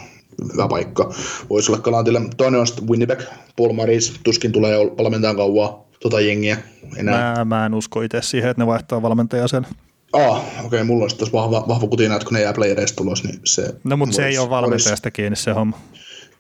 hyvä 0.54 0.68
paikka. 0.68 1.14
Voisi 1.50 1.72
olla 1.72 1.82
Kalantille. 1.82 2.22
Toinen 2.38 2.60
on 2.60 2.68
sitten 2.68 2.90
Winnipeg, 2.90 3.22
Paul 3.58 3.74
Maris, 3.74 4.20
tuskin 4.24 4.52
tulee 4.52 4.78
valmentajan 4.78 5.36
kauan 5.36 5.74
tota 6.00 6.22
jengiä 6.22 6.58
enää. 6.98 7.36
Mä, 7.36 7.46
mä 7.46 7.66
en 7.66 7.74
usko 7.74 8.02
itse 8.02 8.22
siihen, 8.22 8.50
että 8.50 8.62
ne 8.62 8.68
vaihtaa 8.68 9.02
valmentajan 9.02 9.50
sen. 9.50 9.68
Ah, 10.14 10.38
okei, 10.38 10.66
okay, 10.66 10.84
mulla 10.84 11.04
on 11.04 11.10
sitten 11.10 11.28
vahva, 11.34 11.66
vahva 11.68 11.88
kutina, 11.88 12.16
että 12.16 12.26
kun 12.26 12.34
ne 12.34 12.42
jää 12.42 12.54
playereista 12.54 12.96
tulos, 12.96 13.24
niin 13.24 13.40
se... 13.44 13.76
No, 13.84 13.98
mutta 13.98 14.16
se 14.16 14.28
ei 14.28 14.38
ole 14.38 14.50
valmentajasta 14.50 15.12
kiinni 15.12 15.36
se 15.36 15.52
homma. 15.52 15.80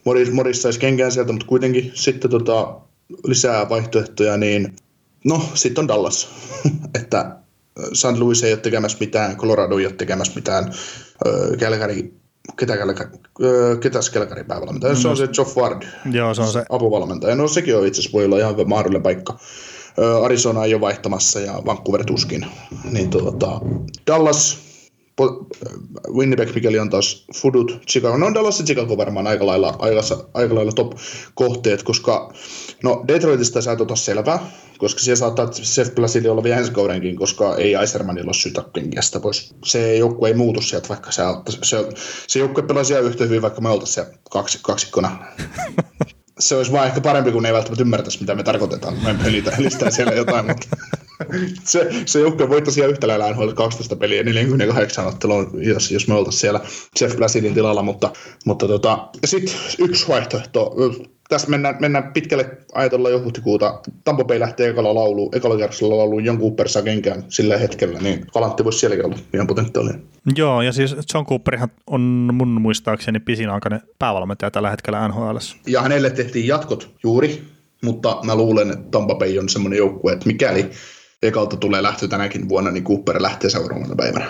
Morris, 0.06 0.32
Morris 0.32 0.62
saisi 0.62 0.80
kenkään 0.80 1.12
sieltä, 1.12 1.32
mutta 1.32 1.48
kuitenkin 1.48 1.92
sitten 1.94 2.32
tota, 2.32 2.78
lisää 3.26 3.70
vaihtoehtoja, 3.70 4.38
niin 4.38 4.76
no, 5.26 5.42
sitten 5.54 5.82
on 5.82 5.88
Dallas. 5.88 6.30
että 7.02 7.36
St. 7.94 8.18
Louis 8.18 8.44
ei 8.44 8.54
ole 8.54 8.60
tekemässä 8.62 8.98
mitään, 9.00 9.38
Colorado 9.38 9.78
ei 9.80 9.86
ole 9.86 9.94
tekemässä 9.94 10.34
mitään, 10.36 10.74
Calgary, 11.60 12.14
ketä 12.58 12.78
Calgary, 12.78 13.10
ketäs 13.82 14.12
Calgary 14.12 14.44
päävalmentaja, 14.44 14.96
se 14.96 15.08
on 15.08 15.18
se 15.18 15.28
Geoff 15.28 15.58
Ward, 15.58 15.84
Joo, 16.12 16.34
se 16.34 16.42
on 16.42 16.48
se. 16.52 16.66
apuvalmentaja, 16.70 17.36
no 17.36 17.48
sekin 17.48 17.78
on 17.78 17.88
itse 17.88 18.00
asiassa 18.02 18.18
voi 18.18 18.26
olla 18.26 18.40
ihan 18.40 18.54
hyvä 18.54 18.64
mahdollinen 18.64 19.04
paikka. 19.04 19.38
Arizona 20.24 20.66
ei 20.66 20.74
ole 20.74 20.82
vaihtamassa 20.82 21.40
ja 21.40 21.54
Vancouver 21.66 22.06
tuskin. 22.06 22.46
Niin 22.92 23.10
tuota, 23.10 23.62
Dallas, 24.08 24.58
Winnipeg, 26.14 26.56
mikäli 26.56 26.80
on 26.80 26.90
taas 26.90 27.26
Fudut, 27.36 27.80
Chicago. 27.88 28.18
No 28.18 28.34
Dallas 28.34 28.60
ja 28.60 28.66
Chicago 28.66 28.98
varmaan 28.98 29.28
aika 29.28 29.46
lailla, 29.46 29.76
aika, 29.80 30.02
aika 30.34 30.56
lailla 30.56 30.72
top-kohteet, 30.72 31.84
koska 31.84 32.34
no 32.84 33.04
Detroitista 33.08 33.62
sä 33.62 33.72
et 33.72 33.82
ota 33.82 33.96
selvää, 33.96 34.52
koska 34.78 35.00
siellä 35.02 35.20
saattaa 35.20 35.52
Seth 35.52 35.96
Blasili 35.96 36.30
olla 36.30 36.44
vielä 36.44 36.58
ensi 36.58 36.72
kaudenkin, 36.72 37.16
koska 37.16 37.56
ei 37.56 37.76
Eisermanilla 37.76 38.30
ole 38.30 38.34
syytä 38.34 38.64
kenkiästä 38.74 39.20
pois. 39.20 39.56
Se 39.66 39.96
joukku 39.98 40.26
ei 40.26 40.34
muutu 40.34 40.62
sieltä, 40.62 40.90
vaikka 40.90 41.12
se, 41.12 41.24
se, 41.62 41.90
se 42.28 42.40
joukkue 42.40 42.64
pelaa 42.64 42.84
siellä 42.84 43.10
yhtä 43.10 43.24
hyvin, 43.24 43.42
vaikka 43.42 43.62
me 43.62 43.70
oltaisiin 43.70 43.94
siellä 43.94 44.18
kaksi, 44.32 44.60
kaksikkona. 44.62 45.18
se 46.42 46.56
olisi 46.56 46.72
vaan 46.72 46.88
ehkä 46.88 47.02
parempi, 47.02 47.32
kun 47.32 47.44
ne 47.44 47.50
ei 47.50 47.54
välttämättä 47.54 47.84
ymmärtäisi, 47.84 48.20
mitä 48.20 48.36
me 48.36 48.44
tarkoitetaan. 48.44 48.94
Me 49.04 49.16
pelitä, 49.24 49.56
helistää 49.56 49.92
siellä 49.92 50.14
jotain, 50.14 50.46
mutta 50.48 50.68
se, 51.64 51.90
se 52.06 52.20
joukkue 52.20 52.50
voittaisi 52.50 52.80
ihan 52.80 52.92
yhtä 52.92 53.08
lailla 53.08 53.32
NHL 53.32 53.52
12 53.52 53.96
peliä 53.96 54.24
48 54.24 55.08
ottelua, 55.08 55.46
jos, 55.54 55.92
jos 55.92 56.08
me 56.08 56.14
oltaisiin 56.14 56.42
siellä 56.42 56.60
Jeff 57.02 57.18
Blasidin 57.18 57.54
tilalla, 57.54 57.84
mutta, 57.84 58.12
mutta 58.46 58.68
tota, 58.68 59.08
sitten 59.26 59.56
yksi 59.80 60.08
vaihtoehto, 60.08 60.76
tässä 61.32 61.50
mennään, 61.50 61.78
mennään 61.80 62.14
pitkälle 62.14 62.58
ajatella 62.74 63.10
jo 63.10 63.24
huhtikuuta. 63.24 63.80
Tampa 64.04 64.24
Bay 64.24 64.40
lähtee 64.40 64.70
ekalla 64.70 64.96
laulu, 64.96 65.32
ekalla 65.34 65.58
kerroksella 65.58 65.98
lauluun 65.98 66.26
jonkun 66.26 66.50
Cooper 66.50 66.68
saa 66.70 66.82
kenkään 66.82 67.24
sillä 67.30 67.58
hetkellä, 67.58 68.00
niin 68.00 68.26
Kalantti 68.34 68.64
voisi 68.64 68.80
sielläkin 68.80 69.06
olla 69.06 69.18
ihan 69.34 69.48
potentiaalinen. 69.48 70.02
Joo, 70.36 70.62
ja 70.62 70.72
siis 70.72 70.96
John 71.14 71.26
Cooperihan 71.26 71.70
on 71.88 72.02
mun 72.34 72.62
muistaakseni 72.62 73.20
pisinaikainen 73.20 73.82
päävalmentaja 74.00 74.52
tällä 74.52 74.70
hetkellä 74.70 75.08
NHL. 75.08 75.38
Ja 75.68 75.82
hänelle 75.82 76.10
tehtiin 76.10 76.48
jatkot 76.48 76.90
juuri, 77.04 77.44
mutta 77.84 78.20
mä 78.24 78.36
luulen, 78.36 78.72
että 78.72 78.92
Tampa 78.92 79.16
Bay 79.16 79.38
on 79.38 79.50
semmoinen 79.50 79.78
joukkue, 79.78 80.14
että 80.14 80.28
mikäli 80.28 80.70
ekalta 81.24 81.58
tulee 81.58 81.84
lähtö 81.84 82.08
tänäkin 82.08 82.50
vuonna, 82.50 82.72
niin 82.72 82.84
Cooper 82.84 83.22
lähtee 83.22 83.50
seuraavana 83.50 83.96
päivänä. 83.96 84.26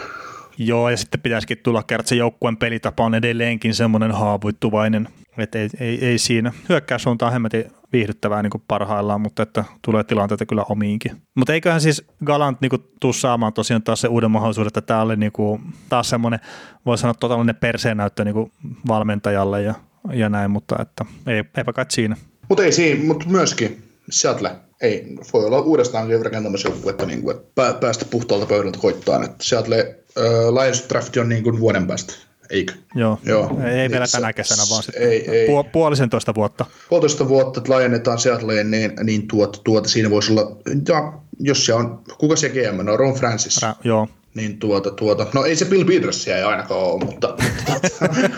Joo, 0.57 0.89
ja 0.89 0.97
sitten 0.97 1.21
pitäisikin 1.21 1.57
tulla 1.63 1.83
kerran, 1.83 2.01
että 2.01 2.09
se 2.09 2.15
joukkueen 2.15 2.57
pelitapa 2.57 3.05
on 3.05 3.15
edelleenkin 3.15 3.73
semmoinen 3.73 4.11
haavoittuvainen, 4.11 5.07
Et 5.41 5.55
ei, 5.55 5.69
ei, 5.79 6.05
ei 6.05 6.17
siinä. 6.17 6.51
Hyökkäyssuunta 6.69 7.25
on 7.25 7.31
hemmetin 7.31 7.65
viihdyttävää 7.93 8.43
niin 8.43 8.51
kuin 8.51 8.63
parhaillaan, 8.67 9.21
mutta 9.21 9.43
että 9.43 9.63
tulee 9.81 10.03
tilanteita 10.03 10.45
kyllä 10.45 10.63
omiinkin. 10.69 11.11
Mutta 11.35 11.53
eiköhän 11.53 11.81
siis 11.81 12.03
Galant 12.25 12.61
niin 12.61 12.69
kuin, 12.69 12.83
tuu 12.99 13.13
saamaan 13.13 13.53
tosiaan 13.53 13.83
taas 13.83 14.01
se 14.01 14.07
uuden 14.07 14.31
mahdollisuuden, 14.31 14.67
että 14.67 14.81
tämä 14.81 15.01
oli 15.01 15.15
niin 15.15 15.31
kuin, 15.31 15.61
taas 15.89 16.09
semmoinen, 16.09 16.39
voi 16.85 16.97
sanoa 16.97 17.13
totaalinen 17.13 17.55
perseenäyttö 17.55 18.25
niin 18.25 18.33
kuin 18.33 18.51
valmentajalle 18.87 19.61
ja, 19.61 19.73
ja 20.13 20.29
näin, 20.29 20.51
mutta 20.51 20.75
että 20.81 21.05
ei, 21.27 21.43
eipä 21.57 21.73
kai 21.73 21.85
siinä. 21.89 22.15
Mutta 22.49 22.63
ei 22.63 22.71
siinä, 22.71 23.03
mutta 23.03 23.25
myöskin 23.29 23.83
Seattle 24.09 24.51
ei 24.81 25.17
voi 25.33 25.45
olla 25.45 25.61
uudestaan 25.61 26.23
rakentamassa 26.23 26.69
joukkuetta, 26.69 27.05
niin 27.05 27.21
kuin, 27.21 27.37
että 27.37 27.73
päästä 27.81 28.05
puhtaalta 28.05 28.45
pöydältä 28.45 28.79
koittaa. 28.79 29.23
Että 29.23 29.37
Seattle 29.41 29.95
äh, 30.17 30.23
Lions 30.23 30.85
drafti 30.89 31.19
on 31.19 31.29
niin 31.29 31.43
kuin 31.43 31.59
vuoden 31.59 31.87
päästä. 31.87 32.13
Eikö? 32.51 32.73
Joo, 32.95 33.19
Joo. 33.25 33.59
ei, 33.65 33.79
ei 33.79 33.89
vielä 33.89 34.05
Se- 34.05 34.17
tänä 34.17 34.33
kesänä, 34.33 34.61
vaan 34.71 34.83
sitten 34.83 35.03
ei, 35.03 35.29
ei. 35.29 35.47
Puol- 35.47 35.69
puolisentoista 35.71 36.35
vuotta. 36.35 36.65
puolitoista 36.89 37.27
vuotta, 37.29 37.59
että 37.59 37.71
laajennetaan 37.71 38.19
Seattleen, 38.19 38.71
niin, 38.71 38.93
niin 39.03 39.27
tuota, 39.27 39.59
tuota, 39.63 39.89
siinä 39.89 40.09
voisi 40.09 40.31
olla, 40.31 40.57
ja, 40.87 41.13
jos 41.39 41.65
se 41.65 41.73
on, 41.73 42.01
kuka 42.17 42.35
se 42.35 42.49
GM, 42.49 42.85
no 42.85 42.97
Ron 42.97 43.13
Francis, 43.13 43.59
Ra- 43.63 43.75
joo, 43.83 44.07
niin 44.35 44.57
tuota, 44.59 44.91
tuota, 44.91 45.25
no 45.33 45.45
ei 45.45 45.55
se 45.55 45.65
Bill 45.65 45.83
Petersia 45.85 46.37
ei 46.37 46.43
ainakaan 46.43 46.81
ole, 46.81 47.05
mutta, 47.05 47.35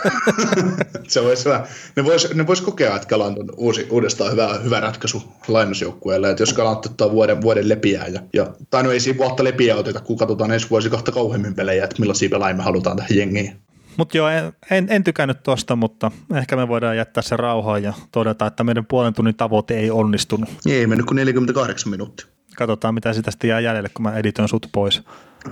se 1.07 1.23
voisi 1.23 1.45
hyvä, 1.45 1.67
ne 1.95 2.03
vois, 2.03 2.33
ne 2.33 2.47
vois 2.47 2.61
kokea, 2.61 2.95
että 2.95 3.07
Galant 3.07 3.37
on 3.37 3.49
uusi, 3.57 3.87
uudestaan 3.89 4.31
hyvä, 4.31 4.59
hyvä 4.63 4.79
ratkaisu 4.79 5.23
lainusjoukkueelle, 5.47 6.29
että 6.29 6.41
jos 6.43 6.53
Galant 6.53 6.85
ottaa 6.85 7.11
vuoden, 7.11 7.41
vuoden 7.41 7.69
lepiää, 7.69 8.07
ja, 8.07 8.19
ja, 8.33 8.47
tai 8.69 8.83
no 8.83 8.91
ei 8.91 8.99
siinä 8.99 9.17
vuotta 9.17 9.43
lepiää 9.43 9.77
oteta, 9.77 9.99
kun 9.99 10.17
katsotaan 10.17 10.51
ensi 10.51 10.69
vuosi 10.69 10.89
kahta 10.89 11.11
kauheammin 11.11 11.55
pelejä, 11.55 11.83
että 11.83 11.95
millaisia 11.99 12.29
pelaajia 12.29 12.57
me 12.57 12.63
halutaan 12.63 12.97
tähän 12.97 13.17
jengiin. 13.17 13.55
Mutta 13.97 14.17
joo, 14.17 14.27
en, 14.27 14.53
en, 14.71 14.87
en 14.89 15.03
tykännyt 15.03 15.43
tosta, 15.43 15.75
mutta 15.75 16.11
ehkä 16.35 16.55
me 16.55 16.67
voidaan 16.67 16.97
jättää 16.97 17.23
se 17.23 17.37
rauhaan 17.37 17.83
ja 17.83 17.93
todeta, 18.11 18.47
että 18.47 18.63
meidän 18.63 18.85
puolen 18.85 19.13
tunnin 19.13 19.35
tavoite 19.35 19.77
ei 19.77 19.91
onnistunut. 19.91 20.49
Ei 20.65 20.87
mennyt 20.87 21.05
kuin 21.05 21.15
48 21.15 21.89
minuuttia. 21.89 22.27
Katsotaan, 22.55 22.93
mitä 22.93 23.13
sitä 23.13 23.31
sitten 23.31 23.47
jää 23.47 23.59
jäljelle, 23.59 23.89
kun 23.89 24.03
mä 24.03 24.17
editoin 24.17 24.49
sut 24.49 24.69
pois. 24.71 25.03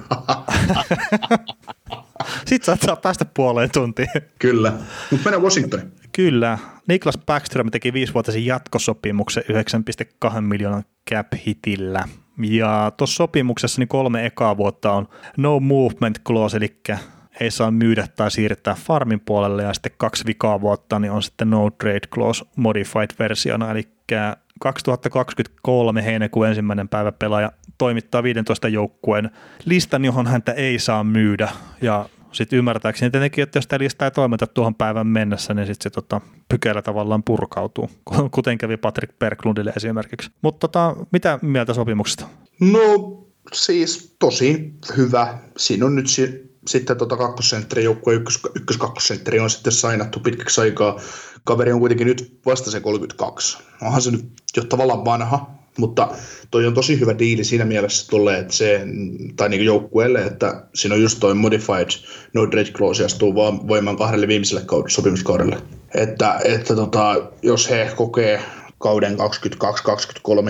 Sitten 2.46 2.66
saat 2.66 2.82
saa 2.82 2.96
päästä 2.96 3.26
puoleen 3.26 3.70
tuntiin. 3.72 4.10
Kyllä, 4.40 4.74
mutta 5.12 5.24
mennään 5.24 5.44
Washingtoniin. 5.44 5.92
Kyllä. 6.12 6.58
Niklas 6.88 7.18
Backström 7.26 7.72
teki 7.72 7.94
viisivuotisen 7.94 8.46
jatkosopimuksen 8.46 9.44
9,2 10.26 10.42
miljoonan 10.42 10.84
cap 11.10 11.28
hitillä. 11.48 12.08
Ja 12.44 12.92
tuossa 12.98 13.16
sopimuksessa 13.16 13.82
niin 13.82 13.88
kolme 13.88 14.26
ekaa 14.26 14.58
vuotta 14.58 14.92
on 14.92 15.08
no 15.38 15.60
movement 15.60 16.20
clause, 16.28 16.58
eli 16.58 16.80
ei 17.40 17.52
saa 17.52 17.72
myydä 17.72 18.08
tai 18.16 18.32
siirtää 18.32 18.76
farmin 18.76 19.20
puolelle, 19.20 19.64
ja 19.64 19.74
sitten 19.74 19.92
kaksi 19.98 20.26
vikaa 20.26 20.62
vuotta 20.62 21.00
niin 21.00 21.12
on 21.12 21.24
sitten 21.24 21.50
no 21.50 21.70
trade 21.70 22.08
clause 22.14 22.46
modified 22.56 23.10
versiona, 23.20 23.72
eli 23.72 23.88
2023 24.60 26.06
heinäkuun 26.06 26.48
ensimmäinen 26.48 26.90
päivä 26.90 27.12
pelaaja 27.12 27.52
toimittaa 27.78 28.24
15 28.24 28.68
joukkueen 28.68 29.32
listan, 29.66 30.06
johon 30.06 30.28
häntä 30.28 30.52
ei 30.52 30.80
saa 30.80 31.04
myydä, 31.04 31.50
ja 31.82 32.10
sitten 32.32 32.60
ymmärtääkseni 32.60 33.12
tietenkin, 33.12 33.44
että 33.44 33.58
jos 33.58 33.68
tämä 33.68 33.80
lista 33.80 34.06
ei 34.06 34.12
toimita 34.12 34.48
tuohon 34.48 34.76
päivän 34.76 35.08
mennessä, 35.08 35.54
niin 35.54 35.68
sitten 35.68 35.84
se 35.84 35.90
tota, 35.90 36.22
pykälä 36.50 36.82
tavallaan 36.82 37.24
purkautuu, 37.24 37.90
kuten 38.32 38.58
kävi 38.58 38.78
Patrick 38.78 39.20
Berglundille 39.20 39.74
esimerkiksi. 39.76 40.32
Mutta 40.42 40.68
tota, 40.68 40.96
mitä 41.12 41.40
mieltä 41.42 41.74
sopimuksesta? 41.74 42.28
No 42.60 43.18
siis 43.54 44.16
tosi 44.20 44.74
hyvä. 44.98 45.38
Siinä 45.58 45.86
on 45.86 45.96
nyt 45.96 46.08
sitten 46.68 46.98
tota 46.98 47.18
kakkosentteri 47.18 47.84
joukkue, 47.84 48.14
ykkös, 48.14 48.40
ykkös 48.56 48.78
kakkosentteri 48.78 49.40
on 49.40 49.50
sitten 49.50 49.74
sainattu 49.74 50.20
pitkäksi 50.20 50.62
aikaa. 50.62 51.00
Kaveri 51.44 51.72
on 51.72 51.80
kuitenkin 51.80 52.08
nyt 52.08 52.40
vasta 52.46 52.72
se 52.72 52.80
32. 52.80 53.58
Onhan 53.82 54.02
se 54.02 54.12
nyt 54.12 54.26
jo 54.58 54.64
tavallaan 54.64 55.06
vanha, 55.06 55.52
mutta 55.78 56.08
toi 56.52 56.68
on 56.68 56.74
tosi 56.74 57.00
hyvä 57.00 57.20
diili 57.20 57.44
siinä 57.44 57.66
mielessä 57.66 58.08
tolle, 58.10 58.40
että 58.40 58.54
se, 58.54 58.82
tai 59.36 59.50
niin 59.50 59.66
joukkueelle, 59.66 60.24
että 60.24 60.64
siinä 60.76 60.96
on 60.96 61.02
just 61.02 61.20
toi 61.20 61.34
modified 61.34 61.90
no 62.34 62.48
trade 62.48 62.72
clause 62.72 63.06
astuu 63.06 63.36
vaan 63.36 63.68
voimaan 63.68 63.98
kahdelle 63.98 64.28
viimeiselle 64.28 64.62
kaud- 64.62 64.90
sopimuskaudelle. 64.90 65.58
Että, 65.96 66.40
että 66.44 66.76
tota, 66.76 67.16
jos 67.42 67.70
he 67.70 67.92
kokee 67.96 68.42
kauden 68.78 69.18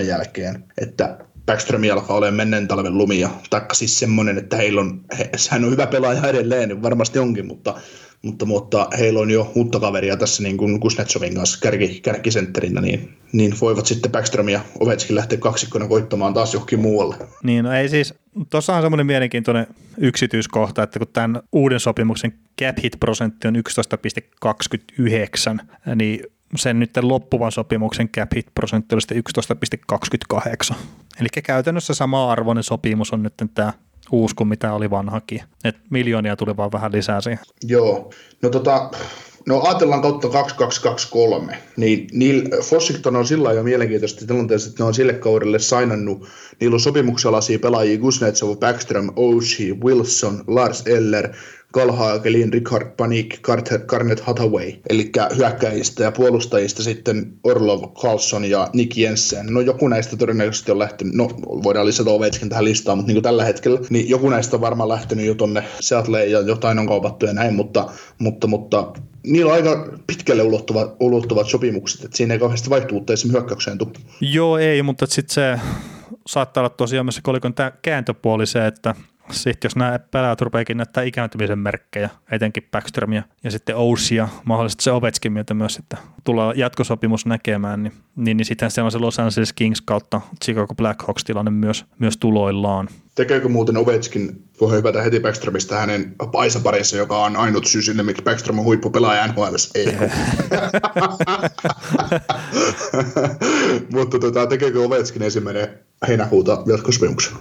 jälkeen, 0.00 0.64
että 0.78 1.18
Backström 1.46 1.82
alkaa 1.92 2.16
olemaan 2.16 2.34
menneen 2.34 2.68
talven 2.68 2.98
lumia, 2.98 3.30
taikka 3.50 3.74
siis 3.74 3.98
semmoinen, 3.98 4.38
että 4.38 4.56
heillä 4.56 4.80
on, 4.80 5.00
he, 5.18 5.30
hän 5.50 5.64
on 5.64 5.70
hyvä 5.70 5.86
pelaaja 5.86 6.28
edelleen, 6.28 6.68
niin 6.68 6.82
varmasti 6.82 7.18
onkin, 7.18 7.46
mutta, 7.46 7.74
mutta, 8.22 8.46
mutta 8.46 8.88
heillä 8.98 9.20
on 9.20 9.30
jo 9.30 9.52
uutta 9.54 9.80
kaveria 9.80 10.16
tässä 10.16 10.42
niin 10.42 10.56
kuin 10.56 10.80
Kuznetsovin 10.80 11.34
kanssa 11.34 11.58
kärki, 11.62 12.00
kärkisentterinä, 12.00 12.80
niin, 12.80 13.14
niin 13.32 13.54
voivat 13.60 13.86
sitten 13.86 14.12
Backström 14.12 14.48
ja 14.48 14.60
Ovechkin 14.80 15.16
lähteä 15.16 15.38
kaksikkona 15.38 15.88
koittamaan 15.88 16.34
taas 16.34 16.54
johonkin 16.54 16.80
muualle. 16.80 17.16
Niin, 17.42 17.64
no 17.64 17.72
ei 17.72 17.88
siis, 17.88 18.14
tuossa 18.50 18.76
on 18.76 18.82
semmoinen 18.82 19.06
mielenkiintoinen 19.06 19.66
yksityiskohta, 19.98 20.82
että 20.82 20.98
kun 20.98 21.08
tämän 21.12 21.42
uuden 21.52 21.80
sopimuksen 21.80 22.32
cap 22.60 22.76
hit 22.82 22.96
prosentti 23.00 23.48
on 23.48 23.56
11,29, 23.56 23.62
niin 25.94 26.20
sen 26.56 26.78
nyt 26.78 26.96
loppuvan 27.02 27.52
sopimuksen 27.52 28.08
cap 28.08 28.34
hit 28.34 28.46
prosentti 28.54 28.94
oli 28.94 29.00
sitten 29.00 29.22
11,28. 30.72 30.74
Eli 31.20 31.28
käytännössä 31.42 31.94
sama 31.94 32.32
arvoinen 32.32 32.64
sopimus 32.64 33.12
on 33.12 33.22
nyt 33.22 33.34
tämä 33.54 33.72
uusi 34.12 34.34
kuin 34.34 34.48
mitä 34.48 34.72
oli 34.74 34.90
vanhakin. 34.90 35.40
Et 35.64 35.76
miljoonia 35.90 36.36
tuli 36.36 36.56
vaan 36.56 36.72
vähän 36.72 36.92
lisää 36.92 37.20
siihen. 37.20 37.44
Joo, 37.62 38.10
no 38.42 38.50
tota, 38.50 38.90
no 39.46 39.62
ajatellaan 39.64 40.02
kautta 40.02 40.28
2223, 40.28 41.58
niin 41.76 42.06
niillä, 42.12 42.62
Fossington 42.62 43.16
on 43.16 43.26
sillä 43.26 43.52
jo 43.52 43.62
mielenkiintoista 43.62 44.26
tilanteessa, 44.26 44.70
että 44.70 44.82
ne 44.82 44.86
on 44.86 44.94
sille 44.94 45.12
kaudelle 45.12 45.58
sainannut, 45.58 46.28
niillä 46.60 46.74
on 46.74 46.80
sopimuksalaisia 46.80 47.58
pelaajia 47.58 47.98
Kuznetsov, 47.98 48.56
Backström, 48.56 49.08
Oshie, 49.16 49.74
Wilson, 49.84 50.44
Lars 50.46 50.86
Eller, 50.86 51.28
Kalhagelin, 51.72 52.52
Richard 52.52 52.86
Panik, 52.96 53.40
Carter, 53.42 53.80
Garnet 53.86 54.20
Hathaway, 54.20 54.72
eli 54.88 55.10
hyökkäjistä 55.36 56.02
ja 56.02 56.12
puolustajista 56.12 56.82
sitten 56.82 57.32
Orlov, 57.44 57.82
Carlson 57.94 58.44
ja 58.44 58.68
Nick 58.72 58.96
Jensen. 58.96 59.46
No 59.46 59.60
joku 59.60 59.88
näistä 59.88 60.16
todennäköisesti 60.16 60.72
on 60.72 60.78
lähtenyt, 60.78 61.14
no 61.14 61.28
voidaan 61.46 61.86
lisätä 61.86 62.10
Ovechkin 62.10 62.48
tähän 62.48 62.64
listaan, 62.64 62.98
mutta 62.98 63.08
niin 63.08 63.16
kuin 63.16 63.22
tällä 63.22 63.44
hetkellä, 63.44 63.80
niin 63.90 64.08
joku 64.08 64.28
näistä 64.30 64.56
on 64.56 64.60
varmaan 64.60 64.88
lähtenyt 64.88 65.26
jo 65.26 65.34
tonne 65.34 65.64
Seattleen 65.80 66.30
ja 66.30 66.40
jotain 66.40 66.78
on 66.78 66.86
kaupattu 66.86 67.26
ja 67.26 67.32
näin, 67.32 67.54
mutta, 67.54 67.90
mutta, 68.18 68.46
mutta 68.46 68.92
niillä 69.26 69.48
on 69.48 69.56
aika 69.56 69.88
pitkälle 70.06 70.42
ulottuvat, 70.42 70.96
ulottuvat 71.00 71.48
sopimukset, 71.48 72.04
että 72.04 72.16
siinä 72.16 72.34
ei 72.34 72.40
kauheasti 72.40 72.70
vaihtuvuutta 72.70 73.12
esimerkiksi 73.12 73.38
hyökkäykseen 73.38 73.78
tule. 73.78 73.90
Joo, 74.20 74.58
ei, 74.58 74.82
mutta 74.82 75.06
sitten 75.06 75.34
se 75.34 75.60
saattaa 76.26 76.60
olla 76.60 76.70
tosiaan 76.70 77.06
myös 77.06 77.20
kolikon 77.22 77.54
kääntöpuoli 77.82 78.46
se, 78.46 78.66
että 78.66 78.94
sitten 79.32 79.68
jos 79.68 79.76
nämä 79.76 79.98
pelaajat 79.98 80.40
rupeakin 80.40 80.76
näyttää 80.76 81.02
ikääntymisen 81.02 81.58
merkkejä, 81.58 82.10
etenkin 82.30 82.68
Backströmiä 82.70 83.22
ja 83.44 83.50
sitten 83.50 83.76
Ousia, 83.76 84.28
mahdollisesti 84.44 84.84
se 84.84 84.92
Ovechkin 84.92 85.32
myötä 85.32 85.54
myös 85.54 85.74
sitten 85.74 85.98
tulee 86.24 86.52
jatkosopimus 86.56 87.26
näkemään, 87.26 87.82
niin, 87.82 87.92
niin, 88.16 88.36
niin 88.36 88.44
sitten 88.44 88.70
siellä 88.70 88.86
on 88.86 88.92
se 88.92 88.98
Los 88.98 89.18
Angeles 89.18 89.52
Kings 89.52 89.80
kautta 89.80 90.20
Chicago 90.44 90.74
Blackhawks 90.74 91.24
tilanne 91.24 91.50
myös, 91.50 91.84
myös 91.98 92.16
tuloillaan. 92.16 92.88
Tekeekö 93.14 93.48
muuten 93.48 93.76
Ovechkin, 93.76 94.44
voi 94.60 94.76
hypätä 94.76 95.02
heti 95.02 95.20
Backströmistä 95.20 95.76
hänen 95.76 96.14
paisaparissa, 96.32 96.96
joka 96.96 97.24
on 97.24 97.36
ainut 97.36 97.66
syy 97.66 97.82
sinne, 97.82 98.02
miksi 98.02 98.22
Backström 98.22 98.58
on 98.58 98.64
huippupelaaja 98.64 99.26
NHL. 99.26 99.54
Ei. 99.74 99.86
Mutta 103.94 104.18
tota, 104.18 104.46
tekeekö 104.46 104.82
Ovechkin 104.82 105.22
ensimmäinen 105.22 105.68
heinäkuuta 106.08 106.62
jatkosopimuksen? 106.66 107.32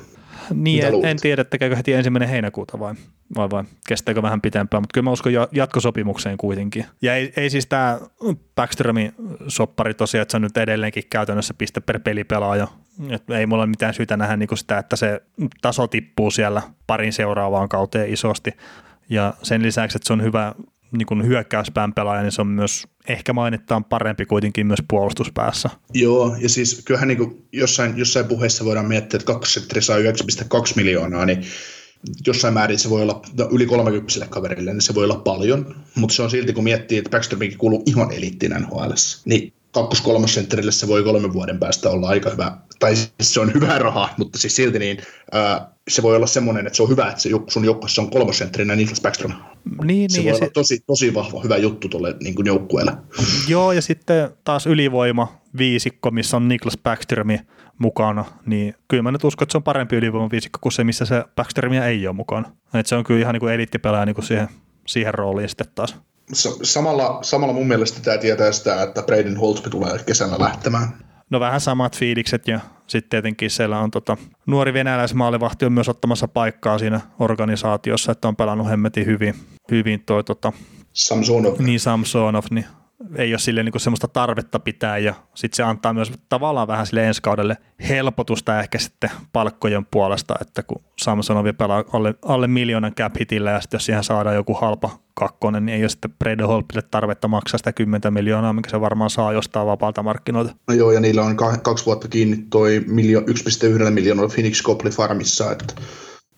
Niin, 0.53 0.85
en, 0.85 1.05
en 1.05 1.17
tiedä, 1.17 1.43
tekeekö 1.43 1.75
heti 1.75 1.93
ensimmäinen 1.93 2.29
heinäkuuta 2.29 2.79
vai, 2.79 2.93
vai, 3.35 3.49
vai 3.49 3.63
kestääkö 3.87 4.21
vähän 4.21 4.41
pitempään, 4.41 4.83
mutta 4.83 4.93
kyllä 4.93 5.05
mä 5.05 5.11
uskon 5.11 5.33
ja- 5.33 5.47
jatkosopimukseen 5.51 6.37
kuitenkin. 6.37 6.85
Ja 7.01 7.15
ei, 7.15 7.33
ei 7.37 7.49
siis 7.49 7.67
tämä 7.67 7.99
Backströmin 8.55 9.13
soppari 9.47 9.93
tosiaan, 9.93 10.21
että 10.21 10.31
se 10.31 10.37
on 10.37 10.41
nyt 10.41 10.57
edelleenkin 10.57 11.03
käytännössä 11.09 11.53
piste 11.53 11.79
per 11.79 11.99
pelipelaaja. 11.99 12.67
Et 13.09 13.29
ei 13.29 13.45
mulla 13.45 13.63
ole 13.63 13.69
mitään 13.69 13.93
syytä 13.93 14.17
nähdä 14.17 14.37
niinku 14.37 14.55
sitä, 14.55 14.77
että 14.77 14.95
se 14.95 15.21
taso 15.61 15.87
tippuu 15.87 16.31
siellä 16.31 16.61
parin 16.87 17.13
seuraavaan 17.13 17.69
kauteen 17.69 18.13
isosti. 18.13 18.51
Ja 19.09 19.33
sen 19.43 19.63
lisäksi, 19.63 19.97
että 19.97 20.07
se 20.07 20.13
on 20.13 20.23
hyvä 20.23 20.53
niin 20.91 21.05
kuin 21.05 21.27
hyökkäyspään 21.27 21.93
pelaaja, 21.93 22.21
niin 22.21 22.31
se 22.31 22.41
on 22.41 22.47
myös 22.47 22.87
ehkä 23.07 23.33
mainittaan 23.33 23.83
parempi 23.83 24.25
kuitenkin 24.25 24.67
myös 24.67 24.79
puolustuspäässä. 24.89 25.69
Joo, 25.93 26.35
ja 26.39 26.49
siis 26.49 26.81
kyllähän 26.85 27.07
niin 27.07 27.17
kuin 27.17 27.45
jossain, 27.51 27.97
jossain 27.97 28.25
puheessa 28.25 28.65
voidaan 28.65 28.87
miettiä, 28.87 29.17
että 29.17 29.27
kakkosentteri 29.27 29.81
saa 29.81 29.97
9,2 29.97 30.03
miljoonaa, 30.75 31.25
niin 31.25 31.43
jossain 32.27 32.53
määrin 32.53 32.79
se 32.79 32.89
voi 32.89 33.01
olla 33.01 33.21
no, 33.37 33.49
yli 33.51 33.65
30 33.65 34.27
kaverille, 34.29 34.73
niin 34.73 34.81
se 34.81 34.95
voi 34.95 35.03
olla 35.03 35.15
paljon, 35.15 35.75
mutta 35.95 36.15
se 36.15 36.23
on 36.23 36.31
silti, 36.31 36.53
kun 36.53 36.63
miettii, 36.63 36.97
että 36.97 37.09
Backströmkin 37.09 37.57
kuuluu 37.57 37.83
ihan 37.85 38.11
eliittiin 38.11 38.51
NHL, 38.51 38.91
niin 39.25 39.53
kakkos-kolmosentterille 39.71 40.71
se 40.71 40.87
voi 40.87 41.03
kolmen 41.03 41.33
vuoden 41.33 41.59
päästä 41.59 41.89
olla 41.89 42.07
aika 42.07 42.29
hyvä, 42.29 42.57
tai 42.79 42.95
siis 42.95 43.13
se 43.21 43.39
on 43.39 43.53
hyvä 43.53 43.79
raha, 43.79 44.09
mutta 44.17 44.39
siis 44.39 44.55
silti 44.55 44.79
niin 44.79 44.97
ää, 45.31 45.71
se 45.87 46.01
voi 46.01 46.15
olla 46.15 46.27
semmoinen, 46.27 46.67
että 46.67 46.77
se 46.77 46.83
on 46.83 46.89
hyvä, 46.89 47.09
että 47.09 47.21
se, 47.21 47.29
sun 47.47 47.65
joukkueessa 47.65 48.01
on 48.01 48.11
kolmosentterinä 48.11 48.75
Niklas 48.75 49.01
Backstrom. 49.01 49.33
Niin, 49.83 50.09
se 50.09 50.17
niin, 50.17 50.25
voi 50.25 50.31
olla 50.31 50.45
se, 50.45 50.51
tosi, 50.53 50.83
tosi 50.87 51.13
vahva, 51.13 51.41
hyvä 51.43 51.57
juttu 51.57 51.89
tuolle 51.89 52.15
niin 52.23 52.35
joukkueelle. 52.45 52.93
Joo, 53.47 53.71
ja 53.71 53.81
sitten 53.81 54.29
taas 54.43 54.67
ylivoima 54.67 55.41
viisikko, 55.57 56.11
missä 56.11 56.37
on 56.37 56.47
Niklas 56.47 56.77
Backströmi 56.83 57.39
mukana, 57.77 58.25
niin 58.45 58.75
kyllä 58.87 59.03
mä 59.03 59.11
nyt 59.11 59.23
uskon, 59.23 59.45
että 59.45 59.51
se 59.51 59.57
on 59.57 59.63
parempi 59.63 59.95
ylivoima 59.95 60.31
viisikko 60.31 60.59
kuin 60.61 60.71
se, 60.71 60.83
missä 60.83 61.05
se 61.05 61.23
Backströmiä 61.35 61.85
ei 61.85 62.07
ole 62.07 62.15
mukana. 62.15 62.51
Et 62.73 62.85
se 62.85 62.95
on 62.95 63.03
kyllä 63.03 63.19
ihan 63.19 63.33
niin 63.33 63.39
kuin 63.39 63.53
eliittipelaaja 63.53 64.05
niin 64.05 64.15
kuin 64.15 64.25
siihen, 64.25 64.47
siihen 64.87 65.13
rooliin 65.13 65.49
sitten 65.49 65.67
taas. 65.75 65.95
Samalla, 66.63 67.19
samalla 67.21 67.53
mun 67.53 67.67
mielestä 67.67 68.01
tämä 68.01 68.17
tietää 68.17 68.51
sitä, 68.51 68.83
että 68.83 69.01
Braden 69.01 69.37
Holtby 69.37 69.69
tulee 69.69 69.99
kesällä 70.05 70.35
lähtemään. 70.39 70.93
No 71.29 71.39
vähän 71.39 71.61
samat 71.61 71.97
fiilikset 71.97 72.47
ja 72.47 72.59
sitten 72.87 73.09
tietenkin 73.09 73.49
siellä 73.49 73.79
on 73.79 73.91
tota, 73.91 74.17
nuori 74.45 74.73
venäläismaalivahti 74.73 75.65
on 75.65 75.73
myös 75.73 75.89
ottamassa 75.89 76.27
paikkaa 76.27 76.77
siinä 76.77 77.01
organisaatiossa, 77.19 78.11
että 78.11 78.27
on 78.27 78.35
pelannut 78.35 78.69
hemmetin 78.69 79.05
hyvin, 79.05 79.35
hyvin 79.71 80.03
toi 80.05 80.23
tota, 80.23 80.53
Samsonov. 80.93 81.55
Niin 81.59 81.79
Samsonov, 81.79 82.43
niin 82.51 82.65
ei 83.15 83.33
ole 83.33 83.39
sille 83.39 83.63
niin 83.63 83.79
semmoista 83.79 84.07
tarvetta 84.07 84.59
pitää 84.59 84.97
ja 84.97 85.13
sitten 85.35 85.55
se 85.55 85.63
antaa 85.63 85.93
myös 85.93 86.11
tavallaan 86.29 86.67
vähän 86.67 86.85
sille 86.85 87.07
ensi 87.07 87.21
kaudelle 87.21 87.57
helpotusta 87.89 88.59
ehkä 88.59 88.79
sitten 88.79 89.09
palkkojen 89.33 89.85
puolesta, 89.85 90.35
että 90.41 90.63
kun 90.63 90.81
Samsonovi 91.01 91.53
pelaa 91.53 91.83
alle, 91.93 92.15
alle 92.25 92.47
miljoonan 92.47 92.95
cap 92.95 93.15
hitillä 93.19 93.51
ja 93.51 93.61
sitten 93.61 93.77
jos 93.77 93.85
siihen 93.85 94.03
saadaan 94.03 94.35
joku 94.35 94.53
halpa 94.53 94.89
kakkonen, 95.13 95.65
niin 95.65 95.75
ei 95.75 95.83
ole 95.83 95.89
sitten 95.89 96.13
Brede 96.19 96.43
Holpille 96.43 96.81
tarvetta 96.81 97.27
maksaa 97.27 97.57
sitä 97.57 97.71
10 97.71 98.13
miljoonaa, 98.13 98.53
mikä 98.53 98.69
se 98.69 98.81
varmaan 98.81 99.09
saa 99.09 99.33
jostain 99.33 99.67
vapaalta 99.67 100.03
markkinoilta. 100.03 100.55
No 100.67 100.73
joo, 100.73 100.91
ja 100.91 100.99
niillä 100.99 101.23
on 101.23 101.37
kaksi 101.63 101.85
vuotta 101.85 102.07
kiinni 102.07 102.45
toi 102.49 102.83
miljo- 102.87 103.21
1,1 103.21 103.89
miljoonaa 103.89 104.27
Phoenix 104.27 104.63
Copley 104.63 104.91
Farmissa, 104.91 105.51
että 105.51 105.73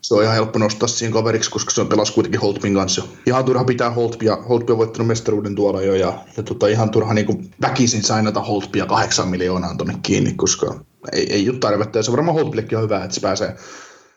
se 0.04 0.14
on 0.14 0.22
ihan 0.22 0.34
helppo 0.34 0.58
nostaa 0.58 0.88
siihen 0.88 1.12
kaveriksi, 1.12 1.50
koska 1.50 1.70
se 1.70 1.80
on 1.80 1.88
pelas 1.88 2.10
kuitenkin 2.10 2.40
Holtbin 2.40 2.74
kanssa. 2.74 3.02
Ihan 3.26 3.44
turha 3.44 3.64
pitää 3.64 3.90
Holtbia. 3.90 4.36
Holtby 4.36 4.72
on 4.72 4.78
voittanut 4.78 5.06
mestaruuden 5.06 5.54
tuolla 5.54 5.82
jo 5.82 5.94
ja, 5.94 6.12
ja 6.36 6.42
tota, 6.42 6.66
ihan 6.66 6.90
turha 6.90 7.14
niin 7.14 7.26
kuin 7.26 7.50
väkisin 7.60 8.02
sainata 8.02 8.40
Holtbia 8.40 8.86
kahdeksan 8.86 9.28
miljoonaa 9.28 9.74
tonne 9.74 9.94
kiinni, 10.02 10.32
koska 10.32 10.74
ei, 11.12 11.32
ei 11.32 11.50
ole 11.50 11.58
tarvetta. 11.58 11.98
Ja 11.98 12.02
se 12.02 12.12
varmaan 12.12 12.34
Holtbillekin 12.34 12.78
on 12.78 12.84
hyvä, 12.84 13.04
että 13.04 13.14
se 13.14 13.20
pääsee 13.20 13.56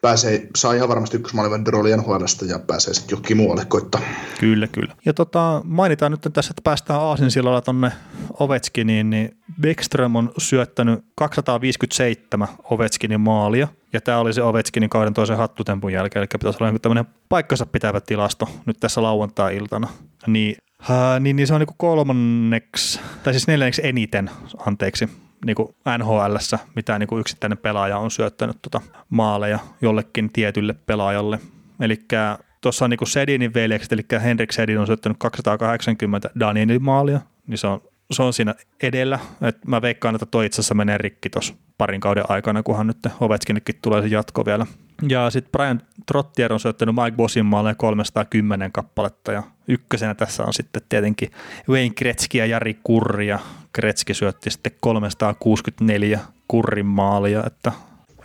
pääsee, 0.02 0.48
saa 0.56 0.74
ihan 0.74 0.90
varmasti 0.90 1.18
ykkösmaalivahdin 1.18 1.74
rooli 1.74 1.98
NHLstä 1.98 2.46
ja 2.46 2.60
pääsee 2.60 2.94
sitten 2.94 3.14
johonkin 3.14 3.38
muualle 3.38 3.66
koittaa. 3.66 4.02
Kyllä, 4.40 4.68
kyllä. 4.68 4.96
Ja 5.06 5.14
tota, 5.14 5.62
mainitaan 5.64 6.12
nyt 6.12 6.28
tässä, 6.34 6.52
että 6.52 6.62
päästään 6.64 7.00
Aasinsilalla 7.00 7.62
tonne 7.62 7.92
Ovechkiniin, 8.40 9.10
niin 9.10 9.38
Beckström 9.62 10.16
on 10.16 10.32
syöttänyt 10.38 11.00
257 11.16 12.48
Ovechkinin 12.64 13.22
maalia, 13.22 13.68
ja 13.94 14.02
tämä 14.02 14.20
oli 14.20 14.34
se 14.34 14.44
Ovechkinin 14.44 14.90
kauden 14.90 15.14
toisen 15.14 15.38
hattutempun 15.38 15.94
jälkeen, 15.94 16.22
eli 16.22 16.28
pitäisi 16.32 16.64
olla 16.64 16.80
tämmöinen 16.80 17.06
paikkansa 17.30 17.66
pitävä 17.66 18.02
tilasto 18.02 18.50
nyt 18.66 18.78
tässä 18.80 19.02
lauantai-iltana. 19.02 19.88
Niin, 20.28 20.56
äh, 20.90 21.20
niin, 21.20 21.36
niin 21.36 21.48
se 21.48 21.54
on 21.54 21.60
niin 21.60 21.76
kolmanneksi, 21.78 23.00
tai 23.24 23.34
siis 23.34 23.48
neljänneksi 23.48 23.82
eniten, 23.88 24.30
anteeksi, 24.66 25.10
niin 25.46 25.56
kuin 25.56 25.76
NHLssä, 25.98 26.60
mitä 26.76 27.00
niin 27.00 27.08
kuin 27.08 27.20
yksittäinen 27.20 27.58
pelaaja 27.58 27.98
on 27.98 28.12
syöttänyt 28.12 28.58
tuota 28.62 28.82
maaleja 29.10 29.60
jollekin 29.82 30.30
tietylle 30.34 30.74
pelaajalle. 30.74 31.40
Eli 31.80 32.02
tuossa 32.62 32.86
on 32.86 32.90
niin 32.90 32.98
kuin 32.98 33.08
Sedinin 33.08 33.54
veljekset, 33.54 33.92
eli 33.92 34.06
Henrik 34.24 34.52
Sedin 34.52 34.80
on 34.80 34.88
syöttänyt 34.88 35.18
280 35.20 36.30
Danienin 36.40 36.84
maalia, 36.84 37.20
niin 37.48 37.58
se 37.58 37.68
on, 37.68 37.82
se 38.12 38.24
on 38.24 38.34
siinä 38.34 38.56
edellä. 38.84 39.20
Et 39.42 39.66
mä 39.66 39.82
veikkaan, 39.82 40.16
että 40.16 40.26
toi 40.26 40.46
itse 40.46 40.62
asiassa 40.62 40.76
menee 40.76 40.98
rikki 40.98 41.30
tuossa 41.30 41.54
parin 41.78 42.02
kauden 42.02 42.24
aikana, 42.30 42.64
kunhan 42.64 42.88
nyt 42.88 42.98
Ovechkinillekin 43.20 43.76
tulee 43.82 44.02
se 44.02 44.08
jatko 44.08 44.46
vielä. 44.46 44.66
Ja 45.10 45.30
sitten 45.30 45.52
Brian 45.52 45.82
Trottier 46.06 46.54
on 46.54 46.60
syöttänyt 46.60 46.96
Mike 46.96 47.18
Bossin 47.18 47.46
maalle 47.46 47.76
310 47.76 48.72
kappaletta 48.72 49.32
ja 49.32 49.44
ykkösenä 49.68 50.16
tässä 50.16 50.44
on 50.44 50.54
sitten 50.54 50.82
tietenkin 50.90 51.32
Wayne 51.70 51.94
Gretzky 51.98 52.38
ja 52.38 52.46
Jari 52.46 52.80
Kurri 52.84 53.28
ja 53.28 53.40
Gretzky 53.76 54.14
syötti 54.14 54.50
sitten 54.50 54.72
364 54.82 56.20
Kurrin 56.48 56.86
maalia, 56.86 57.44
että 57.48 57.72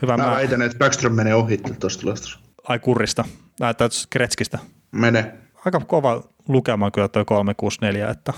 hyvä 0.03 0.17
Mä 0.17 0.23
määrä. 0.23 0.37
väitän, 0.37 0.63
että 0.63 0.79
Backstrom 0.79 1.15
menee 1.15 1.35
ohi 1.35 1.59
tuosta 1.59 2.01
tilastossa. 2.01 2.39
Ai 2.69 2.79
Kurrista, 2.79 3.25
tai 3.59 3.89
Gretzkistä. 4.13 4.59
Mene. 4.93 5.33
Aika 5.65 5.81
kova 5.81 6.23
lukema 6.49 6.91
kyllä 6.91 7.09
toi 7.09 7.25
364, 7.25 8.11
että 8.11 8.33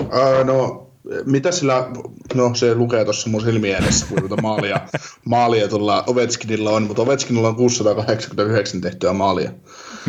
Uh, 0.00 0.44
no, 0.44 0.89
mitä 1.24 1.52
sillä, 1.52 1.90
no 2.34 2.54
se 2.54 2.74
lukee 2.74 3.04
tuossa 3.04 3.30
mun 3.30 3.40
silmien 3.40 3.82
edessä, 3.82 4.06
kun 4.06 4.18
tuota 4.18 4.42
maalia, 4.42 4.80
maalia 5.24 5.68
tuolla 5.68 6.04
Ovechkinilla 6.06 6.70
on, 6.70 6.82
mutta 6.82 7.02
Ovechkinilla 7.02 7.48
on 7.48 7.56
689 7.56 8.80
tehtyä 8.80 9.12
maalia. 9.12 9.50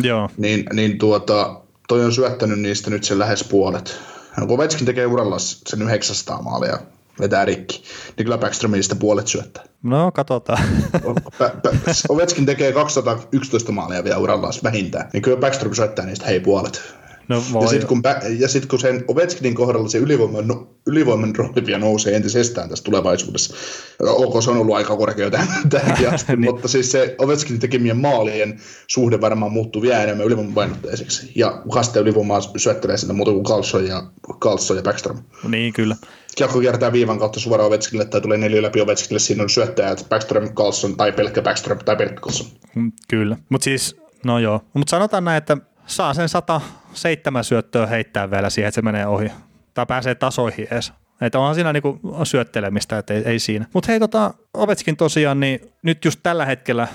joo, 0.02 0.30
Niin, 0.36 0.64
niin 0.72 0.98
tuota, 0.98 1.60
toi 1.88 2.04
on 2.04 2.12
syöttänyt 2.12 2.60
niistä 2.60 2.90
nyt 2.90 3.04
sen 3.04 3.18
lähes 3.18 3.44
puolet. 3.44 3.98
No, 4.36 4.46
kun 4.46 4.54
Ovechkin 4.54 4.86
tekee 4.86 5.06
uralla 5.06 5.36
sen 5.38 5.82
900 5.82 6.42
maalia, 6.42 6.78
vetää 7.20 7.44
rikki, 7.44 7.82
niin 8.16 8.24
kyllä 8.24 8.38
Backstrom 8.38 8.72
niistä 8.72 8.94
puolet 8.94 9.28
syöttää. 9.28 9.64
no 9.82 10.12
katsotaan. 10.12 10.62
Ovechkin 12.08 12.46
tekee 12.46 12.72
211 12.72 13.72
maalia 13.72 14.04
vielä 14.04 14.18
urallaan 14.18 14.52
vähintään, 14.62 15.10
niin 15.12 15.22
kyllä 15.22 15.36
Backstrom 15.36 15.74
syöttää 15.74 16.06
niistä 16.06 16.26
hei 16.26 16.40
puolet. 16.40 16.82
No 17.28 17.42
voi. 17.52 17.62
Ja 17.64 17.68
sitten 17.68 17.88
kun, 17.88 18.02
ja 18.38 18.48
sit, 18.48 18.66
kun 18.66 18.80
sen 18.80 19.04
Ovechkinin 19.08 19.54
kohdalla 19.54 19.88
se 19.88 19.98
ylivoiman, 19.98 20.48
no, 20.48 20.68
ylivoiman 20.86 21.36
rooli 21.36 21.66
vielä 21.66 21.78
nousee 21.78 22.16
entisestään 22.16 22.68
tässä 22.68 22.84
tulevaisuudessa. 22.84 23.54
Ok, 24.00 24.42
se 24.42 24.50
on 24.50 24.56
ollut 24.56 24.76
aika 24.76 24.96
korkea 24.96 25.30
tähän, 25.30 25.68
tähänkin 25.70 26.10
asti, 26.14 26.36
Niin. 26.36 26.44
mutta 26.54 26.68
siis 26.68 26.92
se 26.92 27.14
Ovechkinin 27.18 27.60
tekemien 27.60 27.96
maalien 27.96 28.60
suhde 28.86 29.20
varmaan 29.20 29.52
muuttuu 29.52 29.82
vielä 29.82 30.02
enemmän 30.02 30.26
ylivoiman 30.26 30.54
painotteiseksi. 30.54 31.32
Ja 31.34 31.62
sitä 31.82 32.00
ylivoimaa 32.00 32.40
syöttelee 32.56 32.96
sitä 32.96 33.12
muuta 33.12 33.30
kuin 33.32 33.44
Carlson 33.44 33.86
ja, 33.86 34.02
Carlson 34.40 34.76
ja 34.76 34.82
Backstrom. 34.82 35.18
niin 35.48 35.72
kyllä. 35.72 35.96
Kiekko 36.36 36.60
kiertää 36.60 36.92
viivan 36.92 37.18
kautta 37.18 37.40
suoraan 37.40 37.66
Ovechkinille 37.68 38.04
tai 38.08 38.20
tulee 38.20 38.38
neljä 38.38 38.62
läpi 38.62 38.80
Ovechkinille, 38.80 39.18
siinä 39.20 39.42
on 39.42 39.50
syöttäjät 39.50 40.06
Backstrom, 40.08 40.48
Carlson 40.54 40.96
tai 40.96 41.12
pelkkä 41.12 41.42
Backstrom 41.42 41.78
tai 41.84 41.96
pelkkä 41.96 42.20
Carlson. 42.20 42.46
Mm, 42.74 42.92
Kyllä, 43.08 43.36
mutta 43.48 43.64
siis, 43.64 43.96
no 44.24 44.38
joo. 44.38 44.60
Mutta 44.74 44.90
sanotaan 44.90 45.24
näin, 45.24 45.38
että 45.38 45.56
saa 45.86 46.14
sen 46.14 46.28
107 46.28 47.44
syöttöä 47.44 47.86
heittää 47.86 48.30
vielä 48.30 48.50
siihen, 48.50 48.68
että 48.68 48.74
se 48.74 48.82
menee 48.82 49.06
ohi. 49.06 49.32
Tai 49.74 49.86
pääsee 49.86 50.14
tasoihin 50.14 50.68
edes. 50.70 50.92
Että 51.20 51.38
onhan 51.38 51.54
siinä 51.54 51.72
niinku 51.72 52.00
syöttelemistä, 52.24 52.98
että 52.98 53.14
ei, 53.14 53.22
ei 53.24 53.38
siinä. 53.38 53.66
Mutta 53.74 53.92
hei, 53.92 54.00
tota, 54.00 54.34
Ovetskin 54.54 54.96
tosiaan, 54.96 55.40
niin 55.40 55.60
nyt 55.82 56.04
just 56.04 56.20
tällä 56.22 56.46
hetkellä 56.46 56.88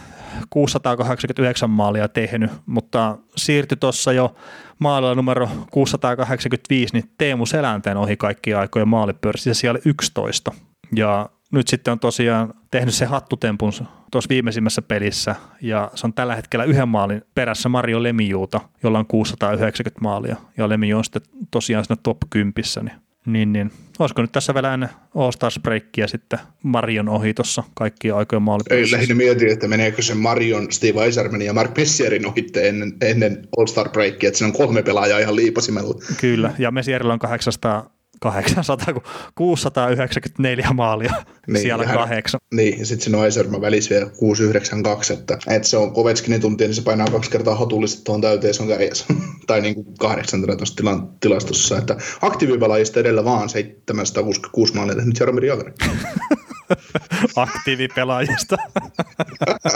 689 0.50 1.70
maalia 1.70 2.08
tehnyt, 2.08 2.52
mutta 2.66 3.18
siirtyi 3.38 3.78
tuossa 3.78 4.12
jo 4.12 4.36
maalilla 4.80 5.16
numero 5.16 5.50
685, 5.72 6.94
niin 6.94 7.12
Teemu 7.18 7.46
Selänteen 7.46 7.98
ohi 7.98 8.18
kaikki 8.18 8.54
aikojen 8.54 8.88
maalipörssissä 8.88 9.62
siellä 9.62 9.80
11. 9.86 10.52
Ja 10.96 11.30
nyt 11.52 11.68
sitten 11.68 11.92
on 11.92 12.00
tosiaan 12.00 12.54
tehnyt 12.72 12.94
se 12.94 13.06
hattutempun 13.06 13.72
tuossa 14.12 14.30
viimeisimmässä 14.30 14.82
pelissä, 14.82 15.36
ja 15.62 15.92
se 15.96 16.08
on 16.08 16.14
tällä 16.14 16.36
hetkellä 16.36 16.66
yhden 16.66 16.90
maalin 16.90 17.22
perässä 17.36 17.70
Mario 17.70 18.04
Lemijuuta, 18.04 18.62
jolla 18.84 19.00
on 19.00 19.06
690 19.08 20.02
maalia, 20.02 20.36
ja 20.58 20.70
Lemiju 20.70 20.98
on 20.98 21.04
sitten 21.04 21.22
tosiaan 21.52 21.86
siinä 21.86 22.02
top 22.04 22.18
10, 22.30 22.54
niin, 22.86 22.92
niin, 23.34 23.54
niin. 23.54 23.72
olisiko 24.00 24.22
nyt 24.22 24.32
tässä 24.32 24.54
vielä 24.54 24.74
ennen 24.74 24.90
All 25.16 25.32
Stars 25.32 25.60
breakkiä 25.64 26.08
sitten 26.08 26.40
Marion 26.64 27.10
ohi 27.10 27.34
tuossa 27.34 27.64
kaikkien 27.74 28.16
aikojen 28.16 28.42
Ei, 28.42 28.46
maalipörssissä? 28.46 28.98
lähinnä 28.98 29.16
mietin, 29.16 29.52
että 29.52 29.68
meneekö 29.68 30.02
se 30.02 30.16
Marion, 30.16 30.72
Steve 30.72 31.06
Eisermanin 31.06 31.46
ja 31.46 31.54
Mark 31.54 31.78
Messierin 31.78 32.28
ohitte 32.28 32.70
ennen, 32.70 32.94
ennen 33.02 33.48
All-Star 33.58 33.90
Breakia, 33.90 34.28
että 34.28 34.38
siinä 34.38 34.48
on 34.48 34.58
kolme 34.58 34.84
pelaajaa 34.84 35.20
ihan 35.20 35.36
liipasimella. 35.36 35.94
Kyllä, 36.22 36.54
ja 36.60 36.72
Mesierillä 36.72 37.14
on 37.14 37.20
800, 37.20 37.97
800, 38.20 38.94
kun 38.94 39.04
694 39.36 40.70
maalia 40.74 41.14
niin, 41.48 41.62
siellä 41.62 41.86
hän- 41.86 41.98
kahdeksan. 41.98 42.40
Niin, 42.54 42.80
ja 42.80 42.86
sitten 42.86 43.04
siinä 43.04 43.18
on 43.18 43.26
Eiserman 43.26 43.62
välissä 43.62 43.90
vielä 43.90 44.10
692, 44.10 45.14
että, 45.14 45.38
että 45.48 45.68
se 45.68 45.78
on 45.78 45.94
Kovechkinin 45.94 46.42
tuntia, 46.42 46.68
niin 46.68 46.76
se 46.76 46.82
painaa 46.82 47.08
kaksi 47.08 47.32
kertaa 47.32 47.56
hotulliset 47.56 48.04
tuohon 48.04 48.22
täyteen, 48.22 48.54
se 48.54 48.64
on 48.64 48.70
kärjessä. 48.70 49.06
tai 49.48 49.62
niin 49.62 49.76
kuin 49.76 49.88
kahdeksantena 50.00 50.56
tuossa 50.56 50.76
tilan, 50.76 51.10
tilastossa, 51.20 51.78
että 51.78 51.98
aktiivipelaajista 52.22 53.00
edellä 53.00 53.26
vaan 53.26 53.50
766 53.50 54.76
maalia 54.76 54.96
tehnyt 54.96 55.20
Jaromir 55.20 55.46
Jagr. 55.46 55.72
aktiivipelaajista. 57.36 58.58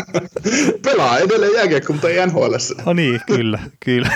Pelaa 0.85 1.19
edelleen 1.19 1.53
jääkiekko, 1.53 1.93
mutta 1.93 2.09
ei 2.09 2.27
NHL. 2.27 2.55
No 2.85 2.93
niin, 2.93 3.21
kyllä, 3.27 3.59
kyllä. 3.85 4.09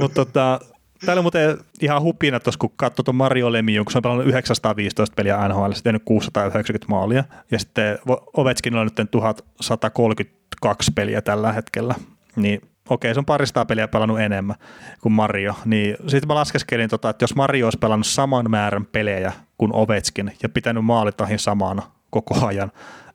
Mutta 0.00 0.24
tota, 0.24 0.60
täällä 1.06 1.20
on 1.20 1.24
muuten 1.24 1.58
ihan 1.80 2.02
hupina 2.02 2.40
tuossa, 2.40 2.58
kun 2.58 2.72
katsoi 2.76 3.04
tuon 3.04 3.14
Mario 3.14 3.52
Lemieux, 3.52 3.84
kun 3.84 3.92
se 3.92 3.98
on 3.98 4.02
pelannut 4.02 4.26
915 4.26 5.14
peliä 5.14 5.48
NHL, 5.48 5.72
se 5.72 5.82
tehnyt 5.82 6.02
690 6.04 6.86
maalia. 6.88 7.24
Ja 7.50 7.58
sitten 7.58 7.98
Ovechkinilla 8.36 8.80
on 8.80 8.86
nyt 8.86 9.10
1132 9.10 10.92
peliä 10.94 11.22
tällä 11.22 11.52
hetkellä. 11.52 11.94
Niin 12.36 12.60
okei, 12.90 13.14
se 13.14 13.20
on 13.20 13.26
parista 13.26 13.64
peliä 13.64 13.88
pelannut 13.88 14.20
enemmän 14.20 14.56
kuin 15.02 15.12
Mario, 15.12 15.54
niin 15.64 15.96
sitten 16.00 16.28
mä 16.28 16.34
laskeskelin, 16.34 16.88
tota, 16.88 17.10
että 17.10 17.22
jos 17.22 17.34
Mario 17.34 17.66
olisi 17.66 17.78
pelannut 17.78 18.06
saman 18.06 18.50
määrän 18.50 18.86
pelejä 18.86 19.32
kuin 19.58 19.74
Ovetskin 19.74 20.32
ja 20.42 20.48
pitänyt 20.48 20.84
maalitahin 20.84 21.38
samana 21.38 21.82
koko 22.10 22.46
ajan, 22.46 22.72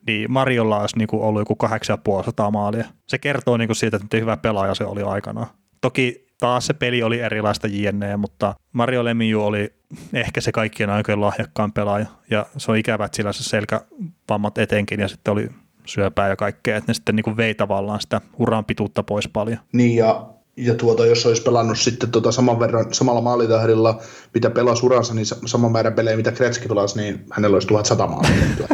niin 0.08 0.32
Mariolla 0.32 0.80
olisi 0.80 0.98
niin 0.98 1.08
kuin 1.08 1.24
ollut 1.24 1.42
joku 1.42 1.56
8500 1.56 2.52
maalia. 2.52 2.86
Se 3.08 3.18
kertoo 3.18 3.58
niin 3.58 3.68
kuin 3.68 3.76
siitä, 3.76 3.98
että 3.98 4.18
hyvä 4.18 4.38
pelaaja 4.38 4.76
se 4.76 4.84
oli 4.84 5.02
aikanaan. 5.02 5.48
Toki 5.82 6.27
taas 6.40 6.68
se 6.68 6.74
peli 6.74 7.04
oli 7.04 7.20
erilaista 7.20 7.68
JNE, 7.68 8.18
mutta 8.18 8.56
Mario 8.74 9.04
Lemieux 9.04 9.44
oli 9.44 9.74
ehkä 10.14 10.42
se 10.42 10.52
kaikkien 10.52 10.90
aikojen 10.90 11.22
lahjakkaan 11.22 11.74
pelaaja. 11.74 12.06
Ja 12.32 12.46
se 12.58 12.72
on 12.72 12.78
ikävä, 12.78 13.06
että 13.06 13.16
sillä 13.16 13.34
se 13.34 13.44
selkävammat 13.44 14.58
etenkin 14.58 15.00
ja 15.00 15.08
sitten 15.08 15.32
oli 15.32 15.50
syöpää 15.86 16.28
ja 16.28 16.36
kaikkea, 16.36 16.78
että 16.78 16.90
ne 16.90 16.94
sitten 16.94 17.16
niin 17.16 17.24
kuin 17.24 17.38
vei 17.38 17.56
tavallaan 17.56 18.02
sitä 18.02 18.22
uran 18.38 18.66
pituutta 18.66 19.04
pois 19.04 19.28
paljon. 19.28 19.60
Niin 19.74 19.96
ja, 19.96 20.30
ja 20.58 20.76
tuota, 20.76 21.06
jos 21.06 21.26
olisi 21.26 21.42
pelannut 21.42 21.80
sitten 21.80 22.12
tuota 22.12 22.32
saman 22.32 22.60
verran, 22.60 22.94
samalla 22.94 23.22
maalitahdilla, 23.22 24.02
mitä 24.34 24.50
pelasi 24.50 24.86
uransa, 24.86 25.14
niin 25.14 25.26
saman 25.26 25.72
määrän 25.72 25.94
pelejä, 25.94 26.18
mitä 26.18 26.32
Kretski 26.32 26.68
pelasi, 26.68 26.98
niin 26.98 27.26
hänellä 27.32 27.56
olisi 27.56 27.68
1100 27.68 28.08
maalia. 28.08 28.68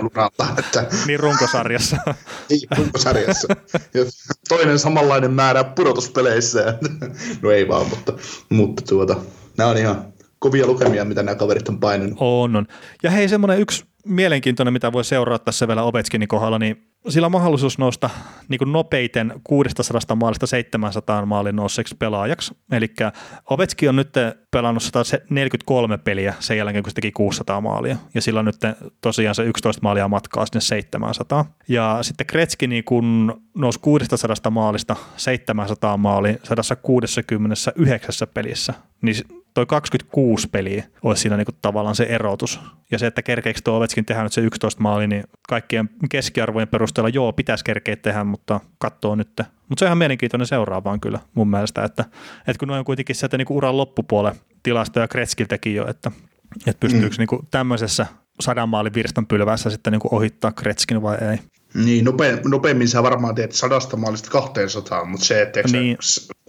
uralta. 0.04 0.46
Että... 0.58 0.86
Niin 1.06 1.20
runkosarjassa. 1.20 1.96
niin, 2.50 2.68
runkosarjassa. 2.76 3.48
Ja 3.94 4.04
toinen 4.48 4.78
samanlainen 4.78 5.32
määrä 5.32 5.64
pudotuspeleissä. 5.64 6.78
no 7.42 7.50
ei 7.50 7.68
vaan, 7.68 7.88
mutta, 7.88 8.12
mutta 8.48 8.82
tuota, 8.88 9.16
nämä 9.56 9.70
on 9.70 9.78
ihan 9.78 10.12
kovia 10.38 10.66
lukemia, 10.66 11.04
mitä 11.04 11.22
nämä 11.22 11.34
kaverit 11.34 11.68
on 11.68 11.80
painanut. 11.80 12.18
On, 12.20 12.56
on. 12.56 12.66
Ja 13.02 13.10
hei, 13.10 13.28
semmoinen 13.28 13.60
yksi 13.60 13.84
mielenkiintoinen, 14.04 14.72
mitä 14.72 14.92
voi 14.92 15.04
seurata 15.04 15.44
tässä 15.44 15.68
vielä 15.68 15.82
Ovechkinin 15.82 16.28
kohdalla, 16.28 16.58
niin 16.58 16.94
sillä 17.08 17.26
on 17.26 17.32
mahdollisuus 17.32 17.78
nousta 17.78 18.10
niin 18.48 18.58
kuin 18.58 18.72
nopeiten 18.72 19.32
600 19.44 20.16
maalista 20.16 20.46
700 20.46 21.26
maalin 21.26 21.56
nousseeksi 21.56 21.96
pelaajaksi. 21.98 22.54
Eli 22.72 22.88
Ovechkin 23.50 23.88
on 23.88 23.96
nyt 23.96 24.12
pelannut 24.50 24.82
143 24.82 25.98
peliä 25.98 26.34
sen 26.40 26.58
jälkeen, 26.58 26.82
kun 26.82 26.90
se 26.90 26.94
teki 26.94 27.12
600 27.12 27.60
maalia. 27.60 27.96
Ja 28.14 28.20
sillä 28.20 28.40
on 28.40 28.46
nyt 28.46 28.56
tosiaan 29.00 29.34
se 29.34 29.42
11 29.42 29.80
maalia 29.82 30.08
matkaa 30.08 30.46
sinne 30.46 30.60
700. 30.60 31.44
Ja 31.68 31.98
sitten 32.02 32.26
Kretski 32.26 32.66
niin 32.66 32.84
kun 32.84 33.40
nousi 33.54 33.80
600 33.80 34.50
maalista 34.50 34.96
700 35.16 35.96
maaliin 35.96 36.38
169 36.42 38.28
pelissä. 38.34 38.74
Niin 39.02 39.43
toi 39.54 39.66
26 39.66 40.48
peliä 40.48 40.84
olisi 41.02 41.22
siinä 41.22 41.36
niinku 41.36 41.52
tavallaan 41.62 41.94
se 41.94 42.04
erotus. 42.04 42.60
Ja 42.90 42.98
se, 42.98 43.06
että 43.06 43.22
kerkeekö 43.22 43.60
tuo 43.64 43.76
Ovetskin 43.76 44.04
tehdä 44.04 44.22
nyt 44.22 44.32
se 44.32 44.40
11 44.40 44.82
maali, 44.82 45.06
niin 45.06 45.24
kaikkien 45.48 45.90
keskiarvojen 46.10 46.68
perusteella 46.68 47.08
joo, 47.08 47.32
pitäisi 47.32 47.64
kerkeä 47.64 47.96
tehdä, 47.96 48.24
mutta 48.24 48.60
katsoo 48.78 49.14
nyt. 49.14 49.28
Mutta 49.68 49.78
se 49.78 49.84
on 49.84 49.88
ihan 49.88 49.98
mielenkiintoinen 49.98 50.46
seuraavaan 50.46 51.00
kyllä 51.00 51.18
mun 51.34 51.50
mielestä, 51.50 51.84
että, 51.84 52.04
että 52.38 52.58
kun 52.58 52.68
noin 52.68 52.78
on 52.78 52.84
kuitenkin 52.84 53.16
sieltä 53.16 53.36
niinku 53.36 53.56
uran 53.56 53.76
loppupuolelle 53.76 54.38
tilastoja 54.62 55.08
Kretskiltäkin 55.08 55.74
jo, 55.74 55.88
että, 55.88 56.10
että 56.66 56.80
pystyykö 56.80 57.16
mm. 57.16 57.18
niinku 57.18 57.44
tämmöisessä 57.50 58.06
sadan 58.40 58.68
maalin 58.68 58.94
virstanpylvässä 58.94 59.70
sitten 59.70 59.92
niinku 59.92 60.08
ohittaa 60.12 60.52
Kretskin 60.52 61.02
vai 61.02 61.16
ei. 61.30 61.38
Niin, 61.74 62.04
nope, 62.04 62.40
nopeammin 62.44 62.88
sä 62.88 63.02
varmaan 63.02 63.34
teet 63.34 63.52
sadasta 63.52 63.96
maalista 63.96 64.30
200, 64.30 65.04
mutta 65.04 65.26
se, 65.26 65.42
että 65.42 65.60
niin. 65.72 65.98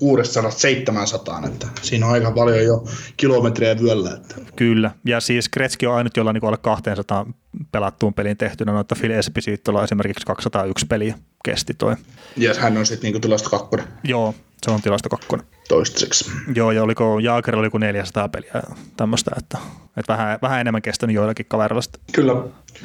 600-700, 0.02 1.48
että 1.48 1.68
siinä 1.82 2.06
on 2.06 2.12
aika 2.12 2.32
paljon 2.32 2.64
jo 2.64 2.86
kilometrejä 3.18 3.80
vyöllä. 3.80 4.12
Että. 4.12 4.36
Kyllä, 4.56 4.92
ja 5.06 5.20
siis 5.20 5.50
Kretski 5.50 5.88
on 5.88 5.96
ainut, 5.96 6.18
jolla 6.18 6.30
on 6.30 6.34
niin 6.34 6.46
alle 6.46 6.58
200 6.58 7.26
pelattuun 7.72 8.14
peliin 8.14 8.38
tehtynä, 8.38 8.72
no, 8.72 8.80
että 8.80 8.96
Phil 9.00 9.12
Espositolla 9.12 9.84
esimerkiksi 9.84 10.26
201 10.26 10.86
peliä 10.86 11.16
kesti 11.46 11.74
toi. 11.74 11.96
Ja 12.38 12.54
hän 12.54 12.78
on 12.78 12.86
sitten 12.86 13.12
niin 13.12 13.22
tilasto 13.22 13.50
kakkonen. 13.50 13.88
Joo, 14.04 14.36
se 14.66 14.72
on 14.72 14.82
tilasto 14.82 15.10
kakkonen. 15.10 15.46
Toistaiseksi. 15.68 16.32
Joo, 16.56 16.72
ja 16.72 16.84
oliko 16.84 17.20
Jaaker 17.20 17.56
oliko 17.56 17.78
400 17.78 18.30
peliä 18.30 18.52
ja 18.54 18.62
tämmöistä, 18.98 19.32
että, 19.38 19.58
että 19.98 20.14
vähän, 20.14 20.40
vähän 20.42 20.62
enemmän 20.62 20.82
kestänyt 20.82 21.16
joillakin 21.16 21.46
kavereilla. 21.46 21.82
Kyllä. 22.12 22.34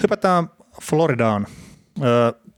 Hypätään 0.02 0.50
Floridaan. 0.82 1.46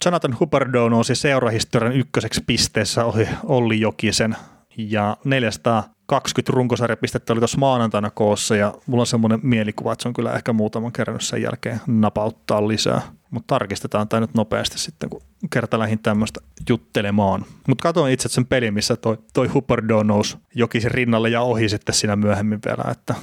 Jonathan 0.04 0.36
Huberdeau 0.40 0.88
nousi 0.88 1.14
seurahistorian 1.14 1.92
ykköseksi 1.92 2.40
pisteessä 2.46 3.04
ohi 3.04 3.28
Olli 3.44 3.80
Jokisen 3.80 4.36
ja 4.76 5.16
420 5.24 6.52
runkosarjapistettä 6.52 7.32
oli 7.32 7.40
tuossa 7.40 7.58
maanantaina 7.58 8.10
koossa 8.10 8.56
ja 8.56 8.74
mulla 8.86 9.02
on 9.02 9.06
semmoinen 9.06 9.40
mielikuva, 9.42 9.92
että 9.92 10.02
se 10.02 10.08
on 10.08 10.14
kyllä 10.14 10.32
ehkä 10.32 10.52
muutaman 10.52 10.92
kerran 10.92 11.20
sen 11.20 11.42
jälkeen 11.42 11.80
napauttaa 11.86 12.68
lisää. 12.68 13.02
Mutta 13.30 13.54
tarkistetaan 13.54 14.08
tämä 14.08 14.20
nyt 14.20 14.34
nopeasti 14.34 14.78
sitten, 14.78 15.10
kun 15.10 15.22
kerta 15.50 15.78
lähdin 15.78 15.98
tämmöistä 15.98 16.40
juttelemaan. 16.68 17.44
Mutta 17.68 17.82
katsoin 17.82 18.12
itse 18.12 18.28
sen 18.28 18.46
pelin, 18.46 18.74
missä 18.74 18.96
toi, 18.96 19.18
toi 19.32 19.48
Huberdeau 19.48 20.02
nousi 20.02 20.36
Jokisen 20.54 20.90
rinnalle 20.90 21.28
ja 21.28 21.40
ohi 21.42 21.68
sitten 21.68 21.94
siinä 21.94 22.16
myöhemmin 22.16 22.58
vielä, 22.66 22.90
että 22.90 23.14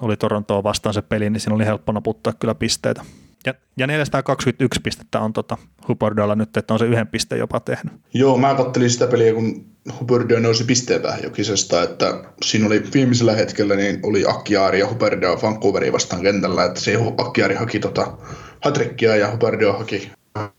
oli 0.00 0.16
Torontoa 0.16 0.62
vastaan 0.62 0.94
se 0.94 1.02
peli, 1.02 1.30
niin 1.30 1.40
siinä 1.40 1.54
oli 1.54 1.66
helppo 1.66 1.92
naputtaa 1.92 2.32
kyllä 2.32 2.54
pisteitä. 2.54 3.04
Ja, 3.46 3.54
ja 3.76 3.86
421 3.86 4.80
pistettä 4.80 5.20
on 5.20 5.32
tota 5.32 5.58
Hubbardalla 5.88 6.34
nyt, 6.34 6.56
että 6.56 6.74
on 6.74 6.78
se 6.78 6.84
yhden 6.84 7.06
pisteen 7.06 7.38
jopa 7.38 7.60
tehnyt. 7.60 7.92
Joo, 8.14 8.38
mä 8.38 8.54
kattelin 8.54 8.90
sitä 8.90 9.06
peliä, 9.06 9.34
kun 9.34 9.70
Hubbard 10.00 10.40
nousi 10.40 10.64
pisteen 10.64 11.02
vähän 11.02 11.22
jokisesta, 11.22 11.82
että 11.82 12.24
siinä 12.42 12.66
oli 12.66 12.82
viimeisellä 12.94 13.34
hetkellä 13.34 13.76
niin 13.76 14.00
oli 14.02 14.24
Akkiaari 14.26 14.80
ja 14.80 14.88
Hubbard 14.88 15.22
Vancouveri 15.42 15.92
vastaan 15.92 16.22
kentällä, 16.22 16.64
että 16.64 16.80
se 16.80 16.98
Akkiaari 17.18 17.54
haki 17.54 17.78
tota 17.78 18.18
hatrikkia 18.60 19.16
ja 19.16 19.30
Hubbard 19.30 19.72
haki, 19.78 20.12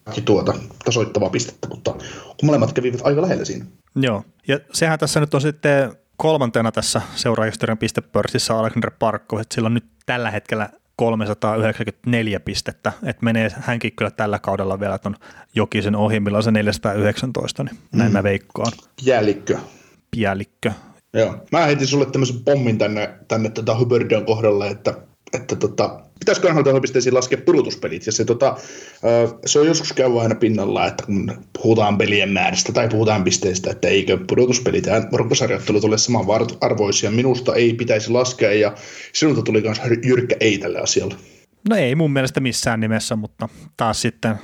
haki 0.06 0.22
tuota 0.22 0.54
tasoittavaa 0.86 1.30
pistettä, 1.30 1.68
mutta 1.68 1.96
molemmat 2.44 2.74
kävivät 2.74 3.02
aika 3.04 3.22
lähellä 3.22 3.46
siinä. 3.46 3.66
Joo, 3.96 4.24
ja 4.48 4.60
sehän 4.74 5.00
tässä 5.00 5.20
nyt 5.20 5.34
on 5.34 5.42
sitten 5.42 5.92
kolmantena 6.18 6.72
tässä 6.72 7.02
seuraahistorian 7.16 7.78
pistepörssissä 7.78 8.54
Alexander 8.54 8.92
Parkko, 9.00 9.40
että 9.40 9.56
sillä 9.56 9.66
on 9.66 9.74
nyt 9.74 9.86
tällä 10.06 10.32
hetkellä 10.32 10.70
394 11.02 12.40
pistettä, 12.40 12.92
että 13.04 13.26
menee 13.26 13.50
hänkin 13.60 13.92
kyllä 13.96 14.12
tällä 14.12 14.40
kaudella 14.40 14.80
vielä 14.80 14.98
tuon 14.98 15.16
Jokisen 15.56 15.96
ohi, 15.96 16.20
millä 16.20 16.38
on 16.38 16.44
se 16.44 16.52
419, 16.52 17.64
niin 17.64 17.78
näin 17.92 18.12
mm. 18.12 18.14
mä 18.14 18.24
veikkaan. 18.24 18.72
Jällikkö. 19.02 19.58
Jällikkö. 20.16 20.72
Joo. 21.14 21.38
Mä 21.52 21.66
heitin 21.66 21.88
sulle 21.88 22.06
tämmöisen 22.06 22.44
pommin 22.46 22.78
tänne, 22.78 23.10
tänne 23.28 23.50
tätä 23.50 23.76
Huberdion 23.78 24.26
kohdalle, 24.26 24.68
että, 24.68 24.98
että 25.34 25.56
tota, 25.56 26.00
pitäisikö 26.20 26.54
NHL-pisteisiin 26.54 27.14
laskea 27.14 27.42
pudotuspelit, 27.46 28.06
ja 28.06 28.12
se, 28.12 28.26
tota, 28.26 28.58
se 29.46 29.60
on 29.60 29.68
joskus 29.68 29.94
käy 29.94 30.22
aina 30.22 30.36
pinnalla, 30.36 30.88
että 30.88 31.06
kun 31.06 31.32
puhutaan 31.62 31.98
pelien 31.98 32.30
määrästä 32.30 32.74
tai 32.74 32.90
puhutaan 32.90 33.24
pisteistä, 33.24 33.72
että 33.72 33.88
eikö 33.88 34.18
pudotuspelit 34.28 34.86
ja 34.86 35.08
runkosarjoittelut 35.14 35.84
ole 35.84 35.98
saman 35.98 36.26
arvoisia, 36.62 37.12
minusta 37.12 37.56
ei 37.56 37.74
pitäisi 37.74 38.12
laskea, 38.12 38.54
ja 38.54 38.74
sinulta 39.14 39.42
tuli 39.42 39.62
myös 39.62 39.82
jyrkkä 40.04 40.36
ei 40.40 40.58
tälle 40.58 40.80
asialle. 40.80 41.16
No 41.70 41.76
ei 41.76 41.96
mun 41.96 42.14
mielestä 42.14 42.40
missään 42.40 42.80
nimessä, 42.80 43.16
mutta 43.16 43.50
taas 43.78 44.02
sitten 44.02 44.36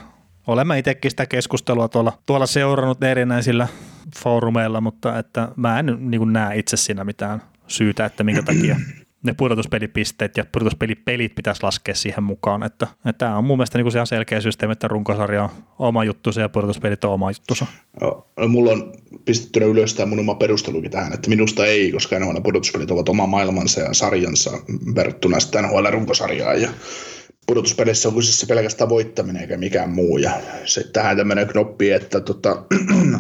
olemme 0.48 0.80
itsekin 0.80 1.12
sitä 1.12 1.26
keskustelua 1.26 1.88
tuolla, 1.88 2.14
tuolla 2.26 2.46
seurannut 2.46 3.04
erinäisillä 3.04 3.68
foorumeilla, 4.24 4.82
mutta 4.82 5.20
että 5.20 5.48
mä 5.56 5.80
en 5.80 5.98
niin 6.00 6.34
näe 6.34 6.58
itse 6.58 6.78
siinä 6.78 7.04
mitään 7.04 7.42
syytä, 7.68 8.06
että 8.06 8.24
minkä 8.24 8.44
takia 8.44 8.76
ne 9.28 9.34
pudotuspelipisteet 9.34 10.38
ja 10.38 10.46
pudotuspelipelit 10.52 11.36
pitäisi 11.36 11.64
laskea 11.64 11.96
siihen 11.96 12.24
mukaan. 12.24 12.64
Että, 12.64 12.88
että 13.06 13.26
tämä 13.26 13.38
on 13.38 13.44
mun 13.44 13.58
mielestä 13.58 13.78
niin 13.78 13.96
ihan 13.96 14.08
selkeä 14.08 14.42
systeemi, 14.42 14.72
että 14.72 14.88
runkosarja 14.88 15.44
on 15.44 15.50
oma 15.80 16.04
juttu 16.04 16.30
ja 16.40 16.50
pudotuspelit 16.50 17.04
on 17.04 17.14
oma 17.14 17.32
juttu. 17.32 17.54
No, 18.02 18.28
mulla 18.48 18.72
on 18.72 18.94
pistettynä 19.26 19.66
ylös 19.66 19.94
tämä 19.94 20.06
mun 20.06 20.20
oma 20.20 20.36
perustelukin 20.36 20.92
tähän, 20.92 21.14
että 21.14 21.30
minusta 21.30 21.66
ei, 21.66 21.92
koska 21.92 22.20
NHL 22.20 22.42
pudotuspelit 22.44 22.92
ovat 22.92 23.10
oma 23.10 23.28
maailmansa 23.28 23.82
ja 23.82 23.94
sarjansa 23.94 24.52
verrattuna 24.96 25.40
sitten 25.40 25.64
NHL-runkosarjaan. 25.64 26.62
Ja 26.62 26.70
pudotuspeleissä 27.48 28.10
on 28.10 28.16
kyseessä 28.16 28.46
pelkästään 28.48 28.90
voittaminen 28.90 29.42
eikä 29.42 29.58
mikään 29.58 29.90
muu. 29.90 30.18
Ja 30.18 30.32
sitten 30.66 30.94
tähän 30.94 31.18
tämmöinen 31.18 31.48
knoppi, 31.48 31.92
että 31.92 32.20
tota, 32.20 32.64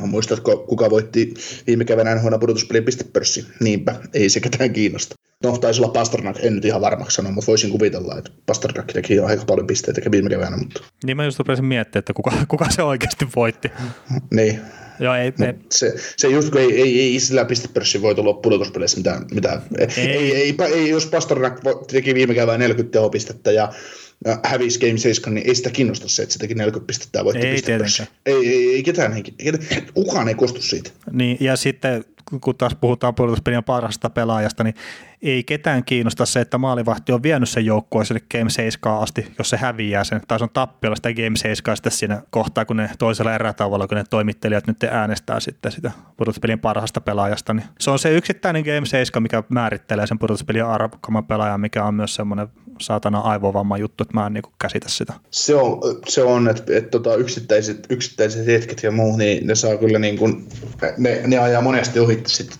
muistatko, 0.05 0.57
kuka 0.57 0.89
voitti 0.89 1.33
viime 1.67 1.85
keväänä 1.85 2.15
NHL 2.15 2.37
pudotuspelin 2.39 2.83
pistepörssi? 2.83 3.47
Niinpä, 3.59 3.95
ei 4.13 4.29
se 4.29 4.39
ketään 4.39 4.73
kiinnosta. 4.73 5.15
No, 5.43 5.57
taisi 5.57 5.81
olla 5.81 5.91
Pasternak, 5.91 6.35
en 6.41 6.55
nyt 6.55 6.65
ihan 6.65 6.81
varmaksi 6.81 7.15
sanoa, 7.15 7.31
mutta 7.31 7.47
voisin 7.47 7.71
kuvitella, 7.71 8.17
että 8.17 8.31
Pasternak 8.45 8.93
teki 8.93 9.19
aika 9.19 9.45
paljon 9.45 9.67
pisteitä 9.67 10.11
viime 10.11 10.29
keväänä. 10.29 10.57
Mutta... 10.57 10.83
Niin 11.05 11.17
mä 11.17 11.25
just 11.25 11.39
rupesin 11.39 11.65
miettimään, 11.65 11.99
että 11.99 12.13
kuka, 12.13 12.31
kuka 12.47 12.65
se 12.69 12.83
oikeasti 12.83 13.27
voitti. 13.35 13.71
niin. 14.31 14.61
Joo, 14.99 15.15
ei, 15.15 15.33
ei. 15.45 15.53
Se, 15.71 15.95
se 16.17 16.27
just, 16.27 16.49
kun 16.49 16.61
ei, 16.61 16.81
ei, 16.81 17.01
ei 17.01 17.19
sillä 17.19 17.45
pistepörssin 17.45 18.01
voi 18.01 18.15
tulla 18.15 18.33
pudotuspeleissä 18.33 18.97
mitään. 18.97 19.25
mitään. 19.33 19.61
Ei. 19.77 19.87
Ei, 19.97 20.35
ei, 20.35 20.55
ei, 20.59 20.73
ei, 20.73 20.89
jos 20.89 21.05
Pasternak 21.05 21.59
teki 21.91 22.13
viime 22.13 22.33
keväänä 22.33 22.57
40 22.57 22.93
tehopistettä 22.93 23.51
ja 23.51 23.73
hävisi 24.43 24.79
Game 24.79 24.97
7, 24.97 25.33
niin 25.33 25.47
ei 25.47 25.55
sitä 25.55 25.69
kiinnosta 25.69 26.09
se, 26.09 26.23
että 26.23 26.33
se 26.33 26.39
teki 26.39 26.55
40 26.55 26.87
pistettä 26.87 27.19
ja 27.19 27.25
voitti 27.25 27.47
ei, 27.47 27.63
ei, 27.67 27.79
ei, 28.25 28.47
ei, 28.47 28.75
ei, 28.75 28.83
ketään 28.83 29.13
henki, 29.13 29.33
kukaan 29.93 30.27
ei 30.27 30.35
kostu 30.35 30.61
siitä. 30.61 30.89
Niin, 31.11 31.37
ja 31.39 31.55
sitten 31.55 32.05
kun 32.41 32.55
taas 32.57 32.75
puhutaan 32.75 33.15
pudotuspelien 33.15 33.63
parhaasta 33.63 34.09
pelaajasta, 34.09 34.63
niin 34.63 34.75
ei 35.21 35.43
ketään 35.43 35.83
kiinnosta 35.83 36.25
se, 36.25 36.41
että 36.41 36.57
maalivahti 36.57 37.11
on 37.11 37.23
vienyt 37.23 37.49
sen 37.49 37.65
joukkueen 37.65 38.05
sille 38.05 38.21
Game 38.31 38.49
7 38.49 38.99
asti, 38.99 39.33
jos 39.37 39.49
se 39.49 39.57
häviää 39.57 40.03
sen, 40.03 40.21
tai 40.27 40.39
se 40.39 40.43
on 40.43 40.49
tappiolla 40.49 40.95
sitä 40.95 41.13
Game 41.13 41.35
7 41.35 41.77
sitten 41.77 41.91
siinä 41.91 42.21
kohtaa, 42.29 42.65
kun 42.65 42.77
ne 42.77 42.89
toisella 42.99 43.33
erätavalla, 43.33 43.87
kun 43.87 43.97
ne 43.97 44.03
toimittelijat 44.09 44.67
nyt 44.67 44.83
äänestää 44.83 45.39
sitten 45.39 45.71
sitä 45.71 45.91
pudotuspelien 46.17 46.59
parhaasta 46.59 47.01
pelaajasta, 47.01 47.53
niin 47.53 47.65
se 47.79 47.91
on 47.91 47.99
se 47.99 48.15
yksittäinen 48.15 48.63
Game 48.63 48.85
7, 48.85 49.23
mikä 49.23 49.43
määrittelee 49.49 50.07
sen 50.07 50.19
pudotuspelien 50.19 50.67
arvokkaamman 50.67 51.25
pelaajan, 51.25 51.61
mikä 51.61 51.83
on 51.83 51.95
myös 51.95 52.15
semmoinen 52.15 52.47
saatana 52.81 53.19
aivovamma 53.19 53.77
juttu, 53.77 54.03
että 54.03 54.13
mä 54.13 54.27
en 54.27 54.33
niin 54.33 54.43
käsitä 54.61 54.89
sitä. 54.89 55.13
Se 55.31 55.55
on, 55.55 55.81
se 56.07 56.23
on 56.23 56.47
että, 56.47 56.77
että 56.77 56.89
tota, 56.89 57.15
yksittäiset, 57.15 57.87
yksittäiset 57.89 58.47
hetket 58.47 58.83
ja 58.83 58.91
muu, 58.91 59.17
niin 59.17 59.47
ne 59.47 59.55
saa 59.55 59.77
kyllä 59.77 59.99
niin 59.99 60.17
kuin, 60.17 60.47
ne, 60.97 61.21
ne 61.27 61.37
ajaa 61.37 61.61
monesti 61.61 61.99
ohi 61.99 62.23
sitten. 62.27 62.57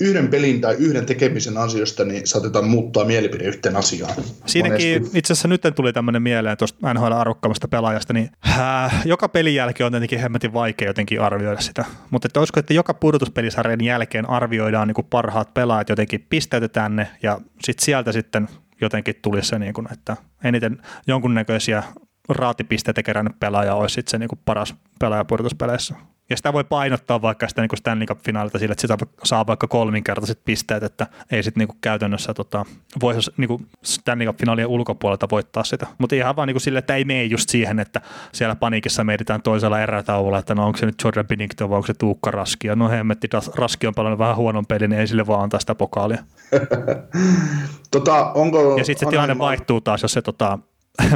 Yhden 0.00 0.28
pelin 0.28 0.60
tai 0.60 0.74
yhden 0.78 1.06
tekemisen 1.06 1.56
ansiosta 1.58 2.04
niin 2.04 2.26
saatetaan 2.26 2.68
muuttaa 2.68 3.04
mielipide 3.04 3.44
yhteen 3.44 3.76
asiaan. 3.76 4.14
Siinäkin 4.46 4.98
monesti. 4.98 5.18
itse 5.18 5.32
asiassa 5.32 5.48
nyt 5.48 5.62
tuli 5.74 5.92
tämmöinen 5.92 6.22
mieleen 6.22 6.56
tuosta 6.56 6.94
NHL 6.94 7.12
arvokkaamasta 7.12 7.68
pelaajasta, 7.68 8.12
niin 8.12 8.30
äh, 8.48 9.02
joka 9.04 9.28
pelin 9.28 9.54
jälkeen 9.54 9.86
on 9.86 9.92
tietenkin 9.92 10.18
hemmetin 10.20 10.52
vaikea 10.52 10.88
jotenkin 10.88 11.20
arvioida 11.20 11.60
sitä. 11.60 11.84
Mutta 12.10 12.26
että 12.26 12.40
olisiko, 12.40 12.60
että 12.60 12.74
joka 12.74 12.94
pudotuspelisarjan 12.94 13.84
jälkeen 13.84 14.30
arvioidaan 14.30 14.88
niin 14.88 14.94
kuin 14.94 15.06
parhaat 15.10 15.54
pelaajat 15.54 15.88
jotenkin 15.88 16.26
pisteytetään 16.28 16.96
ne 16.96 17.08
ja 17.22 17.40
sitten 17.64 17.84
sieltä 17.84 18.12
sitten 18.12 18.48
jotenkin 18.80 19.14
tulisi 19.22 19.48
se, 19.48 19.58
niin 19.58 19.74
kuin, 19.74 19.92
että 19.92 20.16
eniten 20.44 20.82
jonkunnäköisiä 21.06 21.82
raatipisteitä 22.28 23.02
kerännyt 23.02 23.40
pelaaja 23.40 23.74
olisi 23.74 23.94
sitten 23.94 24.10
se 24.10 24.18
niin 24.18 24.28
kuin 24.28 24.40
paras 24.44 24.74
pelaaja 25.00 25.24
pudotuspeleissä. 25.24 25.94
Ja 26.30 26.36
sitä 26.36 26.52
voi 26.52 26.64
painottaa 26.64 27.22
vaikka 27.22 27.48
sitä 27.48 27.62
niin 27.62 27.78
Stanley 27.78 28.06
Cup-finaalilta 28.06 28.58
sille, 28.58 28.72
että 28.72 28.80
sitä 28.80 28.98
saa 29.24 29.46
vaikka 29.46 29.66
kolminkertaiset 29.66 30.40
pisteet, 30.44 30.82
että 30.82 31.06
ei 31.30 31.42
sitten 31.42 31.66
niin 31.68 31.78
käytännössä 31.80 32.34
tota, 32.34 32.64
voisi 33.00 33.30
niin 33.36 33.66
Stanley 33.82 34.26
Cup-finaalien 34.26 34.66
ulkopuolelta 34.66 35.28
voittaa 35.30 35.64
sitä. 35.64 35.86
Mutta 35.98 36.16
ihan 36.16 36.36
vaan 36.36 36.48
niin 36.48 36.60
sille, 36.60 36.78
että 36.78 36.96
ei 36.96 37.04
mene 37.04 37.24
just 37.24 37.48
siihen, 37.48 37.80
että 37.80 38.00
siellä 38.32 38.54
paniikissa 38.54 39.04
mietitään 39.04 39.42
toisella 39.42 39.80
erätauolla, 39.80 40.38
että 40.38 40.54
no 40.54 40.66
onko 40.66 40.78
se 40.78 40.86
nyt 40.86 41.02
Jordan 41.04 41.26
Binnington 41.26 41.70
vai 41.70 41.76
onko 41.76 41.86
se 41.86 41.94
Tuukka 41.94 42.30
Raski. 42.30 42.66
Ja 42.66 42.76
no 42.76 42.88
hemmetti, 42.88 43.28
Raski 43.54 43.86
on 43.86 43.94
paljon 43.94 44.18
vähän 44.18 44.36
huonon 44.36 44.66
pelin, 44.66 44.90
niin 44.90 45.00
ei 45.00 45.06
sille 45.06 45.26
vaan 45.26 45.42
antaa 45.42 45.60
sitä 45.60 45.74
pokaalia. 45.74 46.24
tota, 47.90 48.32
onko 48.32 48.76
ja 48.78 48.84
sitten 48.84 49.06
se 49.06 49.10
tilanne 49.10 49.38
vaihtuu 49.38 49.80
taas, 49.80 50.02
jos 50.02 50.12
se 50.12 50.22
tota, 50.22 50.58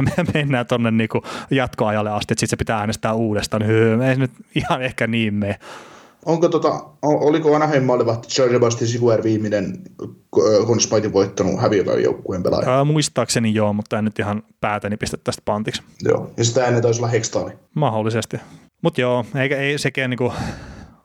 me 0.01 0.25
mennään 0.33 0.67
tuonne 0.67 0.91
niinku 0.91 1.21
jatkoajalle 1.51 2.11
asti, 2.11 2.33
että 2.33 2.39
sitten 2.39 2.49
se 2.49 2.55
pitää 2.55 2.79
äänestää 2.79 3.13
uudestaan, 3.13 3.61
niin 3.61 4.01
ei 4.01 4.15
nyt 4.15 4.31
ihan 4.55 4.81
ehkä 4.81 5.07
niin 5.07 5.33
mene. 5.33 5.59
Onko 6.25 6.49
tota, 6.49 6.85
oliko 7.01 7.55
Anaheim 7.55 7.83
maalivahti 7.83 8.27
George 8.35 8.59
Basti 8.59 8.87
Siguer 8.87 9.23
viimeinen 9.23 9.81
Conspaitin 10.67 11.13
voittanut 11.13 11.61
häviövän 11.61 12.03
joukkueen 12.03 12.43
pelaaja? 12.43 12.77
Ää, 12.77 12.83
muistaakseni 12.83 13.53
joo, 13.53 13.73
mutta 13.73 13.97
en 13.97 14.05
nyt 14.05 14.19
ihan 14.19 14.43
päätäni 14.61 14.97
pistä 14.97 15.17
tästä 15.23 15.41
pantiksi. 15.45 15.83
Joo, 16.03 16.31
ja 16.37 16.43
sitä 16.43 16.65
ennen 16.65 16.81
taisi 16.81 16.99
olla 16.99 17.07
Hextali. 17.07 17.51
Mahdollisesti. 17.75 18.37
Mutta 18.81 19.01
joo, 19.01 19.25
eikä, 19.35 19.57
ei 19.57 19.77
sekään 19.77 20.09
niinku, 20.09 20.33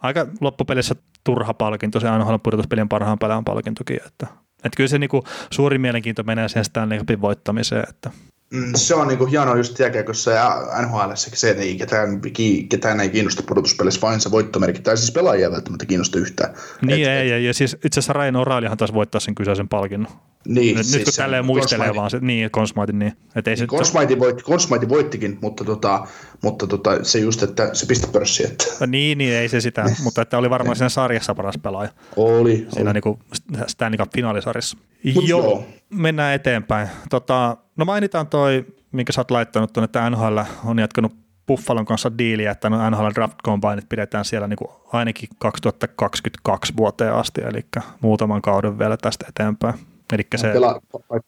aika 0.03 0.27
loppupelissä 0.41 0.95
turha 1.25 1.55
palkinto, 1.55 2.01
se 2.01 2.09
aina 2.09 2.39
pudotuspelien 2.39 2.89
parhaan 2.89 3.19
pelaajan 3.19 3.45
palkintokin, 3.45 4.01
että, 4.07 4.27
että 4.65 4.77
kyllä 4.77 4.89
se 4.89 4.99
niinku, 4.99 5.25
suuri 5.51 5.79
mielenkiinto 5.79 6.23
menee 6.23 6.49
sen 6.49 6.65
Stanley 6.65 6.99
Cupin 6.99 7.21
voittamiseen, 7.21 7.85
että 7.89 8.11
Mm, 8.55 8.73
se 8.75 8.95
on 8.95 9.09
niinku 9.09 9.27
hienoa 9.27 9.57
just 9.57 9.79
jääkiekossa 9.79 10.31
ja 10.31 10.63
NHL 10.87 11.11
se, 11.15 11.51
että 11.51 11.63
ei 11.63 11.77
ketään, 11.77 12.21
ketään 12.69 13.01
ei 13.01 13.11
kiinnosta 13.11 13.43
pudotuspelissä, 13.43 14.01
vain 14.01 14.21
se 14.21 14.31
voittomerkki. 14.31 14.83
Tai 14.83 14.97
siis 14.97 15.13
pelaajia 15.13 15.51
välttämättä 15.51 15.87
kiinnosta 15.87 16.19
yhtään. 16.19 16.55
Niin, 16.83 17.03
et, 17.03 17.09
ei, 17.09 17.21
et, 17.21 17.29
ja, 17.29 17.39
ja 17.39 17.55
siis 17.55 17.77
itse 17.85 18.01
asiassa 18.01 18.13
Ryan 18.13 18.35
O'Reillyhan 18.35 18.77
taas 18.77 18.95
voittaa 18.95 19.21
sen 19.21 19.35
kyseisen 19.35 19.69
palkinnon. 19.69 20.13
Niin, 20.49 20.77
nyt, 20.77 20.87
siis 20.87 20.97
nyt 20.97 21.05
kun 21.05 21.13
tälleen 21.17 21.47
muistelee 21.47 21.95
vaan 21.95 22.11
se, 22.11 22.19
niin, 22.21 22.51
Consmightin, 22.51 22.99
niin. 22.99 23.13
Et 23.37 23.49
ei 23.49 23.55
niin, 23.55 23.67
Consmightin, 23.67 24.19
voitti, 24.19 24.43
Consmightin 24.43 24.89
voittikin, 24.89 25.39
mutta, 25.41 25.65
tota, 25.65 26.07
mutta 26.43 26.67
tota, 26.67 27.05
se 27.05 27.19
just, 27.19 27.43
että 27.43 27.71
se 27.73 27.87
pistepörssi. 27.87 28.45
Että. 28.45 28.65
No, 28.81 28.87
niin, 28.87 29.19
niin, 29.19 29.35
ei 29.35 29.49
se 29.49 29.61
sitä, 29.61 29.85
mutta 30.05 30.23
että 30.23 30.39
oli 30.39 30.51
varmaan 30.51 30.77
siinä 30.77 30.89
sarjassa 30.89 31.35
paras 31.35 31.59
pelaaja. 31.63 31.91
Oli. 32.17 32.67
Siinä 32.73 32.91
oli. 32.91 33.01
Niin 33.05 33.67
Stanley 33.67 33.99
Cup 33.99 34.13
finaalisarjassa. 34.15 34.79
Joo, 35.05 35.25
joo, 35.27 35.67
mennään 35.91 36.35
eteenpäin. 36.35 36.89
Tota, 37.11 37.57
no 37.81 37.85
mainitaan 37.85 38.27
toi 38.27 38.67
minkä 38.93 39.13
sä 39.13 39.21
oot 39.21 39.31
laittanut 39.31 39.73
tuonne, 39.73 39.85
että 39.85 40.11
NHL 40.11 40.39
on 40.65 40.79
jatkanut 40.79 41.13
Buffalon 41.47 41.87
kanssa 41.87 42.19
diiliä, 42.19 42.51
että 42.51 42.71
no 42.71 42.91
NHL 42.91 43.09
Draft 43.15 43.39
Combineit 43.45 43.89
pidetään 43.89 44.25
siellä 44.25 44.49
niin 44.49 44.57
kuin 44.57 44.71
ainakin 44.93 45.29
2022 45.39 46.73
vuoteen 46.77 47.15
asti, 47.15 47.41
eli 47.41 47.65
muutaman 48.01 48.43
kauden 48.43 48.79
vielä 48.79 48.97
tästä 48.97 49.27
eteenpäin. 49.29 49.75
Eli 50.13 50.23
se... 50.37 50.53
Pela, 50.53 50.81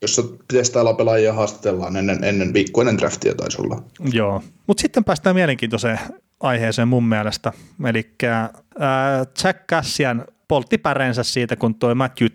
jos 0.03 0.37
pitäisi 0.49 0.73
täällä 0.73 0.95
pelaajia 0.95 1.33
haastatellaan 1.33 1.97
ennen, 1.97 2.25
ennen 2.25 2.55
viikkoa 2.55 2.83
ennen 2.83 2.99
draftia 2.99 3.35
taisi 3.35 3.63
olla. 3.63 3.83
Joo, 4.13 4.43
mutta 4.67 4.81
sitten 4.81 5.05
päästään 5.05 5.37
mielenkiintoiseen 5.37 5.99
aiheeseen 6.41 6.89
mun 6.89 7.05
mielestä. 7.05 7.53
Eli 7.85 8.15
Jack 9.45 9.67
Cassian 9.71 10.25
poltti 10.49 10.79
päreensä 10.79 11.23
siitä, 11.23 11.57
kun 11.57 11.75
tuo 11.75 11.95
Matthew 11.95 12.29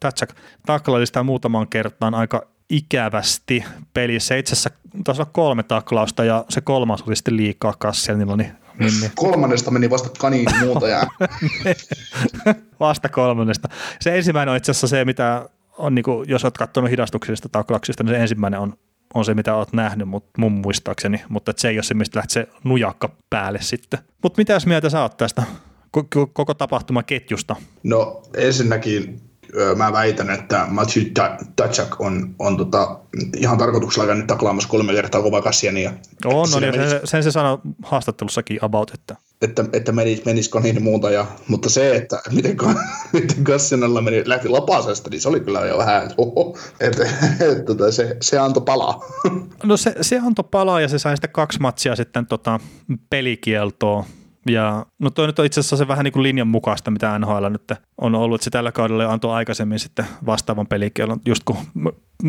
Tatchak 0.00 0.34
taklaili 0.66 1.06
sitä 1.06 1.22
muutaman 1.22 1.68
kertaan 1.68 2.14
aika 2.14 2.53
ikävästi 2.70 3.64
pelissä. 3.94 4.36
Itse 4.36 4.52
asiassa 4.52 4.70
taisi 5.04 5.22
olla 5.22 5.30
kolme 5.32 5.62
taklausta 5.62 6.24
ja 6.24 6.44
se 6.48 6.60
kolmas 6.60 7.02
oli 7.02 7.16
sitten 7.16 7.36
liikaa 7.36 7.74
Kasselnilla. 7.78 8.36
Niin, 8.36 8.52
niin, 8.78 9.00
niin. 9.00 9.12
Kolmannesta 9.24 9.70
meni 9.70 9.90
vasta 9.90 10.08
kaniin 10.18 10.48
muuta 10.64 10.88
ja... 10.88 11.06
vasta 12.80 13.08
kolmannesta. 13.08 13.68
Se 14.00 14.16
ensimmäinen 14.16 14.50
on 14.50 14.56
itse 14.56 14.70
asiassa 14.70 14.88
se, 14.88 15.04
mitä 15.04 15.48
on, 15.78 15.94
niin 15.94 16.02
kuin, 16.02 16.28
jos 16.28 16.44
olet 16.44 16.58
katsonut 16.58 16.90
hidastuksista 16.90 17.48
taklauksista, 17.48 18.02
niin 18.02 18.14
se 18.14 18.20
ensimmäinen 18.20 18.60
on, 18.60 18.74
on 19.14 19.24
se, 19.24 19.34
mitä 19.34 19.54
olet 19.54 19.72
nähnyt 19.72 20.08
mut, 20.08 20.24
mun 20.38 20.52
muistaakseni, 20.52 21.22
mutta 21.28 21.52
se 21.56 21.68
ei 21.68 21.76
ole 21.76 21.82
se, 21.82 21.94
mistä 21.94 22.18
lähtee 22.18 22.32
se 22.32 22.48
nujakka 22.64 23.16
päälle 23.30 23.58
sitten. 23.62 24.00
Mutta 24.22 24.40
mitä 24.40 24.58
mieltä 24.66 24.90
sä 24.90 25.02
oot 25.02 25.16
tästä 25.16 25.42
koko 26.32 26.54
tapahtumaketjusta? 26.54 27.56
No 27.82 28.22
ensinnäkin 28.36 29.20
mä 29.76 29.92
väitän, 29.92 30.30
että 30.30 30.66
Matthew 30.68 31.04
Tatchak 31.56 32.00
on, 32.00 32.34
on 32.38 32.56
tota, 32.56 32.98
ihan 33.36 33.58
tarkoituksella 33.58 34.06
käynyt 34.06 34.26
taklaamassa 34.26 34.68
kolme 34.68 34.92
kertaa 34.92 35.22
kova 35.22 35.42
Kassiania. 35.42 35.92
On, 36.24 36.48
no, 36.50 36.60
niin, 36.60 36.74
sen, 36.74 37.00
sen, 37.04 37.22
se 37.22 37.30
sanoi 37.30 37.58
haastattelussakin 37.82 38.58
about, 38.62 38.90
että 38.94 39.16
että, 39.42 39.64
että 39.72 39.92
menis, 39.92 40.24
menisikö 40.24 40.60
niin 40.60 40.82
muuta, 40.82 41.10
ja, 41.10 41.26
mutta 41.48 41.70
se, 41.70 41.96
että 41.96 42.20
miten, 42.32 42.56
miten 43.12 43.44
Kassinalla 43.44 44.02
meni, 44.02 44.22
lähti 44.26 44.48
lapasesta, 44.48 45.10
niin 45.10 45.20
se 45.20 45.28
oli 45.28 45.40
kyllä 45.40 45.60
jo 45.60 45.78
vähän, 45.78 46.02
että 46.02 46.14
oho, 46.16 46.56
että, 46.80 47.02
että, 47.02 47.44
että 47.44 47.64
tota, 47.64 47.92
se, 47.92 48.16
se 48.20 48.38
antoi 48.38 48.62
palaa. 48.66 49.00
No 49.62 49.76
se, 49.76 49.94
se 50.00 50.18
antoi 50.18 50.44
palaa 50.50 50.80
ja 50.80 50.88
se 50.88 50.98
sai 50.98 51.16
sitten 51.16 51.30
kaksi 51.30 51.60
matsia 51.60 51.96
sitten 51.96 52.26
tota 52.26 52.60
pelikieltoa 53.10 54.04
ja, 54.46 54.86
no 54.98 55.10
toi 55.10 55.26
nyt 55.26 55.38
on 55.38 55.46
itse 55.46 55.60
asiassa 55.60 55.76
se 55.76 55.88
vähän 55.88 56.04
niin 56.04 56.12
kuin 56.12 56.22
linjan 56.22 56.48
mukaista, 56.48 56.90
mitä 56.90 57.18
NHL 57.18 57.48
nyt 57.50 57.72
on 57.98 58.14
ollut, 58.14 58.42
se 58.42 58.50
tällä 58.50 58.72
kaudella 58.72 59.12
antoi 59.12 59.34
aikaisemmin 59.34 59.78
sitten 59.78 60.06
vastaavan 60.26 60.66
pelikielon, 60.66 61.20
just 61.26 61.42
kun 61.44 61.56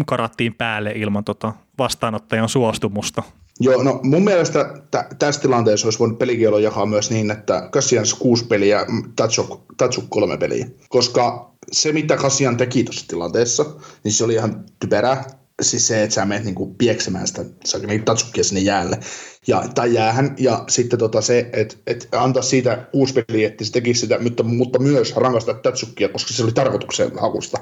karattiin 0.05 0.53
päälle 0.53 0.91
ilman 0.95 1.23
tota 1.23 1.53
vastaanottajan 1.77 2.49
suostumusta. 2.49 3.23
Joo, 3.59 3.83
no 3.83 3.99
mun 4.03 4.23
mielestä 4.23 4.73
t- 4.91 5.19
tässä 5.19 5.41
tilanteessa 5.41 5.87
olisi 5.87 5.99
voinut 5.99 6.17
pelikielon 6.17 6.63
jakaa 6.63 6.85
myös 6.85 7.11
niin, 7.11 7.31
että 7.31 7.69
Kassian 7.71 8.05
kuusi 8.19 8.45
peliä, 8.45 8.85
Tatsuk, 9.15 9.61
Tatsuk 9.77 10.05
kolme 10.09 10.37
peliä, 10.37 10.67
koska 10.89 11.51
se 11.71 11.91
mitä 11.91 12.17
Kassian 12.17 12.57
teki 12.57 12.83
tuossa 12.83 13.07
tilanteessa, 13.07 13.65
niin 14.03 14.11
se 14.11 14.23
oli 14.23 14.33
ihan 14.33 14.65
typerää 14.79 15.23
siis 15.61 15.87
se, 15.87 16.03
että 16.03 16.13
sä 16.13 16.25
menet 16.25 16.43
niinku 16.43 16.75
pieksemään 16.77 17.27
sitä 17.27 17.45
niin 17.87 18.05
tatsukkia 18.05 18.43
sinne 18.43 18.61
jäälle. 18.61 18.99
Ja, 19.47 19.63
tai 19.75 19.93
jäähän, 19.93 20.35
ja 20.39 20.63
sitten 20.67 20.99
tota 20.99 21.21
se, 21.21 21.49
että 21.53 21.75
et 21.87 22.07
antaa 22.11 22.41
siitä 22.43 22.87
kuusi 22.91 23.13
peliä, 23.13 23.47
että 23.47 23.65
se 23.65 23.71
tekisi 23.71 23.99
sitä, 23.99 24.19
mutta, 24.19 24.43
mutta 24.43 24.79
myös 24.79 25.15
rankasta 25.15 25.53
tatsukkia, 25.53 26.09
koska 26.09 26.33
se 26.33 26.43
oli 26.43 26.51
tarkoituksen 26.51 27.11
hakusta 27.19 27.57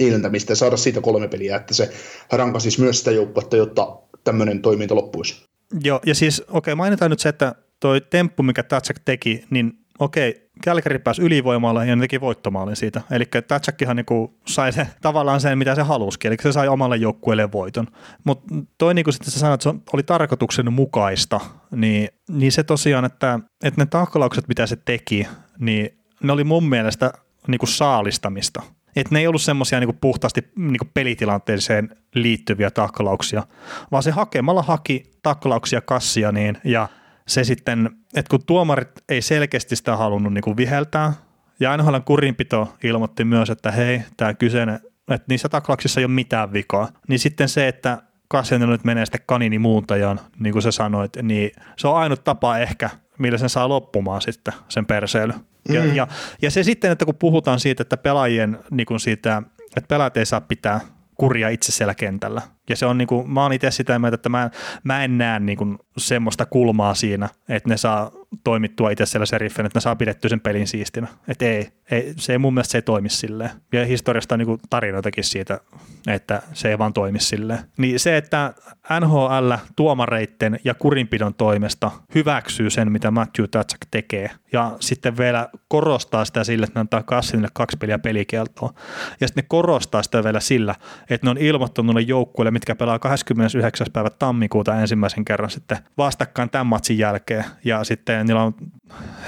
hiilentämistä 0.00 0.52
ja 0.52 0.56
saada 0.56 0.76
siitä 0.76 1.00
kolme 1.00 1.28
peliä, 1.28 1.56
että 1.56 1.74
se 1.74 1.90
rankasisi 2.32 2.80
myös 2.80 2.98
sitä 2.98 3.10
joukkuetta, 3.10 3.56
jotta 3.56 3.96
tämmöinen 4.24 4.62
toiminta 4.62 4.94
loppuisi. 4.94 5.44
Joo, 5.84 6.00
ja 6.06 6.14
siis 6.14 6.40
okei, 6.40 6.56
okay, 6.58 6.74
mainitaan 6.74 7.10
nyt 7.10 7.20
se, 7.20 7.28
että 7.28 7.54
toi 7.80 8.00
temppu, 8.00 8.42
mikä 8.42 8.62
Tatsak 8.62 8.98
teki, 9.04 9.44
niin 9.50 9.79
okei, 10.00 10.50
Kälkäri 10.64 10.98
pääsi 10.98 11.22
ylivoimalla 11.22 11.84
ja 11.84 11.96
ne 11.96 12.00
teki 12.00 12.20
voittomaalin 12.20 12.76
siitä. 12.76 13.00
Eli 13.10 13.24
Tatsakihan 13.48 13.96
niinku 13.96 14.38
sai 14.46 14.72
se, 14.72 14.86
tavallaan 15.02 15.40
sen, 15.40 15.58
mitä 15.58 15.74
se 15.74 15.82
halusikin, 15.82 16.28
eli 16.28 16.36
se 16.42 16.52
sai 16.52 16.68
omalle 16.68 16.96
joukkueelle 16.96 17.52
voiton. 17.52 17.86
Mutta 18.24 18.54
toi 18.78 18.94
niin 18.94 19.04
kuin 19.04 19.14
sitten 19.14 19.30
sä 19.30 19.40
sanoit, 19.40 19.66
että 19.66 19.78
se 19.78 19.84
oli 19.92 20.02
tarkoituksen 20.02 20.72
mukaista, 20.72 21.40
niin, 21.76 22.08
niin 22.28 22.52
se 22.52 22.62
tosiaan, 22.62 23.04
että, 23.04 23.40
että 23.64 23.80
ne 23.80 23.86
taklaukset, 23.86 24.48
mitä 24.48 24.66
se 24.66 24.76
teki, 24.76 25.26
niin 25.58 25.98
ne 26.22 26.32
oli 26.32 26.44
mun 26.44 26.68
mielestä 26.68 27.12
niinku 27.46 27.66
saalistamista. 27.66 28.62
Et 28.96 29.10
ne 29.10 29.18
ei 29.18 29.26
ollut 29.26 29.42
semmoisia 29.42 29.80
niinku 29.80 29.96
puhtaasti 30.00 30.40
niinku 30.56 30.86
pelitilanteeseen 30.94 31.96
liittyviä 32.14 32.70
taklauksia, 32.70 33.42
vaan 33.90 34.02
se 34.02 34.10
hakemalla 34.10 34.62
haki 34.62 35.02
taklauksia 35.22 35.80
kassia 35.80 36.32
niin, 36.32 36.58
ja 36.64 36.88
se 37.30 37.44
sitten, 37.44 37.90
että 38.14 38.30
kun 38.30 38.46
tuomarit 38.46 38.88
ei 39.08 39.22
selkeästi 39.22 39.76
sitä 39.76 39.96
halunnut 39.96 40.32
niin 40.34 40.42
kuin 40.42 40.56
viheltää, 40.56 41.12
Ja 41.60 41.76
NHLn 41.76 42.02
kurinpito 42.04 42.76
ilmoitti 42.84 43.24
myös, 43.24 43.50
että 43.50 43.70
hei, 43.70 44.02
tämä 44.16 44.34
kyseinen, 44.34 44.74
että 45.10 45.24
niissä 45.28 45.48
taklauksissa 45.48 46.00
ei 46.00 46.04
ole 46.04 46.12
mitään 46.12 46.52
vikaa. 46.52 46.88
Niin 47.08 47.18
sitten 47.18 47.48
se, 47.48 47.68
että 47.68 48.02
Kassian 48.28 48.60
nyt 48.60 48.84
menee 48.84 49.06
sitten 49.06 49.20
kanini 49.26 49.58
muuntajaan, 49.58 50.20
niin 50.38 50.52
kuin 50.52 50.62
sä 50.62 50.70
sanoit, 50.70 51.12
niin 51.22 51.50
se 51.76 51.88
on 51.88 51.96
ainut 51.96 52.24
tapa 52.24 52.58
ehkä, 52.58 52.90
millä 53.18 53.38
sen 53.38 53.48
saa 53.48 53.68
loppumaan 53.68 54.20
sitten 54.22 54.54
sen 54.68 54.86
perseily. 54.86 55.32
Ja, 55.68 55.82
Mm. 55.82 55.94
ja, 55.94 56.06
ja 56.42 56.50
se 56.50 56.62
sitten, 56.62 56.92
että 56.92 57.04
kun 57.04 57.14
puhutaan 57.14 57.60
siitä, 57.60 57.82
että 57.82 57.96
pelaajien 57.96 58.58
niin 58.70 58.86
kuin 58.86 59.00
siitä, 59.00 59.42
että 59.76 59.88
pelaajat 59.88 60.16
ei 60.16 60.26
saa 60.26 60.40
pitää 60.40 60.80
kuria 61.20 61.48
itse 61.48 61.72
siellä 61.72 61.94
kentällä. 61.94 62.42
Ja 62.68 62.76
se 62.76 62.86
on 62.86 62.98
niin 62.98 63.08
kuin, 63.08 63.30
mä 63.30 63.42
oon 63.42 63.52
itse 63.52 63.70
sitä 63.70 63.98
mieltä, 63.98 64.14
että 64.14 64.28
mä, 64.28 64.50
mä 64.84 65.04
en 65.04 65.18
näe 65.18 65.40
niin 65.40 65.58
kuin 65.58 65.78
semmoista 65.96 66.46
kulmaa 66.46 66.94
siinä, 66.94 67.28
että 67.48 67.68
ne 67.68 67.76
saa 67.76 68.12
toimittua 68.44 68.90
itse 68.90 69.06
siellä 69.06 69.26
seriffin, 69.26 69.66
että 69.66 69.76
ne 69.76 69.80
saa 69.80 69.96
pidettyä 69.96 70.28
sen 70.28 70.40
pelin 70.40 70.66
siistinä. 70.66 71.08
Että 71.28 71.44
ei, 71.44 71.68
ei, 71.90 72.14
se 72.16 72.32
ei 72.32 72.38
mun 72.38 72.54
mielestä 72.54 72.72
se 72.72 72.78
ei 72.78 72.82
toimi 72.82 73.08
silleen. 73.08 73.50
Ja 73.72 73.86
historiasta 73.86 74.34
on 74.34 74.38
niin 74.38 74.58
tarinoitakin 74.70 75.24
siitä, 75.24 75.60
että 76.06 76.42
se 76.52 76.68
ei 76.68 76.78
vaan 76.78 76.92
toimi 76.92 77.20
silleen. 77.20 77.58
Niin 77.78 78.00
se, 78.00 78.16
että 78.16 78.54
NHL 79.00 79.52
tuomareitten 79.76 80.60
ja 80.64 80.74
kurinpidon 80.74 81.34
toimesta 81.34 81.90
hyväksyy 82.14 82.70
sen, 82.70 82.92
mitä 82.92 83.10
Matthew 83.10 83.44
Tatsak 83.50 83.80
tekee, 83.90 84.30
ja 84.52 84.76
sitten 84.80 85.16
vielä 85.16 85.48
korostaa 85.68 86.24
sitä 86.24 86.44
sillä, 86.44 86.64
että 86.64 86.78
ne 86.78 86.80
antaa 86.80 87.02
Kassinille 87.02 87.48
kaksi 87.52 87.76
peliä 87.76 87.98
pelikieltoa, 87.98 88.72
ja 89.20 89.28
sitten 89.28 89.42
ne 89.42 89.46
korostaa 89.48 90.02
sitä 90.02 90.24
vielä 90.24 90.40
sillä, 90.40 90.74
että 91.10 91.26
ne 91.26 91.30
on 91.30 91.38
ilmoittanut 91.38 91.94
ne 91.94 92.00
joukkueille, 92.00 92.50
mitkä 92.50 92.74
pelaa 92.74 92.98
29. 92.98 93.86
päivä 93.92 94.10
tammikuuta 94.10 94.80
ensimmäisen 94.80 95.24
kerran 95.24 95.50
sitten 95.50 95.78
vastakkain 95.98 96.50
tämän 96.50 96.66
matsin 96.66 96.98
jälkeen, 96.98 97.44
ja 97.64 97.84
sitten 97.84 98.19
niillä 98.24 98.42
on 98.42 98.54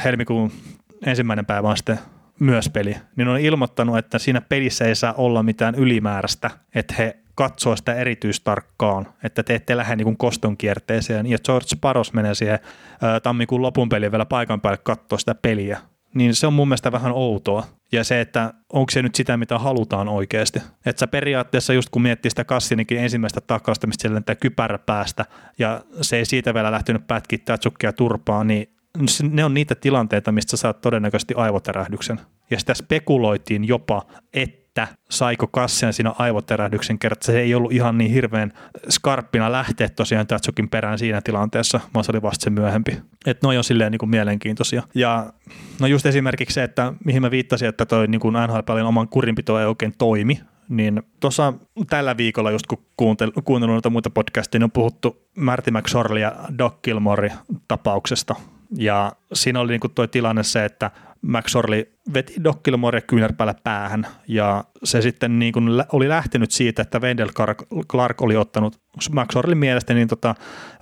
helmikuun 0.05 0.53
ensimmäinen 1.07 1.47
päivä 1.47 1.69
on 1.69 1.77
sitten 1.77 1.99
myös 2.41 2.69
peli, 2.69 2.97
niin 3.17 3.29
on 3.29 3.41
ilmoittanut, 3.41 3.99
että 3.99 4.19
siinä 4.19 4.41
pelissä 4.41 4.85
ei 4.85 4.95
saa 4.95 5.13
olla 5.13 5.43
mitään 5.43 5.75
ylimääräistä, 5.75 6.51
että 6.75 6.95
he 6.99 7.17
katsoo 7.35 7.77
sitä 7.77 7.95
erityistarkkaan, 7.95 9.09
että 9.25 9.43
te 9.43 9.55
ette 9.55 9.77
lähde 9.77 9.97
niin 9.97 10.17
koston 10.17 10.57
kierteeseen. 10.57 11.27
Ja 11.27 11.39
George 11.39 11.77
Paros 11.81 12.13
menee 12.13 12.35
siihen 12.35 12.59
ää, 13.03 13.21
tammikuun 13.21 13.63
lopun 13.63 13.89
peliin 13.89 14.13
vielä 14.13 14.27
paikan 14.27 14.61
päälle 14.61 14.79
katsoa 14.79 15.19
sitä 15.19 15.35
peliä. 15.35 15.79
Niin 16.15 16.35
se 16.35 16.47
on 16.47 16.53
mun 16.53 16.69
mielestä 16.69 16.93
vähän 16.93 17.13
outoa. 17.13 17.67
Ja 17.93 18.05
se, 18.05 18.21
että 18.21 18.55
onko 18.73 18.91
se 18.91 19.03
nyt 19.03 19.15
sitä, 19.15 19.37
mitä 19.37 19.59
halutaan 19.59 20.09
oikeasti. 20.09 20.63
Että 20.87 21.01
sä 21.01 21.07
periaatteessa 21.07 21.73
just 21.73 21.89
kun 21.89 22.03
miettii 22.03 22.31
sitä 22.31 22.45
Kassinikin 22.45 22.99
ensimmäistä 22.99 23.41
taklausta, 23.41 23.87
mistä 23.87 24.15
lentää 24.15 24.35
kypärä 24.35 24.79
päästä, 24.79 25.25
ja 25.59 25.81
se 26.01 26.17
ei 26.17 26.25
siitä 26.25 26.55
vielä 26.55 26.73
lähtenyt 26.73 27.07
pätkiä 27.07 27.39
Tatsukkia 27.45 27.93
turpaa, 27.93 28.45
niin 28.45 28.75
ne 29.31 29.45
on 29.45 29.55
niitä 29.55 29.75
tilanteita, 29.75 30.33
mistä 30.33 30.57
saat 30.57 30.81
todennäköisesti 30.81 31.35
aivotärähdyksen. 31.35 32.21
Ja 32.51 32.59
sitä 32.59 32.75
spekuloitiin 32.75 33.69
jopa, 33.69 34.07
että 34.33 34.89
saiko 35.11 35.47
Kassian 35.47 35.93
siinä 35.93 36.15
aivotärähdyksen 36.19 36.99
kerran, 36.99 37.19
se 37.21 37.41
ei 37.41 37.55
ollut 37.55 37.73
ihan 37.73 37.99
niin 37.99 38.11
hirveän 38.11 38.53
skarppina 38.89 39.53
lähteä 39.53 39.89
tosiaan 39.89 40.27
Tatsukin 40.27 40.69
perään 40.69 40.99
siinä 40.99 41.21
tilanteessa, 41.21 41.81
vaan 41.95 42.05
se 42.05 42.13
oli 42.13 42.23
vasta 42.23 42.45
se 42.45 42.51
myöhempi. 42.51 42.99
Että 43.27 43.47
noi 43.47 43.57
on 43.57 43.65
silleen 43.65 43.93
niin 43.93 43.99
kuin 43.99 44.11
mielenkiintoisia. 44.11 44.83
Ja 44.95 45.33
no 45.81 45.87
just 45.87 46.07
esimerkiksi 46.07 46.55
se, 46.55 46.63
että 46.63 46.93
mihin 47.05 47.23
mä 47.23 47.31
viittasin, 47.31 47.69
että 47.69 47.87
toi 47.87 48.07
niin 48.07 48.21
kuin 48.21 48.35
NHL-pelin 48.47 48.85
oman 48.85 49.09
kurinpito 49.09 49.61
ei 49.61 49.67
oikein 49.67 49.95
toimi, 49.99 50.41
niin 50.69 51.03
tuossa 51.21 51.53
tällä 51.91 52.17
viikolla 52.17 52.51
just 52.51 52.67
kun 52.67 52.87
kuuntel, 52.97 53.33
kuunnellut 53.45 53.75
noita 53.75 53.91
muita 53.91 54.11
podcasteja, 54.11 54.59
niin 54.59 54.65
on 54.65 54.71
puhuttu 54.71 55.29
Marty 55.37 55.71
McSorley 55.71 56.23
ja 56.23 56.35
Doc 56.59 56.83
Gilmore 56.83 57.33
tapauksesta. 57.69 58.35
Ja 58.77 59.13
siinä 59.33 59.61
oli 59.61 59.73
niinku 59.73 59.89
tuo 59.89 60.07
tilanne 60.07 60.43
se, 60.43 60.65
että 60.65 60.91
McSorley 61.23 61.93
veti 62.15 62.35
Doc 62.45 62.63
Gilmore 62.63 63.01
kyynärpäällä 63.01 63.55
päähän 63.65 64.07
ja 64.29 64.65
se 64.85 65.03
sitten 65.03 65.39
niin 65.39 65.53
kuin 65.53 65.69
oli 65.93 66.09
lähtenyt 66.09 66.51
siitä, 66.51 66.83
että 66.83 66.99
Wendell 67.01 67.31
Clark, 67.89 68.23
oli 68.23 68.37
ottanut 68.37 68.81
McSorleyn 69.11 69.59
mielestä 69.59 69.95
niin 69.95 70.09
tota 70.09 70.35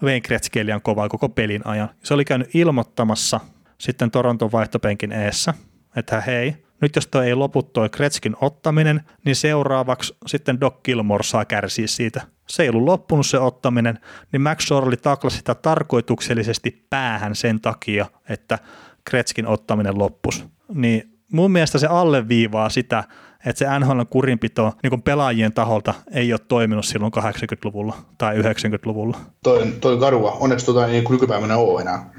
Wayne 0.03 0.81
kovaa 0.83 1.09
koko 1.09 1.29
pelin 1.29 1.67
ajan. 1.67 1.89
Se 2.03 2.15
oli 2.15 2.25
käynyt 2.25 2.55
ilmoittamassa 2.55 3.41
sitten 3.79 4.11
Toronton 4.11 4.53
vaihtopenkin 4.53 5.13
eessä, 5.13 5.55
että 5.97 6.21
hei, 6.21 6.57
nyt 6.81 6.97
jos 6.97 7.07
toi 7.07 7.27
ei 7.27 7.35
lopu 7.35 7.63
toi 7.63 7.89
Kretskin 7.89 8.37
ottaminen, 8.41 9.01
niin 9.25 9.37
seuraavaksi 9.37 10.17
sitten 10.27 10.61
Doc 10.61 10.75
Gilmore 10.85 11.25
saa 11.25 11.45
kärsiä 11.45 11.87
siitä. 11.87 12.23
Se 12.49 12.63
ei 12.63 12.69
ollut 12.69 12.85
loppunut 12.85 13.27
se 13.27 13.39
ottaminen, 13.39 13.99
niin 14.33 14.43
Max 14.43 14.67
Sorley 14.67 14.97
taklasi 14.97 15.37
sitä 15.37 15.55
tarkoituksellisesti 15.55 16.87
päähän 16.91 17.35
sen 17.35 17.61
takia, 17.61 18.07
että 18.29 18.59
Kretskin 19.05 19.47
ottaminen 19.47 19.99
loppus. 19.99 20.45
Niin 20.75 21.19
mun 21.33 21.51
mielestä 21.51 21.79
se 21.79 21.87
alleviivaa 21.87 22.69
sitä, 22.69 23.05
että 23.47 23.59
se 23.59 23.79
NHL 23.79 24.01
kurinpito 24.11 24.73
niin 24.83 25.03
pelaajien 25.03 25.53
taholta 25.53 25.95
ei 26.13 26.33
ole 26.33 26.41
toiminut 26.49 26.85
silloin 26.85 27.13
80-luvulla 27.19 27.97
tai 28.19 28.37
90-luvulla. 28.37 29.19
Toi, 29.43 29.67
toi 29.81 29.99
karua. 29.99 30.33
Onneksi 30.33 30.67
tota 30.67 30.87
ei 30.87 31.05
nykypäivänä 31.11 31.57
ole 31.57 31.83
enää. 31.83 32.11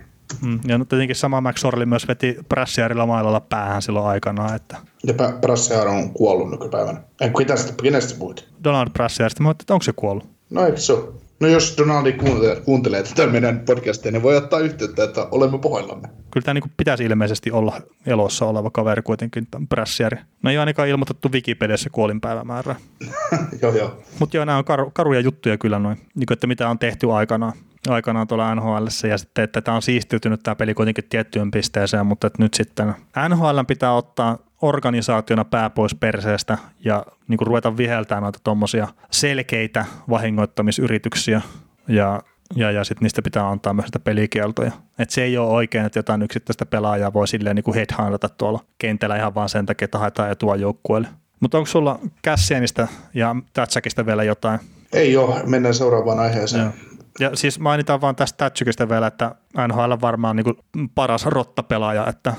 Mm, 0.42 0.60
ja 0.68 0.78
no 0.78 0.86
tietenkin 0.86 1.16
sama 1.16 1.42
Max 1.42 1.62
Sorley 1.62 1.86
myös 1.86 2.08
veti 2.08 2.38
Brassiarilla 2.50 3.06
mailalla 3.06 3.40
päähän 3.40 3.82
silloin 3.82 4.06
aikanaan, 4.06 4.56
että 4.56 4.78
Ja 5.08 5.14
Brassiar 5.42 5.88
on 5.88 6.10
kuollut 6.10 6.52
nykypäivänä. 6.52 7.02
Ei, 7.22 7.32
ketästä, 7.38 7.74
kenestä 7.84 8.20
puhuit? 8.20 8.48
Donald 8.64 8.90
Brassiarista, 8.90 9.44
mä 9.44 9.50
ajattelin, 9.50 9.64
että 9.64 9.74
onko 9.74 9.84
se 9.84 9.94
kuollut? 9.96 10.30
No 10.50 10.66
eikö 10.66 10.78
se 10.78 10.94
ole? 10.94 11.22
No 11.42 11.48
jos 11.48 11.78
Donaldi 11.78 12.14
kuuntelee, 12.14 12.56
kuuntelee 12.56 13.04
tätä 13.04 13.28
meidän 13.28 13.60
podcastia, 13.60 14.12
niin 14.12 14.24
voi 14.24 14.38
ottaa 14.38 14.60
yhteyttä, 14.60 15.04
että 15.04 15.28
olemme 15.32 15.60
pohjallamme. 15.60 16.08
Kyllä 16.32 16.46
tämä 16.46 16.54
niin 16.54 16.72
pitäisi 16.78 17.04
ilmeisesti 17.04 17.52
olla 17.52 17.82
elossa 18.06 18.46
oleva 18.46 18.70
kaveri 18.70 19.02
kuitenkin, 19.02 19.48
tämä 19.52 19.66
Brassiari. 19.70 20.18
No 20.44 20.52
ei 20.52 20.58
ainakaan 20.58 20.88
ilmoitettu 20.88 21.32
Wikipediassa 21.32 21.90
kuolinpäivämäärää. 21.90 22.76
joo, 23.62 23.76
joo. 23.76 23.98
Mutta 24.20 24.38
joo, 24.38 24.46
nämä 24.46 24.58
on 24.58 24.66
karu, 24.66 24.92
karuja 24.94 25.20
juttuja 25.20 25.58
kyllä 25.58 25.80
noin, 25.80 25.98
niin 26.16 26.34
että 26.34 26.48
mitä 26.48 26.70
on 26.70 26.80
tehty 26.80 27.12
aikanaan, 27.12 27.54
aikanaan 27.90 28.28
tuolla 28.28 28.56
NHL 28.56 28.86
ja 29.10 29.18
sitten, 29.18 29.44
että 29.44 29.62
tämä 29.62 29.76
on 29.76 29.82
siistiytynyt 29.82 30.44
tämä 30.44 30.56
peli 30.56 30.74
kuitenkin 30.74 31.04
tiettyyn 31.10 31.52
pisteeseen, 31.52 32.06
mutta 32.06 32.28
että 32.28 32.44
nyt 32.44 32.54
sitten 32.54 32.94
NHL 33.30 33.60
pitää 33.68 33.94
ottaa 33.94 34.38
organisaationa 34.62 35.46
pää 35.46 35.70
pois 35.70 35.96
perseestä 35.96 36.58
ja 36.86 37.06
niin 37.28 37.38
kuin 37.38 37.48
ruveta 37.48 37.78
viheltämään 37.78 38.24
noita 38.24 38.40
tuommoisia 38.44 38.88
selkeitä 39.12 39.86
vahingoittamisyrityksiä 40.10 41.42
ja 41.88 42.22
ja, 42.56 42.72
ja 42.72 42.84
sitten 42.84 43.04
niistä 43.06 43.22
pitää 43.22 43.50
antaa 43.50 43.74
myös 43.74 43.86
sitä 43.86 44.00
pelikieltoja. 44.00 44.72
Et 45.00 45.10
se 45.10 45.24
ei 45.24 45.38
ole 45.38 45.50
oikein, 45.50 45.86
että 45.86 46.00
jotain 46.00 46.22
yksittäistä 46.22 46.66
pelaajaa 46.66 47.14
voi 47.14 47.28
silleen 47.28 47.56
niin 47.56 47.64
kuin 47.64 47.76
headhuntata 47.76 48.30
tuolla 48.30 48.60
kentällä 48.78 49.16
ihan 49.16 49.36
vaan 49.36 49.50
sen 49.50 49.66
takia, 49.66 49.86
että 49.86 49.98
haetaan 49.98 50.32
etua 50.32 50.56
joukkueelle. 50.56 51.08
Mutta 51.40 51.58
onko 51.58 51.68
sulla 51.68 52.00
Cassianista 52.26 52.88
ja 53.14 53.36
Tatsakista 53.54 54.06
vielä 54.06 54.24
jotain? 54.24 54.60
Ei 54.94 55.18
ole, 55.18 55.44
mennään 55.46 55.76
seuraavaan 55.76 56.20
aiheeseen. 56.20 56.64
Joo. 56.64 56.74
Ja 57.22 57.36
siis 57.36 57.60
mainitaan 57.60 58.02
vaan 58.02 58.16
tästä 58.16 58.38
Tatsukista 58.38 58.90
vielä, 58.90 59.08
että 59.08 59.36
NHL 59.68 59.92
on 59.92 60.02
varmaan 60.02 60.36
niin 60.36 60.90
paras 60.96 61.26
rottapelaaja, 61.26 62.08
että, 62.08 62.34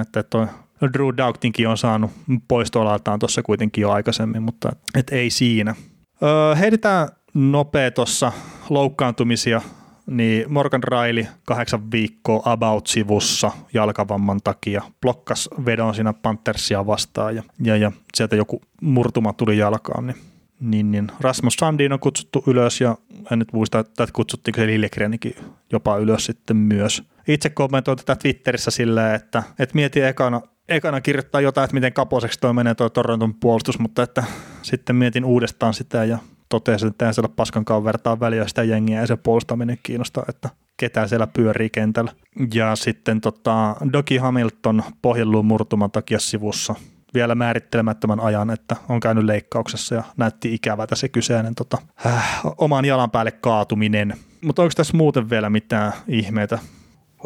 että 0.00 0.22
toi 0.22 0.46
Drew 0.92 1.08
Doughtinkin 1.16 1.68
on 1.68 1.78
saanut 1.78 2.10
poistoalaltaan 2.48 3.18
tuossa 3.18 3.42
kuitenkin 3.42 3.82
jo 3.82 3.90
aikaisemmin, 3.90 4.42
mutta 4.42 4.68
et 4.94 5.10
ei 5.12 5.30
siinä. 5.30 5.74
Öö, 6.22 6.54
heitetään 6.54 7.08
nopea 7.34 7.90
tuossa 7.90 8.32
loukkaantumisia, 8.70 9.60
niin 10.06 10.52
Morgan 10.52 10.82
Riley 10.82 11.26
kahdeksan 11.44 11.90
viikkoa 11.90 12.42
About-sivussa 12.44 13.50
jalkavamman 13.72 14.40
takia 14.44 14.82
blokkas 15.00 15.48
vedon 15.66 15.94
siinä 15.94 16.12
Panthersia 16.12 16.86
vastaan 16.86 17.36
ja, 17.36 17.42
ja, 17.62 17.76
ja 17.76 17.92
sieltä 18.14 18.36
joku 18.36 18.60
murtuma 18.80 19.32
tuli 19.32 19.58
jalkaan, 19.58 20.06
niin 20.06 20.16
niin, 20.60 20.90
niin. 20.90 21.08
Rasmus 21.20 21.54
Sandin 21.54 21.92
on 21.92 22.00
kutsuttu 22.00 22.44
ylös 22.46 22.80
ja 22.80 22.96
en 23.30 23.38
nyt 23.38 23.52
muista, 23.52 23.78
että 23.78 24.06
kutsuttiinko 24.12 24.60
se 24.60 24.66
Liljegrenikin 24.66 25.36
jopa 25.72 25.96
ylös 25.96 26.24
sitten 26.24 26.56
myös. 26.56 27.02
Itse 27.28 27.50
kommentoin 27.50 27.98
tätä 27.98 28.16
Twitterissä 28.16 28.70
silleen, 28.70 29.14
että, 29.14 29.42
että 29.58 29.74
mietin 29.74 30.04
ekana, 30.04 30.40
ekana 30.68 31.00
kirjoittaa 31.00 31.40
jotain, 31.40 31.64
että 31.64 31.74
miten 31.74 31.92
kaposeksi 31.92 32.40
toi 32.40 32.54
menee 32.54 32.74
tuo 32.74 32.88
Toronton 32.88 33.34
puolustus, 33.34 33.78
mutta 33.78 34.02
että 34.02 34.24
sitten 34.62 34.96
mietin 34.96 35.24
uudestaan 35.24 35.74
sitä 35.74 36.04
ja 36.04 36.18
totesin, 36.48 36.88
että 36.88 37.04
eihän 37.04 37.14
siellä 37.14 37.34
paskankaan 37.36 37.84
vertaa 37.84 38.20
väliä 38.20 38.48
sitä 38.48 38.62
jengiä 38.62 39.00
ja 39.00 39.06
se 39.06 39.16
puolustaminen 39.16 39.78
kiinnostaa, 39.82 40.24
että 40.28 40.48
ketään 40.76 41.08
siellä 41.08 41.26
pyörii 41.26 41.70
kentällä. 41.70 42.12
Ja 42.54 42.76
sitten 42.76 43.20
tota, 43.20 43.76
Doki 43.92 44.16
Hamilton 44.16 44.82
pohjelluun 45.02 45.46
murtuman 45.46 45.90
takia 45.90 46.18
sivussa 46.18 46.74
vielä 47.14 47.34
määrittelemättömän 47.34 48.20
ajan, 48.20 48.50
että 48.50 48.76
on 48.88 49.00
käynyt 49.00 49.24
leikkauksessa 49.24 49.94
ja 49.94 50.02
näytti 50.16 50.54
ikävältä 50.54 50.94
se 50.94 51.08
kyseinen 51.08 51.54
tota, 51.54 51.78
äh, 52.06 52.40
oman 52.58 52.84
jalan 52.84 53.10
päälle 53.10 53.30
kaatuminen. 53.30 54.14
Mutta 54.40 54.62
onko 54.62 54.72
tässä 54.76 54.96
muuten 54.96 55.30
vielä 55.30 55.50
mitään 55.50 55.92
ihmeitä? 56.08 56.58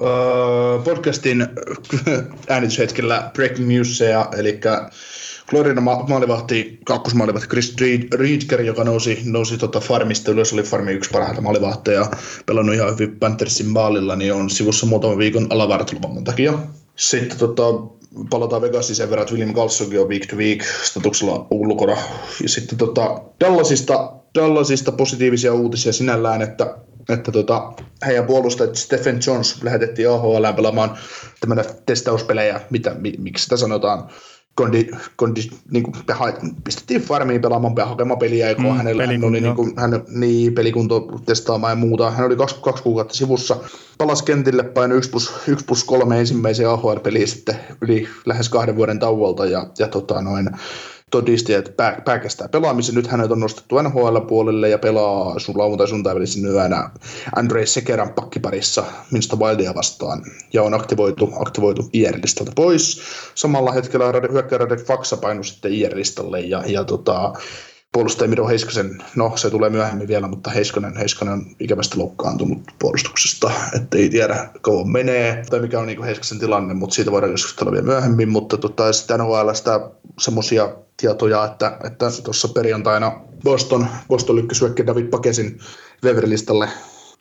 Öö, 0.02 0.78
podcastin 0.84 1.46
äänityshetkellä 2.48 3.30
breaking 3.34 3.68
newsia, 3.68 4.26
eli 4.36 4.60
Florida 5.50 5.80
ma- 5.80 6.04
maalivahti, 6.08 6.78
kakkosmaalivahti 6.84 7.48
Chris 7.48 7.76
Riedger, 8.12 8.60
joka 8.60 8.84
nousi, 8.84 9.22
nousi 9.24 9.58
tota 9.58 9.80
farmista 9.80 10.30
ylös, 10.30 10.52
oli 10.52 10.62
farmi 10.62 10.92
yksi 10.92 11.10
parhaita 11.10 11.40
maalivahteja, 11.40 12.10
pelannut 12.46 12.74
ihan 12.74 12.92
hyvin 12.92 13.18
Panthersin 13.18 13.66
maalilla, 13.66 14.16
niin 14.16 14.34
on 14.34 14.50
sivussa 14.50 14.86
muutaman 14.86 15.18
viikon 15.18 15.46
alavartaluvamman 15.50 16.24
takia. 16.24 16.58
Sitten 16.96 17.38
tota, 17.38 17.62
palataan 18.30 18.62
Vegasiin 18.62 18.96
sen 18.96 19.10
verran, 19.10 19.22
että 19.22 19.34
William 19.34 19.54
Galsonkin 19.54 20.00
on 20.00 20.08
week 20.08 20.26
to 20.26 20.36
week 20.36 20.64
statuksella 20.82 21.46
ulkona. 21.50 21.96
Ja 22.42 22.48
sitten 22.48 22.78
tota, 22.78 23.20
Dallasista, 23.40 24.12
Dallasista 24.34 24.92
positiivisia 24.92 25.54
uutisia 25.54 25.92
sinällään, 25.92 26.42
että 26.42 26.74
että 27.08 27.32
tota, 27.32 27.72
heidän 28.06 28.26
puolustajat 28.26 28.76
Stephen 28.76 29.20
Jones 29.26 29.62
lähetettiin 29.62 30.10
AHL 30.10 30.46
pelaamaan 30.56 30.98
tämmöinen 31.40 31.64
testauspelejä, 31.86 32.60
mitä, 32.70 32.94
mi, 32.94 33.12
miksi 33.18 33.42
sitä 33.42 33.56
sanotaan, 33.56 34.10
kondi, 34.58 34.86
kondi, 35.16 35.40
niin 35.70 35.82
kuin, 35.82 35.94
pistettiin 36.64 37.02
farmiin 37.02 37.40
pelaamaan 37.40 37.88
hakemaan 37.88 38.18
peliä, 38.18 38.54
kun 38.54 38.64
mm, 38.64 38.76
hänellä 38.76 39.06
hän 39.06 39.24
oli 39.24 39.40
niin, 39.40 39.54
kuin, 39.54 39.72
hän, 39.76 39.90
niin, 40.08 40.54
pelikunto 40.54 41.00
testaamaan 41.26 41.70
ja 41.70 41.76
muuta. 41.76 42.10
Hän 42.10 42.26
oli 42.26 42.36
kaksi, 42.36 42.56
kaksi 42.62 42.82
kuukautta 42.82 43.14
sivussa. 43.14 43.56
Palasi 43.98 44.24
kentille 44.24 44.62
paino 44.62 44.94
1 44.94 45.10
plus, 45.10 45.32
1 45.48 45.64
plus 45.64 45.84
3 45.84 46.20
ensimmäiseen 46.20 46.68
AHL-peliin 46.68 47.28
sitten 47.28 47.56
yli 47.80 48.08
lähes 48.26 48.48
kahden 48.48 48.76
vuoden 48.76 48.98
tauolta 48.98 49.46
ja, 49.46 49.66
ja 49.78 49.88
tota, 49.88 50.22
noin, 50.22 50.50
todisti, 51.10 51.54
että 51.54 51.72
pää, 51.72 52.02
pää 52.04 52.18
kestää 52.18 52.48
pelaamisen. 52.48 52.94
Nyt 52.94 53.06
hänet 53.06 53.30
on 53.30 53.40
nostettu 53.40 53.82
NHL-puolelle 53.82 54.68
ja 54.68 54.78
pelaa 54.78 55.38
sun 55.38 55.58
lauantai 55.58 55.88
sunnuntai 55.88 56.14
välisin 56.14 56.46
yönä 56.46 56.90
Andrei 57.36 57.66
Sekeran 57.66 58.12
pakkiparissa 58.12 58.84
minusta 59.10 59.36
Wildia 59.36 59.74
vastaan 59.74 60.22
ja 60.52 60.62
on 60.62 60.74
aktivoitu, 60.74 61.32
aktivoitu 61.40 61.90
IR-listalta 61.92 62.52
pois. 62.54 63.00
Samalla 63.34 63.72
hetkellä 63.72 64.04
hyökkäjä 64.32 64.60
Faksa 64.86 65.16
painui 65.16 65.44
sitten 65.44 65.72
IR-listalle 65.72 66.40
ja, 66.40 66.62
ja 66.66 66.84
tota, 66.84 67.32
puolustaja 67.98 68.28
Miro 68.28 68.48
Heiskasen, 68.48 69.02
no 69.16 69.32
se 69.36 69.50
tulee 69.50 69.70
myöhemmin 69.70 70.08
vielä, 70.08 70.28
mutta 70.28 70.50
Heiskanen, 70.50 70.96
Heiskanen 70.96 71.34
on 71.34 71.46
ikävästi 71.60 71.96
loukkaantunut 71.96 72.58
puolustuksesta, 72.78 73.50
ettei 73.76 74.08
tiedä 74.08 74.48
kauan 74.60 74.90
menee 74.90 75.44
tai 75.50 75.60
mikä 75.60 75.80
on 75.80 75.86
niin 75.86 76.04
Heiskasen 76.04 76.38
tilanne, 76.38 76.74
mutta 76.74 76.94
siitä 76.94 77.10
voidaan 77.10 77.32
keskustella 77.32 77.72
vielä 77.72 77.86
myöhemmin, 77.86 78.28
mutta 78.28 78.56
tota, 78.56 78.92
sitten 78.92 79.20
NHLstä 79.20 79.90
semmoisia 80.18 80.68
tietoja, 80.96 81.44
että, 81.44 81.78
että 81.84 82.06
tuossa 82.24 82.48
perjantaina 82.48 83.20
Boston, 83.44 83.86
Boston 84.08 84.36
lykkäsi 84.36 84.64
David 84.86 85.06
Pakesin 85.06 85.58
Weverlistalle 86.04 86.68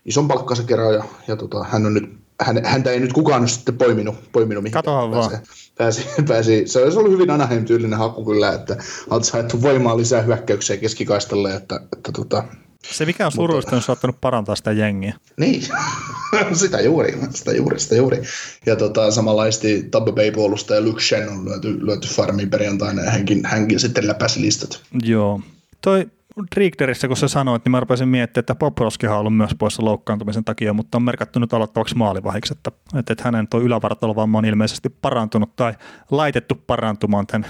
ison 0.06 0.28
palkkansa 0.28 0.64
kerran 0.64 0.94
ja, 0.94 1.04
ja 1.28 1.36
tota, 1.36 1.64
hän 1.64 1.86
on 1.86 1.94
nyt 1.94 2.27
hän, 2.42 2.66
häntä 2.66 2.92
ei 2.92 3.00
nyt 3.00 3.14
kukaan 3.14 3.42
ole 3.42 3.48
sitten 3.48 3.78
poiminut, 3.78 4.16
poiminut 4.32 4.64
mihin 4.64 4.74
Katohan 4.74 5.12
vaan. 5.12 5.40
Pääsi, 5.78 6.06
pääsi, 6.28 6.68
se 6.68 6.84
olisi 6.84 6.98
ollut 7.00 7.12
hyvin 7.12 7.30
Anaheim-tyylinen 7.30 8.00
haku 8.00 8.26
kyllä, 8.26 8.54
että 8.54 8.78
oltaisiin 9.10 9.34
haettu 9.34 9.62
voimaa 9.62 9.98
lisää 9.98 10.22
hyökkäyksiä 10.22 10.78
keskikaistalle, 10.78 11.56
että, 11.56 11.80
että 11.94 12.12
tota, 12.12 12.44
se 12.92 13.06
mikä 13.06 13.26
on 13.26 13.32
surullista, 13.32 13.76
on 13.76 13.82
saattanut 13.82 14.22
parantaa 14.22 14.56
sitä 14.56 14.72
jengiä. 14.72 15.14
Niin, 15.38 15.64
sitä 16.54 16.82
juuri, 16.82 17.18
sitä 17.30 17.52
juuri, 17.52 17.80
sitä 17.80 17.96
juuri. 17.96 18.22
Ja 18.66 18.76
tota, 18.76 19.12
samanlaisesti 19.12 19.84
Tampa 19.84 20.12
Bay 20.12 20.32
puolustaja 20.32 20.82
Luke 20.82 21.02
Shen 21.02 21.30
on 21.30 21.46
lyöty, 21.46 21.86
lyöty 21.86 22.08
farmiin 22.08 22.50
perjantaina 22.50 23.04
ja 23.04 23.12
hänkin, 23.12 23.46
hänkin 23.46 23.80
sitten 23.80 24.08
läpäisi 24.08 24.42
listat. 24.42 24.82
Joo. 25.04 25.42
Toi 25.82 26.08
Riegderissä, 26.56 27.08
kun 27.08 27.18
sä 27.18 27.28
sanoit, 27.28 27.66
niin 27.66 27.72
mä 27.72 27.80
rupesin 27.80 28.08
miettimään, 28.08 28.42
että 28.42 28.56
Poproskihan 28.56 29.16
on 29.16 29.20
ollut 29.20 29.38
myös 29.38 29.56
poissa 29.60 29.86
loukkaantumisen 29.86 30.44
takia, 30.44 30.74
mutta 30.74 30.98
on 30.98 31.04
merkattu 31.04 31.40
nyt 31.40 31.54
aloittavaksi 31.54 31.96
maalivahiksi, 31.96 32.54
että, 32.54 32.72
että 33.12 33.24
hänen 33.24 33.48
tuo 33.48 33.60
ylävartalovamma 33.60 34.38
on 34.38 34.46
ilmeisesti 34.46 34.90
parantunut 34.90 35.56
tai 35.56 35.74
laitettu 36.12 36.56
parantumaan 36.68 37.28
tämän 37.28 37.50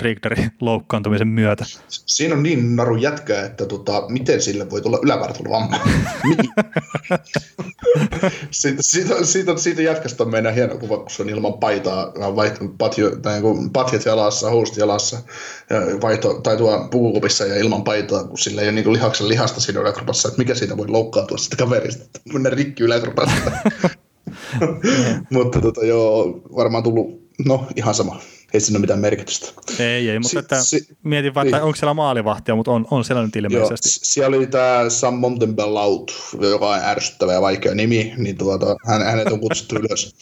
Rigderin 0.00 0.50
loukkaantumisen 0.60 1.28
myötä. 1.28 1.64
Siinä 1.88 2.34
on 2.34 2.42
niin 2.42 2.76
naru 2.76 2.96
jätkä, 2.96 3.42
että 3.42 3.66
tota, 3.66 4.02
miten 4.08 4.42
sille 4.42 4.70
voi 4.70 4.82
tulla 4.82 4.98
ylävartalovamma? 5.02 5.80
siitä, 8.50 8.78
siitä, 8.80 9.24
siitä, 9.24 9.56
siitä 9.56 9.82
jätkästä 9.82 10.22
on 10.22 10.30
meidän 10.30 10.54
hieno 10.54 10.78
kuva, 10.78 10.96
kun 10.96 11.10
se 11.10 11.22
on 11.22 11.28
ilman 11.28 11.54
paitaa, 11.54 12.12
patjo, 12.78 13.16
tai 13.16 13.40
niin 13.40 13.70
patjat 13.70 14.04
jalassa, 14.04 14.50
housut 14.50 14.76
jalassa, 14.76 15.18
ja 15.70 16.00
vaihto, 16.00 16.34
tai 16.34 16.56
tuo 16.56 16.88
pukukopissa 16.90 17.44
ja 17.44 17.56
ilman 17.56 17.84
paitaa, 17.84 18.24
kun 18.24 18.38
sillä 18.38 18.62
ei 18.62 18.68
ole 18.68 18.74
niin 18.74 18.92
lihaksen 18.92 19.28
lihasta 19.28 19.60
siinä 19.60 19.80
yläkropassa, 19.80 20.28
että 20.28 20.38
mikä 20.38 20.54
siitä 20.54 20.76
voi 20.76 20.88
loukkaantua 20.88 21.38
sitä 21.38 21.56
kaverista, 21.56 22.04
että 22.04 22.20
mennä 22.32 22.50
rikki 22.50 22.82
yläkropasta. 22.82 23.50
Mutta 25.30 25.60
tota, 25.60 25.86
joo, 25.86 26.40
varmaan 26.56 26.84
tullut, 26.84 27.20
no 27.46 27.66
ihan 27.76 27.94
sama 27.94 28.20
ei 28.54 28.60
siinä 28.60 28.76
ole 28.76 28.80
mitään 28.80 29.00
merkitystä. 29.00 29.52
Ei, 29.78 30.10
ei, 30.10 30.18
mutta 30.18 30.30
si- 30.30 30.38
että 30.38 30.62
si- 30.62 30.88
mietin 31.02 31.34
vaan, 31.34 31.46
että 31.46 31.56
niin. 31.56 31.64
onko 31.64 31.76
siellä 31.76 31.94
maalivahtia, 31.94 32.54
mutta 32.54 32.70
on, 32.70 32.86
on 32.90 33.04
siellä 33.04 33.22
nyt 33.22 33.36
ilmeisesti. 33.36 33.88
Joo, 33.88 33.98
siellä 34.02 34.36
oli 34.36 34.46
tämä 34.46 34.84
Sam 34.88 35.14
Montenbellaut, 35.14 36.12
joka 36.40 36.68
on 36.68 36.80
ärsyttävä 36.84 37.32
ja 37.32 37.40
vaikea 37.40 37.74
nimi, 37.74 38.14
niin 38.16 38.38
tuota, 38.38 38.76
hän, 38.86 39.02
hänet 39.02 39.32
on 39.32 39.40
kutsuttu 39.40 39.76
ylös. 39.84 40.14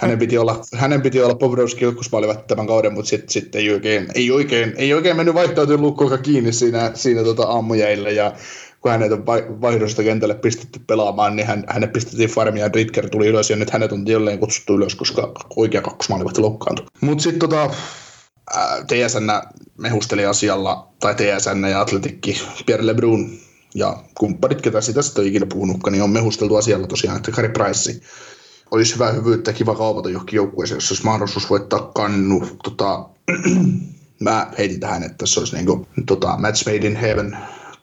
Hänen 0.00 0.18
piti 0.18 0.38
olla, 0.38 0.64
hänen 0.74 1.02
piti 1.02 1.22
olla 1.22 1.34
Bobrovski 1.34 1.84
ykkösmaalivahti 1.84 2.44
tämän 2.46 2.66
kauden, 2.66 2.94
mutta 2.94 3.08
sitten 3.08 3.30
sit 3.30 3.54
ei, 3.54 3.70
oikein, 3.72 4.08
ei, 4.14 4.30
oikein, 4.30 4.72
ei 4.76 4.94
oikein 4.94 5.16
mennyt 5.16 5.34
vaihtoehtojen 5.34 5.82
lukkoa 5.82 6.18
kiinni 6.18 6.52
siinä, 6.52 6.90
siinä 6.94 7.24
tota 7.24 7.42
aamujäillä 7.42 8.10
ja 8.10 8.32
kun 8.80 8.90
hänet 8.90 9.12
on 9.12 9.26
vaihdosta 9.60 10.02
kentälle 10.02 10.34
pistetty 10.34 10.80
pelaamaan, 10.86 11.36
niin 11.36 11.46
hän, 11.46 11.64
hänet 11.68 11.92
pistettiin 11.92 12.30
farmia 12.30 12.64
ja 12.64 12.70
Ritker 12.74 13.10
tuli 13.10 13.26
ylös 13.26 13.50
ja 13.50 13.56
nyt 13.56 13.70
hänet 13.70 13.92
on 13.92 14.06
jälleen 14.06 14.38
kutsuttu 14.38 14.74
ylös, 14.74 14.94
koska 14.94 15.32
oikea 15.56 15.82
kakkosmaalivahti 15.82 16.40
loukkaantui. 16.40 16.86
Mutta 17.00 17.22
sitten 17.22 17.40
tota, 17.40 17.70
TSN 18.86 19.30
mehusteli 19.78 20.26
asialla, 20.26 20.88
tai 21.00 21.14
TSN 21.14 21.64
ja 21.70 21.80
Atletikki, 21.80 22.42
Pierre 22.66 22.86
Lebrun 22.86 23.38
ja 23.74 23.96
kumppanit, 24.18 24.62
ketä 24.62 24.80
sitä 24.80 25.02
sitten 25.02 25.22
on 25.22 25.28
ikinä 25.28 25.46
puhunutkaan, 25.46 25.92
niin 25.92 26.02
on 26.02 26.10
mehusteltu 26.10 26.56
asialla 26.56 26.86
tosiaan, 26.86 27.16
että 27.16 27.30
Kari 27.30 27.48
Price 27.48 28.00
olisi 28.70 28.94
hyvä 28.94 29.12
hyvyyttä 29.12 29.52
kiva 29.52 29.74
kaupata 29.74 30.10
johonkin 30.10 30.36
joukkueeseen, 30.36 30.76
jos 30.76 30.90
olisi 30.90 31.04
mahdollisuus 31.04 31.50
voittaa 31.50 31.90
kannu. 31.94 32.46
Tota, 32.64 33.08
mä 34.20 34.50
heitin 34.58 34.80
tähän, 34.80 35.02
että 35.02 35.26
se 35.26 35.40
olisi 35.40 35.56
niin 35.56 35.66
kuin, 35.66 35.86
tota, 36.06 36.36
match 36.38 36.66
made 36.66 36.86
in 36.86 36.96
heaven 36.96 37.38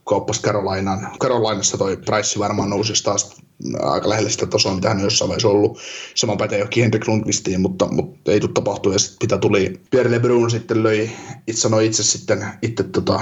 kauppasi 0.07 0.41
Carolinan. 0.41 1.07
Carolinassa 1.19 1.77
toi 1.77 1.97
Price 1.97 2.39
varmaan 2.39 2.69
nousi 2.69 3.03
taas 3.03 3.35
aika 3.81 4.09
lähelle 4.09 4.29
sitä 4.29 4.45
tasoa, 4.45 4.75
mitä 4.75 4.89
hän 4.89 4.99
jossain 4.99 5.29
vaiheessa 5.29 5.47
ollut. 5.47 5.79
Sama 6.15 6.35
pätee 6.35 6.57
johonkin 6.57 6.83
Henrik 6.83 7.07
Lundqvistiin, 7.07 7.61
mutta, 7.61 7.87
mutta 7.91 8.31
ei 8.31 8.39
tule 8.39 8.51
tapahtua. 8.53 8.93
Ja 8.93 8.99
sitten 8.99 9.17
mitä 9.21 9.37
tuli, 9.37 9.81
Pierre 9.91 10.11
LeBrun 10.11 10.51
sitten 10.51 10.83
löi, 10.83 11.09
itse 11.47 11.61
sanoi 11.61 11.85
itse 11.85 12.03
sitten 12.03 12.45
itse 12.61 12.83
tota, 12.83 13.19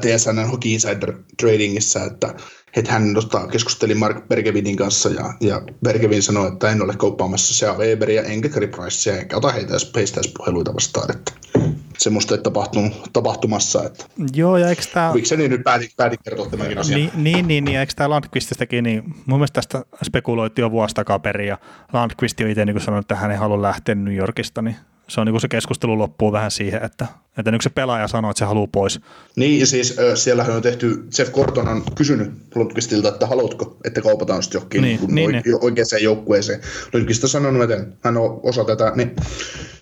TSN 0.00 0.50
Hockey 0.50 0.72
Insider 0.72 1.14
Tradingissa, 1.40 2.04
että 2.04 2.34
että 2.76 2.92
hän 2.92 3.14
tota, 3.14 3.46
keskusteli 3.46 3.94
Mark 3.94 4.28
Bergevinin 4.28 4.76
kanssa 4.76 5.08
ja, 5.08 5.34
ja 5.40 5.62
Bergevin 5.84 6.22
sanoi, 6.22 6.48
että 6.48 6.70
en 6.70 6.82
ole 6.82 6.96
kauppaamassa 6.96 7.54
Sea 7.54 7.74
Weberia 7.74 8.22
enkä 8.22 8.48
Gary 8.48 8.66
Pricea 8.66 9.16
enkä 9.16 9.36
ota 9.36 9.52
heitä 9.52 9.70
edes 9.70 9.92
heistä 9.96 10.20
puheluita 10.36 10.74
vastaan. 10.74 11.16
Että 11.16 11.32
semmoista 12.00 12.34
ei 12.34 12.42
tapahtunut 12.42 12.92
tapahtumassa. 13.12 13.84
Että 13.84 14.04
Joo, 14.34 14.56
ja 14.56 14.68
eikö 14.68 14.82
tämä... 14.94 15.12
niin 15.36 15.50
nyt 15.50 15.64
päätin, 15.64 15.88
päätin 15.96 16.18
kertoa 16.24 16.46
tämänkin 16.46 16.78
asian? 16.78 17.00
Niin, 17.00 17.10
niin, 17.14 17.48
niin, 17.48 17.64
niin 17.64 17.78
eikö 17.78 17.92
tämä 17.96 18.10
Landqvististäkin, 18.10 18.84
niin 18.84 19.02
mun 19.26 19.38
mielestä 19.38 19.54
tästä 19.54 19.84
spekuloitiin 20.04 20.62
jo 20.62 20.70
vuosi 20.70 20.94
takaperin, 20.94 21.48
ja 21.48 21.58
Landqvist 21.92 22.40
on 22.40 22.48
itse 22.48 22.64
niin 22.64 22.80
sanonut, 22.80 23.04
että 23.04 23.14
hän 23.14 23.30
ei 23.30 23.36
halua 23.36 23.62
lähteä 23.62 23.94
New 23.94 24.14
Yorkista, 24.14 24.62
niin 24.62 24.76
se 25.10 25.20
on 25.20 25.26
niin 25.26 25.32
kuin 25.32 25.40
se 25.40 25.48
keskustelu 25.48 25.98
loppuu 25.98 26.32
vähän 26.32 26.50
siihen, 26.50 26.84
että, 26.84 27.06
että 27.38 27.50
nyt 27.50 27.62
se 27.62 27.70
pelaaja 27.70 28.08
sanoo, 28.08 28.30
että 28.30 28.38
se 28.38 28.44
haluaa 28.44 28.66
pois. 28.72 29.00
Niin, 29.36 29.60
ja 29.60 29.66
siis 29.66 29.98
äh, 29.98 30.14
siellähän 30.14 30.56
on 30.56 30.62
tehty, 30.62 31.08
Jeff 31.18 31.32
Gordon 31.32 31.68
on 31.68 31.82
kysynyt 31.94 32.32
Lundqvistilta, 32.54 33.08
että 33.08 33.26
haluatko, 33.26 33.76
että 33.84 34.00
kaupataan 34.00 34.42
sitten 34.42 34.58
johonkin 34.58 34.82
niin, 34.82 35.00
niin, 35.00 35.14
niin, 35.14 35.42
niin. 35.44 35.58
oikeaan 35.60 36.02
joukkueeseen. 36.02 36.60
Lundqvist 36.92 37.24
on 37.24 37.30
sanonut, 37.30 37.70
että 37.70 37.86
hän 38.04 38.16
on 38.16 38.40
osa 38.42 38.64
tätä, 38.64 38.92
niin 38.94 39.16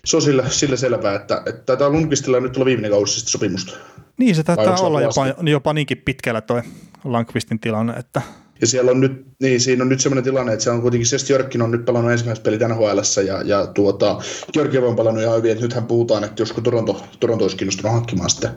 se 0.05 0.15
on 0.15 0.21
sillä, 0.21 0.49
sillä 0.49 0.75
selvää, 0.75 1.15
että, 1.15 1.43
että 1.45 1.75
tämä 1.75 1.89
Lundqvistilla 1.89 2.39
nyt 2.39 2.51
tulla 2.51 2.65
viimeinen 2.65 2.91
kausi 2.91 3.19
sopimusta. 3.19 3.77
Niin, 4.17 4.35
se 4.35 4.43
taitaa 4.43 4.79
olla 4.79 5.01
jopa, 5.01 5.49
jopa 5.49 5.73
niinkin 5.73 6.01
pitkällä 6.05 6.41
toi 6.41 6.61
Lundqvistin 7.03 7.59
tilanne, 7.59 7.93
että 7.93 8.21
ja 8.61 8.67
siellä 8.67 8.91
on 8.91 8.99
nyt, 8.99 9.25
niin 9.41 9.61
siinä 9.61 9.83
on 9.83 9.89
nyt 9.89 9.99
semmoinen 9.99 10.23
tilanne, 10.23 10.53
että 10.53 10.63
siellä 10.63 10.75
on 10.75 10.81
kuitenkin 10.81 11.07
Sest 11.07 11.29
Jörkkin 11.29 11.61
on 11.61 11.71
nyt 11.71 11.85
pelannut 11.85 12.11
ensimmäiset 12.11 12.43
pelit 12.43 12.61
nhl 12.61 12.83
ja, 13.25 13.41
ja 13.45 13.67
tuota, 13.67 14.21
Georgiev 14.53 14.83
on 14.83 14.95
pelannut 14.95 15.23
ihan 15.23 15.37
hyvin, 15.37 15.51
että 15.51 15.63
nythän 15.63 15.85
puhutaan, 15.85 16.23
että 16.23 16.41
josko 16.41 16.61
Toronto, 16.61 17.03
Toronto 17.19 17.45
olisi 17.45 17.57
kiinnostunut 17.57 17.93
hankkimaan 17.93 18.29
sitä 18.29 18.53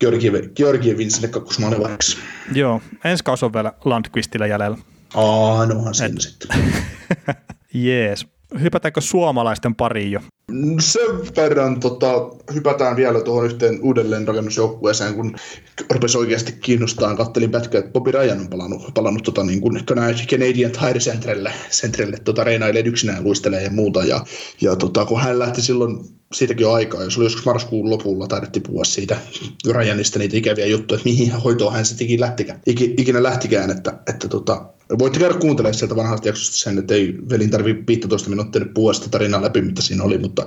Georgiev, 0.00 0.34
Georgievin 0.56 1.10
sinne 1.10 1.28
kakkosmaalivahdiksi. 1.28 2.16
Joo, 2.54 2.80
ensi 3.04 3.24
kausi 3.24 3.44
on 3.44 3.52
vielä 3.52 3.72
Landqvistillä 3.84 4.46
jäljellä. 4.46 4.78
Aa, 5.14 5.66
no 5.66 5.74
onhan 5.78 5.94
siinä 5.94 6.20
sitten. 6.20 6.50
Jees. 7.74 8.26
Hypätäänkö 8.60 9.00
suomalaisten 9.00 9.74
pariin 9.74 10.12
jo? 10.12 10.20
Sen 10.80 11.34
verran 11.36 11.80
tota, 11.80 12.12
hypätään 12.54 12.96
vielä 12.96 13.20
tuohon 13.20 13.44
yhteen 13.44 13.78
uudelleenrakennusjoukkueeseen, 13.82 15.14
kun 15.14 15.36
rupesi 15.90 16.18
oikeasti 16.18 16.52
kiinnostaa. 16.52 17.16
Kattelin 17.16 17.50
pätkää, 17.50 17.78
että 17.78 17.92
Bobby 17.92 18.10
Ryan 18.10 18.40
on 18.40 18.48
palannut, 18.48 18.94
palannut 18.94 19.22
tota, 19.22 19.44
niin 19.44 19.60
kuin 19.60 19.80
Canadian 20.26 20.72
Tire 20.72 21.00
Centrelle, 21.00 21.52
Centrelle 21.70 22.16
tota, 22.24 22.44
reinailee 22.44 22.82
yksinään 22.82 23.24
luistelee 23.24 23.62
ja 23.62 23.70
muuta. 23.70 24.04
Ja, 24.04 24.24
ja 24.60 24.76
tota, 24.76 25.04
kun 25.04 25.20
hän 25.20 25.38
lähti 25.38 25.62
silloin 25.62 25.98
siitäkin 26.32 26.66
on 26.66 26.74
aikaa, 26.74 27.02
jos 27.02 27.16
oli 27.16 27.24
joskus 27.24 27.44
marraskuun 27.44 27.90
lopulla 27.90 28.26
taidettiin 28.26 28.62
puhua 28.62 28.84
siitä 28.84 29.16
Ryanista 29.66 30.18
niitä 30.18 30.36
ikäviä 30.36 30.66
juttuja, 30.66 30.96
että 30.96 31.08
mihin 31.08 31.32
hoitoon 31.32 31.72
hän 31.72 31.84
sitten 31.84 32.04
ikinä 32.04 32.20
lähtikään, 32.20 32.60
ikinä 32.66 33.22
lähtikään 33.22 33.70
että, 33.70 33.98
että 34.08 34.28
tota, 34.28 34.71
voitte 34.98 35.18
käydä 35.18 35.34
kuuntelemaan 35.34 35.74
sieltä 35.74 35.96
vanhasta 35.96 36.28
jaksosta 36.28 36.56
sen, 36.56 36.78
että 36.78 36.94
ei 36.94 37.14
velin 37.30 37.50
tarvitse 37.50 37.84
15 37.86 38.30
minuuttia 38.30 38.60
nyt 38.60 38.70
sitä 38.92 39.08
tarinaa 39.08 39.42
läpi, 39.42 39.62
mitä 39.62 39.82
siinä 39.82 40.04
oli, 40.04 40.18
mutta, 40.18 40.46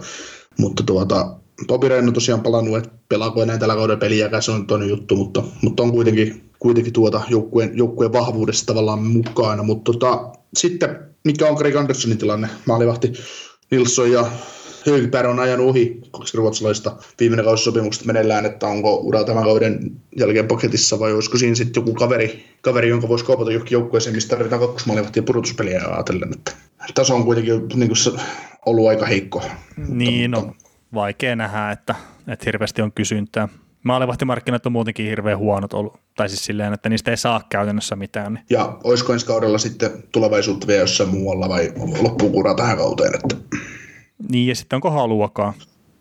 mutta 0.57 0.83
tuota, 0.83 1.35
Bobby 1.67 1.87
Rehn 1.87 2.07
on 2.07 2.13
tosiaan 2.13 2.41
palannut, 2.41 2.77
että 2.77 2.89
pelaako 3.09 3.43
enää 3.43 3.57
tällä 3.57 3.75
kaudella 3.75 3.99
peliä, 3.99 4.41
se 4.41 4.51
on 4.51 4.67
toinen 4.67 4.89
juttu, 4.89 5.15
mutta, 5.15 5.43
mutta 5.61 5.83
on 5.83 5.91
kuitenkin, 5.91 6.49
kuitenkin 6.59 6.93
tuota 6.93 7.21
joukkueen, 7.29 7.77
joukkueen 7.77 8.13
vahvuudessa 8.13 8.65
tavallaan 8.65 9.03
mukana. 9.03 9.63
Mutta 9.63 9.91
tota, 9.91 10.29
sitten, 10.57 10.99
mikä 11.23 11.47
on 11.47 11.55
Greg 11.55 11.75
Andersonin 11.75 12.17
tilanne, 12.17 12.49
maalivahti 12.65 13.13
Nilsson 13.71 14.11
ja 14.11 14.31
Högberg 14.85 15.29
on 15.29 15.39
ajanut 15.39 15.67
ohi 15.67 15.99
kaksi 16.11 16.37
ruotsalaista 16.37 16.95
viimeinen 17.19 17.45
kausi 17.45 17.63
sopimuksesta 17.63 18.07
meneillään, 18.07 18.45
että 18.45 18.67
onko 18.67 18.95
ura 18.95 19.23
tämän 19.23 19.43
kauden 19.43 19.91
jälkeen 20.19 20.47
paketissa 20.47 20.99
vai 20.99 21.13
olisiko 21.13 21.37
siinä 21.37 21.55
sitten 21.55 21.81
joku 21.81 21.93
kaveri, 21.93 22.45
kaveri 22.61 22.89
jonka 22.89 23.07
voisi 23.07 23.25
kaupata 23.25 23.51
johonkin 23.51 23.75
joukkueeseen, 23.75 24.15
mistä 24.15 24.35
tarvitaan 24.35 24.61
kakkosmaalivahtia 24.61 25.23
pudotuspeliä 25.23 25.81
ajatellen, 25.87 26.33
että 26.33 26.51
taso 26.93 27.15
on 27.15 27.23
kuitenkin 27.23 27.67
niin 27.75 27.89
kuin, 27.89 28.19
ollut 28.65 28.87
aika 28.87 29.05
heikko. 29.05 29.41
Niin, 29.87 30.31
mutta, 30.31 30.47
no, 30.47 30.53
vaikea 30.93 31.35
nähdä, 31.35 31.71
että, 31.71 31.95
että 32.27 32.45
hirveästi 32.45 32.81
on 32.81 32.91
kysyntää. 32.91 33.47
Maalivahtimarkkinat 33.83 34.65
on 34.65 34.71
muutenkin 34.71 35.05
hirveän 35.05 35.37
huonot 35.37 35.73
ollut, 35.73 35.99
tai 36.15 36.29
siis 36.29 36.45
silleen, 36.45 36.73
että 36.73 36.89
niistä 36.89 37.11
ei 37.11 37.17
saa 37.17 37.41
käytännössä 37.49 37.95
mitään. 37.95 38.33
Niin. 38.33 38.45
Ja 38.49 38.77
olisiko 38.83 39.13
ensi 39.13 39.25
kaudella 39.25 39.57
sitten 39.57 39.91
tulevaisuutta 40.11 40.67
vielä 40.67 40.81
jossain 40.81 41.09
muualla 41.09 41.49
vai 41.49 41.73
loppuun 42.01 42.55
tähän 42.55 42.77
kauteen? 42.77 43.15
Että... 43.15 43.35
Niin, 44.29 44.47
ja 44.47 44.55
sitten 44.55 44.77
onko 44.77 44.91
haluakaan. 44.91 45.53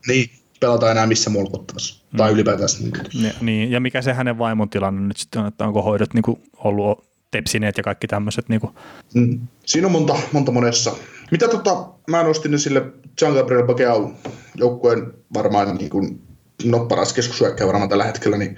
Niin, 0.08 0.30
pelataan 0.60 0.92
enää 0.92 1.06
missä 1.06 1.30
mulkuttavassa. 1.30 2.04
Mm. 2.12 2.16
Tai 2.16 2.32
ylipäätään. 2.32 2.68
Niin, 3.12 3.32
niin, 3.40 3.70
ja 3.70 3.80
mikä 3.80 4.02
se 4.02 4.12
hänen 4.12 4.38
vaimon 4.38 4.70
tilanne 4.70 5.00
nyt 5.00 5.16
sitten 5.16 5.42
on, 5.42 5.48
että 5.48 5.66
onko 5.66 5.82
hoidot 5.82 6.14
niin 6.14 6.22
kuin 6.22 6.42
ollut 6.56 7.04
tepsineet 7.30 7.76
ja 7.76 7.82
kaikki 7.82 8.06
tämmöiset. 8.06 8.48
Niin 8.48 8.60
kuin. 8.60 8.72
Mm. 9.14 9.40
Siinä 9.66 9.86
on 9.86 9.92
monta, 9.92 10.16
monta 10.32 10.52
monessa. 10.52 10.92
Mitä 11.30 11.48
tota, 11.48 11.86
mä 12.10 12.22
nostin 12.22 12.58
sille 12.58 12.82
Jean 13.20 13.34
Gabriel 13.34 13.66
Bakeau 13.66 14.10
joukkueen 14.54 15.12
varmaan 15.34 15.76
niin 15.76 15.90
kuin 15.90 16.20
no 16.64 16.86
paras 16.86 17.12
keskushyökkäjä 17.12 17.66
varmaan 17.66 17.88
tällä 17.88 18.04
hetkellä, 18.04 18.38
niin 18.38 18.56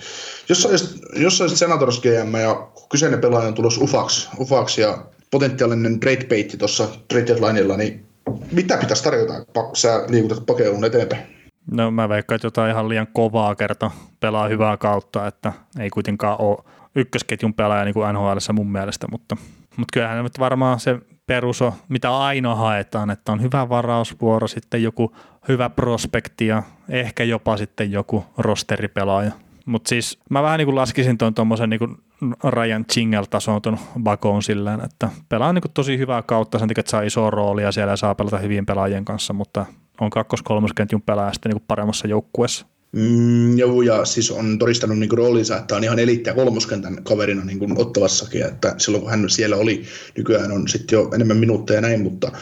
jos 0.48 0.66
olisit, 0.66 1.00
jos 1.16 1.40
olisit 1.40 1.58
Senators 1.58 2.00
GM 2.00 2.34
ja 2.34 2.68
kyseinen 2.88 3.20
pelaaja 3.20 3.48
on 3.48 3.54
tulossa 3.54 3.84
ufaksi, 3.84 4.28
ufaksi 4.40 4.80
ja 4.80 5.06
potentiaalinen 5.30 6.00
trade 6.00 6.26
baitti 6.28 6.56
tuossa 6.56 6.88
trade 7.08 7.26
deadlineilla, 7.26 7.76
niin 7.76 8.06
mitä 8.52 8.76
pitäisi 8.76 9.04
tarjota, 9.04 9.36
että 9.38 9.60
sä 9.74 10.04
liikutat 10.08 10.46
pakeun 10.46 10.84
eteenpäin? 10.84 11.22
No 11.70 11.90
mä 11.90 12.08
veikkaan, 12.08 12.36
että 12.36 12.46
jotain 12.46 12.70
ihan 12.70 12.88
liian 12.88 13.06
kovaa 13.12 13.54
kerta 13.54 13.90
pelaa 14.20 14.48
hyvää 14.48 14.76
kautta, 14.76 15.26
että 15.26 15.52
ei 15.80 15.90
kuitenkaan 15.90 16.40
ole 16.40 16.58
ykkösketjun 16.96 17.54
pelaaja 17.54 17.84
niin 17.84 17.94
kuin 17.94 18.14
NHL 18.14 18.38
mun 18.52 18.72
mielestä, 18.72 19.06
mutta, 19.10 19.36
mutta 19.76 19.92
kyllähän 19.92 20.24
nyt 20.24 20.38
varmaan 20.38 20.80
se 20.80 20.98
perus 21.26 21.62
on, 21.62 21.72
mitä 21.88 22.18
aina 22.18 22.54
haetaan, 22.54 23.10
että 23.10 23.32
on 23.32 23.42
hyvä 23.42 23.68
varausvuoro, 23.68 24.48
sitten 24.48 24.82
joku 24.82 25.16
hyvä 25.48 25.70
prospekti 25.70 26.46
ja 26.46 26.62
ehkä 26.88 27.24
jopa 27.24 27.56
sitten 27.56 27.92
joku 27.92 28.24
rosteripelaaja. 28.38 29.32
Mutta 29.66 29.88
siis 29.88 30.18
mä 30.30 30.42
vähän 30.42 30.58
niin 30.58 30.66
kuin 30.66 30.74
laskisin 30.74 31.18
tuon 31.18 31.34
tuommoisen 31.34 31.70
niin 31.70 31.96
Ryan 32.44 32.84
Chingel-tason 32.92 33.62
tuon 33.62 33.78
Bakoon 34.02 34.42
sillä 34.42 34.78
että 34.84 35.08
pelaa 35.28 35.52
niin 35.52 35.62
kuin 35.62 35.72
tosi 35.72 35.98
hyvää 35.98 36.22
kautta, 36.22 36.58
sen 36.58 36.68
takia, 36.68 36.80
että 36.80 36.90
saa 36.90 37.02
iso 37.02 37.30
roolia 37.30 37.72
siellä 37.72 37.92
ja 37.92 37.96
saa 37.96 38.14
pelata 38.14 38.38
hyvien 38.38 38.66
pelaajien 38.66 39.04
kanssa, 39.04 39.32
mutta 39.32 39.66
on 40.00 40.10
kakkos-kolmoskentjun 40.10 41.02
pelaaja 41.02 41.32
sitten 41.32 41.50
niin 41.50 41.58
kuin 41.58 41.66
paremmassa 41.68 42.08
joukkueessa. 42.08 42.66
Mm, 42.92 43.58
joo, 43.58 43.82
ja 43.82 44.04
siis 44.04 44.30
on 44.30 44.58
todistanut 44.58 44.98
niin 44.98 45.10
roolinsa, 45.10 45.56
että 45.56 45.76
on 45.76 45.84
ihan 45.84 45.98
eliitti- 45.98 46.30
ja 46.30 46.34
kolmoskentän 46.34 47.04
kaverina 47.04 47.44
niin 47.44 47.58
kuin 47.58 47.80
ottavassakin, 47.80 48.46
että 48.46 48.74
silloin 48.78 49.02
kun 49.02 49.10
hän 49.10 49.30
siellä 49.30 49.56
oli, 49.56 49.84
nykyään 50.16 50.52
on 50.52 50.68
sitten 50.68 50.96
jo 50.96 51.10
enemmän 51.14 51.36
minuutteja 51.36 51.80
näin, 51.80 52.02
mutta, 52.02 52.32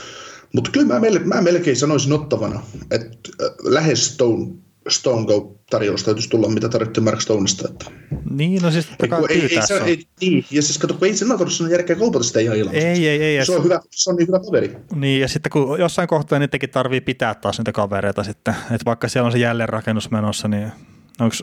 mutta 0.52 0.70
kyllä 0.70 0.86
mä, 0.86 1.00
mä 1.24 1.42
melkein 1.42 1.76
sanoisin 1.76 2.12
ottavana, 2.12 2.62
että 2.90 3.30
äh, 3.42 3.50
lähes 3.62 4.06
Stone 4.06 4.63
Stone 4.88 5.26
Go-tarjous 5.26 6.04
täytyisi 6.04 6.28
tulla, 6.28 6.48
mitä 6.48 6.68
tarvittiin 6.68 7.04
Mark 7.04 7.20
Stoneista. 7.20 7.68
Että. 7.68 7.90
Niin, 8.30 8.62
no 8.62 8.70
siis 8.70 8.86
totta 8.86 9.16
ei, 9.28 9.40
ei, 9.40 9.66
se, 9.66 9.76
ei, 9.84 10.06
niin, 10.20 10.44
ja 10.50 10.62
siis 10.62 10.78
kato, 10.78 10.94
kun 10.94 11.08
ei 11.08 11.16
Senatorissa 11.16 11.64
on 11.64 11.70
järkeä 11.70 11.96
kaupata 11.96 12.24
sitä 12.24 12.40
ihan 12.40 12.56
ilmasta. 12.56 12.80
Ei, 12.80 13.08
ei, 13.08 13.22
ei. 13.22 13.46
Se 13.46 13.56
on, 13.56 13.64
hyvä, 13.64 13.80
se 13.90 14.10
on 14.10 14.16
niin 14.16 14.28
hyvä 14.28 14.40
kaveri. 14.40 14.76
Niin, 14.94 15.20
ja 15.20 15.28
sitten 15.28 15.50
kun 15.52 15.78
jossain 15.78 16.08
kohtaa 16.08 16.38
niitäkin 16.38 16.70
tarvii 16.70 17.00
pitää 17.00 17.34
taas 17.34 17.58
niitä 17.58 17.72
kavereita 17.72 18.24
sitten, 18.24 18.54
että 18.54 18.84
vaikka 18.84 19.08
siellä 19.08 19.26
on 19.26 19.32
se 19.32 19.38
jälleenrakennus 19.38 20.10
menossa, 20.10 20.48
niin 20.48 20.72
onko 21.20 21.36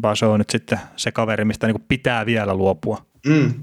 Baso 0.00 0.36
nyt 0.36 0.50
sitten 0.50 0.78
se 0.96 1.12
kaveri, 1.12 1.44
mistä 1.44 1.66
niin 1.66 1.84
pitää 1.88 2.26
vielä 2.26 2.54
luopua? 2.54 3.06
Mm. 3.26 3.54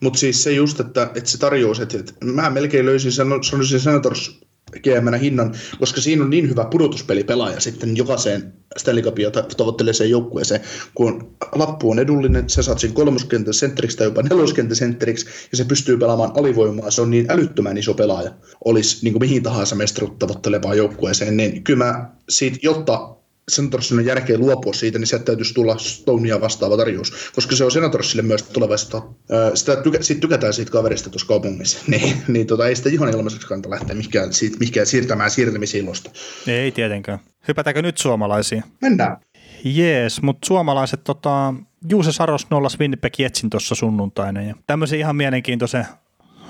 Mutta 0.00 0.18
siis 0.18 0.42
se 0.42 0.52
just, 0.52 0.80
että, 0.80 1.10
että 1.14 1.30
se 1.30 1.38
tarjous, 1.38 1.80
että, 1.80 1.98
että 1.98 2.12
mä 2.24 2.50
melkein 2.50 2.86
löysin, 2.86 3.12
sanoisin 3.12 3.80
Senators 3.80 4.40
GM 4.82 5.14
hinnan, 5.20 5.54
koska 5.78 6.00
siinä 6.00 6.24
on 6.24 6.30
niin 6.30 6.50
hyvä 6.50 6.64
pudotuspelipelaaja 6.64 7.60
sitten 7.60 7.96
jokaiseen 7.96 8.52
Stanley 8.76 9.02
Cupia 9.02 9.30
tavoitteleeseen 9.30 10.10
joukkueeseen, 10.10 10.60
kun 10.94 11.36
lappu 11.52 11.90
on 11.90 11.98
edullinen, 11.98 12.50
sä 12.50 12.62
saat 12.62 12.78
sen 12.78 12.92
kolmoskentän 12.92 13.54
sentteriksi 13.54 13.96
tai 13.96 14.06
jopa 14.06 14.22
neloskentän 14.22 14.76
sentteriksi, 14.76 15.26
ja 15.50 15.56
se 15.56 15.64
pystyy 15.64 15.96
pelaamaan 15.98 16.32
alivoimaa, 16.34 16.90
se 16.90 17.02
on 17.02 17.10
niin 17.10 17.26
älyttömän 17.28 17.78
iso 17.78 17.94
pelaaja, 17.94 18.34
olisi 18.64 19.04
niin 19.04 19.20
mihin 19.20 19.42
tahansa 19.42 19.76
mestaruutta 19.76 20.26
tavoittelevaan 20.26 20.76
joukkueeseen, 20.76 21.36
niin 21.36 21.64
kyllä 21.64 21.84
mä 21.84 22.10
siitä, 22.28 22.58
jotta 22.62 23.16
Senatorsille 23.48 24.00
on 24.00 24.06
järkeä 24.06 24.38
luopua 24.38 24.72
siitä, 24.72 24.98
niin 24.98 25.06
sieltä 25.06 25.24
täytyisi 25.24 25.54
tulla 25.54 25.78
Stonea 25.78 26.40
vastaava 26.40 26.76
tarjous, 26.76 27.12
koska 27.34 27.56
se 27.56 27.64
on 27.64 27.70
Senatorsille 27.70 28.22
myös 28.22 28.42
tulevaisuutta. 28.42 29.02
Sitä 29.54 29.76
tykä, 29.76 30.02
siitä 30.02 30.20
tykätään 30.20 30.52
siitä 30.52 30.70
kaverista 30.70 31.10
tuossa 31.10 31.26
kaupungissa, 31.26 31.78
niin, 31.90 32.16
niin 32.28 32.46
tota, 32.46 32.68
ei 32.68 32.76
sitä 32.76 32.88
ihan 32.88 33.08
ilmaiseksi 33.08 33.46
kannata 33.46 33.70
lähteä 33.70 33.96
mihinkään, 33.96 34.32
siitä, 34.32 34.56
mihinkään 34.58 34.86
siirtämään 34.86 35.30
siirtämisilosta. 35.30 36.10
Ei 36.46 36.72
tietenkään. 36.72 37.18
Hypätäänkö 37.48 37.82
nyt 37.82 37.98
suomalaisiin? 37.98 38.64
Mennään. 38.80 39.16
Jees, 39.64 40.22
mutta 40.22 40.46
suomalaiset, 40.46 41.04
tota, 41.04 41.54
Juuse 41.88 42.12
Saros 42.12 42.46
nollas 42.50 42.78
Winnipeg 42.78 43.18
Jetsin 43.18 43.50
tuossa 43.50 43.74
sunnuntaina. 43.74 44.42
Ja 44.42 44.54
tämmöisen 44.66 44.98
ihan 44.98 45.16
mielenkiintoisen 45.16 45.86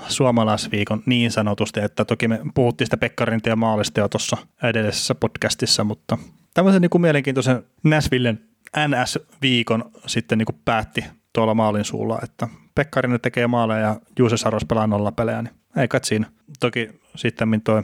suomalaisviikon 0.07 1.03
niin 1.05 1.31
sanotusti, 1.31 1.79
että 1.79 2.05
toki 2.05 2.27
me 2.27 2.39
puhuttiin 2.53 2.85
sitä 2.85 2.97
Pekkarintia 2.97 3.51
ja 3.51 3.55
maalista 3.55 3.99
jo 3.99 4.09
tuossa 4.09 4.37
edellisessä 4.63 5.15
podcastissa, 5.15 5.83
mutta 5.83 6.17
tämmöisen 6.55 6.81
niin 6.81 6.89
kuin 6.89 7.01
mielenkiintoisen 7.01 7.63
Näsvillen 7.83 8.39
NS-viikon 8.77 9.91
sitten 10.07 10.37
niin 10.37 10.45
kuin 10.45 10.61
päätti 10.65 11.05
tuolla 11.33 11.53
maalin 11.53 11.85
suulla, 11.85 12.19
että 12.23 12.47
Pekkarinen 12.75 13.21
tekee 13.21 13.47
maaleja 13.47 13.79
ja 13.79 13.99
Juuse 14.19 14.37
Saros 14.37 14.65
pelaa 14.65 14.87
nolla 14.87 15.11
pelejä, 15.11 15.41
niin 15.41 15.53
ei 15.77 15.87
kai 15.87 15.99
siinä. 16.03 16.27
Toki 16.59 16.89
sitten 17.15 17.61
tuo 17.63 17.83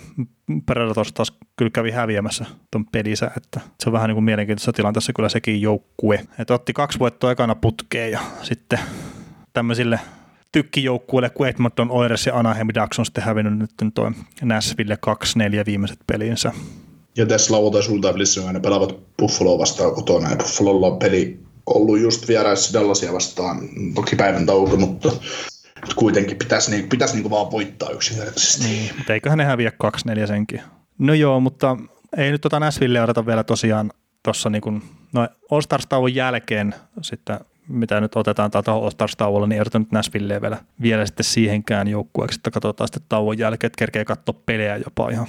Predators 0.65 1.13
taas 1.13 1.37
kyllä 1.55 1.71
kävi 1.71 1.91
häviämässä 1.91 2.45
tuon 2.71 2.85
pelissä, 2.85 3.31
että 3.37 3.59
se 3.79 3.89
on 3.89 3.93
vähän 3.93 4.07
niin 4.07 4.15
kuin 4.15 4.23
mielenkiintoisessa 4.23 4.73
tilanteessa 4.73 5.13
kyllä 5.13 5.29
sekin 5.29 5.61
joukkue. 5.61 6.25
Että 6.39 6.53
otti 6.53 6.73
kaksi 6.73 6.99
voittoa 6.99 7.31
ekana 7.31 7.55
putkeen 7.55 8.11
ja 8.11 8.19
sitten 8.41 8.79
tämmöisille 9.53 9.99
tykkijoukkueille 10.51 11.29
kuin 11.29 11.49
Edmonton 11.49 11.91
Oilers 11.91 12.27
ja 12.27 12.39
Anaheim 12.39 12.67
Ducks 12.81 12.99
on 12.99 13.05
sitten 13.05 13.23
hävinnyt 13.23 13.59
nyt 13.59 13.93
tuo 13.93 14.11
Nashville 14.41 14.97
2-4 15.61 15.65
viimeiset 15.65 15.99
pelinsä. 16.07 16.51
Ja 17.17 17.25
tässä 17.25 17.53
lauantai 17.53 17.83
sultaavissa 17.83 18.51
ne 18.51 18.59
pelaavat 18.59 18.99
Buffaloa 19.17 19.59
vastaan 19.59 19.95
kotona 19.95 20.29
ja 20.29 20.35
Buffalolla 20.35 20.87
on 20.87 20.99
peli 20.99 21.39
ollut 21.65 21.99
just 21.99 22.27
vieraissa 22.27 22.79
Dallasia 22.79 23.13
vastaan, 23.13 23.69
toki 23.95 24.15
päivän 24.15 24.45
tauko, 24.45 24.77
mutta 24.77 25.11
kuitenkin 25.95 26.37
pitäisi, 26.37 26.71
niin, 26.71 26.89
pitäisi 26.89 27.15
niin 27.15 27.29
vaan 27.29 27.51
voittaa 27.51 27.89
yksinkertaisesti. 27.89 28.63
Niin, 28.63 28.91
mutta 28.97 29.13
eiköhän 29.13 29.37
ne 29.37 29.43
häviä 29.43 29.71
2-4 30.23 30.27
senkin. 30.27 30.61
No 30.97 31.13
joo, 31.13 31.39
mutta 31.39 31.77
ei 32.17 32.31
nyt 32.31 32.41
tota 32.41 32.59
Näsville 32.59 33.01
odota 33.01 33.25
vielä 33.25 33.43
tosiaan 33.43 33.91
tuossa 34.23 34.49
niin 34.49 34.61
kuin, 34.61 34.83
no 35.13 35.27
All 35.51 35.61
Stars 35.61 35.87
jälkeen 36.13 36.75
sitten 37.01 37.39
mitä 37.67 38.01
nyt 38.01 38.15
otetaan 38.15 38.51
täältä 38.51 38.71
All 38.71 38.89
Stars 38.89 39.15
tauolla, 39.15 39.47
niin 39.47 39.61
ei 39.61 39.79
nyt 39.79 39.91
Näsville 39.91 40.41
vielä, 40.41 40.57
vielä 40.81 41.05
sitten 41.05 41.23
siihenkään 41.23 41.87
joukkueeksi, 41.87 42.39
että 42.39 42.51
katsotaan 42.51 42.87
sitten 42.87 43.03
tauon 43.09 43.37
jälkeen, 43.37 43.67
että 43.67 43.77
kerkee 43.77 44.05
katsoa 44.05 44.41
pelejä 44.45 44.77
jopa 44.77 45.09
ihan. 45.09 45.27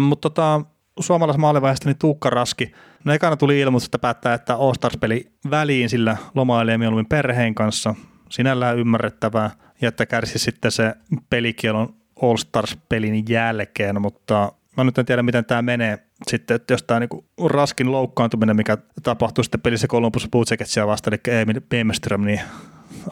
Mutta 0.00 0.30
tota, 0.30 0.60
suomalaismaalivaiheesta 1.00 1.88
niin 1.88 1.98
Tuukka 1.98 2.30
Raski. 2.30 2.72
No 3.04 3.12
ekana 3.12 3.36
tuli 3.36 3.60
ilmoitus, 3.60 3.86
että 3.86 3.98
päättää, 3.98 4.34
että 4.34 4.54
All 4.54 4.74
Stars-peli 4.74 5.32
väliin, 5.50 5.88
sillä 5.88 6.16
lomailee 6.34 6.78
mieluummin 6.78 7.06
perheen 7.06 7.54
kanssa. 7.54 7.94
Sinällään 8.30 8.78
ymmärrettävää, 8.78 9.50
ja 9.80 9.88
että 9.88 10.06
kärsi 10.06 10.38
sitten 10.38 10.70
se 10.70 10.94
pelikielon 11.30 11.94
All 12.22 12.36
Stars-pelin 12.36 13.24
jälkeen, 13.28 14.02
mutta 14.02 14.52
mä 14.76 14.84
nyt 14.84 14.98
en 14.98 15.06
tiedä, 15.06 15.22
miten 15.22 15.44
tämä 15.44 15.62
menee 15.62 15.98
sitten, 16.28 16.54
että 16.54 16.74
jos 16.74 16.82
tämä 16.82 17.00
niinku 17.00 17.24
raskin 17.46 17.92
loukkaantuminen, 17.92 18.56
mikä 18.56 18.78
tapahtui 19.02 19.44
sitten 19.44 19.60
pelissä 19.60 19.86
Columbus 19.86 20.28
Blue 20.32 20.44
Jacketsia 20.50 20.86
vasta, 20.86 21.10
eli 21.10 21.40
Emil 21.40 21.60
Bemeström, 21.68 22.24
niin 22.24 22.40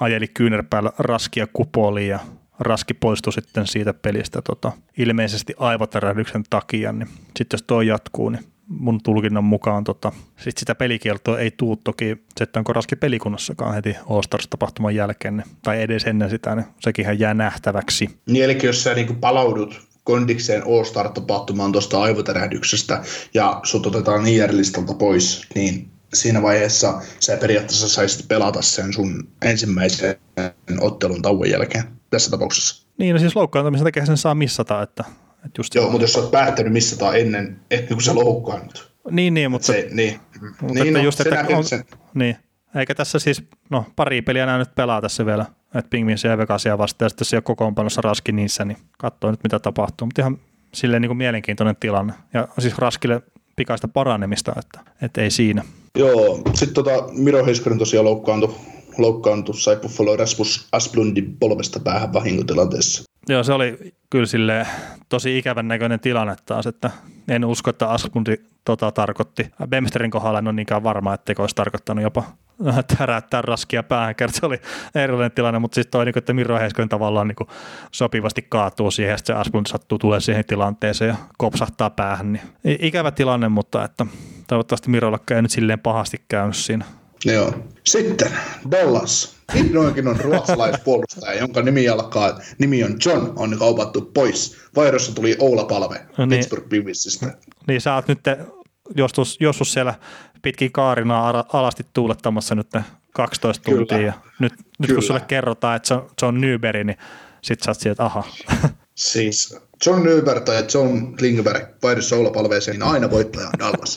ajeli 0.00 0.28
kyynärpäällä 0.28 0.92
raskia 0.98 1.46
kupoliin 1.52 2.08
ja 2.08 2.18
Raski 2.60 2.94
poistui 2.94 3.32
sitten 3.32 3.66
siitä 3.66 3.94
pelistä 3.94 4.42
tota, 4.42 4.72
ilmeisesti 4.98 5.54
aivotärähdyksen 5.58 6.42
takia, 6.50 6.92
niin 6.92 7.08
sitten 7.08 7.58
jos 7.58 7.64
tuo 7.66 7.82
jatkuu, 7.82 8.28
niin 8.28 8.44
mun 8.68 9.02
tulkinnan 9.02 9.44
mukaan 9.44 9.84
tota, 9.84 10.12
sit 10.36 10.58
sitä 10.58 10.74
pelikieltoa 10.74 11.38
ei 11.38 11.50
tuu 11.50 11.76
toki 11.76 12.16
Zettan 12.38 12.64
Raski 12.68 12.96
pelikunnassakaan 12.96 13.74
heti 13.74 13.96
All 14.10 14.22
Stars-tapahtuman 14.22 14.94
jälkeen, 14.94 15.36
ne, 15.36 15.42
tai 15.62 15.82
edes 15.82 16.04
ennen 16.04 16.30
sitä, 16.30 16.54
ne, 16.54 16.64
sekinhän 16.80 17.18
jää 17.18 17.34
nähtäväksi. 17.34 18.10
Niin, 18.26 18.44
eli 18.44 18.58
jos 18.62 18.82
sä 18.82 18.94
niin 18.94 19.16
palaudut 19.16 19.88
kondikseen 20.04 20.62
All-Star-tapahtumaan 20.66 21.72
tuosta 21.72 22.02
aivotärähdyksestä 22.02 23.02
ja 23.34 23.60
sut 23.62 23.86
otetaan 23.86 24.26
IR-listalta 24.26 24.94
pois, 24.94 25.46
niin 25.54 25.90
siinä 26.14 26.42
vaiheessa 26.42 27.02
sä 27.20 27.36
periaatteessa 27.36 27.88
saisit 27.88 28.28
pelata 28.28 28.62
sen 28.62 28.92
sun 28.92 29.28
ensimmäisen 29.42 30.16
ottelun 30.80 31.22
tauon 31.22 31.50
jälkeen 31.50 31.84
tässä 32.10 32.30
tapauksessa. 32.30 32.86
Niin, 32.98 33.14
no 33.14 33.18
siis 33.18 33.36
loukkaantumisen 33.36 33.84
takia 33.84 34.06
sen 34.06 34.16
saa 34.16 34.34
missata, 34.34 34.82
että, 34.82 35.04
että 35.36 35.58
just 35.58 35.74
Joo, 35.74 35.90
mutta 35.90 36.04
jos 36.04 36.12
sä 36.12 36.20
oot 36.20 36.30
päättänyt 36.30 36.72
missata 36.72 37.14
ennen, 37.14 37.60
ennen 37.70 37.88
kuin 37.88 38.02
sä 38.02 38.14
loukkaannut. 38.14 38.92
Niin, 39.10 39.34
niin, 39.34 39.50
mutta, 39.50 39.66
Se, 39.66 39.88
niin, 39.92 40.20
mutta 40.60 40.74
niin 40.74 40.86
että 40.86 40.98
no, 40.98 41.04
just, 41.04 41.18
se 41.18 41.28
että 41.28 41.56
on, 41.56 41.64
sen. 41.64 41.84
niin, 42.14 42.36
eikä 42.74 42.94
tässä 42.94 43.18
siis, 43.18 43.42
no 43.70 43.84
pari 43.96 44.22
peliä 44.22 44.42
enää 44.42 44.58
nyt 44.58 44.74
pelaa 44.74 45.00
tässä 45.00 45.26
vielä, 45.26 45.46
että 45.74 45.90
Pingvinsia 45.90 46.30
ja 46.30 46.38
Vegasia 46.38 46.78
vastaan, 46.78 47.06
ja 47.06 47.08
sitten 47.08 47.24
se 47.24 47.36
ei 47.36 47.38
ole 47.38 47.42
kokoonpanossa 47.42 48.00
Raski 48.00 48.32
niissä, 48.32 48.64
niin 48.64 48.78
katsoo 48.98 49.30
nyt 49.30 49.42
mitä 49.42 49.58
tapahtuu, 49.58 50.06
mutta 50.06 50.22
ihan 50.22 50.38
silleen 50.72 51.02
niin 51.02 51.08
kuin 51.08 51.16
mielenkiintoinen 51.16 51.76
tilanne, 51.80 52.12
ja 52.34 52.48
siis 52.58 52.78
Raskille 52.78 53.22
pikaista 53.58 53.88
paranemista, 53.88 54.52
että, 54.58 54.80
että 55.02 55.22
ei 55.22 55.30
siinä. 55.30 55.64
Joo, 55.98 56.40
sitten 56.54 56.74
tota 56.74 56.90
Miro 57.12 57.44
Heiskanen 57.44 57.78
tosiaan 57.78 58.04
loukkaantui, 58.04 58.54
loukkaantui 58.98 59.54
sai 59.54 59.76
Buffalo 59.76 60.16
Rasmus 60.16 60.68
Asplundin 60.72 61.36
polvesta 61.40 61.80
päähän 61.80 62.12
vahinkotilanteessa. 62.12 63.02
Joo, 63.28 63.42
se 63.42 63.52
oli 63.52 63.94
kyllä 64.10 64.26
sille 64.26 64.66
tosi 65.08 65.38
ikävän 65.38 65.68
näköinen 65.68 66.00
tilanne 66.00 66.36
taas, 66.46 66.66
että 66.66 66.90
en 67.28 67.44
usko, 67.44 67.70
että 67.70 67.90
Aspundi 67.90 68.36
tota 68.64 68.92
tarkoitti. 68.92 69.50
Bemsterin 69.68 70.10
kohdalla 70.10 70.38
en 70.38 70.46
ole 70.46 70.52
niinkään 70.52 70.82
varma, 70.82 71.14
etteikö 71.14 71.42
olisi 71.42 71.54
tarkoittanut 71.54 72.02
jopa 72.02 72.24
täräyttää 72.98 73.42
raskia 73.42 73.82
päähän, 73.82 74.14
kerta 74.14 74.38
se 74.40 74.46
oli 74.46 74.60
erilainen 74.94 75.32
tilanne, 75.32 75.58
mutta 75.58 75.74
siis 75.74 75.86
toi, 75.86 76.04
niin 76.04 76.12
kuin, 76.12 76.20
että 76.20 76.32
Miro 76.32 76.58
Heiskanen 76.58 76.88
tavallaan 76.88 77.28
niin 77.28 77.36
kuin, 77.36 77.48
sopivasti 77.92 78.46
kaatuu 78.48 78.90
siihen, 78.90 79.18
sitten 79.18 79.36
se 79.36 79.40
Asplund 79.40 79.66
sattuu 79.66 79.98
tulee 79.98 80.20
siihen 80.20 80.44
tilanteeseen 80.44 81.08
ja 81.08 81.16
kopsahtaa 81.38 81.90
päähän, 81.90 82.32
niin 82.32 82.42
ikävä 82.80 83.10
tilanne, 83.10 83.48
mutta 83.48 83.84
että 83.84 84.06
toivottavasti 84.48 84.90
Mirolla 84.90 85.18
ei 85.30 85.42
nyt 85.42 85.50
silleen 85.50 85.80
pahasti 85.80 86.22
käynyt 86.28 86.56
siinä. 86.56 86.84
Joo. 87.24 87.54
Sitten 87.84 88.30
Dallas. 88.70 89.38
Vihdoinkin 89.54 90.08
on 90.08 90.20
ruotsalaispuolustaja, 90.20 91.38
jonka 91.38 91.62
nimi 91.62 91.88
alkaa, 91.88 92.40
nimi 92.58 92.84
on 92.84 92.96
John, 93.06 93.32
on 93.36 93.58
kaupattu 93.58 94.00
pois. 94.14 94.56
Vairossa 94.76 95.14
tuli 95.14 95.36
Oula 95.38 95.64
Palve 95.64 96.00
No 96.18 96.26
niin. 96.26 96.38
Pittsburgh 96.38 96.68
Penguinsista. 96.68 97.26
Niin 97.66 97.80
sä 97.80 97.94
oot 97.94 98.08
nyt 98.08 98.20
joskus, 98.96 99.36
joskus 99.40 99.72
siellä 99.72 99.94
pitkin 100.42 100.72
kaarina 100.72 101.28
ara- 101.28 101.44
alasti 101.52 101.86
tuulettamassa 101.92 102.54
nyt 102.54 102.72
ne 102.74 102.84
12 103.12 103.64
Kyllä. 103.64 103.78
tuntia. 103.78 103.98
Ja 104.06 104.12
nyt, 104.38 104.52
nyt 104.52 104.62
kun 104.78 104.86
Kyllä. 104.86 105.00
sulle 105.00 105.20
kerrotaan, 105.20 105.76
että 105.76 105.88
se 105.88 105.94
on, 105.94 106.10
se 106.20 106.26
on 106.26 106.40
Newberry, 106.40 106.84
niin 106.84 106.98
sit 107.42 107.62
sä 107.62 107.70
oot 107.70 107.80
sieltä, 107.80 108.04
aha. 108.04 108.24
Siis 108.94 109.56
John 109.86 110.02
Nyberg 110.02 110.44
tai 110.44 110.64
John 110.74 111.16
Klingberg 111.16 111.64
vaihdossa 111.82 112.16
Oula 112.16 112.30
Palveeseen, 112.30 112.78
niin 112.78 112.88
aina 112.88 113.10
voittaja 113.10 113.46
on 113.46 113.52
Dallas. 113.58 113.96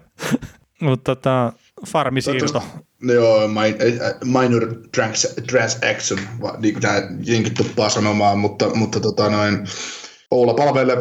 Mutta 0.80 1.16
tota, 1.16 1.52
farmisiirto. 1.86 2.62
Joo, 3.02 3.48
min- 3.48 4.02
äh, 4.02 4.12
minor 4.24 4.74
trans- 4.96 5.34
transaction, 5.46 6.20
niin 6.58 6.74
kuin 6.74 6.82
nämä 6.82 7.02
jenkit 7.24 7.54
tuppaa 7.54 7.88
sanomaan, 7.88 8.38
mutta, 8.38 8.74
mutta 8.74 9.00
tota 9.00 9.30
noin, 9.30 9.66
Oula 10.30 10.54
Palveelle, 10.54 10.96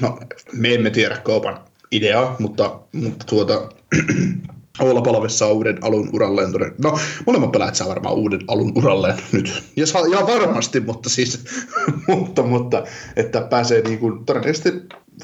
no 0.00 0.18
me 0.52 0.74
emme 0.74 0.90
tiedä 0.90 1.16
kaupan 1.16 1.64
ideaa, 1.92 2.36
mutta, 2.38 2.80
mutta 2.92 3.26
tuota, 3.26 3.68
Oula 4.80 5.02
Palve 5.02 5.28
saa 5.28 5.48
uuden 5.48 5.78
alun 5.84 6.10
uralleen. 6.12 6.50
No, 6.82 6.98
molemmat 7.26 7.52
pelaajat 7.52 7.74
saa 7.74 7.88
varmaan 7.88 8.14
uuden 8.14 8.40
alun 8.48 8.72
uralleen 8.76 9.18
nyt. 9.32 9.62
Ja, 9.76 9.86
saa, 9.86 10.06
ja 10.06 10.26
varmasti, 10.26 10.80
mutta 10.80 11.10
siis, 11.10 11.44
mutta, 12.08 12.42
mutta, 12.42 12.84
että 13.16 13.40
pääsee 13.40 13.82
niin 13.82 13.98
kuin, 13.98 14.24
todennäköisesti 14.24 14.72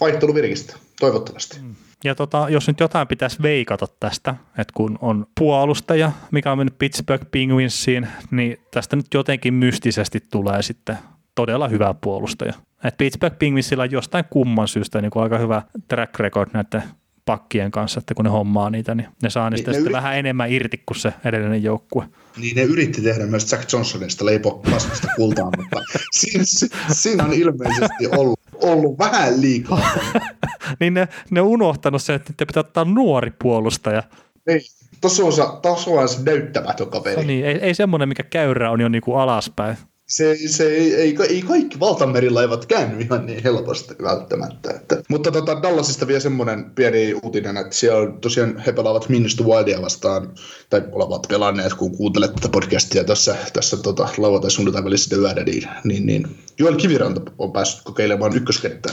vaihteluvirkistä, 0.01 0.77
toivottavasti. 1.01 1.61
Ja 2.05 2.15
tota, 2.15 2.47
jos 2.51 2.67
nyt 2.67 2.81
jotain 2.81 3.09
pitäisi 3.09 3.43
veikata 3.43 3.87
tästä, 4.01 4.35
että 4.59 4.73
kun 4.75 4.99
on 5.01 5.27
puolustaja, 5.41 6.13
mikä 6.31 6.53
on 6.53 6.59
mennyt 6.59 6.79
Pittsburgh 6.79 7.27
Penguinsiin, 7.31 8.09
niin 8.31 8.57
tästä 8.71 8.97
nyt 8.97 9.07
jotenkin 9.15 9.55
mystisesti 9.55 10.21
tulee 10.31 10.63
sitten 10.63 10.99
todella 11.37 11.69
hyvä 11.69 11.95
puolustaja. 12.01 12.53
Et 12.85 12.97
Pittsburgh 12.99 13.39
Penguinsilla 13.39 13.83
on 13.83 13.91
jostain 13.91 14.25
kumman 14.31 14.69
syystä 14.69 15.01
niin 15.01 15.11
aika 15.15 15.39
hyvä 15.39 15.63
track 15.89 16.19
record 16.19 16.51
näiden 16.53 16.83
pakkien 17.25 17.71
kanssa, 17.71 17.99
että 17.99 18.15
kun 18.15 18.25
ne 18.25 18.31
hommaa 18.31 18.71
niitä, 18.71 18.95
niin 18.95 19.09
ne 19.23 19.31
saa 19.31 19.51
niistä 19.51 19.71
Niin, 19.71 19.73
ne 19.73 19.79
sitten 19.79 19.93
yri- 19.93 19.97
vähän 19.97 20.17
enemmän 20.17 20.53
irti 20.53 20.83
kuin 20.87 20.99
se 20.99 21.13
edellinen 21.25 21.63
joukkue. 21.63 22.05
Niin 22.37 22.57
ne 22.57 22.63
yritti 22.63 23.03
tehdä 23.03 23.27
myös 23.27 23.53
Jack 23.53 23.73
Johnsonista 23.73 24.25
leipo 24.25 24.63
kasvista 24.71 25.09
kultaa, 25.17 25.51
mutta 25.57 25.81
siinä, 26.19 26.45
siinä 26.93 27.25
on 27.25 27.33
ilmeisesti 27.33 28.07
ollut, 28.17 28.41
ollut 28.55 28.99
vähän 28.99 29.41
liikaa. 29.41 29.89
niin 30.81 30.95
ne, 30.95 31.09
ne 31.31 31.41
on 31.41 31.47
unohtanut 31.47 32.03
sen, 32.03 32.17
että 32.17 32.33
niiden 32.33 32.47
pitää 32.47 32.61
ottaa 32.61 32.85
nuori 32.85 33.33
puolustaja. 33.43 34.03
Ei, 34.47 34.61
tasoansa, 35.01 35.59
tasoansa 35.63 36.23
näyttämätön 36.23 36.91
kaveri. 36.91 37.25
Niin, 37.25 37.45
ei, 37.45 37.59
ei 37.59 37.75
semmoinen, 37.75 38.09
mikä 38.09 38.23
käyrä 38.23 38.71
on 38.71 38.81
jo 38.81 38.89
niin 38.89 39.03
kuin 39.03 39.19
alaspäin. 39.19 39.77
Se, 40.07 40.37
se 40.47 40.69
ei, 40.69 40.95
ei, 40.95 41.17
ei, 41.29 41.43
kaikki 41.43 41.81
valtamerilaivat 41.81 42.67
käänny 42.67 43.01
ihan 43.01 43.27
niin 43.27 43.43
helposti 43.43 43.95
välttämättä. 44.03 44.71
Että. 44.71 45.03
Mutta 45.09 45.33
tota, 45.33 45.63
Dallasista 45.63 46.07
vielä 46.07 46.21
semmoinen 46.21 46.71
pieni 46.71 47.15
uutinen, 47.23 47.57
että 47.57 47.77
siellä 47.77 48.13
tosiaan 48.21 48.59
he 48.59 48.73
pelaavat 48.73 49.09
Minnesota 49.09 49.45
Wildia 49.45 49.83
vastaan, 49.83 50.35
tai 50.71 50.83
olevat 50.93 51.27
pelanneet, 51.29 51.75
kun 51.75 51.97
kuuntelet 51.97 52.35
tätä 52.35 52.49
podcastia 52.49 53.05
tässä, 53.05 53.37
tässä 53.53 53.77
tota, 53.77 54.09
lauantai 54.19 54.85
välissä 54.85 55.17
yöllä, 55.17 55.45
niin, 55.45 55.69
niin, 55.85 56.07
niin 56.07 56.29
Joel 56.59 56.77
Kiviranta 56.77 57.21
on 57.39 57.53
päässyt 57.53 57.85
kokeilemaan 57.85 58.37
ykköskenttä 58.37 58.93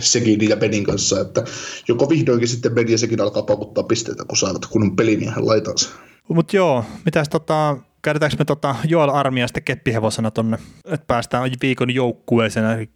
Segin 0.00 0.48
ja 0.48 0.56
Benin 0.56 0.84
kanssa, 0.84 1.20
että 1.20 1.44
joko 1.88 2.08
vihdoinkin 2.08 2.48
sitten 2.48 2.74
Ben 2.74 2.88
ja 2.88 2.98
Segin 2.98 3.20
alkaa 3.20 3.42
paukuttaa 3.42 3.84
pisteitä, 3.84 4.24
kun 4.24 4.36
saavat 4.36 4.66
kunnon 4.66 4.96
pelimiehen 4.96 5.46
laitansa. 5.46 5.90
Mutta 6.28 6.56
joo, 6.56 6.84
mitäs 7.04 7.28
tota, 7.28 7.76
käytetäänkö 8.04 8.36
me 8.38 8.44
tota 8.44 8.74
Joel 8.84 9.08
Armia 9.08 9.48
sitten 9.48 9.64
keppihevosena 9.64 10.30
tonne, 10.30 10.58
että 10.84 11.06
päästään 11.06 11.50
viikon 11.62 11.94
joukkueeseen, 11.94 12.66
eli 12.66 12.90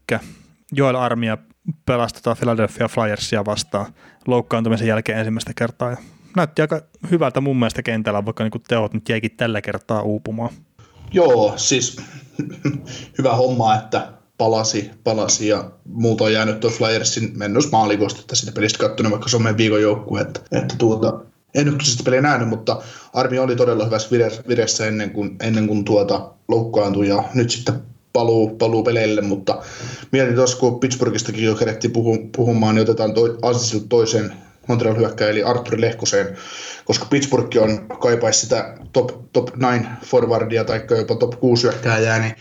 Joel 0.72 0.96
Armia 0.96 1.38
pelasi 1.86 2.14
tota 2.14 2.34
Philadelphia 2.34 2.88
Flyersia 2.88 3.44
vastaan 3.44 3.86
loukkaantumisen 4.26 4.88
jälkeen 4.88 5.18
ensimmäistä 5.18 5.52
kertaa. 5.56 5.90
Ja 5.90 5.96
näytti 6.36 6.62
aika 6.62 6.80
hyvältä 7.10 7.40
mun 7.40 7.56
mielestä 7.56 7.82
kentällä, 7.82 8.24
vaikka 8.24 8.44
niinku 8.44 8.58
teot 8.58 8.94
nyt 8.94 9.08
jäikin 9.08 9.36
tällä 9.36 9.60
kertaa 9.60 10.02
uupumaan. 10.02 10.50
Joo, 11.12 11.52
siis 11.56 11.96
hyvä 13.18 13.34
homma, 13.34 13.74
että 13.74 14.12
palasi, 14.38 14.90
palasi 15.04 15.48
ja 15.48 15.70
muuta 15.84 16.24
on 16.24 16.32
jäänyt 16.32 16.60
tuo 16.60 16.70
Flyersin 16.70 17.32
mennus 17.34 17.72
maalikosta, 17.72 18.20
että 18.20 18.36
sitä 18.36 18.52
pelistä 18.52 18.78
katsonut, 18.78 19.12
vaikka 19.12 19.38
meidän 19.38 19.56
viikon 19.56 19.82
joukkue, 19.82 20.20
että, 20.20 20.40
että 20.52 20.74
tuota, 20.78 21.20
en 21.54 21.68
ole 21.68 21.76
sitä 21.82 22.02
peliä 22.02 22.20
nähnyt, 22.20 22.48
mutta 22.48 22.82
Armi 23.12 23.38
oli 23.38 23.56
todella 23.56 23.84
hyvässä 23.84 24.08
vire- 24.16 24.48
vireessä 24.48 24.86
ennen 24.86 25.10
kuin, 25.10 25.36
ennen 25.42 25.66
kuin 25.66 25.84
tuota 25.84 26.30
loukkaantui 26.48 27.08
ja 27.08 27.24
nyt 27.34 27.50
sitten 27.50 27.74
paluu, 28.12 28.56
paluu 28.56 28.82
peleille, 28.82 29.20
mutta 29.20 29.62
mietin 30.12 30.34
tuossa, 30.34 30.58
kun 30.58 30.80
Pittsburghistakin 30.80 31.44
jo 31.44 31.54
kerettiin 31.54 31.92
puhu, 31.92 32.18
puhumaan, 32.36 32.74
niin 32.74 32.82
otetaan 32.82 33.14
toi, 33.14 33.38
toisen 33.88 34.32
Montreal 34.68 34.96
hyökkäjä, 34.96 35.30
eli 35.30 35.42
Arturi 35.42 35.80
Lehkoseen, 35.80 36.36
koska 36.84 37.04
Pittsburgh 37.04 37.56
on 37.62 37.88
kaipaisi 38.00 38.40
sitä 38.40 38.78
top, 38.92 39.32
top 39.32 39.48
9 39.48 39.98
forwardia 40.04 40.64
tai 40.64 40.80
jopa 40.98 41.14
top 41.14 41.40
6 41.40 41.62
hyökkääjää, 41.62 42.18
niin 42.18 42.34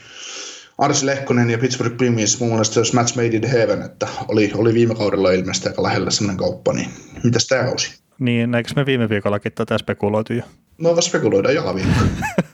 Arsi 0.77 1.05
Lehkonen 1.05 1.49
ja 1.49 1.57
Pittsburgh 1.57 1.97
Penguins 1.97 2.39
mun 2.39 2.49
mielestä 2.49 2.79
olisi 2.79 2.95
match 2.95 3.15
made 3.15 3.27
in 3.27 3.47
heaven, 3.47 3.81
että 3.81 4.07
oli, 4.27 4.51
oli 4.55 4.73
viime 4.73 4.95
kaudella 4.95 5.31
ilmeisesti 5.31 5.69
aika 5.69 5.83
lähellä 5.83 6.11
sellainen 6.11 6.37
kauppa, 6.37 6.73
niin 6.73 6.89
mitäs 7.23 7.47
tämä 7.47 7.63
kausi? 7.63 8.06
Niin, 8.19 8.55
eikö 8.55 8.69
me 8.75 8.85
viime 8.85 9.09
viikollakin 9.09 9.51
tätä 9.51 9.77
spekuloitu 9.77 10.33
jo? 10.33 10.43
No 10.77 11.01
spekuloidaan 11.01 11.55
joka 11.55 11.75
viikko. 11.75 12.01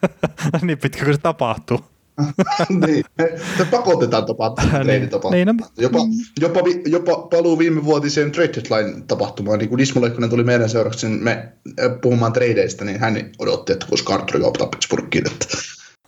niin 0.62 0.78
pitkä 0.78 1.04
kuin 1.04 1.16
se 1.16 1.22
tapahtuu. 1.22 1.80
niin, 2.88 3.06
me 3.60 3.66
pakotetaan 3.72 4.26
tapahtumaan, 4.26 4.88
Niin. 4.88 5.02
niin, 5.02 5.22
Niin, 5.32 5.48
no- 5.48 5.68
jopa, 5.78 6.00
jopa, 6.42 6.64
vi- 6.64 6.82
jopa, 6.86 7.18
paluu 7.18 7.60
viime 7.60 7.84
vuotiseen 7.86 8.32
trade 8.32 8.50
deadline 8.54 9.02
tapahtumaan, 9.08 9.60
niin 9.60 9.70
kun 9.70 9.80
Ismo 9.80 10.02
Lehkonen 10.02 10.30
tuli 10.30 10.44
meidän 10.44 10.70
seuraksi 10.70 11.08
me 11.08 11.32
äh, 11.32 11.92
puhumaan 12.02 12.34
tradeista, 12.34 12.86
niin 12.86 13.00
hän 13.00 13.32
odotti, 13.40 13.74
että 13.74 13.86
voisi 13.92 14.06
Carter 14.06 14.40
kaupata 14.42 14.68
Pittsburghiin, 14.68 15.28
että 15.32 15.46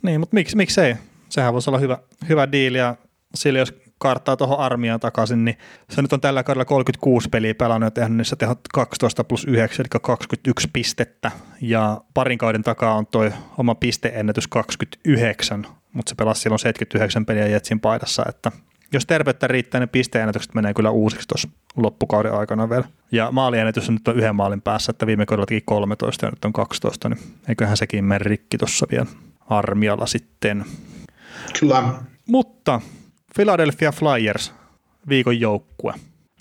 Niin, 0.02 0.20
mutta 0.20 0.34
miksi, 0.34 0.56
miksei? 0.58 0.96
Sehän 1.30 1.54
voisi 1.54 1.70
olla 1.70 1.80
hyvä, 1.80 1.98
hyvä 2.30 2.52
diili 2.52 2.78
ja 2.78 2.96
sillä 3.36 3.60
jos 3.60 3.74
karttaa 3.98 4.38
tuohon 4.38 4.60
armiaan 4.60 5.00
takaisin, 5.00 5.46
niin 5.46 5.58
se 5.90 6.02
nyt 6.02 6.14
on 6.14 6.22
tällä 6.22 6.44
kaudella 6.44 6.66
36 6.66 7.30
peliä 7.30 7.56
pelannut 7.56 7.88
ja 7.88 7.92
tehnyt 7.92 8.18
niissä 8.18 8.36
tehot 8.36 8.60
12 8.74 9.24
plus 9.24 9.46
9, 9.46 9.84
eli 9.84 10.00
21 10.02 10.70
pistettä. 10.74 11.32
Ja 11.62 12.02
parin 12.14 12.38
kauden 12.38 12.64
takaa 12.64 12.96
on 12.96 13.08
toi 13.08 13.32
oma 13.58 13.76
pisteennätys 13.76 14.48
29, 14.48 15.68
mutta 15.94 16.10
se 16.10 16.16
pelasi 16.16 16.42
silloin 16.42 16.60
79 16.60 17.26
peliä 17.26 17.48
Jetsin 17.48 17.80
paidassa, 17.80 18.24
että 18.30 18.52
jos 18.94 19.06
terveyttä 19.06 19.48
riittää, 19.48 19.80
niin 19.80 19.90
pisteennätykset 19.90 20.54
menee 20.54 20.74
kyllä 20.74 20.90
uusiksi 20.90 21.28
tuossa 21.28 21.50
loppukauden 21.76 22.34
aikana 22.34 22.70
vielä. 22.70 22.86
Ja 23.12 23.32
maaliennätys 23.32 23.90
on 23.90 23.96
nyt 23.96 24.08
on 24.08 24.18
yhden 24.18 24.36
maalin 24.36 24.62
päässä, 24.62 24.92
että 24.92 25.08
viime 25.08 25.26
kaudella 25.26 25.46
teki 25.46 25.62
13 25.66 26.26
ja 26.26 26.30
nyt 26.30 26.46
on 26.46 26.54
12, 26.54 27.10
niin 27.10 27.20
eiköhän 27.50 27.78
sekin 27.78 28.06
mene 28.06 28.20
rikki 28.20 28.58
tuossa 28.58 28.88
vielä 28.92 29.06
armialla 29.50 30.06
sitten. 30.06 30.66
Kyllä. 31.60 31.84
Mutta 32.28 32.82
Philadelphia 33.36 33.92
Flyers, 33.92 34.54
viikon 35.10 35.40
joukkue. 35.40 35.94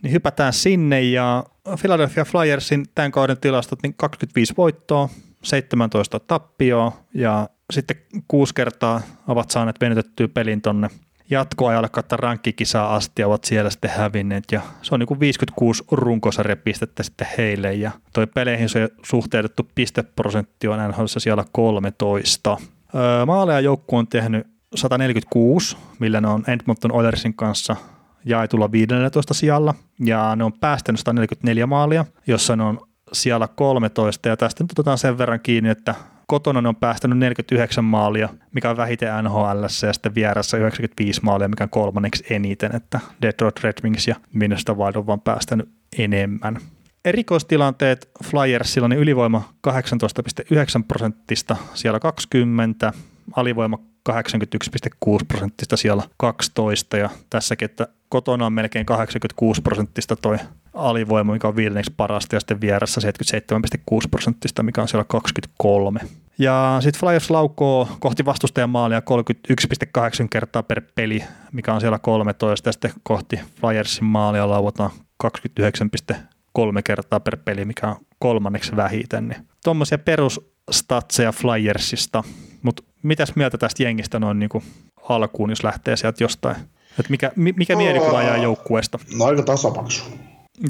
Niin 0.02 0.12
hypätään 0.12 0.52
sinne 0.52 1.02
ja 1.02 1.44
Philadelphia 1.80 2.24
Flyersin 2.24 2.84
tämän 2.94 3.12
kauden 3.12 3.38
tilastot, 3.40 3.82
niin 3.82 3.94
25 3.96 4.54
voittoa, 4.56 5.08
17 5.42 6.20
tappioa 6.20 6.92
ja 7.14 7.48
sitten 7.72 7.96
kuusi 8.28 8.54
kertaa 8.54 9.00
ovat 9.28 9.50
saaneet 9.50 9.80
venytettyä 9.80 10.28
pelin 10.28 10.62
tonne 10.62 10.88
jatkoajalle 11.30 11.88
kautta 11.88 12.16
rankkikisaa 12.16 12.94
asti 12.94 13.22
ja 13.22 13.26
ovat 13.26 13.44
siellä 13.44 13.70
sitten 13.70 13.90
hävinneet 13.90 14.44
ja 14.52 14.60
se 14.82 14.94
on 14.94 15.00
niin 15.00 15.06
kuin 15.06 15.20
56 15.20 15.84
runkosarjapistettä 15.90 17.02
sitten 17.02 17.26
heille 17.38 17.74
ja 17.74 17.90
toi 18.12 18.26
peleihin 18.26 18.68
se 18.68 18.88
suhteutettu 19.06 19.68
pisteprosentti 19.74 20.68
on 20.68 20.88
NHL 20.88 21.04
siellä 21.06 21.44
13. 21.52 22.56
Öö, 22.94 23.26
maaleja 23.26 23.60
joukkue 23.60 23.98
on 23.98 24.08
tehnyt 24.08 24.53
146, 24.74 25.76
millä 25.98 26.20
ne 26.20 26.28
on 26.28 26.44
Edmonton 26.48 26.92
Oilersin 26.92 27.34
kanssa 27.34 27.76
jaetulla 28.24 28.72
15 28.72 29.34
sijalla, 29.34 29.74
ja 30.00 30.36
ne 30.36 30.44
on 30.44 30.52
päästänyt 30.52 31.00
144 31.00 31.66
maalia, 31.66 32.04
jossa 32.26 32.56
ne 32.56 32.62
on 32.62 32.80
siellä 33.12 33.48
13, 33.48 34.28
ja 34.28 34.36
tästä 34.36 34.64
nyt 34.64 34.72
otetaan 34.72 34.98
sen 34.98 35.18
verran 35.18 35.40
kiinni, 35.40 35.70
että 35.70 35.94
kotona 36.26 36.60
ne 36.60 36.68
on 36.68 36.76
päästänyt 36.76 37.18
49 37.18 37.84
maalia, 37.84 38.28
mikä 38.52 38.70
on 38.70 38.76
vähiten 38.76 39.24
NHL, 39.24 39.62
ja 39.62 39.92
sitten 39.92 40.14
vieressä 40.14 40.56
95 40.56 41.20
maalia, 41.22 41.48
mikä 41.48 41.64
on 41.64 41.70
kolmanneksi 41.70 42.24
eniten, 42.30 42.76
että 42.76 43.00
Detroit 43.22 43.60
Red 43.62 43.76
Wings 43.84 44.08
ja 44.08 44.16
Minnesota 44.32 44.74
Wild 44.74 44.94
on 44.96 45.06
vaan 45.06 45.20
päästänyt 45.20 45.68
enemmän. 45.98 46.58
Erikoistilanteet 47.04 48.10
Flyersilla 48.24 48.88
niin 48.88 49.00
ylivoima 49.00 49.52
18,9 49.68 50.84
prosenttista 50.88 51.56
siellä 51.74 52.00
20, 52.00 52.92
alivoima 53.36 53.78
81,6 54.10 55.24
prosenttista 55.28 55.76
siellä 55.76 56.02
12 56.16 56.96
ja 56.96 57.10
tässäkin, 57.30 57.66
että 57.66 57.88
kotona 58.08 58.46
on 58.46 58.52
melkein 58.52 58.86
86 58.86 59.62
prosenttista 59.62 60.16
toi 60.16 60.38
alivoima, 60.74 61.32
mikä 61.32 61.48
on 61.48 61.56
viidenneksi 61.56 61.92
parasta 61.96 62.36
ja 62.36 62.40
sitten 62.40 62.60
vieressä 62.60 63.00
77,6 63.00 64.08
prosenttista, 64.10 64.62
mikä 64.62 64.82
on 64.82 64.88
siellä 64.88 65.04
23. 65.04 66.00
Ja 66.38 66.78
sitten 66.80 67.00
Flyers 67.00 67.30
laukoo 67.30 67.88
kohti 68.00 68.24
vastustajan 68.24 68.70
maalia 68.70 69.02
31,8 69.50 70.26
kertaa 70.30 70.62
per 70.62 70.82
peli, 70.94 71.24
mikä 71.52 71.74
on 71.74 71.80
siellä 71.80 71.98
13 71.98 72.68
ja 72.68 72.72
sitten 72.72 72.92
kohti 73.02 73.40
Flyersin 73.60 74.04
maalia 74.04 74.48
lauataan 74.48 74.90
29,3 75.24 76.82
kertaa 76.84 77.20
per 77.20 77.36
peli, 77.36 77.64
mikä 77.64 77.88
on 77.88 77.96
kolmanneksi 78.18 78.76
vähiten. 78.76 79.28
Niin 79.28 79.46
tuommoisia 79.64 79.98
perusstatseja 79.98 81.32
Flyersista, 81.32 82.24
mutta 82.62 82.82
mitäs 83.04 83.36
mieltä 83.36 83.58
tästä 83.58 83.82
jengistä 83.82 84.18
noin 84.18 84.38
niin 84.38 84.48
kuin 84.48 84.64
alkuun, 85.08 85.50
jos 85.50 85.64
lähtee 85.64 85.96
sieltä 85.96 86.24
jostain? 86.24 86.56
Et 87.00 87.08
mikä, 87.08 87.32
mikä 87.36 87.76
mielikuva 87.76 88.22
jää 88.22 88.36
joukkueesta? 88.36 88.98
No 89.18 89.24
aika 89.24 89.42
tasapaksu. 89.42 90.04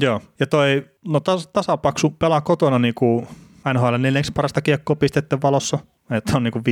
Joo, 0.01 0.21
ja 0.39 0.47
toi 0.47 0.85
no 1.07 1.19
tas, 1.19 1.47
tasapaksu 1.53 2.09
pelaa 2.09 2.41
kotona 2.41 2.79
niin 2.79 2.93
kuin 2.93 3.27
NHL 3.73 3.91
neljänneksi 3.91 4.31
parasta 4.31 4.61
kiekkopistettä 4.61 5.37
valossa, 5.43 5.79
että 6.11 6.37
on 6.37 6.43
niin 6.43 6.51
kuin 6.51 6.63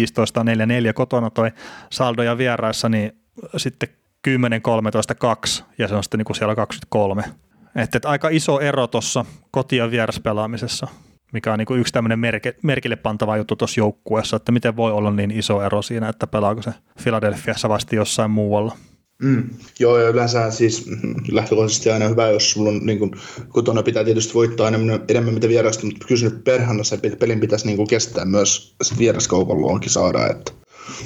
15-4-4 0.89 0.93
kotona 0.93 1.29
toi 1.29 1.51
saldo 1.89 2.23
ja 2.23 2.37
vieraissa, 2.37 2.89
niin 2.89 3.11
sitten 3.57 3.89
10-13-2 4.27 5.63
ja 5.77 5.87
se 5.87 5.95
on 5.95 6.03
sitten 6.03 6.17
niin 6.17 6.25
kuin 6.25 6.37
siellä 6.37 6.55
23. 6.55 7.23
Että, 7.75 7.97
että 7.97 8.09
aika 8.09 8.29
iso 8.29 8.59
ero 8.59 8.87
tuossa 8.87 9.25
koti- 9.51 9.77
ja 9.77 9.91
vieraspelaamisessa 9.91 10.87
mikä 11.33 11.53
on 11.53 11.59
niin 11.59 11.65
kuin 11.65 11.79
yksi 11.79 11.93
tämmöinen 11.93 12.19
merke, 12.19 12.55
merkille 12.61 12.95
pantava 12.95 13.37
juttu 13.37 13.55
tuossa 13.55 13.79
joukkueessa, 13.79 14.35
että 14.35 14.51
miten 14.51 14.75
voi 14.75 14.91
olla 14.91 15.11
niin 15.11 15.31
iso 15.31 15.61
ero 15.61 15.81
siinä, 15.81 16.09
että 16.09 16.27
pelaako 16.27 16.61
se 16.61 16.71
Philadelphiassa 17.03 17.69
vasti 17.69 17.95
jossain 17.95 18.31
muualla. 18.31 18.77
Mm. 19.23 19.49
Joo, 19.79 19.97
ja 19.97 20.09
yleensä 20.09 20.51
siis 20.51 20.89
lähtökohtaisesti 21.31 21.91
aina 21.91 22.07
hyvä, 22.07 22.29
jos 22.29 22.51
sulla 22.51 22.69
on 22.69 22.85
niin 22.85 22.99
kuin, 22.99 23.11
kotona 23.49 23.83
pitää 23.83 24.03
tietysti 24.03 24.33
voittaa 24.33 24.67
enemmän, 24.67 25.03
enemmän 25.07 25.33
mitä 25.33 25.47
vierasta, 25.47 25.85
mutta 25.85 26.07
kyllä 26.07 26.23
nyt 26.23 26.43
perhana 26.43 26.83
se 26.83 26.97
pelin 27.19 27.39
pitäisi 27.39 27.65
niin 27.65 27.77
kuin 27.77 27.87
kestää 27.87 28.25
myös 28.25 28.75
vieraskaupalla 28.97 29.67
onkin 29.67 29.89
saada. 29.89 30.27
Että, 30.27 30.51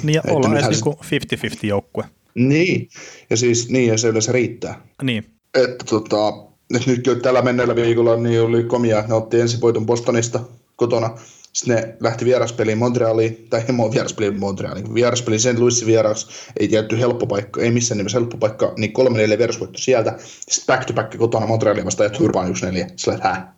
niin 0.02 0.14
ja 0.14 0.22
ollaan 0.30 0.56
edes 0.56 0.68
niin 0.68 0.82
kuin 0.82 0.96
50-50 0.96 1.66
joukkue. 1.66 2.04
Niin, 2.34 2.88
ja 3.30 3.36
siis 3.36 3.68
niin, 3.68 3.88
ja 3.88 3.98
se 3.98 4.08
yleensä 4.08 4.32
riittää. 4.32 4.80
Niin. 5.02 5.24
Että 5.54 5.84
tota, 5.84 6.47
nyt, 6.72 6.86
nyt 6.86 7.22
tällä 7.22 7.42
menneellä 7.42 7.76
viikolla 7.76 8.16
niin 8.16 8.42
oli 8.42 8.64
komia, 8.64 9.04
ne 9.08 9.14
otti 9.14 9.40
ensin 9.40 9.60
voiton 9.60 9.86
Bostonista 9.86 10.40
kotona, 10.76 11.10
sitten 11.52 11.76
ne 11.76 11.96
lähti 12.00 12.24
vieraspeliin 12.24 12.78
Montrealiin, 12.78 13.46
tai 13.50 13.60
ei 13.60 13.90
vieraspeliin 13.94 14.40
Montrealiin, 14.40 14.94
vieraspeliin 14.94 15.40
St. 15.40 15.58
Louisin 15.58 15.86
vieraksi, 15.86 16.26
ei 16.60 16.68
tietty 16.68 16.98
helppo 16.98 17.26
paikka, 17.26 17.60
ei 17.60 17.70
missään 17.70 17.98
nimessä 17.98 18.18
helppo 18.18 18.36
paikka, 18.36 18.72
niin 18.76 18.92
kolme 18.92 19.18
neljä 19.18 19.38
vierasvoitto 19.38 19.78
sieltä, 19.78 20.14
sitten 20.18 20.66
back 20.66 20.86
to 20.86 20.92
back 20.92 21.18
kotona 21.18 21.46
Montrealiin 21.46 21.84
vastaan 21.84 22.10
ja 22.12 22.18
turpaan 22.18 22.50
yksi 22.50 22.66
neljä, 22.66 22.86
sillä 22.96 23.18
hä? 23.22 23.52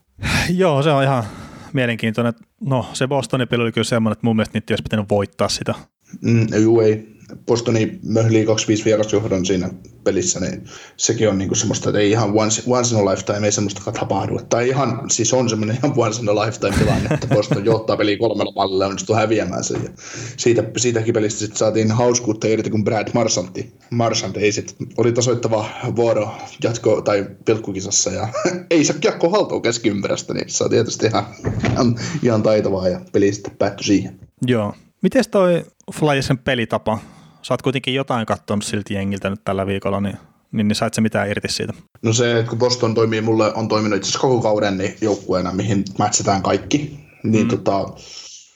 Joo, 0.50 0.82
se 0.82 0.90
on 0.90 1.02
ihan 1.02 1.24
mielenkiintoinen. 1.72 2.32
No, 2.60 2.86
se 2.92 3.06
Bostonin 3.06 3.48
peli 3.48 3.62
oli 3.62 3.72
kyllä 3.72 3.84
semmoinen, 3.84 4.12
että 4.12 4.26
mun 4.26 4.36
mielestä 4.36 4.56
niitä 4.56 4.72
olisi 4.72 4.82
pitänyt 4.82 5.10
voittaa 5.10 5.48
sitä. 5.48 5.74
Mm, 6.20 6.46
juu, 6.62 6.80
ei. 6.80 7.19
Bostoni 7.46 7.98
möhlii 8.02 8.44
25 8.44 8.84
vierasjohdon 8.84 9.46
siinä 9.46 9.70
pelissä, 10.04 10.40
niin 10.40 10.64
sekin 10.96 11.28
on 11.28 11.38
niinku 11.38 11.54
semmoista, 11.54 11.90
että 11.90 12.00
ei 12.00 12.10
ihan 12.10 12.30
once, 12.34 12.62
once 12.66 12.94
in 12.94 13.00
a 13.00 13.10
lifetime, 13.10 13.46
ei 13.46 13.52
semmoista 13.52 13.92
tapahdu. 13.92 14.38
Tai 14.48 14.68
ihan, 14.68 15.10
siis 15.10 15.32
on 15.32 15.48
semmoinen 15.48 15.76
ihan 15.76 15.92
once 15.96 16.22
in 16.22 16.28
a 16.28 16.34
lifetime 16.34 16.76
tilanne, 16.78 17.08
että 17.14 17.26
Boston 17.26 17.64
johtaa 17.64 17.96
peliä 17.96 18.18
kolmella 18.18 18.52
mallilla 18.56 18.84
ja 18.84 18.88
onnistuu 18.88 19.16
häviämään 19.16 19.64
sen. 19.64 19.84
Ja 19.84 19.90
siitä, 20.36 20.64
siitäkin 20.76 21.14
pelistä 21.14 21.38
sitten 21.38 21.58
saatiin 21.58 21.90
hauskuutta 21.90 22.46
irti, 22.46 22.70
kun 22.70 22.84
Brad 22.84 23.08
Marsanti, 23.14 23.72
Marsant 23.90 24.36
ei 24.36 24.52
sit, 24.52 24.76
oli 24.96 25.12
tasoittava 25.12 25.66
vuoro 25.96 26.30
jatko- 26.64 27.02
tai 27.02 27.26
pilkkukisassa 27.44 28.10
ja 28.10 28.28
ei 28.70 28.84
saa 28.84 28.96
kiekko 29.00 29.30
haltuun 29.30 29.62
keskiympyrästä, 29.62 30.34
niin 30.34 30.50
se 30.50 30.64
on 30.64 30.70
tietysti 30.70 31.06
ihan, 31.06 31.26
ihan, 31.72 31.98
ihan 32.22 32.42
taitavaa 32.42 32.88
ja 32.88 33.00
peli 33.12 33.32
sitten 33.32 33.56
päättyi 33.58 33.84
siihen. 33.84 34.20
Joo. 34.46 34.74
Miten 35.02 35.24
toi 35.30 35.64
Flyersin 35.92 36.38
pelitapa? 36.38 36.98
Sä 37.42 37.54
oot 37.54 37.62
kuitenkin 37.62 37.94
jotain 37.94 38.26
katsonut 38.26 38.64
silti 38.64 38.94
jengiltä 38.94 39.30
nyt 39.30 39.44
tällä 39.44 39.66
viikolla, 39.66 40.00
niin, 40.00 40.18
niin, 40.52 40.68
niin 40.68 40.76
sait 40.76 40.94
sä 40.94 41.00
mitään 41.00 41.30
irti 41.30 41.52
siitä? 41.52 41.72
No 42.02 42.12
se, 42.12 42.38
että 42.38 42.50
kun 42.50 42.58
Boston 42.58 42.94
toimii, 42.94 43.20
mulle 43.20 43.54
on 43.54 43.68
toiminut 43.68 43.96
itse 43.96 44.08
asiassa 44.08 44.28
koko 44.28 44.42
kauden 44.42 44.78
niin 44.78 44.96
joukkueena, 45.00 45.52
mihin 45.52 45.84
matchataan 45.98 46.42
kaikki, 46.42 47.00
niin 47.22 47.46
mm. 47.46 47.48
tota, 47.48 47.86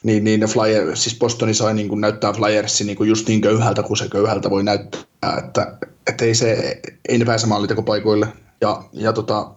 niin, 0.02 0.24
niin 0.24 0.40
ne 0.40 0.46
Flyer, 0.46 0.96
siis 0.96 1.18
Bostoni 1.18 1.54
sai 1.54 1.74
niin 1.74 1.88
kuin 1.88 2.00
näyttää 2.00 2.32
Flyersi 2.32 2.84
niin 2.84 2.96
kuin 2.96 3.08
just 3.08 3.28
niin 3.28 3.40
köyhältä 3.40 3.82
kuin 3.82 3.96
se 3.96 4.08
köyhältä 4.08 4.50
voi 4.50 4.64
näyttää, 4.64 5.02
että, 5.38 5.76
että 6.06 6.24
ei, 6.24 6.34
se, 6.34 6.80
ei 7.08 7.18
ne 7.18 7.24
pääse 7.24 7.46
maalitekopaikoille. 7.46 8.28
Ja, 8.60 8.82
ja 8.92 9.12
tota, 9.12 9.50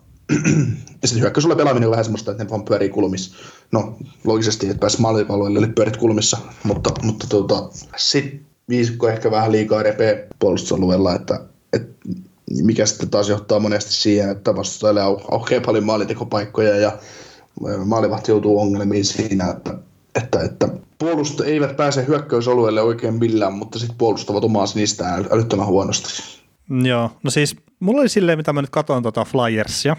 ja 1.01 1.07
sitten 1.07 1.21
hyökkäysulla 1.21 1.55
pelaaminen 1.55 1.87
on 1.87 1.91
vähän 1.91 2.05
semmoista, 2.05 2.31
että 2.31 2.43
ne 2.43 2.49
vaan 2.49 2.65
pyörii 2.65 2.89
kulmissa. 2.89 3.35
No, 3.71 3.97
logisesti, 4.23 4.69
että 4.69 4.79
pääsi 4.79 5.01
maalipalloille, 5.01 5.59
eli 5.59 5.67
pyörit 5.67 5.97
kulmissa, 5.97 6.37
mutta, 6.63 6.89
mutta 7.03 7.27
tota, 7.27 7.69
sitten 7.97 8.45
viisikko 8.69 9.09
ehkä 9.09 9.31
vähän 9.31 9.51
liikaa 9.51 9.83
repee 9.83 10.27
puolustusalueella, 10.39 11.15
että, 11.15 11.39
että 11.73 12.09
mikä 12.63 12.85
sitten 12.85 13.09
taas 13.09 13.29
johtaa 13.29 13.59
monesti 13.59 13.93
siihen, 13.93 14.29
että 14.29 14.55
vastustajalle 14.55 15.01
aukeaa 15.31 15.61
paljon 15.65 15.85
maalintekopaikkoja 15.85 16.75
ja 16.75 16.97
maalivahti 17.85 18.31
joutuu 18.31 18.59
ongelmiin 18.59 19.05
siinä, 19.05 19.51
että, 19.51 19.75
että, 20.15 20.39
että 20.39 20.69
puolust 20.99 21.41
eivät 21.41 21.77
pääse 21.77 22.07
hyökkäysalueelle 22.07 22.81
oikein 22.81 23.13
millään, 23.13 23.53
mutta 23.53 23.79
sitten 23.79 23.97
puolustavat 23.97 24.43
omaa 24.43 24.65
sinistään 24.65 25.25
älyttömän 25.31 25.67
huonosti. 25.67 26.23
Joo, 26.83 27.11
no 27.23 27.31
siis 27.31 27.55
mulla 27.79 28.01
oli 28.01 28.09
silleen, 28.09 28.39
mitä 28.39 28.53
mä 28.53 28.61
nyt 28.61 28.69
katson 28.69 29.03
tota 29.03 29.25
Flyersia, 29.25 29.97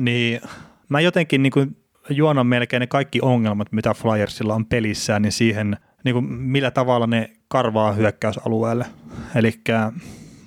niin 0.00 0.40
mä 0.88 1.00
jotenkin 1.00 1.42
niin 1.42 1.52
kuin 1.52 1.76
juonan 2.10 2.46
melkein 2.46 2.80
ne 2.80 2.86
kaikki 2.86 3.18
ongelmat, 3.22 3.72
mitä 3.72 3.94
Flyersilla 3.94 4.54
on 4.54 4.66
pelissään, 4.66 5.22
niin 5.22 5.32
siihen, 5.32 5.76
niin 6.04 6.12
kuin 6.12 6.24
millä 6.24 6.70
tavalla 6.70 7.06
ne 7.06 7.30
karvaa 7.48 7.92
hyökkäysalueelle. 7.92 8.86
Eli 9.34 9.60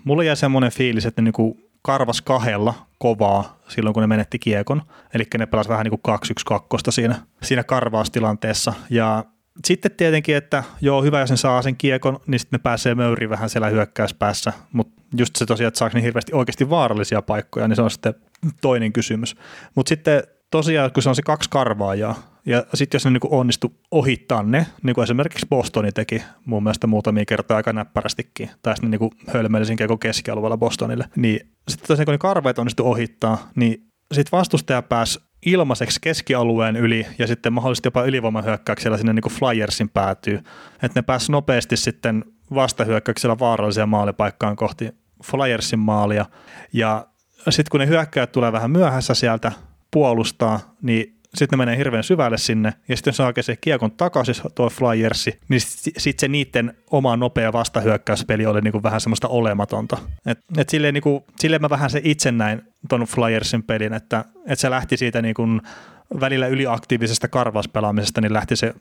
mulla 0.04 0.24
jäi 0.24 0.36
semmoinen 0.36 0.72
fiilis, 0.72 1.06
että 1.06 1.22
ne 1.22 1.24
niin 1.24 1.34
kuin 1.34 1.64
karvas 1.82 2.22
kahdella 2.22 2.74
kovaa 2.98 3.60
silloin, 3.68 3.94
kun 3.94 4.02
ne 4.02 4.08
menetti 4.08 4.40
kiekon. 4.40 4.82
Eli 5.14 5.24
ne 5.38 5.46
pelasivat 5.46 5.74
vähän 5.74 5.86
niin 5.86 6.00
kuin 6.04 6.20
2-1-2 6.88 6.92
siinä, 6.92 7.16
siinä 7.44 7.64
karvaustilanteessa. 7.64 8.74
Ja 8.90 9.26
sitten 9.66 9.92
tietenkin, 9.92 10.36
että 10.36 10.64
joo, 10.82 11.04
hyvä, 11.04 11.20
jos 11.20 11.30
ne 11.30 11.38
saa 11.38 11.62
sen 11.62 11.78
kiekon, 11.78 12.20
niin 12.28 12.40
sitten 12.40 12.58
ne 12.60 12.62
pääsee 12.64 12.96
möyriin 12.96 13.30
vähän 13.30 13.50
siellä 13.50 13.70
hyökkäyspäässä, 13.70 14.54
mutta 14.72 15.02
just 15.18 15.36
se 15.36 15.46
tosiaan, 15.46 15.68
että 15.68 15.78
saako 15.78 15.98
ne 15.98 16.04
hirveästi 16.04 16.34
oikeasti 16.34 16.70
vaarallisia 16.70 17.22
paikkoja, 17.22 17.68
niin 17.68 17.76
se 17.76 17.82
on 17.82 17.92
sitten 17.92 18.14
toinen 18.62 18.94
kysymys. 18.94 19.36
Mutta 19.76 19.90
sitten 19.90 20.24
tosiaan, 20.52 20.92
kun 20.92 21.04
se 21.04 21.10
on 21.10 21.16
se 21.16 21.22
kaksi 21.22 21.50
karvaajaa, 21.50 22.16
Ja 22.48 22.64
sitten 22.74 22.95
jos 22.95 23.06
ne 23.06 23.11
niin 23.11 23.19
onnistu 23.30 23.74
ohittaa 23.91 24.44
ne, 24.44 24.68
niin 24.84 24.94
kuin 24.94 25.03
esimerkiksi 25.03 25.45
Bostoni 25.49 25.91
teki 25.91 26.24
mun 26.45 26.64
mielestä 26.64 26.88
muutamia 26.88 27.26
kertoja 27.26 27.57
aika 27.57 27.74
näppärästikin, 27.74 28.49
tai 28.61 28.76
sitten 28.76 28.91
niin 28.91 29.11
hölmelisin 29.28 29.78
koko 29.78 29.98
keskialueella 29.98 30.57
Bostonille, 30.57 31.06
niin 31.15 31.40
sitten 31.68 32.06
kun 32.06 32.11
ne 32.11 32.18
karveet 32.18 32.60
onnistu 32.60 32.88
ohittaa, 32.88 33.49
niin 33.56 33.88
sitten 34.14 34.38
vastustaja 34.38 34.82
pääsi 34.82 35.19
ilmaiseksi 35.45 35.99
keskialueen 36.02 36.76
yli 36.76 37.06
ja 37.19 37.28
sitten 37.28 37.53
mahdollisesti 37.53 37.88
jopa 37.88 38.03
ylivoimahyökkäyksellä 38.03 38.98
sinne 38.98 39.14
niin 39.14 39.32
Flyersin 39.32 39.90
päätyy. 39.90 40.36
Että 40.84 40.91
ne 40.95 41.02
pääsi 41.02 41.32
nopeasti 41.32 41.78
sitten 41.78 42.26
vastahyökkäyksellä 42.53 43.40
vaarallisia 43.40 43.86
maalipaikkaan 43.86 44.56
kohti 44.56 44.90
Flyersin 45.24 45.80
maalia. 45.80 46.26
Ja 46.74 47.07
sitten 47.49 47.72
kun 47.72 47.80
ne 47.80 47.88
hyökkäjät 47.88 48.32
tulee 48.32 48.52
vähän 48.52 48.72
myöhässä 48.72 49.14
sieltä 49.14 49.52
puolustaa, 49.91 50.60
niin 50.82 51.16
sitten 51.36 51.60
ne 51.60 51.66
menee 51.66 51.78
hirveän 51.78 52.04
syvälle 52.04 52.38
sinne, 52.38 52.74
ja 52.88 52.95
sitten 52.95 53.14
saa 53.14 53.34
se 53.41 53.56
kiekon 53.56 53.91
takaisin 53.91 54.36
tuo 54.56 54.70
Flyersi, 54.70 55.40
niin 55.49 55.62
sitten 55.98 56.20
se 56.20 56.28
niiden 56.28 56.74
oma 56.91 57.18
nopea 57.18 57.54
vastahyökkäyspeli 57.54 58.45
oli 58.45 58.62
niinku 58.62 58.84
vähän 58.84 59.02
semmoista 59.02 59.28
olematonta. 59.28 59.98
Et, 60.26 60.40
et 60.58 60.70
silleen, 60.70 60.94
niinku, 60.94 61.26
silleen 61.40 61.62
mä 61.62 61.70
vähän 61.70 61.90
se 61.90 62.02
itse 62.04 62.32
näin 62.32 62.62
tuon 62.90 63.02
Flyersin 63.02 63.64
pelin, 63.64 63.94
että, 63.94 64.26
että 64.45 64.62
se 64.62 64.70
lähti 64.70 64.98
siitä 64.98 65.22
niinku 65.22 65.44
välillä 66.20 66.48
yliaktiivisesta 66.48 67.28
karvaspelaamisesta, 67.28 68.22
niin 68.22 68.34
lähti 68.34 68.56
se 68.56 68.74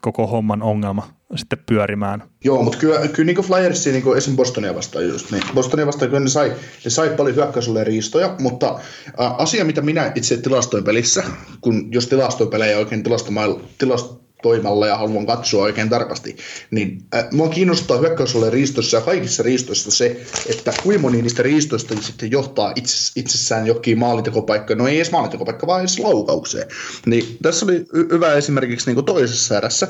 koko 0.00 0.26
homman 0.26 0.62
ongelma 0.62 1.08
sitten 1.36 1.58
pyörimään. 1.66 2.22
Joo, 2.44 2.62
mutta 2.62 2.78
kyllä, 2.78 3.08
kyllä 3.08 3.26
niin 3.26 3.44
Flyersia 3.44 3.92
niin 3.92 4.16
esim. 4.16 4.36
Bostonia 4.36 4.74
vastaan 4.74 5.08
just, 5.08 5.30
niin 5.30 5.42
Bostonia 5.54 5.86
vastaan 5.86 6.08
kyllä 6.08 6.20
ne 6.20 6.28
sai, 6.28 6.52
ne 6.84 6.90
sai 6.90 7.08
paljon 7.16 7.36
hyökkäysulle 7.36 7.84
riistoja, 7.84 8.34
mutta 8.38 8.80
ä, 9.20 9.28
asia, 9.28 9.64
mitä 9.64 9.80
minä 9.80 10.12
itse 10.14 10.36
tilastoin 10.36 10.84
pelissä, 10.84 11.24
kun 11.60 11.88
jos 11.90 12.06
tilastoin 12.06 12.50
pelejä 12.50 12.78
oikein 12.78 13.02
tilastomailla, 13.02 13.60
tilast, 13.78 14.23
toimalla 14.44 14.86
ja 14.86 14.96
haluan 14.96 15.26
katsoa 15.26 15.62
oikein 15.62 15.88
tarkasti, 15.88 16.36
niin 16.70 17.02
äh, 17.14 17.24
mua 17.32 17.48
kiinnostaa 17.48 17.98
hyökkäysolle 17.98 18.50
riistossa 18.50 18.96
ja 18.96 19.00
kaikissa 19.00 19.42
riistoissa 19.42 19.90
se, 19.90 20.20
että 20.48 20.72
kuinka 20.82 21.02
moni 21.02 21.22
niistä 21.22 21.42
riistoista 21.42 21.94
sitten 22.00 22.30
johtaa 22.30 22.72
itse, 22.76 23.12
itsessään 23.16 23.66
jokin 23.66 23.98
maalintekopaikka, 23.98 24.74
no 24.74 24.88
ei 24.88 24.96
edes 24.96 25.10
maalintekopaikka, 25.10 25.66
vaan 25.66 25.80
edes 25.80 25.98
laukaukseen. 25.98 26.68
Niin 27.06 27.38
tässä 27.42 27.66
oli 27.66 27.84
hyvä 28.12 28.32
esimerkiksi 28.32 28.92
niin 28.92 29.04
toisessa 29.04 29.56
erässä, 29.56 29.88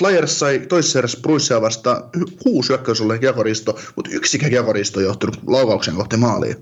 Flyers 0.00 0.38
sai 0.38 0.58
toisessa 0.58 0.98
erässä 0.98 1.18
Bruissia 1.22 1.60
vastaan 1.60 2.02
kuusi 2.42 2.68
hyökkäysolle 2.68 3.18
kiekoristo, 3.18 3.78
mutta 3.96 4.10
yksikään 4.10 4.50
kiekoristo 4.50 5.00
johtunut 5.00 5.40
laukauksen 5.46 5.94
kohti 5.94 6.16
maalia. 6.16 6.54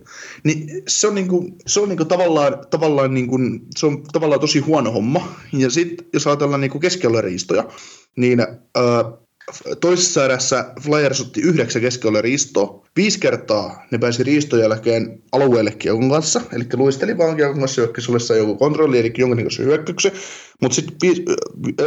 Niin 0.45 0.83
se 0.89 1.07
on, 1.07 1.15
niinku, 1.15 1.57
se 1.67 1.81
on 1.81 1.89
niinku 1.89 2.05
tavallaan, 2.05 2.67
tavallaan, 2.71 3.15
niinku, 3.15 3.39
se 3.77 3.87
on 3.87 4.03
tavallaan 4.13 4.41
tosi 4.41 4.59
huono 4.59 4.93
homma. 4.93 5.35
Ja 5.53 5.71
sitten 5.71 6.07
jos 6.13 6.27
ajatellaan 6.27 6.61
niinku 6.61 6.81
riistoja, 7.21 7.65
niin 8.17 8.41
ää, 8.41 9.05
toisessa 9.81 10.25
erässä 10.25 10.73
Flyers 10.81 11.21
otti 11.21 11.41
yhdeksän 11.41 11.83
keskellä 11.83 12.23
riistoa. 12.23 12.85
Viisi 12.97 13.21
kertaa 13.21 13.87
ne 13.91 13.99
pääsi 13.99 14.23
riiston 14.23 14.61
jälkeen 14.61 15.23
alueelle 15.33 15.71
kiekon 15.71 16.11
kanssa, 16.11 16.41
eli 16.53 16.65
luisteli 16.73 17.19
vaan 17.19 17.37
kiekon 17.37 17.59
kanssa 17.59 17.81
hyökkäysolessa 17.81 18.37
joku 18.37 18.57
kontrolli, 18.57 18.99
eli 18.99 19.13
jonkinnäköisen 19.19 19.67
hyökkäyksen. 19.67 20.13
Mutta 20.63 20.75
sitten 20.75 21.11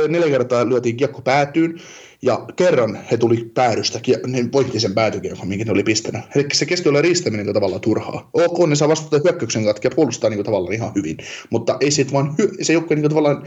neljä 0.07 0.29
kertaa 0.29 0.69
lyötiin 0.69 0.97
kiekko 0.97 1.21
päätyyn, 1.21 1.81
ja 2.21 2.45
kerran 2.55 2.99
he 3.11 3.17
tuli 3.17 3.51
päädystä, 3.53 3.99
ne 4.27 4.45
voitti 4.53 4.79
sen 4.79 4.93
päätykiekon, 4.93 5.47
minkä 5.47 5.65
ne 5.65 5.71
oli 5.71 5.83
pistänyt. 5.83 6.21
Eli 6.35 6.47
se 6.53 6.65
keskellä 6.65 7.01
riistäminen 7.01 7.45
niin 7.45 7.53
tavallaan 7.53 7.81
turhaa. 7.81 8.29
Ok, 8.33 8.67
ne 8.67 8.75
saa 8.75 8.87
vastata 8.87 9.21
hyökkäyksen 9.23 9.63
kautta 9.63 9.87
ja 9.87 9.91
puolustaa 9.95 10.29
niin 10.29 10.43
tavallaan 10.43 10.73
ihan 10.73 10.91
hyvin, 10.95 11.17
mutta 11.49 11.77
ei 11.79 11.91
sit 11.91 12.13
vaan, 12.13 12.35
se 12.61 12.73
ei 12.73 12.77
ole 12.77 12.85
niin 12.89 13.09
tavallaan 13.09 13.43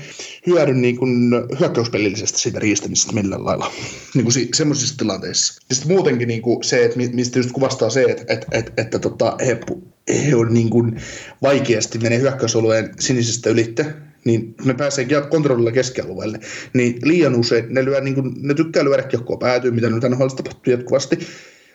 hyödy 0.47 0.75
niin 0.75 0.97
kuin 0.97 1.33
hyökkäyspelillisestä 1.61 2.39
siitä 2.39 2.59
riistämisestä 2.59 3.13
millään 3.13 3.45
lailla. 3.45 3.73
Niin 4.15 4.25
kuin 4.25 4.49
semmoisissa 4.55 4.97
tilanteissa. 4.97 5.63
Ja 5.69 5.75
sitten 5.75 5.93
muutenkin 5.93 6.29
niin 6.29 6.43
kuin 6.43 6.65
se, 6.65 6.85
että 6.85 6.99
mistä 6.99 7.39
just 7.39 7.53
kuvastaa 7.53 7.91
se, 7.91 8.03
että, 8.03 8.25
että, 8.29 8.47
että, 8.53 8.73
että 8.77 8.99
tota, 8.99 9.37
he, 9.47 9.61
he 10.27 10.37
on 10.37 10.55
niin 10.55 10.71
kuin 10.71 11.01
vaikeasti 11.43 11.99
menee 11.99 12.19
hyökkäysalueen 12.19 12.95
sinisestä 13.01 13.51
ylitte, 13.51 13.95
niin 14.25 14.55
ne 14.65 14.75
pääsee 14.75 15.07
kontrollilla 15.29 15.73
keskialueelle, 15.73 16.41
niin 16.73 16.99
liian 17.03 17.35
usein 17.35 17.65
ne, 17.69 17.85
lyö, 17.85 18.01
niin 18.01 18.15
kuin, 18.15 18.35
ne 18.43 18.55
tykkää 18.55 18.85
lyödä 18.85 19.03
kiekkoa 19.03 19.37
päätyy, 19.37 19.71
mitä 19.71 19.91
nyt 19.91 20.05
NHL 20.11 20.27
tapahtuu 20.27 20.73
jatkuvasti, 20.73 21.19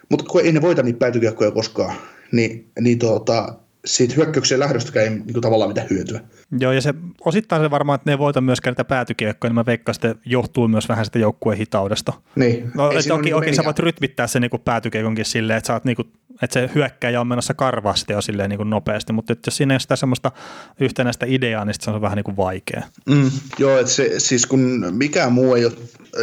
mutta 0.09 0.25
kun 0.25 0.41
ei 0.41 0.51
ne 0.51 0.61
voita 0.61 0.83
niitä 0.83 0.99
päätykiekkoja 0.99 1.51
koskaan, 1.51 1.95
niin, 2.31 2.71
niin 2.79 2.99
tuota, 2.99 3.55
siitä 3.85 4.13
hyökkäyksen 4.15 4.59
lähdöstäkään 4.59 5.05
ei 5.05 5.09
niin 5.09 5.33
kuin, 5.33 5.41
tavallaan 5.41 5.69
mitään 5.69 5.87
hyötyä. 5.89 6.19
Joo, 6.59 6.71
ja 6.71 6.81
se 6.81 6.93
osittain 7.25 7.61
se 7.61 7.71
varmaan, 7.71 7.95
että 7.95 8.09
ne 8.09 8.13
ei 8.13 8.19
voita 8.19 8.41
myöskään 8.41 8.71
niitä 8.71 8.83
päätykiekkoja, 8.83 9.49
niin 9.49 9.55
mä 9.55 9.65
veikkaan, 9.65 9.95
että 9.95 10.15
johtuu 10.25 10.67
myös 10.67 10.89
vähän 10.89 11.05
sitä 11.05 11.19
joukkueen 11.19 11.57
hitaudesta. 11.57 12.13
Niin. 12.35 12.71
No, 12.73 12.91
että 12.91 13.13
okei, 13.13 13.33
okei, 13.33 13.55
sä 13.55 13.65
voit 13.65 13.79
rytmittää 13.79 14.27
sen 14.27 14.41
niin 14.41 14.61
päätykiekonkin 14.65 15.25
silleen, 15.25 15.57
että, 15.57 15.67
sä 15.67 15.73
oot, 15.73 15.85
niin 15.85 15.95
kuin, 15.95 16.11
että 16.41 16.53
se 16.53 16.69
hyökkäjä 16.75 17.21
on 17.21 17.27
menossa 17.27 17.53
karvasti 17.53 18.13
jo 18.13 18.21
silleen 18.21 18.49
niin 18.49 18.57
kuin 18.57 18.69
nopeasti, 18.69 19.13
mutta 19.13 19.35
jos 19.45 19.57
siinä 19.57 19.73
ei 19.73 19.75
ole 19.75 19.79
sitä 19.79 19.95
semmoista 19.95 20.31
yhtenäistä 20.79 21.25
ideaa, 21.29 21.65
niin 21.65 21.75
se 21.79 21.91
on 21.91 22.01
vähän 22.01 22.15
niin 22.15 22.23
kuin 22.23 22.37
vaikea. 22.37 22.83
Mm, 23.09 23.31
joo, 23.59 23.77
että 23.77 23.91
se, 23.91 24.19
siis 24.19 24.45
kun 24.45 24.85
mikään 24.91 25.33
muu 25.33 25.55
ei 25.55 25.65
ole 25.65 25.73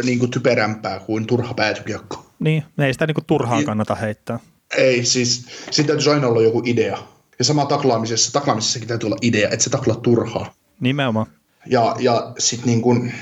niin 0.03 0.19
kuin 0.19 0.31
typerämpää 0.31 0.99
kuin 0.99 1.27
turha 1.27 1.53
päätykiekko. 1.53 2.25
Niin, 2.39 2.63
ei 2.79 2.93
sitä 2.93 3.07
niin 3.07 3.15
kuin 3.15 3.25
turhaan 3.25 3.65
kannata 3.65 3.95
heittää. 3.95 4.39
Ei, 4.77 5.05
siis 5.05 5.45
siitä 5.71 5.87
täytyisi 5.87 6.09
aina 6.09 6.27
olla 6.27 6.41
joku 6.41 6.61
idea 6.65 6.97
ja 7.39 7.45
sama 7.45 7.65
taklaamisessa, 7.65 8.33
taklaamisessakin 8.33 8.87
täytyy 8.87 9.07
olla 9.07 9.17
idea, 9.21 9.49
että 9.49 9.63
se 9.63 9.69
taklaa 9.69 9.95
turhaa. 9.95 10.53
Nimenomaan. 10.79 11.27
Ja, 11.65 11.95
ja 11.99 12.33
sitten 12.37 12.67
niin 12.67 12.81
kuin, 12.81 13.13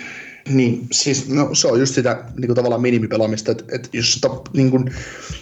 niin, 0.48 0.88
siis 0.92 1.30
no, 1.30 1.50
se 1.56 1.68
on 1.68 1.80
just 1.80 1.96
sitä 1.96 2.24
niin 2.38 2.48
kuin 2.48 2.56
tavallaan 2.56 2.82
minimipelaamista, 2.82 3.52
että, 3.52 3.64
että 3.76 3.90
jos, 3.94 4.18
ta, 4.22 4.30
niin 4.54 4.72
kuin, 4.72 4.94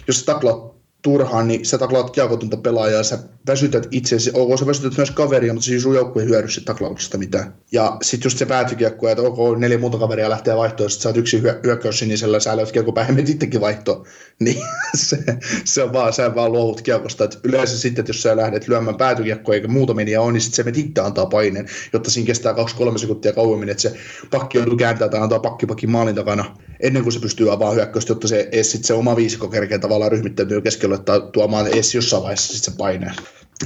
jos 0.08 0.24
taklaat 0.24 0.73
turhaan, 1.04 1.48
niin 1.48 1.66
sä 1.66 1.78
taklaat 1.78 2.10
kiekotonta 2.10 2.56
pelaajaa, 2.56 3.02
sä 3.02 3.18
väsytät 3.46 3.88
itseäsi, 3.90 4.30
ok, 4.34 4.58
sä 4.58 4.66
väsytät 4.66 4.96
myös 4.96 5.10
kaveria, 5.10 5.52
mutta 5.52 5.64
siis 5.64 5.82
sun 5.82 5.94
joukkue 5.94 6.24
hyödy 6.24 6.48
siitä 6.48 6.66
taklauksesta 6.66 7.18
mitään. 7.18 7.54
Ja 7.72 7.96
sitten 8.02 8.26
just 8.26 8.38
se 8.38 8.46
päätykiekko, 8.46 9.08
että 9.08 9.22
ok, 9.22 9.58
neljä 9.58 9.78
muuta 9.78 9.98
kaveria 9.98 10.30
lähtee 10.30 10.56
vaihtoon, 10.56 10.90
sit 10.90 11.00
sä 11.00 11.08
oot 11.08 11.16
yksi 11.16 11.42
hyö- 11.42 11.60
hyökkäys 11.64 11.98
sinisellä, 11.98 12.40
sä 12.40 12.56
löydät 12.56 12.72
kiekko 12.72 12.92
päähän, 12.92 13.14
menet 13.14 13.30
itsekin 13.30 13.60
vaihtoon. 13.60 14.04
Niin 14.40 14.62
se, 14.94 15.18
se, 15.64 15.82
on 15.82 15.92
vaan, 15.92 16.12
sä 16.12 16.34
vaan 16.34 16.52
luovut 16.52 16.82
kiekosta. 16.82 17.24
Et 17.24 17.38
yleensä 17.44 17.78
sitten, 17.78 18.02
että 18.02 18.10
jos 18.10 18.22
sä 18.22 18.36
lähdet 18.36 18.68
lyömään 18.68 18.96
päätykiekkoa 18.96 19.54
eikä 19.54 19.68
muuta 19.68 19.94
meniä 19.94 20.20
on, 20.20 20.32
niin 20.32 20.40
sitten 20.40 20.56
se 20.56 20.62
menet 20.62 20.78
itse 20.78 21.00
antaa 21.00 21.26
paineen, 21.26 21.66
jotta 21.92 22.10
siinä 22.10 22.26
kestää 22.26 22.52
2-3 22.52 22.98
sekuntia 22.98 23.32
kauemmin, 23.32 23.68
että 23.68 23.82
se 23.82 23.94
pakki 24.30 24.58
joutuu 24.58 24.76
kääntämään 24.76 25.10
tai 25.10 25.20
antaa 25.20 25.38
pakkipakin 25.38 25.90
maalin 25.90 26.14
takana 26.14 26.56
ennen 26.80 27.02
kuin 27.02 27.12
se 27.12 27.20
pystyy 27.20 27.52
avaamaan 27.52 27.76
hyökkäystä, 27.76 28.10
jotta 28.10 28.28
se, 28.28 28.48
sit 28.62 28.84
se 28.84 28.94
oma 28.94 29.16
viisikko 29.16 29.48
kerkeä 29.48 29.78
tavallaan 29.78 30.12
ryhmittäytyy 30.12 30.60
keskellä, 30.60 30.93
että 30.94 31.20
tuomaan 31.32 31.66
edes 31.66 31.94
jossain 31.94 32.22
vaiheessa 32.22 32.52
sit 32.52 32.64
se 32.64 32.72
paineen. 32.78 33.14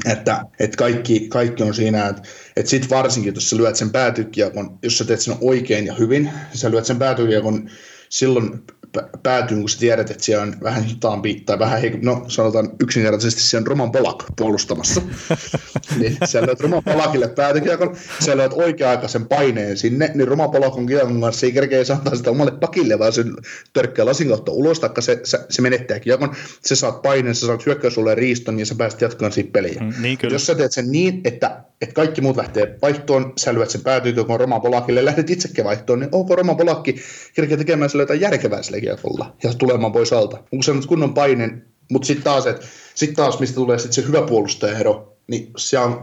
Että, 0.07 0.45
että 0.61 0.77
kaikki, 0.77 1.29
kaikki 1.29 1.63
on 1.63 1.75
siinä, 1.75 2.09
että, 2.09 2.23
että 2.57 2.71
sit 2.71 2.91
varsinkin, 2.91 3.35
jos 3.35 3.51
sä 3.51 3.57
lyöt 3.57 3.77
sen 3.77 3.91
päätykiekon, 3.91 4.79
jos 4.83 4.99
sä 4.99 5.05
teet 5.05 5.21
sen 5.21 5.37
oikein 5.41 5.87
ja 5.87 5.95
hyvin, 5.95 6.31
sä 6.55 6.71
lyöt 6.71 6.87
sen 6.87 6.99
päätykiekon 6.99 7.71
silloin 8.09 8.63
päätyy, 9.23 9.61
kun 9.61 9.69
sä 9.69 9.79
tiedät, 9.79 10.11
että 10.11 10.25
siellä 10.25 10.43
on 10.43 10.55
vähän 10.63 10.85
hitaampi, 10.85 11.43
tai 11.47 11.59
vähän, 11.59 11.83
no 12.03 12.25
sanotaan 12.29 12.71
yksinkertaisesti, 12.81 13.43
siellä 13.43 13.63
on 13.63 13.67
Roman 13.67 13.93
Polak 13.93 14.25
puolustamassa. 14.37 15.03
niin 15.99 16.17
sä 16.25 16.39
löydät 16.39 16.61
Roman 16.61 16.83
Polakille 16.85 17.29
päätykiekon, 17.29 17.97
sä 18.25 18.37
löydät 18.37 18.59
oikea-aikaisen 18.59 19.29
paineen 19.29 19.77
sinne, 19.77 20.11
niin 20.15 20.29
Roman 20.29 20.51
Polak 20.51 20.77
on 20.77 20.87
kiekon 20.87 21.21
kanssa, 21.21 21.47
ei 21.47 21.53
kerkeä 21.53 21.83
antaa 21.93 22.17
sitä 22.17 22.31
omalle 22.31 22.53
pakille, 22.53 22.99
vaan 22.99 23.13
se 23.13 23.25
törkkää 23.73 24.07
lasin 24.07 24.29
kautta 24.29 24.53
ulos, 24.53 24.81
taikka 24.81 25.01
se, 25.01 25.21
se, 25.25 25.39
se 25.49 25.63
menettää 25.63 26.01
kiekon, 26.01 26.35
sä 26.67 26.77
saat 26.77 27.03
paineen, 27.03 27.35
sä 27.35 27.47
saat 27.47 27.67
hyökkäysulle 27.67 28.15
riiston, 28.15 28.59
ja 28.59 28.67
sä 28.67 28.75
pääset 28.75 29.01
jatkamaan 29.01 29.33
siitä 29.33 29.51
peliä. 29.53 29.81
Mm, 29.81 30.03
niin 30.03 30.19
Jos 30.31 30.47
sä 30.47 30.55
teet 30.55 30.73
sen 30.73 30.93
niin, 30.93 31.21
että, 31.25 31.61
että 31.81 31.95
kaikki 31.95 32.21
muut 32.21 32.37
lähtee 32.37 32.77
vaihtoon, 32.83 33.33
sä 33.37 33.55
lyöt 33.55 33.71
sen 33.71 33.81
päätykiekon 33.81 34.41
Roman 34.41 34.61
Polakille, 34.61 35.05
lähdet 35.05 35.31
itsekin 35.31 35.65
vaihtoon, 35.65 36.01
niin 36.01 36.09
onko 36.13 36.37
Roman 36.37 36.57
Polakki 36.57 36.97
kerkeä 37.35 37.57
tekemään 37.57 37.91
sille 37.99 38.03
jotain 38.03 38.21
järkevää 38.21 38.63
sille 38.63 38.81
kiekolla 38.81 39.37
ja 39.43 39.55
tulemaan 39.55 39.93
pois 39.93 40.13
alta. 40.13 40.37
Onko 40.53 40.63
se 40.63 40.73
kunnon 40.89 41.15
paine, 41.15 41.63
mutta 41.93 42.07
sitten 42.07 42.25
taas, 42.25 42.45
sit 42.95 43.15
taas, 43.15 43.41
mistä 43.41 43.55
tulee 43.55 43.79
sit 43.79 43.93
se 43.93 44.07
hyvä 44.07 44.23
puolustajaero, 44.23 45.17
niin 45.27 45.53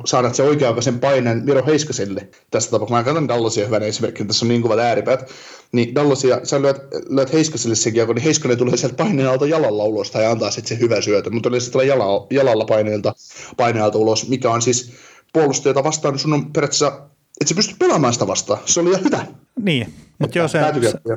saada 0.06 0.34
se 0.34 0.44
oikea-aikaisen 0.44 1.00
paineen 1.00 1.46
Miro 1.46 1.66
Heiskaselle 1.66 2.28
tästä 2.52 2.72
tapauksessa. 2.72 2.98
Mä 2.98 3.04
katson 3.04 3.28
Dallasia 3.28 3.66
hyvänä 3.66 3.86
esimerkkinä, 3.86 4.28
tässä 4.28 4.46
on 4.46 4.50
niin 4.50 4.62
kovat 4.62 4.80
ääripäät. 4.80 5.32
Niin 5.72 5.96
Dallasia, 5.96 6.40
sä 6.44 6.62
lyöt, 6.62 6.78
lyöt 7.10 7.34
Heiskaselle 7.34 7.76
sen 7.76 7.94
kiekko, 7.94 8.14
niin 8.14 8.24
Heiskanen 8.24 8.58
tulee 8.58 8.78
sieltä 8.78 8.96
paineen 8.96 9.30
alta 9.30 9.46
jalalla 9.46 9.84
ulos 9.84 10.12
tai 10.12 10.26
antaa 10.26 10.52
sitten 10.52 10.78
se 10.78 10.84
hyvä 10.84 11.02
syötö. 11.02 11.30
Mutta 11.30 11.50
tulee 11.50 11.60
sitten 11.60 11.88
jalalla, 11.88 12.28
jalalla 12.32 12.66
paineelta, 12.66 13.14
paineelta 13.58 13.98
ulos, 13.98 14.30
mikä 14.30 14.52
on 14.52 14.62
siis 14.62 14.92
puolustajata 15.34 15.84
vastaan, 15.84 16.14
niin 16.14 16.20
sun 16.20 16.34
on 16.34 16.54
periaatteessa 16.54 17.02
että 17.42 17.50
se 17.50 17.56
pystyy 17.56 17.76
pelaamaan 17.80 18.14
sitä 18.14 18.28
vastaan. 18.28 18.60
Se 18.66 18.80
oli 18.80 18.90
ihan 18.90 19.04
hyvä. 19.04 19.26
Niin, 19.60 19.94
mutta 20.20 20.38
joo 20.38 20.48
se... 20.48 20.60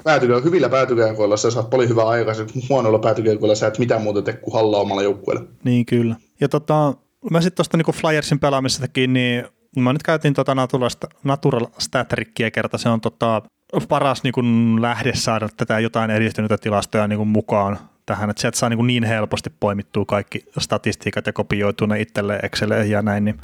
Päätykiekkoja, 0.05 0.45
hyvillä 0.45 0.69
päätykiekkoilla 0.69 1.37
sä 1.37 1.51
saat 1.51 1.71
paljon 1.71 1.89
hyvää 1.89 2.09
aikaa, 2.09 2.35
huonoilla 2.69 2.99
päätykiekkoilla 2.99 3.55
sä 3.55 3.67
et 3.67 3.79
mitään 3.79 4.03
muuta 4.03 4.23
tee 4.23 4.35
kuin 4.35 4.55
hallaa 4.55 4.81
omalla 4.81 5.03
joukkueelle. 5.03 5.45
Niin 5.65 5.87
kyllä. 5.87 6.17
Ja 6.41 6.49
tota, 6.49 6.95
mä 7.31 7.41
sitten 7.41 7.57
tuosta 7.57 7.77
niinku 7.77 7.93
Flyersin 7.93 8.39
pelaamisestakin, 8.39 9.13
niin 9.13 9.45
Mä 9.77 9.93
nyt 9.93 10.03
käytin 10.03 10.35
tota 10.35 10.55
Natural, 10.55 10.91
Natural 11.25 11.67
Stat 11.79 12.13
kerta, 12.53 12.79
se 12.79 12.89
on 12.89 13.01
tota 13.01 13.43
paras 13.89 14.23
niin 14.23 14.33
kuin 14.33 14.79
lähde 14.83 15.15
saada 15.15 15.49
tätä 15.57 15.79
jotain 15.79 16.11
edistynyttä 16.11 16.59
tilastoja 16.59 17.09
niin 17.09 17.17
kuin 17.17 17.29
mukaan 17.29 17.79
tähän, 18.07 18.31
että 18.31 18.41
sieltä 18.41 18.59
saa 18.59 18.69
niin, 18.69 18.87
niin 18.87 19.05
helposti 19.05 19.51
poimittua 19.61 20.05
kaikki 20.05 20.45
statistiikat 20.59 21.27
ja 21.27 21.33
kopioitua 21.33 21.87
ne 21.87 22.01
itselleen 22.01 22.45
Exceleen 22.45 22.91
ja 22.91 23.03
näin, 23.03 23.25
niin, 23.25 23.41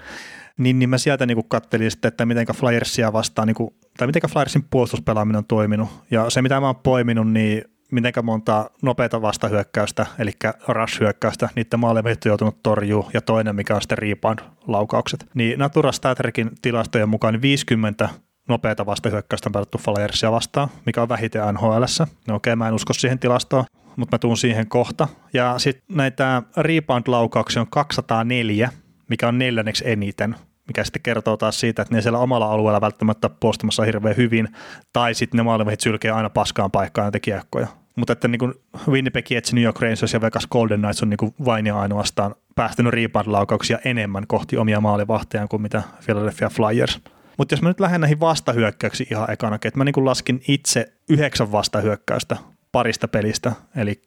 niin, 0.58 0.78
niin 0.78 0.90
mä 0.90 0.98
sieltä 0.98 1.26
niin 1.26 1.48
kattelin 1.48 1.90
sitten, 1.90 2.08
että 2.08 2.26
miten 2.26 2.46
Flyersia 2.54 3.12
vastaan, 3.12 3.48
niin 3.48 3.54
kuin, 3.54 3.74
tai 3.98 4.06
miten 4.06 4.30
Flyersin 4.30 4.64
puolustuspelaaminen 4.70 5.38
on 5.38 5.44
toiminut, 5.44 5.88
ja 6.10 6.30
se 6.30 6.42
mitä 6.42 6.60
mä 6.60 6.66
oon 6.66 6.76
poiminut, 6.76 7.32
niin 7.32 7.64
miten 7.92 8.12
monta 8.22 8.70
nopeata 8.82 9.22
vastahyökkäystä, 9.22 10.06
eli 10.18 10.30
rush-hyökkäystä, 10.68 11.48
niiden 11.54 11.80
maalivehto 11.80 12.28
on 12.28 12.30
joutunut 12.30 12.62
torjuu, 12.62 13.10
ja 13.14 13.20
toinen, 13.20 13.56
mikä 13.56 13.74
on 13.74 13.82
sitten 13.82 13.98
rebound-laukaukset. 13.98 15.26
Niin 15.34 15.58
Natura 15.58 15.92
Statrikin 15.92 16.50
tilastojen 16.62 17.08
mukaan 17.08 17.42
50 17.42 18.08
nopeata 18.48 18.86
vastahyökkäystä 18.86 19.48
on 19.48 19.52
pelattu 19.52 19.78
Flyersia 19.78 20.32
vastaan, 20.32 20.68
mikä 20.86 21.02
on 21.02 21.08
vähiten 21.08 21.42
nhl 21.54 21.66
No 21.68 22.34
okei, 22.34 22.52
okay, 22.52 22.56
mä 22.56 22.68
en 22.68 22.74
usko 22.74 22.92
siihen 22.92 23.18
tilastoon, 23.18 23.64
mutta 23.96 24.14
mä 24.14 24.18
tuun 24.18 24.36
siihen 24.36 24.68
kohta. 24.68 25.08
Ja 25.32 25.54
sitten 25.58 25.96
näitä 25.96 26.42
rebound-laukauksia 26.56 27.60
on 27.60 27.70
204, 27.70 28.70
mikä 29.08 29.28
on 29.28 29.38
neljänneksi 29.38 29.84
eniten, 29.90 30.36
mikä 30.68 30.84
sitten 30.84 31.02
kertoo 31.02 31.36
taas 31.36 31.60
siitä, 31.60 31.82
että 31.82 31.94
ne 31.94 32.02
siellä 32.02 32.18
omalla 32.18 32.50
alueella 32.52 32.80
välttämättä 32.80 33.28
puolustamassa 33.28 33.82
hirveän 33.82 34.16
hyvin, 34.16 34.48
tai 34.92 35.14
sitten 35.14 35.38
ne 35.38 35.42
maalivehit 35.42 35.80
sylkee 35.80 36.10
aina 36.10 36.30
paskaan 36.30 36.70
paikkaan 36.70 37.10
ja 37.14 37.20
kiekkoja. 37.20 37.66
Mutta 37.96 38.12
että 38.12 38.28
niin 38.28 38.54
Winnipeg 38.88 39.30
Jets, 39.30 39.52
New 39.52 39.64
York 39.64 39.80
Rangers 39.80 40.12
ja 40.12 40.20
Vegas 40.20 40.46
Golden 40.46 40.80
Knights 40.80 41.02
on 41.02 41.10
niin 41.10 41.34
vain 41.44 41.66
ja 41.66 41.80
ainoastaan 41.80 42.34
päästänyt 42.54 42.94
rebound-laukauksia 42.94 43.78
enemmän 43.84 44.26
kohti 44.26 44.56
omia 44.56 44.80
maalivahtejaan 44.80 45.48
kuin 45.48 45.62
mitä 45.62 45.82
Philadelphia 46.04 46.48
Flyers. 46.48 47.00
Mutta 47.38 47.52
jos 47.52 47.62
mä 47.62 47.68
nyt 47.68 47.80
lähden 47.80 48.00
näihin 48.00 48.20
vastahyökkäyksiin 48.20 49.08
ihan 49.10 49.30
ekana, 49.30 49.54
että 49.54 49.78
mä 49.78 49.84
niin 49.84 50.04
laskin 50.04 50.42
itse 50.48 50.92
yhdeksän 51.08 51.52
vastahyökkäystä 51.52 52.36
parista 52.72 53.08
pelistä, 53.08 53.52
eli 53.76 54.02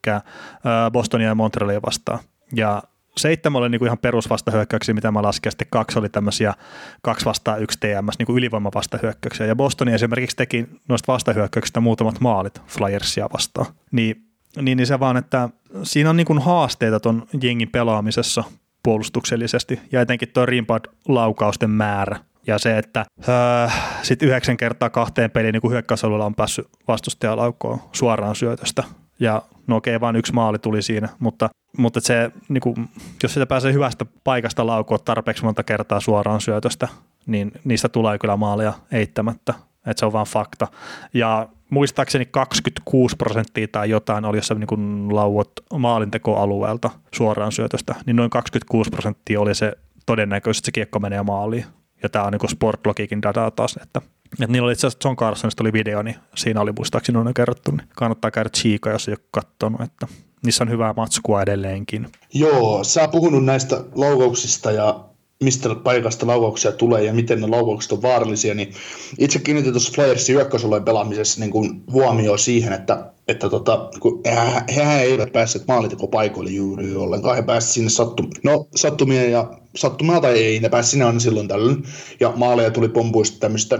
Bostonia 0.92 1.28
ja 1.28 1.34
Montrealia 1.34 1.80
vastaan. 1.86 2.18
Ja 2.54 2.82
seitsemän 3.18 3.60
oli 3.60 3.68
niin 3.68 3.78
kuin 3.78 3.86
ihan 3.86 3.98
perusvastahyökkäyksiä, 3.98 4.94
mitä 4.94 5.10
mä 5.10 5.22
laskin, 5.22 5.48
ja 5.48 5.50
sitten 5.50 5.66
kaksi 5.70 5.98
oli 5.98 6.08
tämmöisiä 6.08 6.54
kaksi 7.02 7.24
vastaan 7.24 7.62
yksi 7.62 7.78
TMS, 7.80 8.18
niin 8.18 8.26
kuin 8.26 8.38
ylivoimavastahyökkäyksiä. 8.38 9.46
Ja 9.46 9.56
Bostoni 9.56 9.92
esimerkiksi 9.92 10.36
teki 10.36 10.66
noista 10.88 11.12
vastahyökkäyksistä 11.12 11.80
muutamat 11.80 12.20
maalit 12.20 12.62
Flyersia 12.66 13.28
vastaan. 13.32 13.66
Niin, 13.92 14.22
niin, 14.60 14.76
niin 14.76 14.86
se 14.86 15.00
vaan, 15.00 15.16
että 15.16 15.48
siinä 15.82 16.10
on 16.10 16.16
niin 16.16 16.26
kuin 16.26 16.38
haasteita 16.38 17.00
ton 17.00 17.26
jengin 17.42 17.70
pelaamisessa 17.70 18.44
puolustuksellisesti, 18.82 19.80
ja 19.92 20.00
etenkin 20.00 20.28
tuo 20.28 20.46
rimpad-laukausten 20.46 21.70
määrä 21.70 22.20
ja 22.46 22.58
se, 22.58 22.78
että 22.78 23.06
öö, 23.28 23.68
sitten 24.02 24.28
yhdeksän 24.28 24.56
kertaa 24.56 24.90
kahteen 24.90 25.30
peliin 25.30 25.52
niin 25.52 25.70
hyökkäysalueella 25.70 26.26
on 26.26 26.34
päässyt 26.34 26.68
vastustaja 26.88 27.36
laukkoon 27.36 27.80
suoraan 27.92 28.36
syötöstä. 28.36 28.84
Ja 29.20 29.42
no 29.66 29.76
okei, 29.76 30.00
vain 30.00 30.16
yksi 30.16 30.32
maali 30.32 30.58
tuli 30.58 30.82
siinä, 30.82 31.08
mutta, 31.18 31.48
mutta 31.78 32.00
se, 32.00 32.30
niin 32.48 32.60
kuin, 32.60 32.88
jos 33.22 33.34
sitä 33.34 33.46
pääsee 33.46 33.72
hyvästä 33.72 34.06
paikasta 34.24 34.66
laukoa 34.66 34.98
tarpeeksi 34.98 35.44
monta 35.44 35.62
kertaa 35.62 36.00
suoraan 36.00 36.40
syötöstä, 36.40 36.88
niin 37.26 37.52
niistä 37.64 37.88
tulee 37.88 38.18
kyllä 38.18 38.36
maalia 38.36 38.72
eittämättä. 38.92 39.54
Että 39.86 40.00
se 40.00 40.06
on 40.06 40.12
vaan 40.12 40.26
fakta. 40.26 40.66
Ja 41.14 41.48
muistaakseni 41.70 42.26
26 42.26 43.16
prosenttia 43.16 43.68
tai 43.68 43.90
jotain 43.90 44.24
oli 44.24 44.38
jossain 44.38 44.60
niin 44.60 45.14
lauot 45.14 45.52
maalintekoalueelta 45.78 46.90
suoraan 47.14 47.52
syötöstä, 47.52 47.94
niin 48.06 48.16
noin 48.16 48.30
26 48.30 48.90
prosenttia 48.90 49.40
oli 49.40 49.54
se 49.54 49.72
todennäköisesti 50.06 50.66
se 50.66 50.72
kiekko 50.72 50.98
menee 50.98 51.22
maaliin 51.22 51.64
ja 52.02 52.08
tämä 52.08 52.24
on 52.24 52.32
niin 52.32 52.50
Sportlogikin 52.50 53.22
dataa 53.22 53.50
taas, 53.50 53.78
että, 53.82 54.00
että 54.32 54.52
niillä 54.52 54.66
oli 54.66 54.72
itse 54.72 54.86
asiassa 54.86 55.08
John 55.08 55.16
Carsonista 55.16 55.62
oli 55.62 55.72
video, 55.72 56.02
niin 56.02 56.16
siinä 56.36 56.60
oli 56.60 56.72
muistaakseni 56.72 57.18
on 57.18 57.34
kerrottu, 57.34 57.70
niin 57.70 57.88
kannattaa 57.96 58.30
käydä 58.30 58.50
chiika, 58.50 58.90
jos 58.90 59.08
ei 59.08 59.12
ole 59.12 59.26
katsonut, 59.30 59.80
että 59.80 60.06
niissä 60.44 60.64
on 60.64 60.70
hyvää 60.70 60.94
matskua 60.96 61.42
edelleenkin. 61.42 62.08
Joo, 62.34 62.84
sä 62.84 63.08
puhunut 63.08 63.44
näistä 63.44 63.84
laukauksista 63.94 64.70
ja 64.70 65.04
mistä 65.42 65.74
paikasta 65.74 66.26
laukauksia 66.26 66.72
tulee 66.72 67.04
ja 67.04 67.14
miten 67.14 67.40
ne 67.40 67.46
laukaukset 67.46 67.92
on 67.92 68.02
vaarallisia, 68.02 68.54
niin 68.54 68.72
itse 69.18 69.38
kiinnitin 69.38 69.72
tuossa 69.72 69.92
Flyersin 69.92 70.34
hyökkäysalueen 70.34 70.84
pelaamisessa 70.84 71.40
niin 71.40 71.50
kuin 71.50 71.82
huomioon 71.92 72.38
siihen, 72.38 72.72
että, 72.72 73.12
että 73.28 73.48
tota, 73.48 73.88
kun 74.00 74.20
he, 74.26 74.62
hehän 74.76 75.00
eivät 75.00 75.32
päässeet 75.32 75.64
maalitekopaikoille 75.68 76.50
juuri 76.50 76.96
ollenkaan, 76.96 77.36
he 77.36 77.42
pääsivät 77.42 77.72
sinne 77.72 77.90
sattum, 77.90 78.30
no, 78.44 78.68
sattumia 78.76 79.28
ja 79.28 79.50
sattumaa 79.76 80.20
tai 80.20 80.38
ei, 80.38 80.60
ne 80.60 80.68
pääsi 80.68 80.90
sinne 80.90 81.04
aina 81.04 81.20
silloin 81.20 81.48
tällöin, 81.48 81.84
ja 82.20 82.32
maaleja 82.36 82.70
tuli 82.70 82.88
pompuista 82.88 83.38
tämmöistä, 83.40 83.78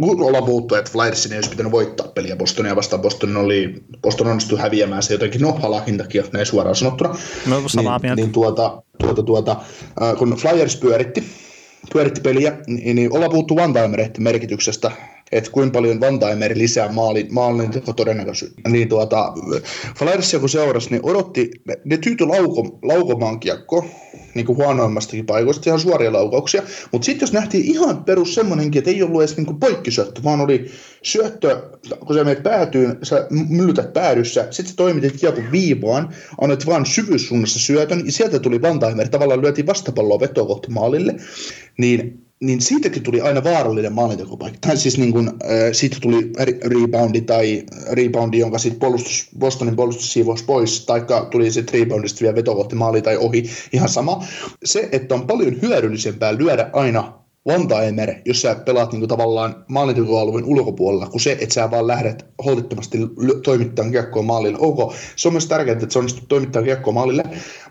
ollaan 0.00 0.44
puhuttu, 0.44 0.74
että 0.74 0.90
Flyersin 0.90 1.32
ei 1.32 1.38
olisi 1.38 1.50
pitänyt 1.50 1.72
voittaa 1.72 2.08
peliä 2.08 2.36
Bostonia 2.36 2.76
vastaan, 2.76 3.02
Boston, 3.02 3.36
oli, 3.36 3.74
Boston 4.02 4.26
onnistui 4.26 4.58
häviämään 4.58 5.02
se 5.02 5.14
jotenkin, 5.14 5.40
no 5.40 5.52
halakin 5.52 5.98
takia, 5.98 6.24
näin 6.32 6.46
suoraan 6.46 6.76
sanottuna, 6.76 7.16
no, 7.46 7.68
samaa 7.68 7.98
niin, 8.02 8.16
niin 8.16 8.32
tuota, 8.32 8.82
tuota, 8.98 9.22
tuota, 9.22 9.56
kun 10.18 10.36
Flyers 10.36 10.76
pyöritti, 10.76 11.24
pyöritti 11.92 12.20
peliä, 12.20 12.58
niin, 12.66 12.96
niin 12.96 13.12
ollaan 13.12 13.30
puhuttu 13.30 13.56
one 13.58 14.10
merkityksestä, 14.18 14.90
että 15.32 15.50
kuinka 15.50 15.72
paljon 15.72 16.00
Vantaimer 16.00 16.58
lisää 16.58 16.92
maali, 16.92 17.26
maalin 17.30 17.70
todennäköisyyttä. 17.96 18.68
Niin 18.68 18.88
tuota, 18.88 19.32
Flyersia 19.98 20.40
kun 20.40 20.48
seurasi, 20.48 20.90
niin 20.90 21.00
odotti, 21.04 21.50
ne, 21.68 21.76
ne 21.84 21.96
tyytyi 21.96 22.26
lauko, 22.26 22.78
laukomaan 22.82 23.40
kiekko, 23.40 23.86
niin 24.34 24.46
kuin 24.46 24.56
huonoimmastakin 24.56 25.26
paikoista, 25.26 25.70
ihan 25.70 25.80
suoria 25.80 26.12
laukauksia. 26.12 26.62
Mutta 26.92 27.06
sitten 27.06 27.26
jos 27.26 27.32
nähtiin 27.32 27.64
ihan 27.64 28.04
perus 28.04 28.34
semmoinenkin, 28.34 28.78
että 28.78 28.90
ei 28.90 29.02
ollut 29.02 29.20
edes 29.20 29.36
niin 29.36 29.60
poikkisyöttö, 29.60 30.22
vaan 30.24 30.40
oli 30.40 30.70
syöttö, 31.02 31.62
kun 32.06 32.16
sä 32.16 32.24
menet 32.24 32.42
päätyyn, 32.42 32.98
sä 33.02 33.26
myllytät 33.48 33.92
päädyssä, 33.92 34.46
sitten 34.50 34.70
sä 34.70 34.76
toimitit 34.76 35.20
kiekon 35.20 35.52
viivaan, 35.52 36.14
annat 36.40 36.66
vaan 36.66 36.86
syvyyssuunnassa 36.86 37.58
syötön, 37.58 38.06
ja 38.06 38.12
sieltä 38.12 38.38
tuli 38.38 38.62
Vantaimer, 38.62 39.08
tavallaan 39.08 39.42
lyötiin 39.42 39.66
vastapalloa 39.66 40.20
vetoa 40.20 40.46
kohti 40.46 40.70
maalille, 40.70 41.14
niin 41.78 42.23
niin 42.40 42.60
siitäkin 42.60 43.02
tuli 43.02 43.20
aina 43.20 43.44
vaarallinen 43.44 43.92
maalintekopaikka. 43.92 44.58
Tai 44.60 44.76
siis 44.76 44.98
niin 44.98 45.12
kuin, 45.12 45.28
äh, 45.28 45.34
siitä 45.72 45.96
tuli 46.02 46.32
reboundi 46.64 47.20
tai 47.20 47.62
reboundi, 47.90 48.38
jonka 48.38 48.58
sitten 48.58 48.80
puolustus, 48.80 49.28
Bostonin 49.38 49.76
puolustus 49.76 50.12
siivoisi 50.12 50.44
pois, 50.44 50.86
taikka 50.86 51.28
tuli 51.30 51.50
sitten 51.50 51.80
reboundista 51.80 52.20
vielä 52.20 52.34
veto 52.34 52.54
kohti 52.54 52.74
maali 52.74 53.02
tai 53.02 53.16
ohi, 53.16 53.50
ihan 53.72 53.88
sama. 53.88 54.24
Se, 54.64 54.88
että 54.92 55.14
on 55.14 55.26
paljon 55.26 55.62
hyödyllisempää 55.62 56.38
lyödä 56.38 56.70
aina 56.72 57.24
Vantaimer, 57.46 58.14
jos 58.24 58.42
sä 58.42 58.54
pelaat 58.54 58.92
niin 58.92 59.00
kuin 59.00 59.08
tavallaan 59.08 59.64
maalintekoalueen 59.68 60.44
ulkopuolella, 60.44 61.06
kuin 61.06 61.20
se, 61.20 61.32
että 61.40 61.54
sä 61.54 61.70
vaan 61.70 61.86
lähdet 61.86 62.24
holtittomasti 62.44 62.98
toimittamaan 63.44 63.92
kiekkoa 63.92 64.22
maalille. 64.22 64.58
Ok, 64.60 64.94
se 65.16 65.28
on 65.28 65.34
myös 65.34 65.46
tärkeää, 65.46 65.72
että 65.72 65.86
se 65.90 65.98
onnistuu 65.98 66.26
toimittamaan 66.28 66.64
kiekkoa 66.64 66.92
maalille, 66.92 67.22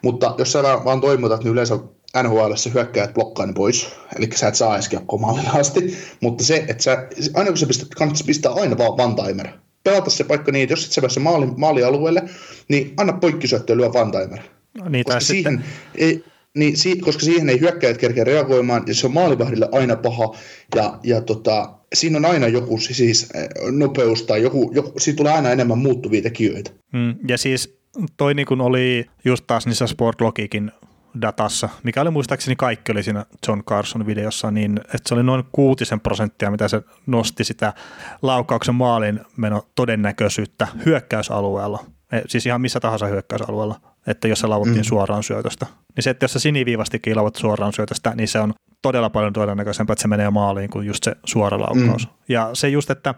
mutta 0.02 0.36
jos 0.38 0.52
sä 0.52 0.64
vaan 0.64 1.02
toimitat, 1.02 1.44
niin 1.44 1.52
yleensä 1.52 1.80
NHL 2.24 2.54
se 2.56 2.74
hyökkäät 2.74 3.14
blokkaa 3.14 3.46
ne 3.46 3.54
pois, 3.54 3.96
eli 4.18 4.30
sä 4.36 4.48
et 4.48 4.56
saa 4.56 4.76
edes 4.76 4.90
kiekkoa 4.90 5.20
maalille 5.20 5.50
asti, 5.60 5.98
mutta 6.22 6.44
se, 6.44 6.66
että 6.68 6.84
sä, 6.84 7.08
aina 7.34 7.50
kun 7.50 7.58
sä 7.58 7.66
pistät, 7.66 7.96
kannattaisi 7.96 8.26
pistää 8.26 8.52
aina 8.52 8.78
vaan 8.78 8.92
one-timer. 8.92 9.48
Pelata 9.84 10.10
se 10.10 10.24
paikka 10.24 10.52
niin, 10.52 10.64
että 10.64 10.74
jos 10.74 10.86
et 10.86 10.92
sä 10.92 11.02
pääse 11.02 11.20
maali, 11.20 11.46
maalialueelle, 11.58 12.24
niin 12.68 12.94
anna 12.98 13.14
poikkisyöttöä 13.14 13.78
lyö 13.78 13.88
one-timer. 13.88 14.40
No, 14.80 14.90
niin, 14.90 15.06
koska, 15.06 15.20
siihen, 15.20 15.54
sitten... 15.54 15.64
ei, 15.96 16.24
niin, 16.56 16.78
si, 16.78 16.96
koska 16.96 17.26
siihen 17.26 17.50
ei 17.50 17.60
hyökkäjät 17.60 17.98
kerkeä 17.98 18.24
reagoimaan, 18.24 18.84
ja 18.88 18.96
se 18.96 19.08
on 19.08 19.14
maalivahdille 19.14 19.70
aina 19.72 19.96
paha, 19.96 20.36
ja, 20.76 21.00
ja 21.04 21.22
tota, 21.22 21.74
siinä 21.94 22.18
on 22.18 22.26
aina 22.26 22.48
joku 22.48 22.78
siis 22.78 23.30
eh, 23.36 23.50
nopeus 23.72 24.24
tai 24.24 24.42
joku, 24.42 24.72
joku 24.76 25.00
siitä 25.00 25.18
tulee 25.18 25.34
aina 25.34 25.52
enemmän 25.52 25.78
muuttuvia 25.78 26.22
tekijöitä. 26.22 26.72
Mm, 26.94 27.16
ja 27.28 27.38
siis 27.38 27.78
toi 28.18 28.34
niin 28.34 28.46
kun 28.46 28.62
oli 28.62 29.06
just 29.26 29.44
taas 29.48 29.66
niissä 29.66 29.88
Sportlogikin 29.88 30.72
datassa, 31.22 31.70
mikä 31.84 32.02
oli 32.02 32.12
muistaakseni 32.12 32.56
kaikki 32.56 32.92
oli 32.92 33.04
siinä 33.04 33.26
John 33.48 33.64
Carson 33.64 34.06
videossa, 34.06 34.52
niin 34.52 34.78
että 34.78 35.10
se 35.10 35.14
oli 35.14 35.24
noin 35.24 35.44
kuutisen 35.52 36.00
prosenttia, 36.00 36.52
mitä 36.52 36.68
se 36.68 36.82
nosti 37.06 37.44
sitä 37.44 37.74
laukauksen 38.22 38.76
maalin 38.76 39.20
meno 39.38 39.68
todennäköisyyttä 39.76 40.68
hyökkäysalueella, 40.86 41.86
e, 42.12 42.22
siis 42.28 42.46
ihan 42.46 42.62
missä 42.62 42.80
tahansa 42.80 43.06
hyökkäysalueella, 43.06 43.80
että 44.08 44.28
jos 44.28 44.40
se 44.40 44.48
lauvuttiin 44.48 44.80
mm. 44.80 44.84
suoraan 44.84 45.24
syötöstä. 45.24 45.66
Niin 45.96 46.04
se, 46.04 46.10
että 46.10 46.24
jos 46.24 46.34
sä 46.34 46.40
siniviivastikin 46.40 47.16
lauvat 47.16 47.36
suoraan 47.36 47.74
syötöstä, 47.74 48.14
niin 48.16 48.28
se 48.28 48.40
on 48.40 48.54
todella 48.82 49.10
paljon 49.10 49.34
todennäköisempää, 49.34 49.94
että 49.94 50.02
se 50.02 50.08
menee 50.08 50.30
maaliin 50.30 50.70
kuin 50.70 50.88
just 50.88 51.04
se 51.04 51.16
suora 51.26 51.60
laukaus. 51.60 52.08
Mm. 52.08 52.14
Ja 52.30 52.50
se 52.54 52.70
just, 52.70 52.90
että 52.90 53.16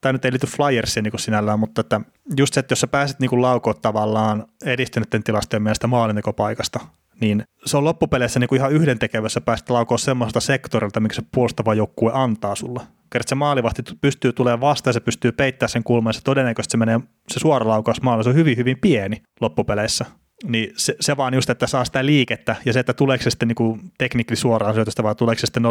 tämä 0.00 0.12
nyt 0.12 0.24
ei 0.24 0.32
liity 0.32 0.46
Flyersiin 0.46 1.04
niin 1.04 1.18
sinällään, 1.18 1.58
mutta 1.58 1.80
että 1.80 2.00
just 2.36 2.54
se, 2.54 2.60
että 2.60 2.72
jos 2.72 2.80
sä 2.80 2.86
pääset 2.86 3.20
niin 3.20 3.42
laukoon 3.42 3.80
tavallaan 3.82 4.46
edistyneiden 4.64 5.24
tilastojen 5.24 5.62
mielestä 5.62 5.86
maalintekopaikasta, 5.86 6.80
niin 7.20 7.44
se 7.66 7.76
on 7.76 7.84
loppupeleissä 7.84 8.40
niin 8.40 8.48
kuin 8.48 8.58
ihan 8.58 8.72
yhdentekevässä 8.72 9.40
päästä 9.40 9.74
laukoa 9.74 9.98
semmoista 9.98 10.40
sektorilta, 10.40 11.00
mikä 11.00 11.14
se 11.14 11.22
puolustava 11.34 11.74
joukkue 11.74 12.10
antaa 12.14 12.54
sulle. 12.54 12.80
Kerran 13.12 13.28
se 13.28 13.34
maalivahti 13.34 13.82
pystyy 14.00 14.32
tulemaan 14.32 14.60
vastaan, 14.60 14.94
se 14.94 15.00
pystyy 15.00 15.32
peittämään 15.32 15.68
sen 15.68 15.84
kulman, 15.84 16.08
ja 16.08 16.12
se 16.12 16.22
todennäköisesti 16.22 16.72
se 16.72 16.76
menee 16.76 17.00
se 17.28 17.40
suora 17.40 17.68
laukaus 17.68 18.02
maalle, 18.02 18.24
se 18.24 18.28
on 18.30 18.34
hyvin, 18.34 18.56
hyvin 18.56 18.78
pieni 18.80 19.22
loppupeleissä. 19.40 20.04
niin 20.48 20.72
se, 20.76 20.96
se 21.00 21.16
vaan 21.16 21.34
just, 21.34 21.50
että 21.50 21.66
saa 21.66 21.84
sitä 21.84 22.06
liikettä 22.06 22.56
ja 22.64 22.72
se, 22.72 22.80
että 22.80 22.92
tuleeko 22.92 23.24
se 23.24 23.30
sitten 23.30 23.48
niin 23.48 23.80
teknikli 23.98 24.36
suoraan 24.36 24.74
syötöstä 24.74 25.02
vai 25.02 25.14
tuleeko 25.14 25.40
se 25.40 25.46
sitten 25.46 25.62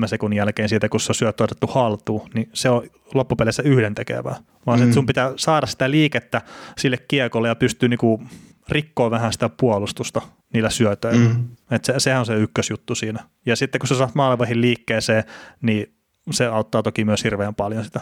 0,3 0.00 0.06
sekunnin 0.06 0.36
jälkeen 0.36 0.68
siitä, 0.68 0.88
kun 0.88 1.00
se 1.00 1.10
on 1.10 1.14
syöttö 1.14 1.44
otettu 1.44 1.66
haltuun, 1.66 2.28
niin 2.34 2.50
se 2.52 2.70
on 2.70 2.82
loppupeleissä 3.14 3.62
yhdentekevää. 3.62 4.36
Vaan 4.66 4.78
mm. 4.78 4.80
se, 4.80 4.84
että 4.84 4.94
sun 4.94 5.06
pitää 5.06 5.32
saada 5.36 5.66
sitä 5.66 5.90
liikettä 5.90 6.42
sille 6.78 6.98
kiekolle 7.08 7.48
ja 7.48 7.54
pystyy 7.54 7.88
niin 7.88 8.30
rikkoa 8.68 9.10
vähän 9.10 9.32
sitä 9.32 9.48
puolustusta 9.48 10.22
niillä 10.52 10.70
syötöillä. 10.70 11.28
Mm. 11.28 11.48
Et 11.70 11.84
se, 11.84 11.94
sehän 11.98 12.20
on 12.20 12.26
se 12.26 12.34
ykkösjuttu 12.34 12.94
siinä. 12.94 13.24
Ja 13.46 13.56
sitten 13.56 13.78
kun 13.78 13.88
sä 13.88 13.94
saat 13.94 14.14
maalivahin 14.14 14.60
liikkeeseen, 14.60 15.24
niin 15.62 15.94
se 16.30 16.46
auttaa 16.46 16.82
toki 16.82 17.04
myös 17.04 17.24
hirveän 17.24 17.54
paljon 17.54 17.84
sitä. 17.84 18.00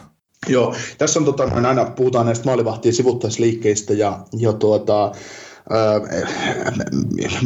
Joo, 0.48 0.74
tässä 0.98 1.18
on 1.20 1.24
tota, 1.24 1.43
aina 1.43 1.84
puhutaan 1.84 2.26
näistä 2.26 2.44
maalivahtien 2.44 2.94
sivuttaisliikkeistä 2.94 3.93
ja, 3.93 4.18
ja 4.38 4.52
tuota, 4.52 5.12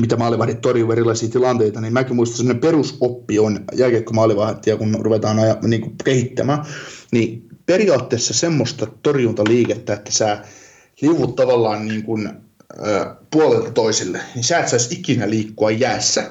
mitä 0.01 0.17
maalivahdit 0.17 0.61
torjuu 0.61 0.93
erilaisia 0.93 1.29
tilanteita, 1.29 1.81
niin 1.81 1.93
mäkin 1.93 2.17
muistan 2.17 2.37
sellainen 2.37 2.61
perusoppi 2.61 3.39
on 3.39 3.61
jääkiekko-maalivahtia, 3.75 4.77
kun 4.77 4.97
ruvetaan 5.01 5.39
aja, 5.39 5.57
niin 5.63 5.81
kuin 5.81 5.95
kehittämään, 6.05 6.65
niin 7.13 7.49
periaatteessa 7.67 8.35
semmoista 8.35 8.87
torjuntaliikettä, 9.03 9.95
että 9.95 10.13
sä 10.13 10.45
liuvut 11.01 11.37
tavallaan 11.37 11.89
niin 11.89 12.03
kuin, 12.03 12.31
puolelta 13.31 13.71
toiselle, 13.71 14.21
niin 14.35 14.45
sä 14.45 14.59
et 14.59 14.69
saisi 14.69 14.95
ikinä 14.95 15.31
liikkua 15.31 15.71
jäässä, 15.71 16.31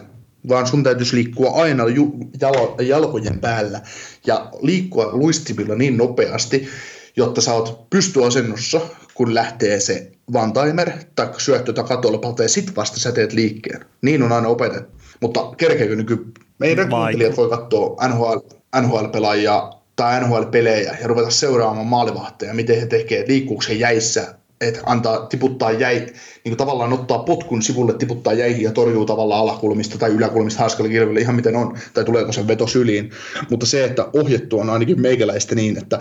vaan 0.49 0.67
sun 0.67 0.83
täytyisi 0.83 1.15
liikkua 1.15 1.49
aina 1.49 1.87
ju- 1.87 2.17
jalo- 2.41 2.75
jalkojen 2.81 3.39
päällä 3.39 3.81
ja 4.25 4.49
liikkua 4.61 5.09
luistimilla 5.11 5.75
niin 5.75 5.97
nopeasti, 5.97 6.67
jotta 7.15 7.41
sä 7.41 7.53
oot 7.53 7.89
pystyasennossa, 7.89 8.81
kun 9.13 9.35
lähtee 9.35 9.79
se 9.79 10.11
one 10.33 10.51
timer 10.53 10.91
tai 11.15 11.29
syöttö 11.37 11.73
tai 11.73 11.83
katolpalta 11.83 12.43
ja 12.43 12.49
sit 12.49 12.75
vasta 12.75 12.99
sä 12.99 13.11
teet 13.11 13.33
liikkeen. 13.33 13.85
Niin 14.01 14.23
on 14.23 14.31
aina 14.31 14.47
opetettu. 14.47 14.99
Mutta 15.21 15.53
kerkeekö 15.57 15.95
nyky... 15.95 16.25
Meidän 16.59 16.89
kuuntelijat 16.89 17.37
voi 17.37 17.49
katsoa 17.49 18.07
NHL, 18.07 18.37
NHL-pelaajia 18.81 19.73
tai 19.95 20.21
NHL-pelejä 20.21 20.97
ja 21.01 21.07
ruveta 21.07 21.29
seuraamaan 21.29 21.87
maalivahteja, 21.87 22.53
miten 22.53 22.79
he 22.79 22.85
tekee, 22.85 23.25
liikkuuko 23.27 23.63
he 23.69 23.73
jäissä, 23.73 24.38
että 24.61 24.81
antaa 24.85 25.25
tiputtaa 25.25 25.71
jäi, 25.71 25.99
niin 25.99 26.11
kuin 26.43 26.57
tavallaan 26.57 26.93
ottaa 26.93 27.19
potkun 27.19 27.61
sivulle, 27.61 27.93
tiputtaa 27.93 28.33
jäihin 28.33 28.63
ja 28.63 28.71
torjuu 28.71 29.05
tavallaan 29.05 29.41
alakulmista 29.41 29.97
tai 29.97 30.09
yläkulmista 30.09 30.59
haaskalle 30.59 30.91
kilville, 30.91 31.19
ihan 31.19 31.35
miten 31.35 31.55
on, 31.55 31.77
tai 31.93 32.03
tuleeko 32.03 32.31
se 32.31 32.47
veto 32.47 32.67
syliin. 32.67 33.11
Mutta 33.49 33.65
se, 33.65 33.83
että 33.83 34.07
ohjettu 34.13 34.59
on 34.59 34.69
ainakin 34.69 35.01
meikäläistä 35.01 35.55
niin, 35.55 35.77
että 35.77 35.99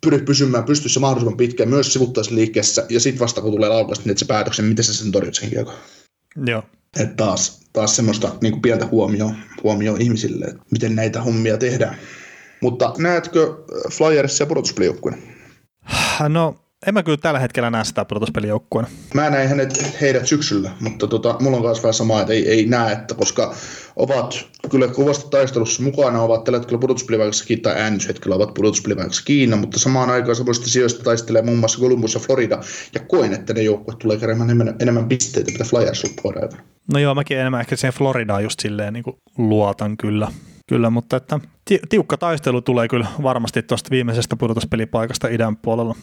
pyrit 0.00 0.24
pysymään 0.24 0.64
pystyssä 0.64 1.00
mahdollisimman 1.00 1.36
pitkään 1.36 1.68
myös 1.68 1.92
sivuttaisliikkeessä, 1.92 2.86
ja 2.88 3.00
sitten 3.00 3.20
vasta 3.20 3.40
kun 3.40 3.52
tulee 3.52 3.68
laukasta, 3.68 4.04
niin 4.06 4.18
se 4.18 4.24
päätöksen, 4.24 4.64
miten 4.64 4.84
sä 4.84 4.94
sen 4.94 5.12
torjut 5.12 5.34
sen 5.34 5.50
kiekon. 5.50 5.74
Joo. 6.46 6.62
Et 7.00 7.16
taas, 7.16 7.60
taas 7.72 7.96
semmoista 7.96 8.32
niin 8.40 8.52
kuin 8.52 8.62
pientä 8.62 8.86
huomioon 8.86 9.36
huomio 9.62 9.96
ihmisille, 9.96 10.44
että 10.44 10.62
miten 10.70 10.94
näitä 10.96 11.22
hommia 11.22 11.56
tehdään. 11.56 11.96
Mutta 12.60 12.92
näetkö 12.98 13.54
Flyersissa 13.92 14.46
pudotuspelijoukkueen? 14.46 15.22
No 16.28 16.56
en 16.86 16.94
mä 16.94 17.02
kyllä 17.02 17.18
tällä 17.18 17.38
hetkellä 17.38 17.70
näe 17.70 17.84
sitä 17.84 18.04
pudotuspelijoukkueena. 18.04 18.88
Mä 19.14 19.30
näin 19.30 19.48
hänet, 19.48 20.00
heidät 20.00 20.26
syksyllä, 20.26 20.70
mutta 20.80 21.06
tota, 21.06 21.36
mulla 21.40 21.56
on 21.56 21.62
myös 21.62 21.82
vähän 21.82 21.94
sama, 21.94 22.20
että 22.20 22.32
ei, 22.32 22.48
ei 22.48 22.66
näe, 22.66 22.92
että 22.92 23.14
koska 23.14 23.54
ovat 23.96 24.46
kyllä 24.70 24.88
kovasti 24.88 25.30
taistelussa 25.30 25.82
mukana, 25.82 26.22
ovat 26.22 26.44
tällä 26.44 26.58
hetkellä 26.58 26.80
pudotuspelipaikassa 26.80 27.44
Kiina 27.44 27.62
tai 27.62 27.80
äänyshetkellä 27.80 28.36
ovat 28.36 28.54
pudotuspelipaikassa 28.54 29.22
Kiina, 29.24 29.56
mutta 29.56 29.78
samaan 29.78 30.10
aikaan 30.10 30.36
semmoista 30.36 30.66
sijoista 30.66 31.04
taistelee 31.04 31.42
muun 31.42 31.58
muassa 31.58 31.80
Columbus 31.80 32.14
ja 32.14 32.20
Florida, 32.20 32.58
ja 32.94 33.00
koen, 33.00 33.32
että 33.32 33.54
ne 33.54 33.62
joukkueet 33.62 33.98
tulee 33.98 34.16
keräämään 34.16 34.50
enemmän, 34.50 34.76
enemmän 34.80 35.08
pisteitä, 35.08 35.52
mitä 35.52 35.64
Flyers 35.64 36.04
luppuudaan. 36.04 36.48
No 36.92 36.98
joo, 36.98 37.14
mäkin 37.14 37.38
enemmän 37.38 37.60
ehkä 37.60 37.76
siihen 37.76 37.94
Floridaan 37.94 38.42
just 38.42 38.60
silleen 38.60 38.92
niin 38.92 39.04
kuin 39.04 39.16
luotan 39.38 39.96
kyllä. 39.96 40.28
Kyllä, 40.68 40.90
mutta 40.90 41.16
että 41.16 41.40
tiukka 41.88 42.16
taistelu 42.16 42.62
tulee 42.62 42.88
kyllä 42.88 43.06
varmasti 43.22 43.62
tuosta 43.62 43.90
viimeisestä 43.90 44.36
pudotuspelipaikasta 44.36 45.28
idän 45.28 45.56
puolella. 45.56 45.94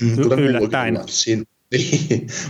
Mm, 0.00 0.38
yllättäen. 0.38 0.98
Siinä, 1.06 1.44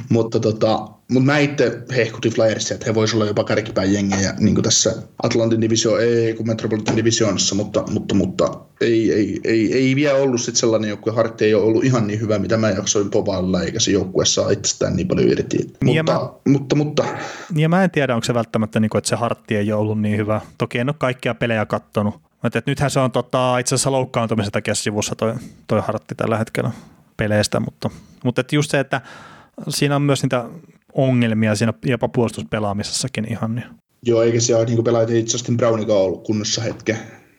mutta, 0.08 0.40
tota, 0.40 0.88
mutta 1.10 1.26
mä 1.26 1.38
itse 1.38 1.82
hehkutin 1.96 2.32
Flyersia, 2.32 2.74
että 2.74 2.86
he 2.86 2.94
voisivat 2.94 3.20
olla 3.20 3.30
jopa 3.30 3.44
kärkipään 3.44 3.92
jengejä 3.92 4.34
niin 4.38 4.54
kuin 4.54 4.62
tässä 4.64 4.94
Atlantin 5.22 5.60
divisio, 5.60 5.98
ei 5.98 6.34
kun 6.34 6.46
Metropolitan 6.46 6.96
divisioonassa, 6.96 7.54
mutta, 7.54 7.84
mutta, 7.90 8.14
mutta 8.14 8.60
ei, 8.80 9.12
ei, 9.12 9.40
ei, 9.44 9.74
ei, 9.74 9.96
vielä 9.96 10.18
ollut 10.18 10.40
sit 10.40 10.56
sellainen 10.56 10.88
joukkue, 10.88 11.12
Hartti 11.12 11.44
ei 11.44 11.54
ole 11.54 11.64
ollut 11.64 11.84
ihan 11.84 12.06
niin 12.06 12.20
hyvä, 12.20 12.38
mitä 12.38 12.56
mä 12.56 12.70
jaksoin 12.70 13.10
povailla, 13.10 13.62
eikä 13.62 13.80
se 13.80 13.90
joukkue 13.90 14.24
saa 14.24 14.50
itsestään 14.50 14.96
niin 14.96 15.08
paljon 15.08 15.28
irti. 15.28 15.58
Niin 15.58 15.96
mutta, 15.98 16.12
mä, 16.12 16.52
mutta, 16.52 16.76
mutta, 16.76 17.04
Ja 17.56 17.68
mä 17.68 17.84
en 17.84 17.90
tiedä, 17.90 18.14
onko 18.14 18.24
se 18.24 18.34
välttämättä, 18.34 18.80
niin 18.80 18.90
kuin, 18.90 18.98
että 18.98 19.08
se 19.08 19.16
Hartti 19.16 19.56
ei 19.56 19.72
ole 19.72 19.80
ollut 19.80 20.00
niin 20.00 20.16
hyvä. 20.16 20.40
Toki 20.58 20.78
en 20.78 20.88
ole 20.88 20.96
kaikkia 20.98 21.34
pelejä 21.34 21.66
kattonut. 21.66 22.14
Mutta 22.42 22.62
nythän 22.66 22.90
se 22.90 23.00
on 23.00 23.12
tota, 23.12 23.58
itse 23.58 23.74
asiassa 23.74 23.92
loukkaantumisen 23.92 24.52
takia 24.52 24.74
sivussa 24.74 25.14
toi, 25.14 25.34
toi 25.66 25.80
Hartti 25.86 26.14
tällä 26.14 26.38
hetkellä 26.38 26.70
peleistä, 27.18 27.60
mutta, 27.60 27.90
mutta 28.24 28.40
että 28.40 28.56
just 28.56 28.70
se, 28.70 28.80
että 28.80 29.00
siinä 29.68 29.96
on 29.96 30.02
myös 30.02 30.22
niitä 30.22 30.44
ongelmia 30.92 31.54
siinä 31.54 31.72
jopa 31.84 32.08
puolustuspelaamisessakin 32.08 33.32
ihan. 33.32 33.54
Niin. 33.54 33.66
Joo, 34.02 34.22
eikä 34.22 34.40
siellä 34.40 34.64
niin 34.64 34.84
pelaajat 34.84 35.32
Justin 35.32 35.56
Brownikaan 35.56 36.00
ollut 36.00 36.24
kunnossa 36.24 36.62
hetke 36.62 36.96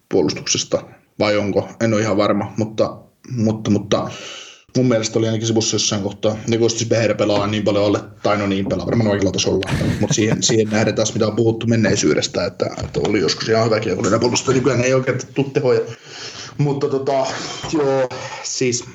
puolustuksesta, 0.09 0.83
vai 1.19 1.37
onko? 1.37 1.69
En 1.81 1.93
ole 1.93 2.01
ihan 2.01 2.17
varma, 2.17 2.53
mutta, 2.57 2.97
mutta, 3.31 3.71
mutta 3.71 4.11
mun 4.77 4.85
mielestä 4.85 5.19
oli 5.19 5.27
ainakin 5.27 5.47
sivussa 5.47 5.75
jossain 5.75 6.03
kohtaa. 6.03 6.37
Niin 6.47 6.59
kuin 6.59 6.69
siis 6.69 6.89
Beher 6.89 7.15
pelaa 7.15 7.47
niin 7.47 7.63
paljon 7.63 7.85
alle, 7.85 7.99
tai 8.23 8.37
no 8.37 8.47
niin 8.47 8.69
pelaa 8.69 8.85
varmaan 8.85 9.09
oikealla 9.09 9.31
tasolla, 9.31 9.71
mutta 9.99 10.13
siihen, 10.13 10.43
siihen 10.49 10.69
nähden 10.69 10.95
taas 10.95 11.13
mitä 11.13 11.27
on 11.27 11.35
puhuttu 11.35 11.67
menneisyydestä, 11.67 12.45
että, 12.45 12.65
että 12.83 12.99
oli 13.07 13.19
joskus 13.19 13.49
ihan 13.49 13.65
hyvä 13.65 13.79
kiekollinen 13.79 14.19
puolustaja, 14.19 14.55
nykyään 14.55 14.81
ei 14.81 14.93
oikein 14.93 15.19
tule 15.35 15.47
tehoja. 15.53 15.81
Mutta 16.57 16.89
tota, 16.89 17.25
joo, 17.73 18.09
siis 18.43 18.85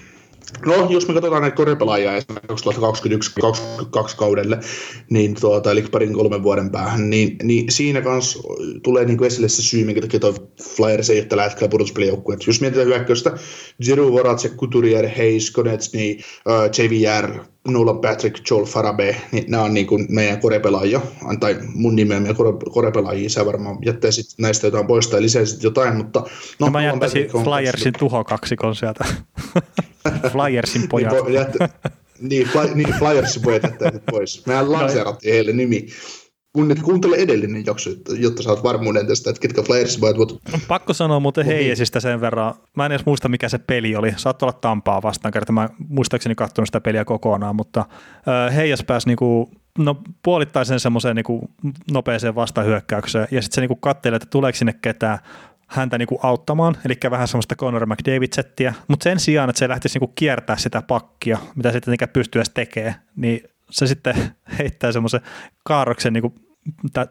No, 0.67 0.87
jos 0.91 1.09
me 1.09 1.15
katsotaan 1.15 1.43
näitä 1.43 1.57
koripelaajia 1.57 2.17
esimerkiksi 2.17 2.71
2021-2022 3.41 4.17
kaudelle, 4.17 4.59
niin 5.11 5.35
tuota, 5.41 5.71
eli 5.71 5.83
parin 5.83 6.13
kolmen 6.13 6.43
vuoden 6.43 6.71
päähän, 6.71 7.11
niin, 7.11 7.37
niin 7.43 7.73
siinä 7.73 8.01
kanssa 8.01 8.39
tulee 8.83 9.05
niin 9.05 9.19
kuin 9.19 9.27
esille 9.27 9.49
se 9.49 9.63
syy, 9.63 9.85
minkä 9.85 10.01
takia 10.01 10.21
toi 10.21 10.35
Flyers 10.77 11.11
ei 11.11 11.19
ole 11.19 11.27
tällä 11.27 11.45
hetkellä 11.45 11.69
pudotuspelijoukkueet. 11.69 12.47
Jos 12.47 12.61
mietitään 12.61 12.89
hyökkäystä, 12.89 13.33
Giroux, 13.85 14.13
Voracek, 14.13 14.53
Couturier, 14.53 15.09
Hayes, 15.17 15.51
Konecny, 15.51 16.17
uh, 16.47 16.53
äh, 16.53 16.71
JVR, 16.79 17.54
Nolan 17.69 17.99
Patrick, 17.99 18.51
Joel 18.51 18.65
Farabe, 18.65 19.17
niin 19.33 19.45
nämä 19.49 19.63
on 19.63 19.75
niin 19.75 19.87
kuin 19.87 20.07
meidän 20.09 20.41
korepelaajia, 20.41 21.01
tai 21.41 21.57
mun 21.75 21.97
nimeä 21.97 22.21
meidän 22.21 22.37
korepelaajia, 22.73 23.29
sä 23.29 23.47
varmaan 23.47 23.79
jättäisit 23.85 24.27
näistä 24.39 24.67
jotain 24.67 24.87
pois 24.87 25.09
tai 25.09 25.23
lisäisit 25.23 25.63
jotain, 25.63 25.97
mutta... 25.97 26.21
No, 26.21 26.67
no 26.67 26.71
mä 26.71 26.85
jättäisin 26.85 27.29
Flyersin 27.29 27.93
tuhokaksikon 27.99 28.77
sieltä. 28.77 29.05
Flyersin 30.33 30.89
pojat. 30.89 31.13
niin, 31.13 31.35
jättä, 31.35 31.69
niin, 32.21 32.49
fly, 32.49 32.75
niin, 32.75 32.95
Flyersin 32.99 33.43
pojat 33.43 33.63
jättäisit 33.63 34.03
pois. 34.11 34.47
Mehän 34.47 34.73
lanseerattiin 34.73 35.35
heille 35.35 35.53
nimi. 35.53 35.87
Kun 36.55 36.75
kuuntele 36.83 37.17
edellinen 37.17 37.67
jakso, 37.67 37.91
jotta 38.19 38.43
saat 38.43 38.63
varmuuden 38.63 39.07
tästä, 39.07 39.31
että 39.31 39.41
ketkä 39.41 39.63
Flyersin 39.63 40.01
pojat 40.01 40.19
voit. 40.19 40.29
Pakko 40.69 40.93
sanoa 40.93 41.21
muuten 41.21 41.47
Heijäsistä 41.47 42.01
sen 42.01 42.21
verran. 42.21 42.55
Mä 42.77 42.87
en 42.87 42.93
edes 42.93 43.07
muista, 43.07 43.29
mikä 43.29 43.49
se 43.49 43.59
peli 43.59 43.97
oli. 43.97 44.13
Saat 44.17 44.43
olla 44.43 44.53
Tampaa 44.53 45.03
vastaan 45.03 45.33
kerta. 45.33 45.53
Mä 45.53 45.69
muistaakseni 45.89 46.35
katsonut 46.35 46.69
sitä 46.69 46.81
peliä 46.81 47.05
kokonaan, 47.05 47.57
mutta 47.57 47.85
Heijas 48.55 48.85
pääsi 48.85 49.09
niinku 49.09 49.51
no, 49.79 50.03
puolittaisen 50.23 50.81
semmoiseen 50.81 51.17
niinku 51.17 51.51
nopeeseen 51.91 52.35
vastahyökkäykseen, 52.35 53.29
ja 53.31 53.43
sitten 53.43 53.55
se 53.55 53.61
niinku 53.61 53.77
katselee, 53.77 54.17
että 54.17 54.29
tuleeko 54.31 54.57
sinne 54.59 54.75
ketään 54.83 55.19
häntä 55.69 55.99
niinku 55.99 56.21
auttamaan, 56.23 56.77
eli 56.85 56.95
vähän 57.11 57.29
semmoista 57.29 57.57
Conor 57.57 57.87
McDavid-settiä, 57.87 58.75
mutta 58.89 59.05
sen 59.05 59.21
sijaan, 59.21 59.51
että 59.51 59.59
se 59.59 59.69
lähtisi 59.69 59.99
niinku 59.99 60.13
kiertää 60.15 60.57
sitä 60.57 60.83
pakkia, 60.83 61.39
mitä 61.55 61.73
se 61.73 61.81
tietenkään 61.81 62.09
pystyy 62.13 62.41
edes 62.41 62.51
tekemään, 62.55 62.95
niin 63.17 63.41
se 63.71 63.87
sitten 63.87 64.15
heittää 64.59 64.93
semmoisen 64.93 65.21
kaarroksen 65.65 66.13
niinku 66.13 66.35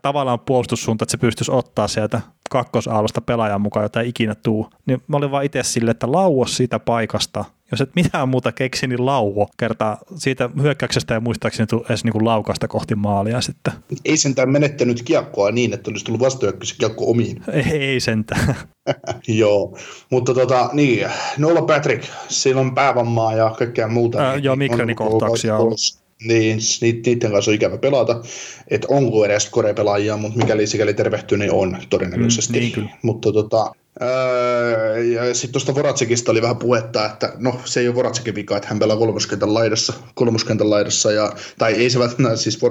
tavallaan 0.02 0.40
puolustussuunta, 0.40 1.04
että 1.04 1.12
se 1.12 1.18
pystyisi 1.18 1.52
ottaa 1.52 1.88
sieltä 1.88 2.22
kakkosaallosta 2.50 3.22
pelaajan 3.22 3.62
mukaan, 3.62 3.84
jota 3.84 4.02
ei 4.02 4.10
ikinä 4.10 4.36
tuu. 4.36 4.70
Niin 4.86 5.02
mä 5.08 5.18
olin 5.18 5.32
vaan 5.32 5.46
itse 5.46 5.64
silleen, 5.64 5.92
että 5.92 6.12
lauo 6.12 6.46
siitä 6.46 6.80
paikasta. 6.80 7.46
Jos 7.72 7.82
et 7.82 7.96
mitään 7.96 8.30
muuta 8.30 8.52
keksi, 8.52 8.88
niin 8.88 9.06
lauo. 9.06 9.48
Kertaa 9.58 9.98
siitä 10.16 10.50
hyökkäyksestä 10.62 11.14
ja 11.14 11.20
muistaakseni 11.20 11.68
tuli 11.68 11.86
edes 11.90 12.04
niin 12.04 12.26
laukasta 12.26 12.68
kohti 12.68 12.96
maalia 12.96 13.42
sitten. 13.42 13.74
Ei 14.06 14.18
sentään 14.18 14.50
menettänyt 14.50 15.04
kiekkoa 15.04 15.52
niin, 15.52 15.74
että 15.74 15.92
olisi 15.92 16.06
tullut 16.06 16.22
vastahyökkäys 16.22 16.74
kiekko 16.74 17.12
omiin. 17.12 17.44
Ei, 17.52 17.72
ei 17.72 18.00
sentään. 18.00 18.56
joo, 19.28 19.78
mutta 20.10 20.34
tota, 20.34 20.70
niin, 20.74 21.08
Nola 21.38 21.62
Patrick, 21.62 22.04
sillä 22.28 22.62
on 22.62 22.76
päävammaa 22.76 23.34
ja 23.34 23.56
kaikkea 23.60 23.88
muuta. 23.88 24.32
Äh, 24.32 24.38
joo, 24.44 24.56
migreenikohtauksia 24.56 25.56
on 25.56 25.62
ollut 25.62 26.03
niin 26.24 26.60
niiden 26.82 27.32
kanssa 27.32 27.52
on 27.52 27.56
ikävä 27.56 27.78
pelata, 27.78 28.22
että 28.68 28.88
onko 28.90 29.26
edes 29.26 29.50
korepelaajia, 29.50 30.18
mutta 30.18 30.40
mikäli 30.40 30.68
sikäli 30.68 30.94
tervehtyy, 30.94 31.38
niin 31.38 31.52
on 31.52 31.78
todennäköisesti. 31.90 32.54
Mm, 32.54 32.60
niin 32.60 32.90
mutta 33.02 33.32
tota, 33.32 33.72
Öö, 34.02 35.04
ja 35.04 35.34
sitten 35.34 35.52
tuosta 35.52 35.76
Voracekista 35.76 36.32
oli 36.32 36.42
vähän 36.42 36.58
puhetta, 36.58 37.06
että 37.06 37.34
no 37.38 37.60
se 37.66 37.80
ei 37.80 37.88
ole 37.88 37.96
Voracekin 37.96 38.36
vika, 38.36 38.58
että 38.58 38.70
hän 38.70 38.80
pelaa 38.80 38.98
kolmoskentän 38.98 39.54
laidassa, 39.54 39.94
kolmoskentän 40.14 40.70
laidassa 40.70 41.12
ja, 41.12 41.34
tai 41.58 41.74
ei 41.74 41.90
se 41.90 42.00
välttämättä, 42.00 42.38
siis 42.38 42.62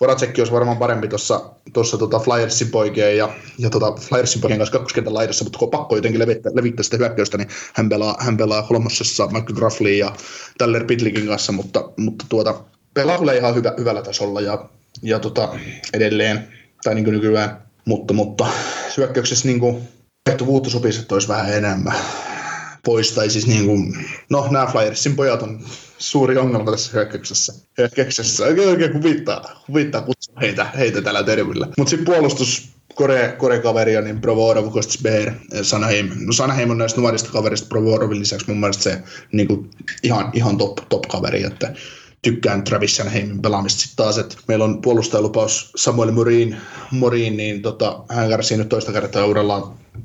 Voracek 0.00 0.38
olisi 0.38 0.52
varmaan 0.52 0.76
parempi 0.76 1.08
tuossa 1.08 1.40
tuossa 1.72 1.98
tota 1.98 2.18
Flyersin 2.18 2.70
poikien 2.70 3.16
ja, 3.16 3.34
ja 3.58 3.70
tota 3.70 3.92
Flyersin 3.92 4.40
poikien 4.40 4.58
kanssa 4.58 4.72
kakkoskentän 4.72 5.14
laidassa, 5.14 5.44
mutta 5.44 5.58
kun 5.58 5.66
on 5.66 5.70
pakko 5.70 5.96
jotenkin 5.96 6.20
levittää, 6.20 6.52
levittää 6.54 6.82
sitä 6.82 6.96
hyökkäystä, 6.96 7.38
niin 7.38 7.48
hän 7.74 7.88
pelaa, 7.88 8.16
hän 8.20 8.36
pelaa 8.36 8.62
kolmosessa 8.62 9.26
McGrafflin 9.26 9.98
ja 9.98 10.12
Tyler 10.58 10.84
Pitlickin 10.84 11.26
kanssa, 11.26 11.52
mutta, 11.52 11.92
mutta 11.96 12.24
tuota, 12.28 12.64
pelaa 12.94 13.18
kyllä 13.18 13.32
ihan 13.32 13.54
hyvä, 13.54 13.72
hyvällä 13.78 14.02
tasolla 14.02 14.40
ja, 14.40 14.68
ja 15.02 15.18
tota, 15.18 15.58
edelleen, 15.92 16.48
tai 16.84 16.94
niin 16.94 17.04
kuin 17.04 17.14
nykyään, 17.14 17.62
mutta, 17.84 18.14
mutta 18.14 18.46
hyökkäyksessä 18.96 19.48
niin 19.48 19.60
kuin, 19.60 19.88
vaihtuvuutta 20.28 20.70
sopisi, 20.70 21.00
että 21.00 21.14
olisi 21.14 21.28
vähän 21.28 21.52
enemmän 21.52 21.94
pois. 22.84 23.12
Tai 23.12 23.30
siis 23.30 23.46
niin 23.46 23.66
kuin, 23.66 23.94
no 24.30 24.48
nämä 24.50 24.66
Flyersin 24.66 25.16
pojat 25.16 25.42
on 25.42 25.64
suuri 25.98 26.36
ongelma 26.38 26.70
tässä 26.70 26.90
hyökkäyksessä. 26.92 27.52
Hyökkäyksessä 27.78 28.44
oikein, 28.44 28.94
huvittaa, 28.94 29.62
huvittaa 29.68 30.02
kutsua 30.02 30.34
heitä, 30.40 30.64
heitä 30.64 31.02
tällä 31.02 31.22
termillä. 31.22 31.68
Mutta 31.78 31.90
sitten 31.90 32.04
puolustus 32.04 32.72
Kore, 32.94 33.34
Kore-kaveria, 33.38 34.00
niin 34.00 34.20
Provorov, 34.20 34.70
Kostisbeer, 34.70 35.32
Sanaheim. 35.62 36.10
No 36.26 36.32
Sanaheim 36.32 36.70
on 36.70 36.78
näistä 36.78 37.00
nuorista 37.00 37.30
kaverista 37.30 37.68
Provorovin 37.68 38.20
lisäksi 38.20 38.46
mun 38.48 38.60
mielestä 38.60 38.82
se 38.82 39.02
niin 39.32 39.48
kuin, 39.48 39.70
ihan, 40.02 40.30
ihan 40.32 40.58
top, 40.58 40.76
top 40.88 41.02
kaveri, 41.02 41.44
että 41.44 41.74
tykkään 42.22 42.64
Travis 42.64 42.96
Sanheimin 42.96 43.42
pelaamista 43.42 43.80
sitten 43.80 43.96
taas, 43.96 44.18
että 44.18 44.36
meillä 44.48 44.64
on 44.64 44.82
puolustajalupaus 44.82 45.72
Samuel 45.76 46.12
Morin, 46.12 46.56
Morin 46.90 47.36
niin 47.36 47.62
tota, 47.62 48.04
hän 48.08 48.28
kärsii 48.28 48.56
nyt 48.56 48.68
toista 48.68 48.92
kertaa 48.92 49.26
urallaan, 49.26 49.62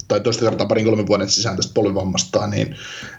tai 0.07 0.19
toista 0.19 0.45
kertaa 0.45 0.67
parin 0.67 0.85
kolmen 0.85 1.07
vuoden 1.07 1.29
sisään 1.29 1.55
tästä 1.55 1.73
polvivammastaan, 1.73 2.49
niin, 2.49 2.75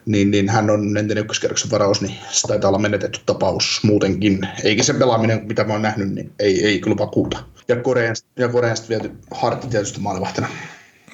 niin, 0.07 0.31
niin, 0.31 0.49
hän 0.49 0.71
on 0.71 0.97
entinen 0.97 1.23
ykköskerroksen 1.25 1.71
varaus, 1.71 2.01
niin 2.01 2.15
se 2.31 2.49
taitaa 2.49 2.69
olla 2.69 2.79
menetetty 2.79 3.21
tapaus 3.27 3.81
muutenkin. 3.83 4.49
Eikä 4.65 4.83
se 4.83 4.95
pelaaminen, 4.95 5.47
mitä 5.47 5.65
mä 5.65 5.73
oon 5.73 5.83
nähnyt, 5.83 6.15
niin 6.15 6.33
ei, 6.39 6.67
ei 6.67 6.81
kyllä 6.81 6.97
vakuuta. 6.99 7.39
Ja 7.69 7.77
Korean, 7.77 8.17
ja 8.37 8.49
Korean 8.49 8.77
viety 8.89 9.13
Hartti 9.31 9.67
tietysti 9.67 10.01
maalivahtina. 10.01 10.49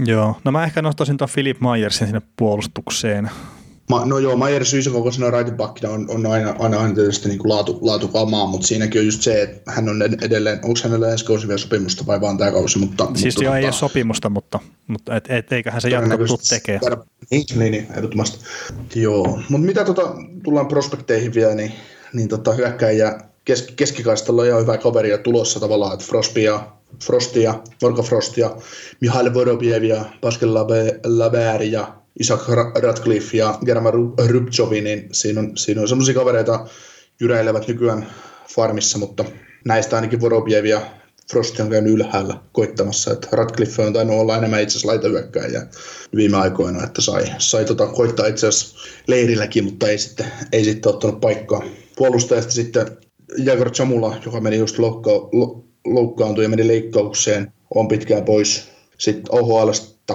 Joo, 0.06 0.36
no 0.44 0.52
mä 0.52 0.64
ehkä 0.64 0.82
nostaisin 0.82 1.16
tuon 1.16 1.30
Philip 1.34 1.60
Myersin 1.60 2.06
sinne 2.06 2.22
puolustukseen. 2.36 3.30
Ma, 3.90 4.04
no 4.04 4.18
joo, 4.18 4.36
Maier 4.36 4.64
Syysä 4.64 4.90
kokoisena 4.90 5.30
raitipakkina 5.30 5.92
on, 5.92 6.06
on 6.10 6.26
aina, 6.26 6.54
aina, 6.58 6.80
aina 6.80 6.94
tietysti 6.94 7.28
niin 7.28 7.40
laatu, 7.44 7.78
laatukamaa, 7.82 8.46
mutta 8.46 8.66
siinäkin 8.66 9.00
on 9.00 9.06
just 9.06 9.22
se, 9.22 9.42
että 9.42 9.72
hän 9.72 9.88
on 9.88 10.02
edelleen, 10.02 10.60
onko 10.62 10.80
hänellä 10.84 11.08
ensi 11.12 11.24
kausi 11.24 11.48
vielä 11.48 11.58
sopimusta 11.58 12.06
vai 12.06 12.20
vaan 12.20 12.38
tämä 12.38 12.52
kausi? 12.52 12.78
Mutta, 12.78 13.08
siis 13.14 13.34
mutta, 13.34 13.44
joo, 13.44 13.50
tota, 13.50 13.58
ei 13.58 13.64
ole 13.64 13.72
sopimusta, 13.72 14.28
mutta, 14.28 14.60
mutta 14.86 15.16
et, 15.16 15.24
et, 15.28 15.52
eiköhän 15.52 15.80
se 15.80 15.88
jatka 15.88 16.18
tuu 16.18 16.38
tekee. 16.48 16.80
Niin, 17.30 17.44
niin, 17.54 17.72
niin, 17.72 17.86
ehdottomasti. 17.96 18.38
Joo, 18.94 19.40
mutta 19.48 19.66
mitä 19.66 19.84
tota, 19.84 20.14
tullaan 20.44 20.68
prospekteihin 20.68 21.34
vielä, 21.34 21.54
niin, 21.54 21.72
niin 22.12 22.28
tota, 22.28 22.52
hyökkäjä 22.52 23.18
kes, 23.44 23.72
keskikaistalla 23.76 24.42
on 24.42 24.48
ihan 24.48 24.62
hyvä 24.62 24.78
kaveria 24.78 25.18
tulossa 25.18 25.60
tavallaan, 25.60 25.94
että 25.94 26.06
Frostia, 26.06 26.60
Frostia, 27.04 27.54
Morka 27.82 28.02
Frostia, 28.02 28.50
Mihail 29.00 29.34
Vorobiev 29.34 29.82
ja 29.82 30.04
Pascal 30.20 30.54
Laber 31.04 31.62
ja 31.62 31.94
Isaac 32.20 32.48
Radcliffe 32.82 33.36
ja 33.36 33.58
Germa 33.64 33.90
Rubjovi, 34.26 34.80
niin 34.80 35.08
siinä 35.12 35.40
on, 35.40 35.56
siinä 35.56 35.80
on 35.80 35.88
semmoisia 35.88 36.14
kavereita 36.14 36.66
jyräilevät 37.20 37.68
nykyään 37.68 38.06
farmissa, 38.54 38.98
mutta 38.98 39.24
näistä 39.64 39.96
ainakin 39.96 40.20
Vorobiev 40.20 40.64
ja 40.64 40.80
Frost 41.30 41.60
on 41.60 41.70
käynyt 41.70 41.92
ylhäällä 41.92 42.36
koittamassa, 42.52 43.12
että 43.12 43.28
Radcliffe 43.32 43.82
on 43.82 43.92
tainnut 43.92 44.16
olla 44.16 44.36
enemmän 44.38 44.62
itse 44.62 44.72
asiassa 44.72 44.88
laitahyökkäjä 44.88 45.66
viime 46.16 46.36
aikoina, 46.36 46.84
että 46.84 47.02
sai, 47.02 47.24
sai 47.38 47.64
tota, 47.64 47.86
koittaa 47.86 48.26
itse 48.26 48.46
asiassa 48.46 48.76
leirilläkin, 49.06 49.64
mutta 49.64 49.88
ei 49.88 49.98
sitten, 49.98 50.26
ei 50.52 50.64
sitten 50.64 50.92
ottanut 50.92 51.20
paikkaa. 51.20 51.62
Puolustajasta 51.96 52.52
sitten 52.52 52.86
Jagor 53.38 53.70
Chamula, 53.70 54.16
joka 54.24 54.40
meni 54.40 54.56
just 54.56 54.78
loukka, 54.78 55.10
lo, 55.10 55.64
loukkaantui 55.86 56.44
ja 56.44 56.48
meni 56.48 56.68
leikkaukseen, 56.68 57.52
on 57.74 57.88
pitkään 57.88 58.24
pois. 58.24 58.68
Sitten 58.98 59.24
OHL 59.28 59.70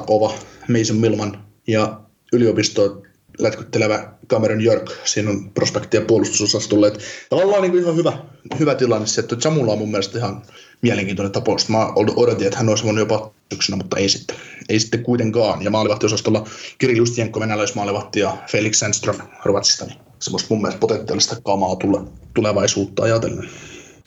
kova 0.05 0.33
Mason 0.67 0.97
Milman 0.97 1.48
ja 1.71 1.99
yliopisto 2.33 3.01
lätkyttelevä 3.39 4.13
Cameron 4.27 4.65
York, 4.65 4.91
siinä 5.03 5.29
on 5.29 5.51
prospektia 5.51 6.01
puolustusosastolle. 6.01 6.87
Että 6.87 6.99
tavallaan 7.29 7.61
niin 7.61 7.71
kuin 7.71 7.83
ihan 7.83 7.95
hyvä, 7.95 8.13
hyvä 8.59 8.75
tilanne 8.75 9.07
se, 9.07 9.21
että 9.21 9.35
Jamula 9.43 9.71
on 9.71 9.77
mun 9.77 9.91
mielestä 9.91 10.17
ihan 10.17 10.41
mielenkiintoinen 10.81 11.31
tapaus. 11.31 11.69
Mä 11.69 11.87
odotin, 11.95 12.47
että 12.47 12.57
hän 12.57 12.69
olisi 12.69 12.83
voinut 12.83 12.99
jopa 12.99 13.31
syksynä, 13.53 13.77
mutta 13.77 13.97
ei 13.97 14.09
sitten, 14.09 14.35
ei 14.69 14.79
sitten 14.79 15.03
kuitenkaan. 15.03 15.63
Ja 15.63 15.69
maalivahtiosastolla 15.69 16.47
Kirill 16.77 16.97
Justienko 16.97 17.39
venäläismaalivahti 17.39 18.19
ja 18.19 18.37
Felix 18.51 18.75
Sandström 18.75 19.17
Ruotsista, 19.45 19.85
niin 19.85 19.97
semmoista 20.19 20.47
mun 20.49 20.61
mielestä 20.61 20.79
potentiaalista 20.79 21.35
kamaa 21.43 21.75
tule, 21.75 22.01
tulevaisuutta 22.33 23.03
ajatellen. 23.03 23.49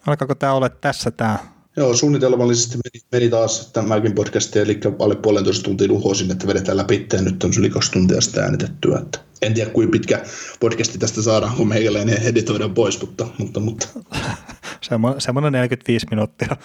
Alkaako 0.06 0.34
tämä 0.34 0.52
olla 0.52 0.68
tässä 0.68 1.10
tämä 1.10 1.51
Joo, 1.77 1.97
suunnitelmallisesti 1.97 2.78
meni, 2.78 3.05
meni 3.12 3.31
taas 3.31 3.70
tämäkin 3.73 4.15
podcast, 4.15 4.57
eli 4.57 4.81
alle 4.99 5.16
puolentoista 5.16 5.65
tuntia 5.65 5.93
uhosin, 5.93 6.31
että 6.31 6.47
vedetään 6.47 6.77
läpi, 6.77 7.07
ja 7.12 7.23
nyt 7.23 7.44
on 7.44 7.53
yli 7.59 7.70
kaksi 7.70 7.93
tuntia 7.93 8.20
sitä 8.20 8.43
äänitettyä. 8.43 8.99
Että 8.99 9.19
en 9.43 9.55
tiedä, 9.55 9.70
kuinka 9.70 9.93
pitkä 9.93 10.24
podcasti 10.61 10.99
tästä 10.99 11.23
saadaan, 11.23 11.57
kun 11.57 11.69
meikäläinen 11.69 12.23
editoidaan 12.23 12.74
pois, 12.74 13.01
mutta... 13.01 13.27
mutta, 13.39 13.61
mutta. 13.61 13.89
Semmoinen 15.19 15.53
45 15.53 16.07
minuuttia. 16.11 16.49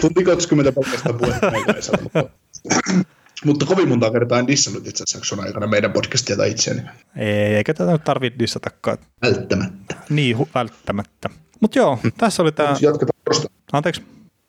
Tunti 0.00 0.24
20 0.24 0.72
pelkästä 0.72 1.12
puhetta 1.12 1.52
mutta, 2.02 2.24
mutta 3.44 3.66
kovin 3.66 3.88
monta 3.88 4.10
kertaa 4.10 4.38
en 4.38 4.46
dissannut 4.46 4.86
itse 4.86 5.04
asiassa 5.04 5.42
aikana 5.42 5.66
meidän 5.66 5.92
podcastia 5.92 6.36
tai 6.36 6.50
itseäni. 6.50 6.82
Ei, 7.16 7.54
eikä 7.54 7.74
tätä 7.74 7.98
tarvitse 7.98 8.38
dissatakaan. 8.38 8.98
Välttämättä. 9.22 9.96
Niin, 10.10 10.36
välttämättä. 10.54 11.30
Mutta 11.64 11.78
joo, 11.78 11.98
hmm. 12.02 12.12
tässä 12.18 12.42
oli 12.42 12.52
tämä... 12.52 12.76
Jatketaan 12.80 13.20
torstaina. 13.24 13.54
Anteeksi? 13.72 14.02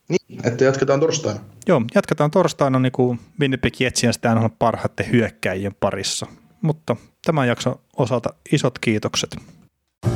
Niin, 0.10 0.48
että 0.48 0.64
jatketaan 0.64 1.00
torstaina. 1.00 1.40
Joo, 1.68 1.82
jatketaan 1.96 2.32
torstaina 2.32 2.80
niin 2.80 2.92
kuin 2.92 3.20
Winnipeg 3.40 3.82
Jetsien 3.82 4.14
sitä 4.14 4.32
on 4.32 4.52
parhaiten 4.60 5.12
hyökkäjien 5.12 5.76
parissa. 5.80 6.26
Mutta 6.62 6.96
tämän 7.26 7.48
jakson 7.48 7.76
osalta 7.98 8.34
isot 8.52 8.80
kiitokset. 8.80 9.38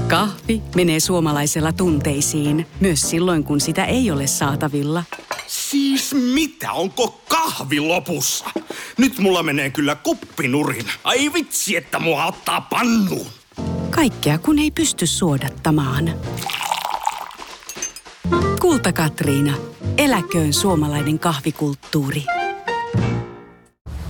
Kahvi 0.08 0.62
menee 0.76 1.00
suomalaisella 1.00 1.74
tunteisiin, 1.74 2.68
myös 2.80 3.10
silloin 3.10 3.44
kun 3.44 3.62
sitä 3.62 3.86
ei 3.86 4.12
ole 4.12 4.28
saatavilla. 4.28 5.04
Siis 5.48 6.16
mitä? 6.34 6.72
Onko 6.72 7.22
kahvi 7.30 7.80
lopussa? 7.80 8.46
Nyt 8.98 9.20
mulla 9.20 9.44
menee 9.44 9.70
kyllä 9.70 9.96
kuppinurin. 9.96 10.86
Ai 11.04 11.34
vitsi, 11.34 11.76
että 11.76 12.00
mua 12.00 12.26
ottaa 12.26 12.62
pannuun. 12.62 13.28
Kaikkea 13.90 14.38
kun 14.38 14.60
ei 14.60 14.72
pysty 14.72 15.08
suodattamaan. 15.08 16.12
Kulta 18.62 18.94
Katriina. 18.94 19.54
Eläköön 19.98 20.54
suomalainen 20.54 21.20
kahvikulttuuri. 21.20 22.26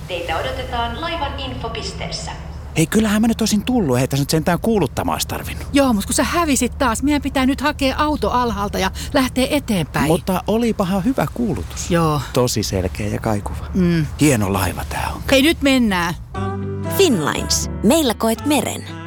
Teitä 0.08 0.36
odotetaan 0.36 1.00
laivan 1.00 1.40
infopisteessä. 1.40 2.30
Hei, 2.76 2.86
kyllähän 2.86 3.20
mä 3.22 3.28
nyt 3.28 3.40
olisin 3.40 3.64
tullut, 3.64 3.98
ei 3.98 4.08
tässä 4.08 4.22
nyt 4.22 4.30
sentään 4.30 4.60
kuuluttamaan 4.60 5.20
tarvinnut. 5.28 5.66
Joo, 5.72 5.92
mutta 5.92 6.06
kun 6.06 6.14
sä 6.14 6.24
hävisit 6.24 6.78
taas, 6.78 7.02
meidän 7.02 7.22
pitää 7.22 7.46
nyt 7.46 7.60
hakea 7.60 7.96
auto 7.98 8.30
alhaalta 8.30 8.78
ja 8.78 8.90
lähteä 9.14 9.46
eteenpäin. 9.50 10.06
Mutta 10.06 10.44
olipahan 10.46 11.04
hyvä 11.04 11.26
kuulutus. 11.34 11.90
Joo. 11.90 12.20
Tosi 12.32 12.62
selkeä 12.62 13.08
ja 13.08 13.18
kaikuva. 13.18 13.66
Mm. 13.74 14.06
Hieno 14.20 14.52
laiva 14.52 14.84
tää 14.88 15.10
on. 15.14 15.22
Hei, 15.30 15.42
nyt 15.42 15.62
mennään. 15.62 16.14
Finlines. 16.96 17.70
Meillä 17.82 18.14
koet 18.14 18.46
meren. 18.46 18.99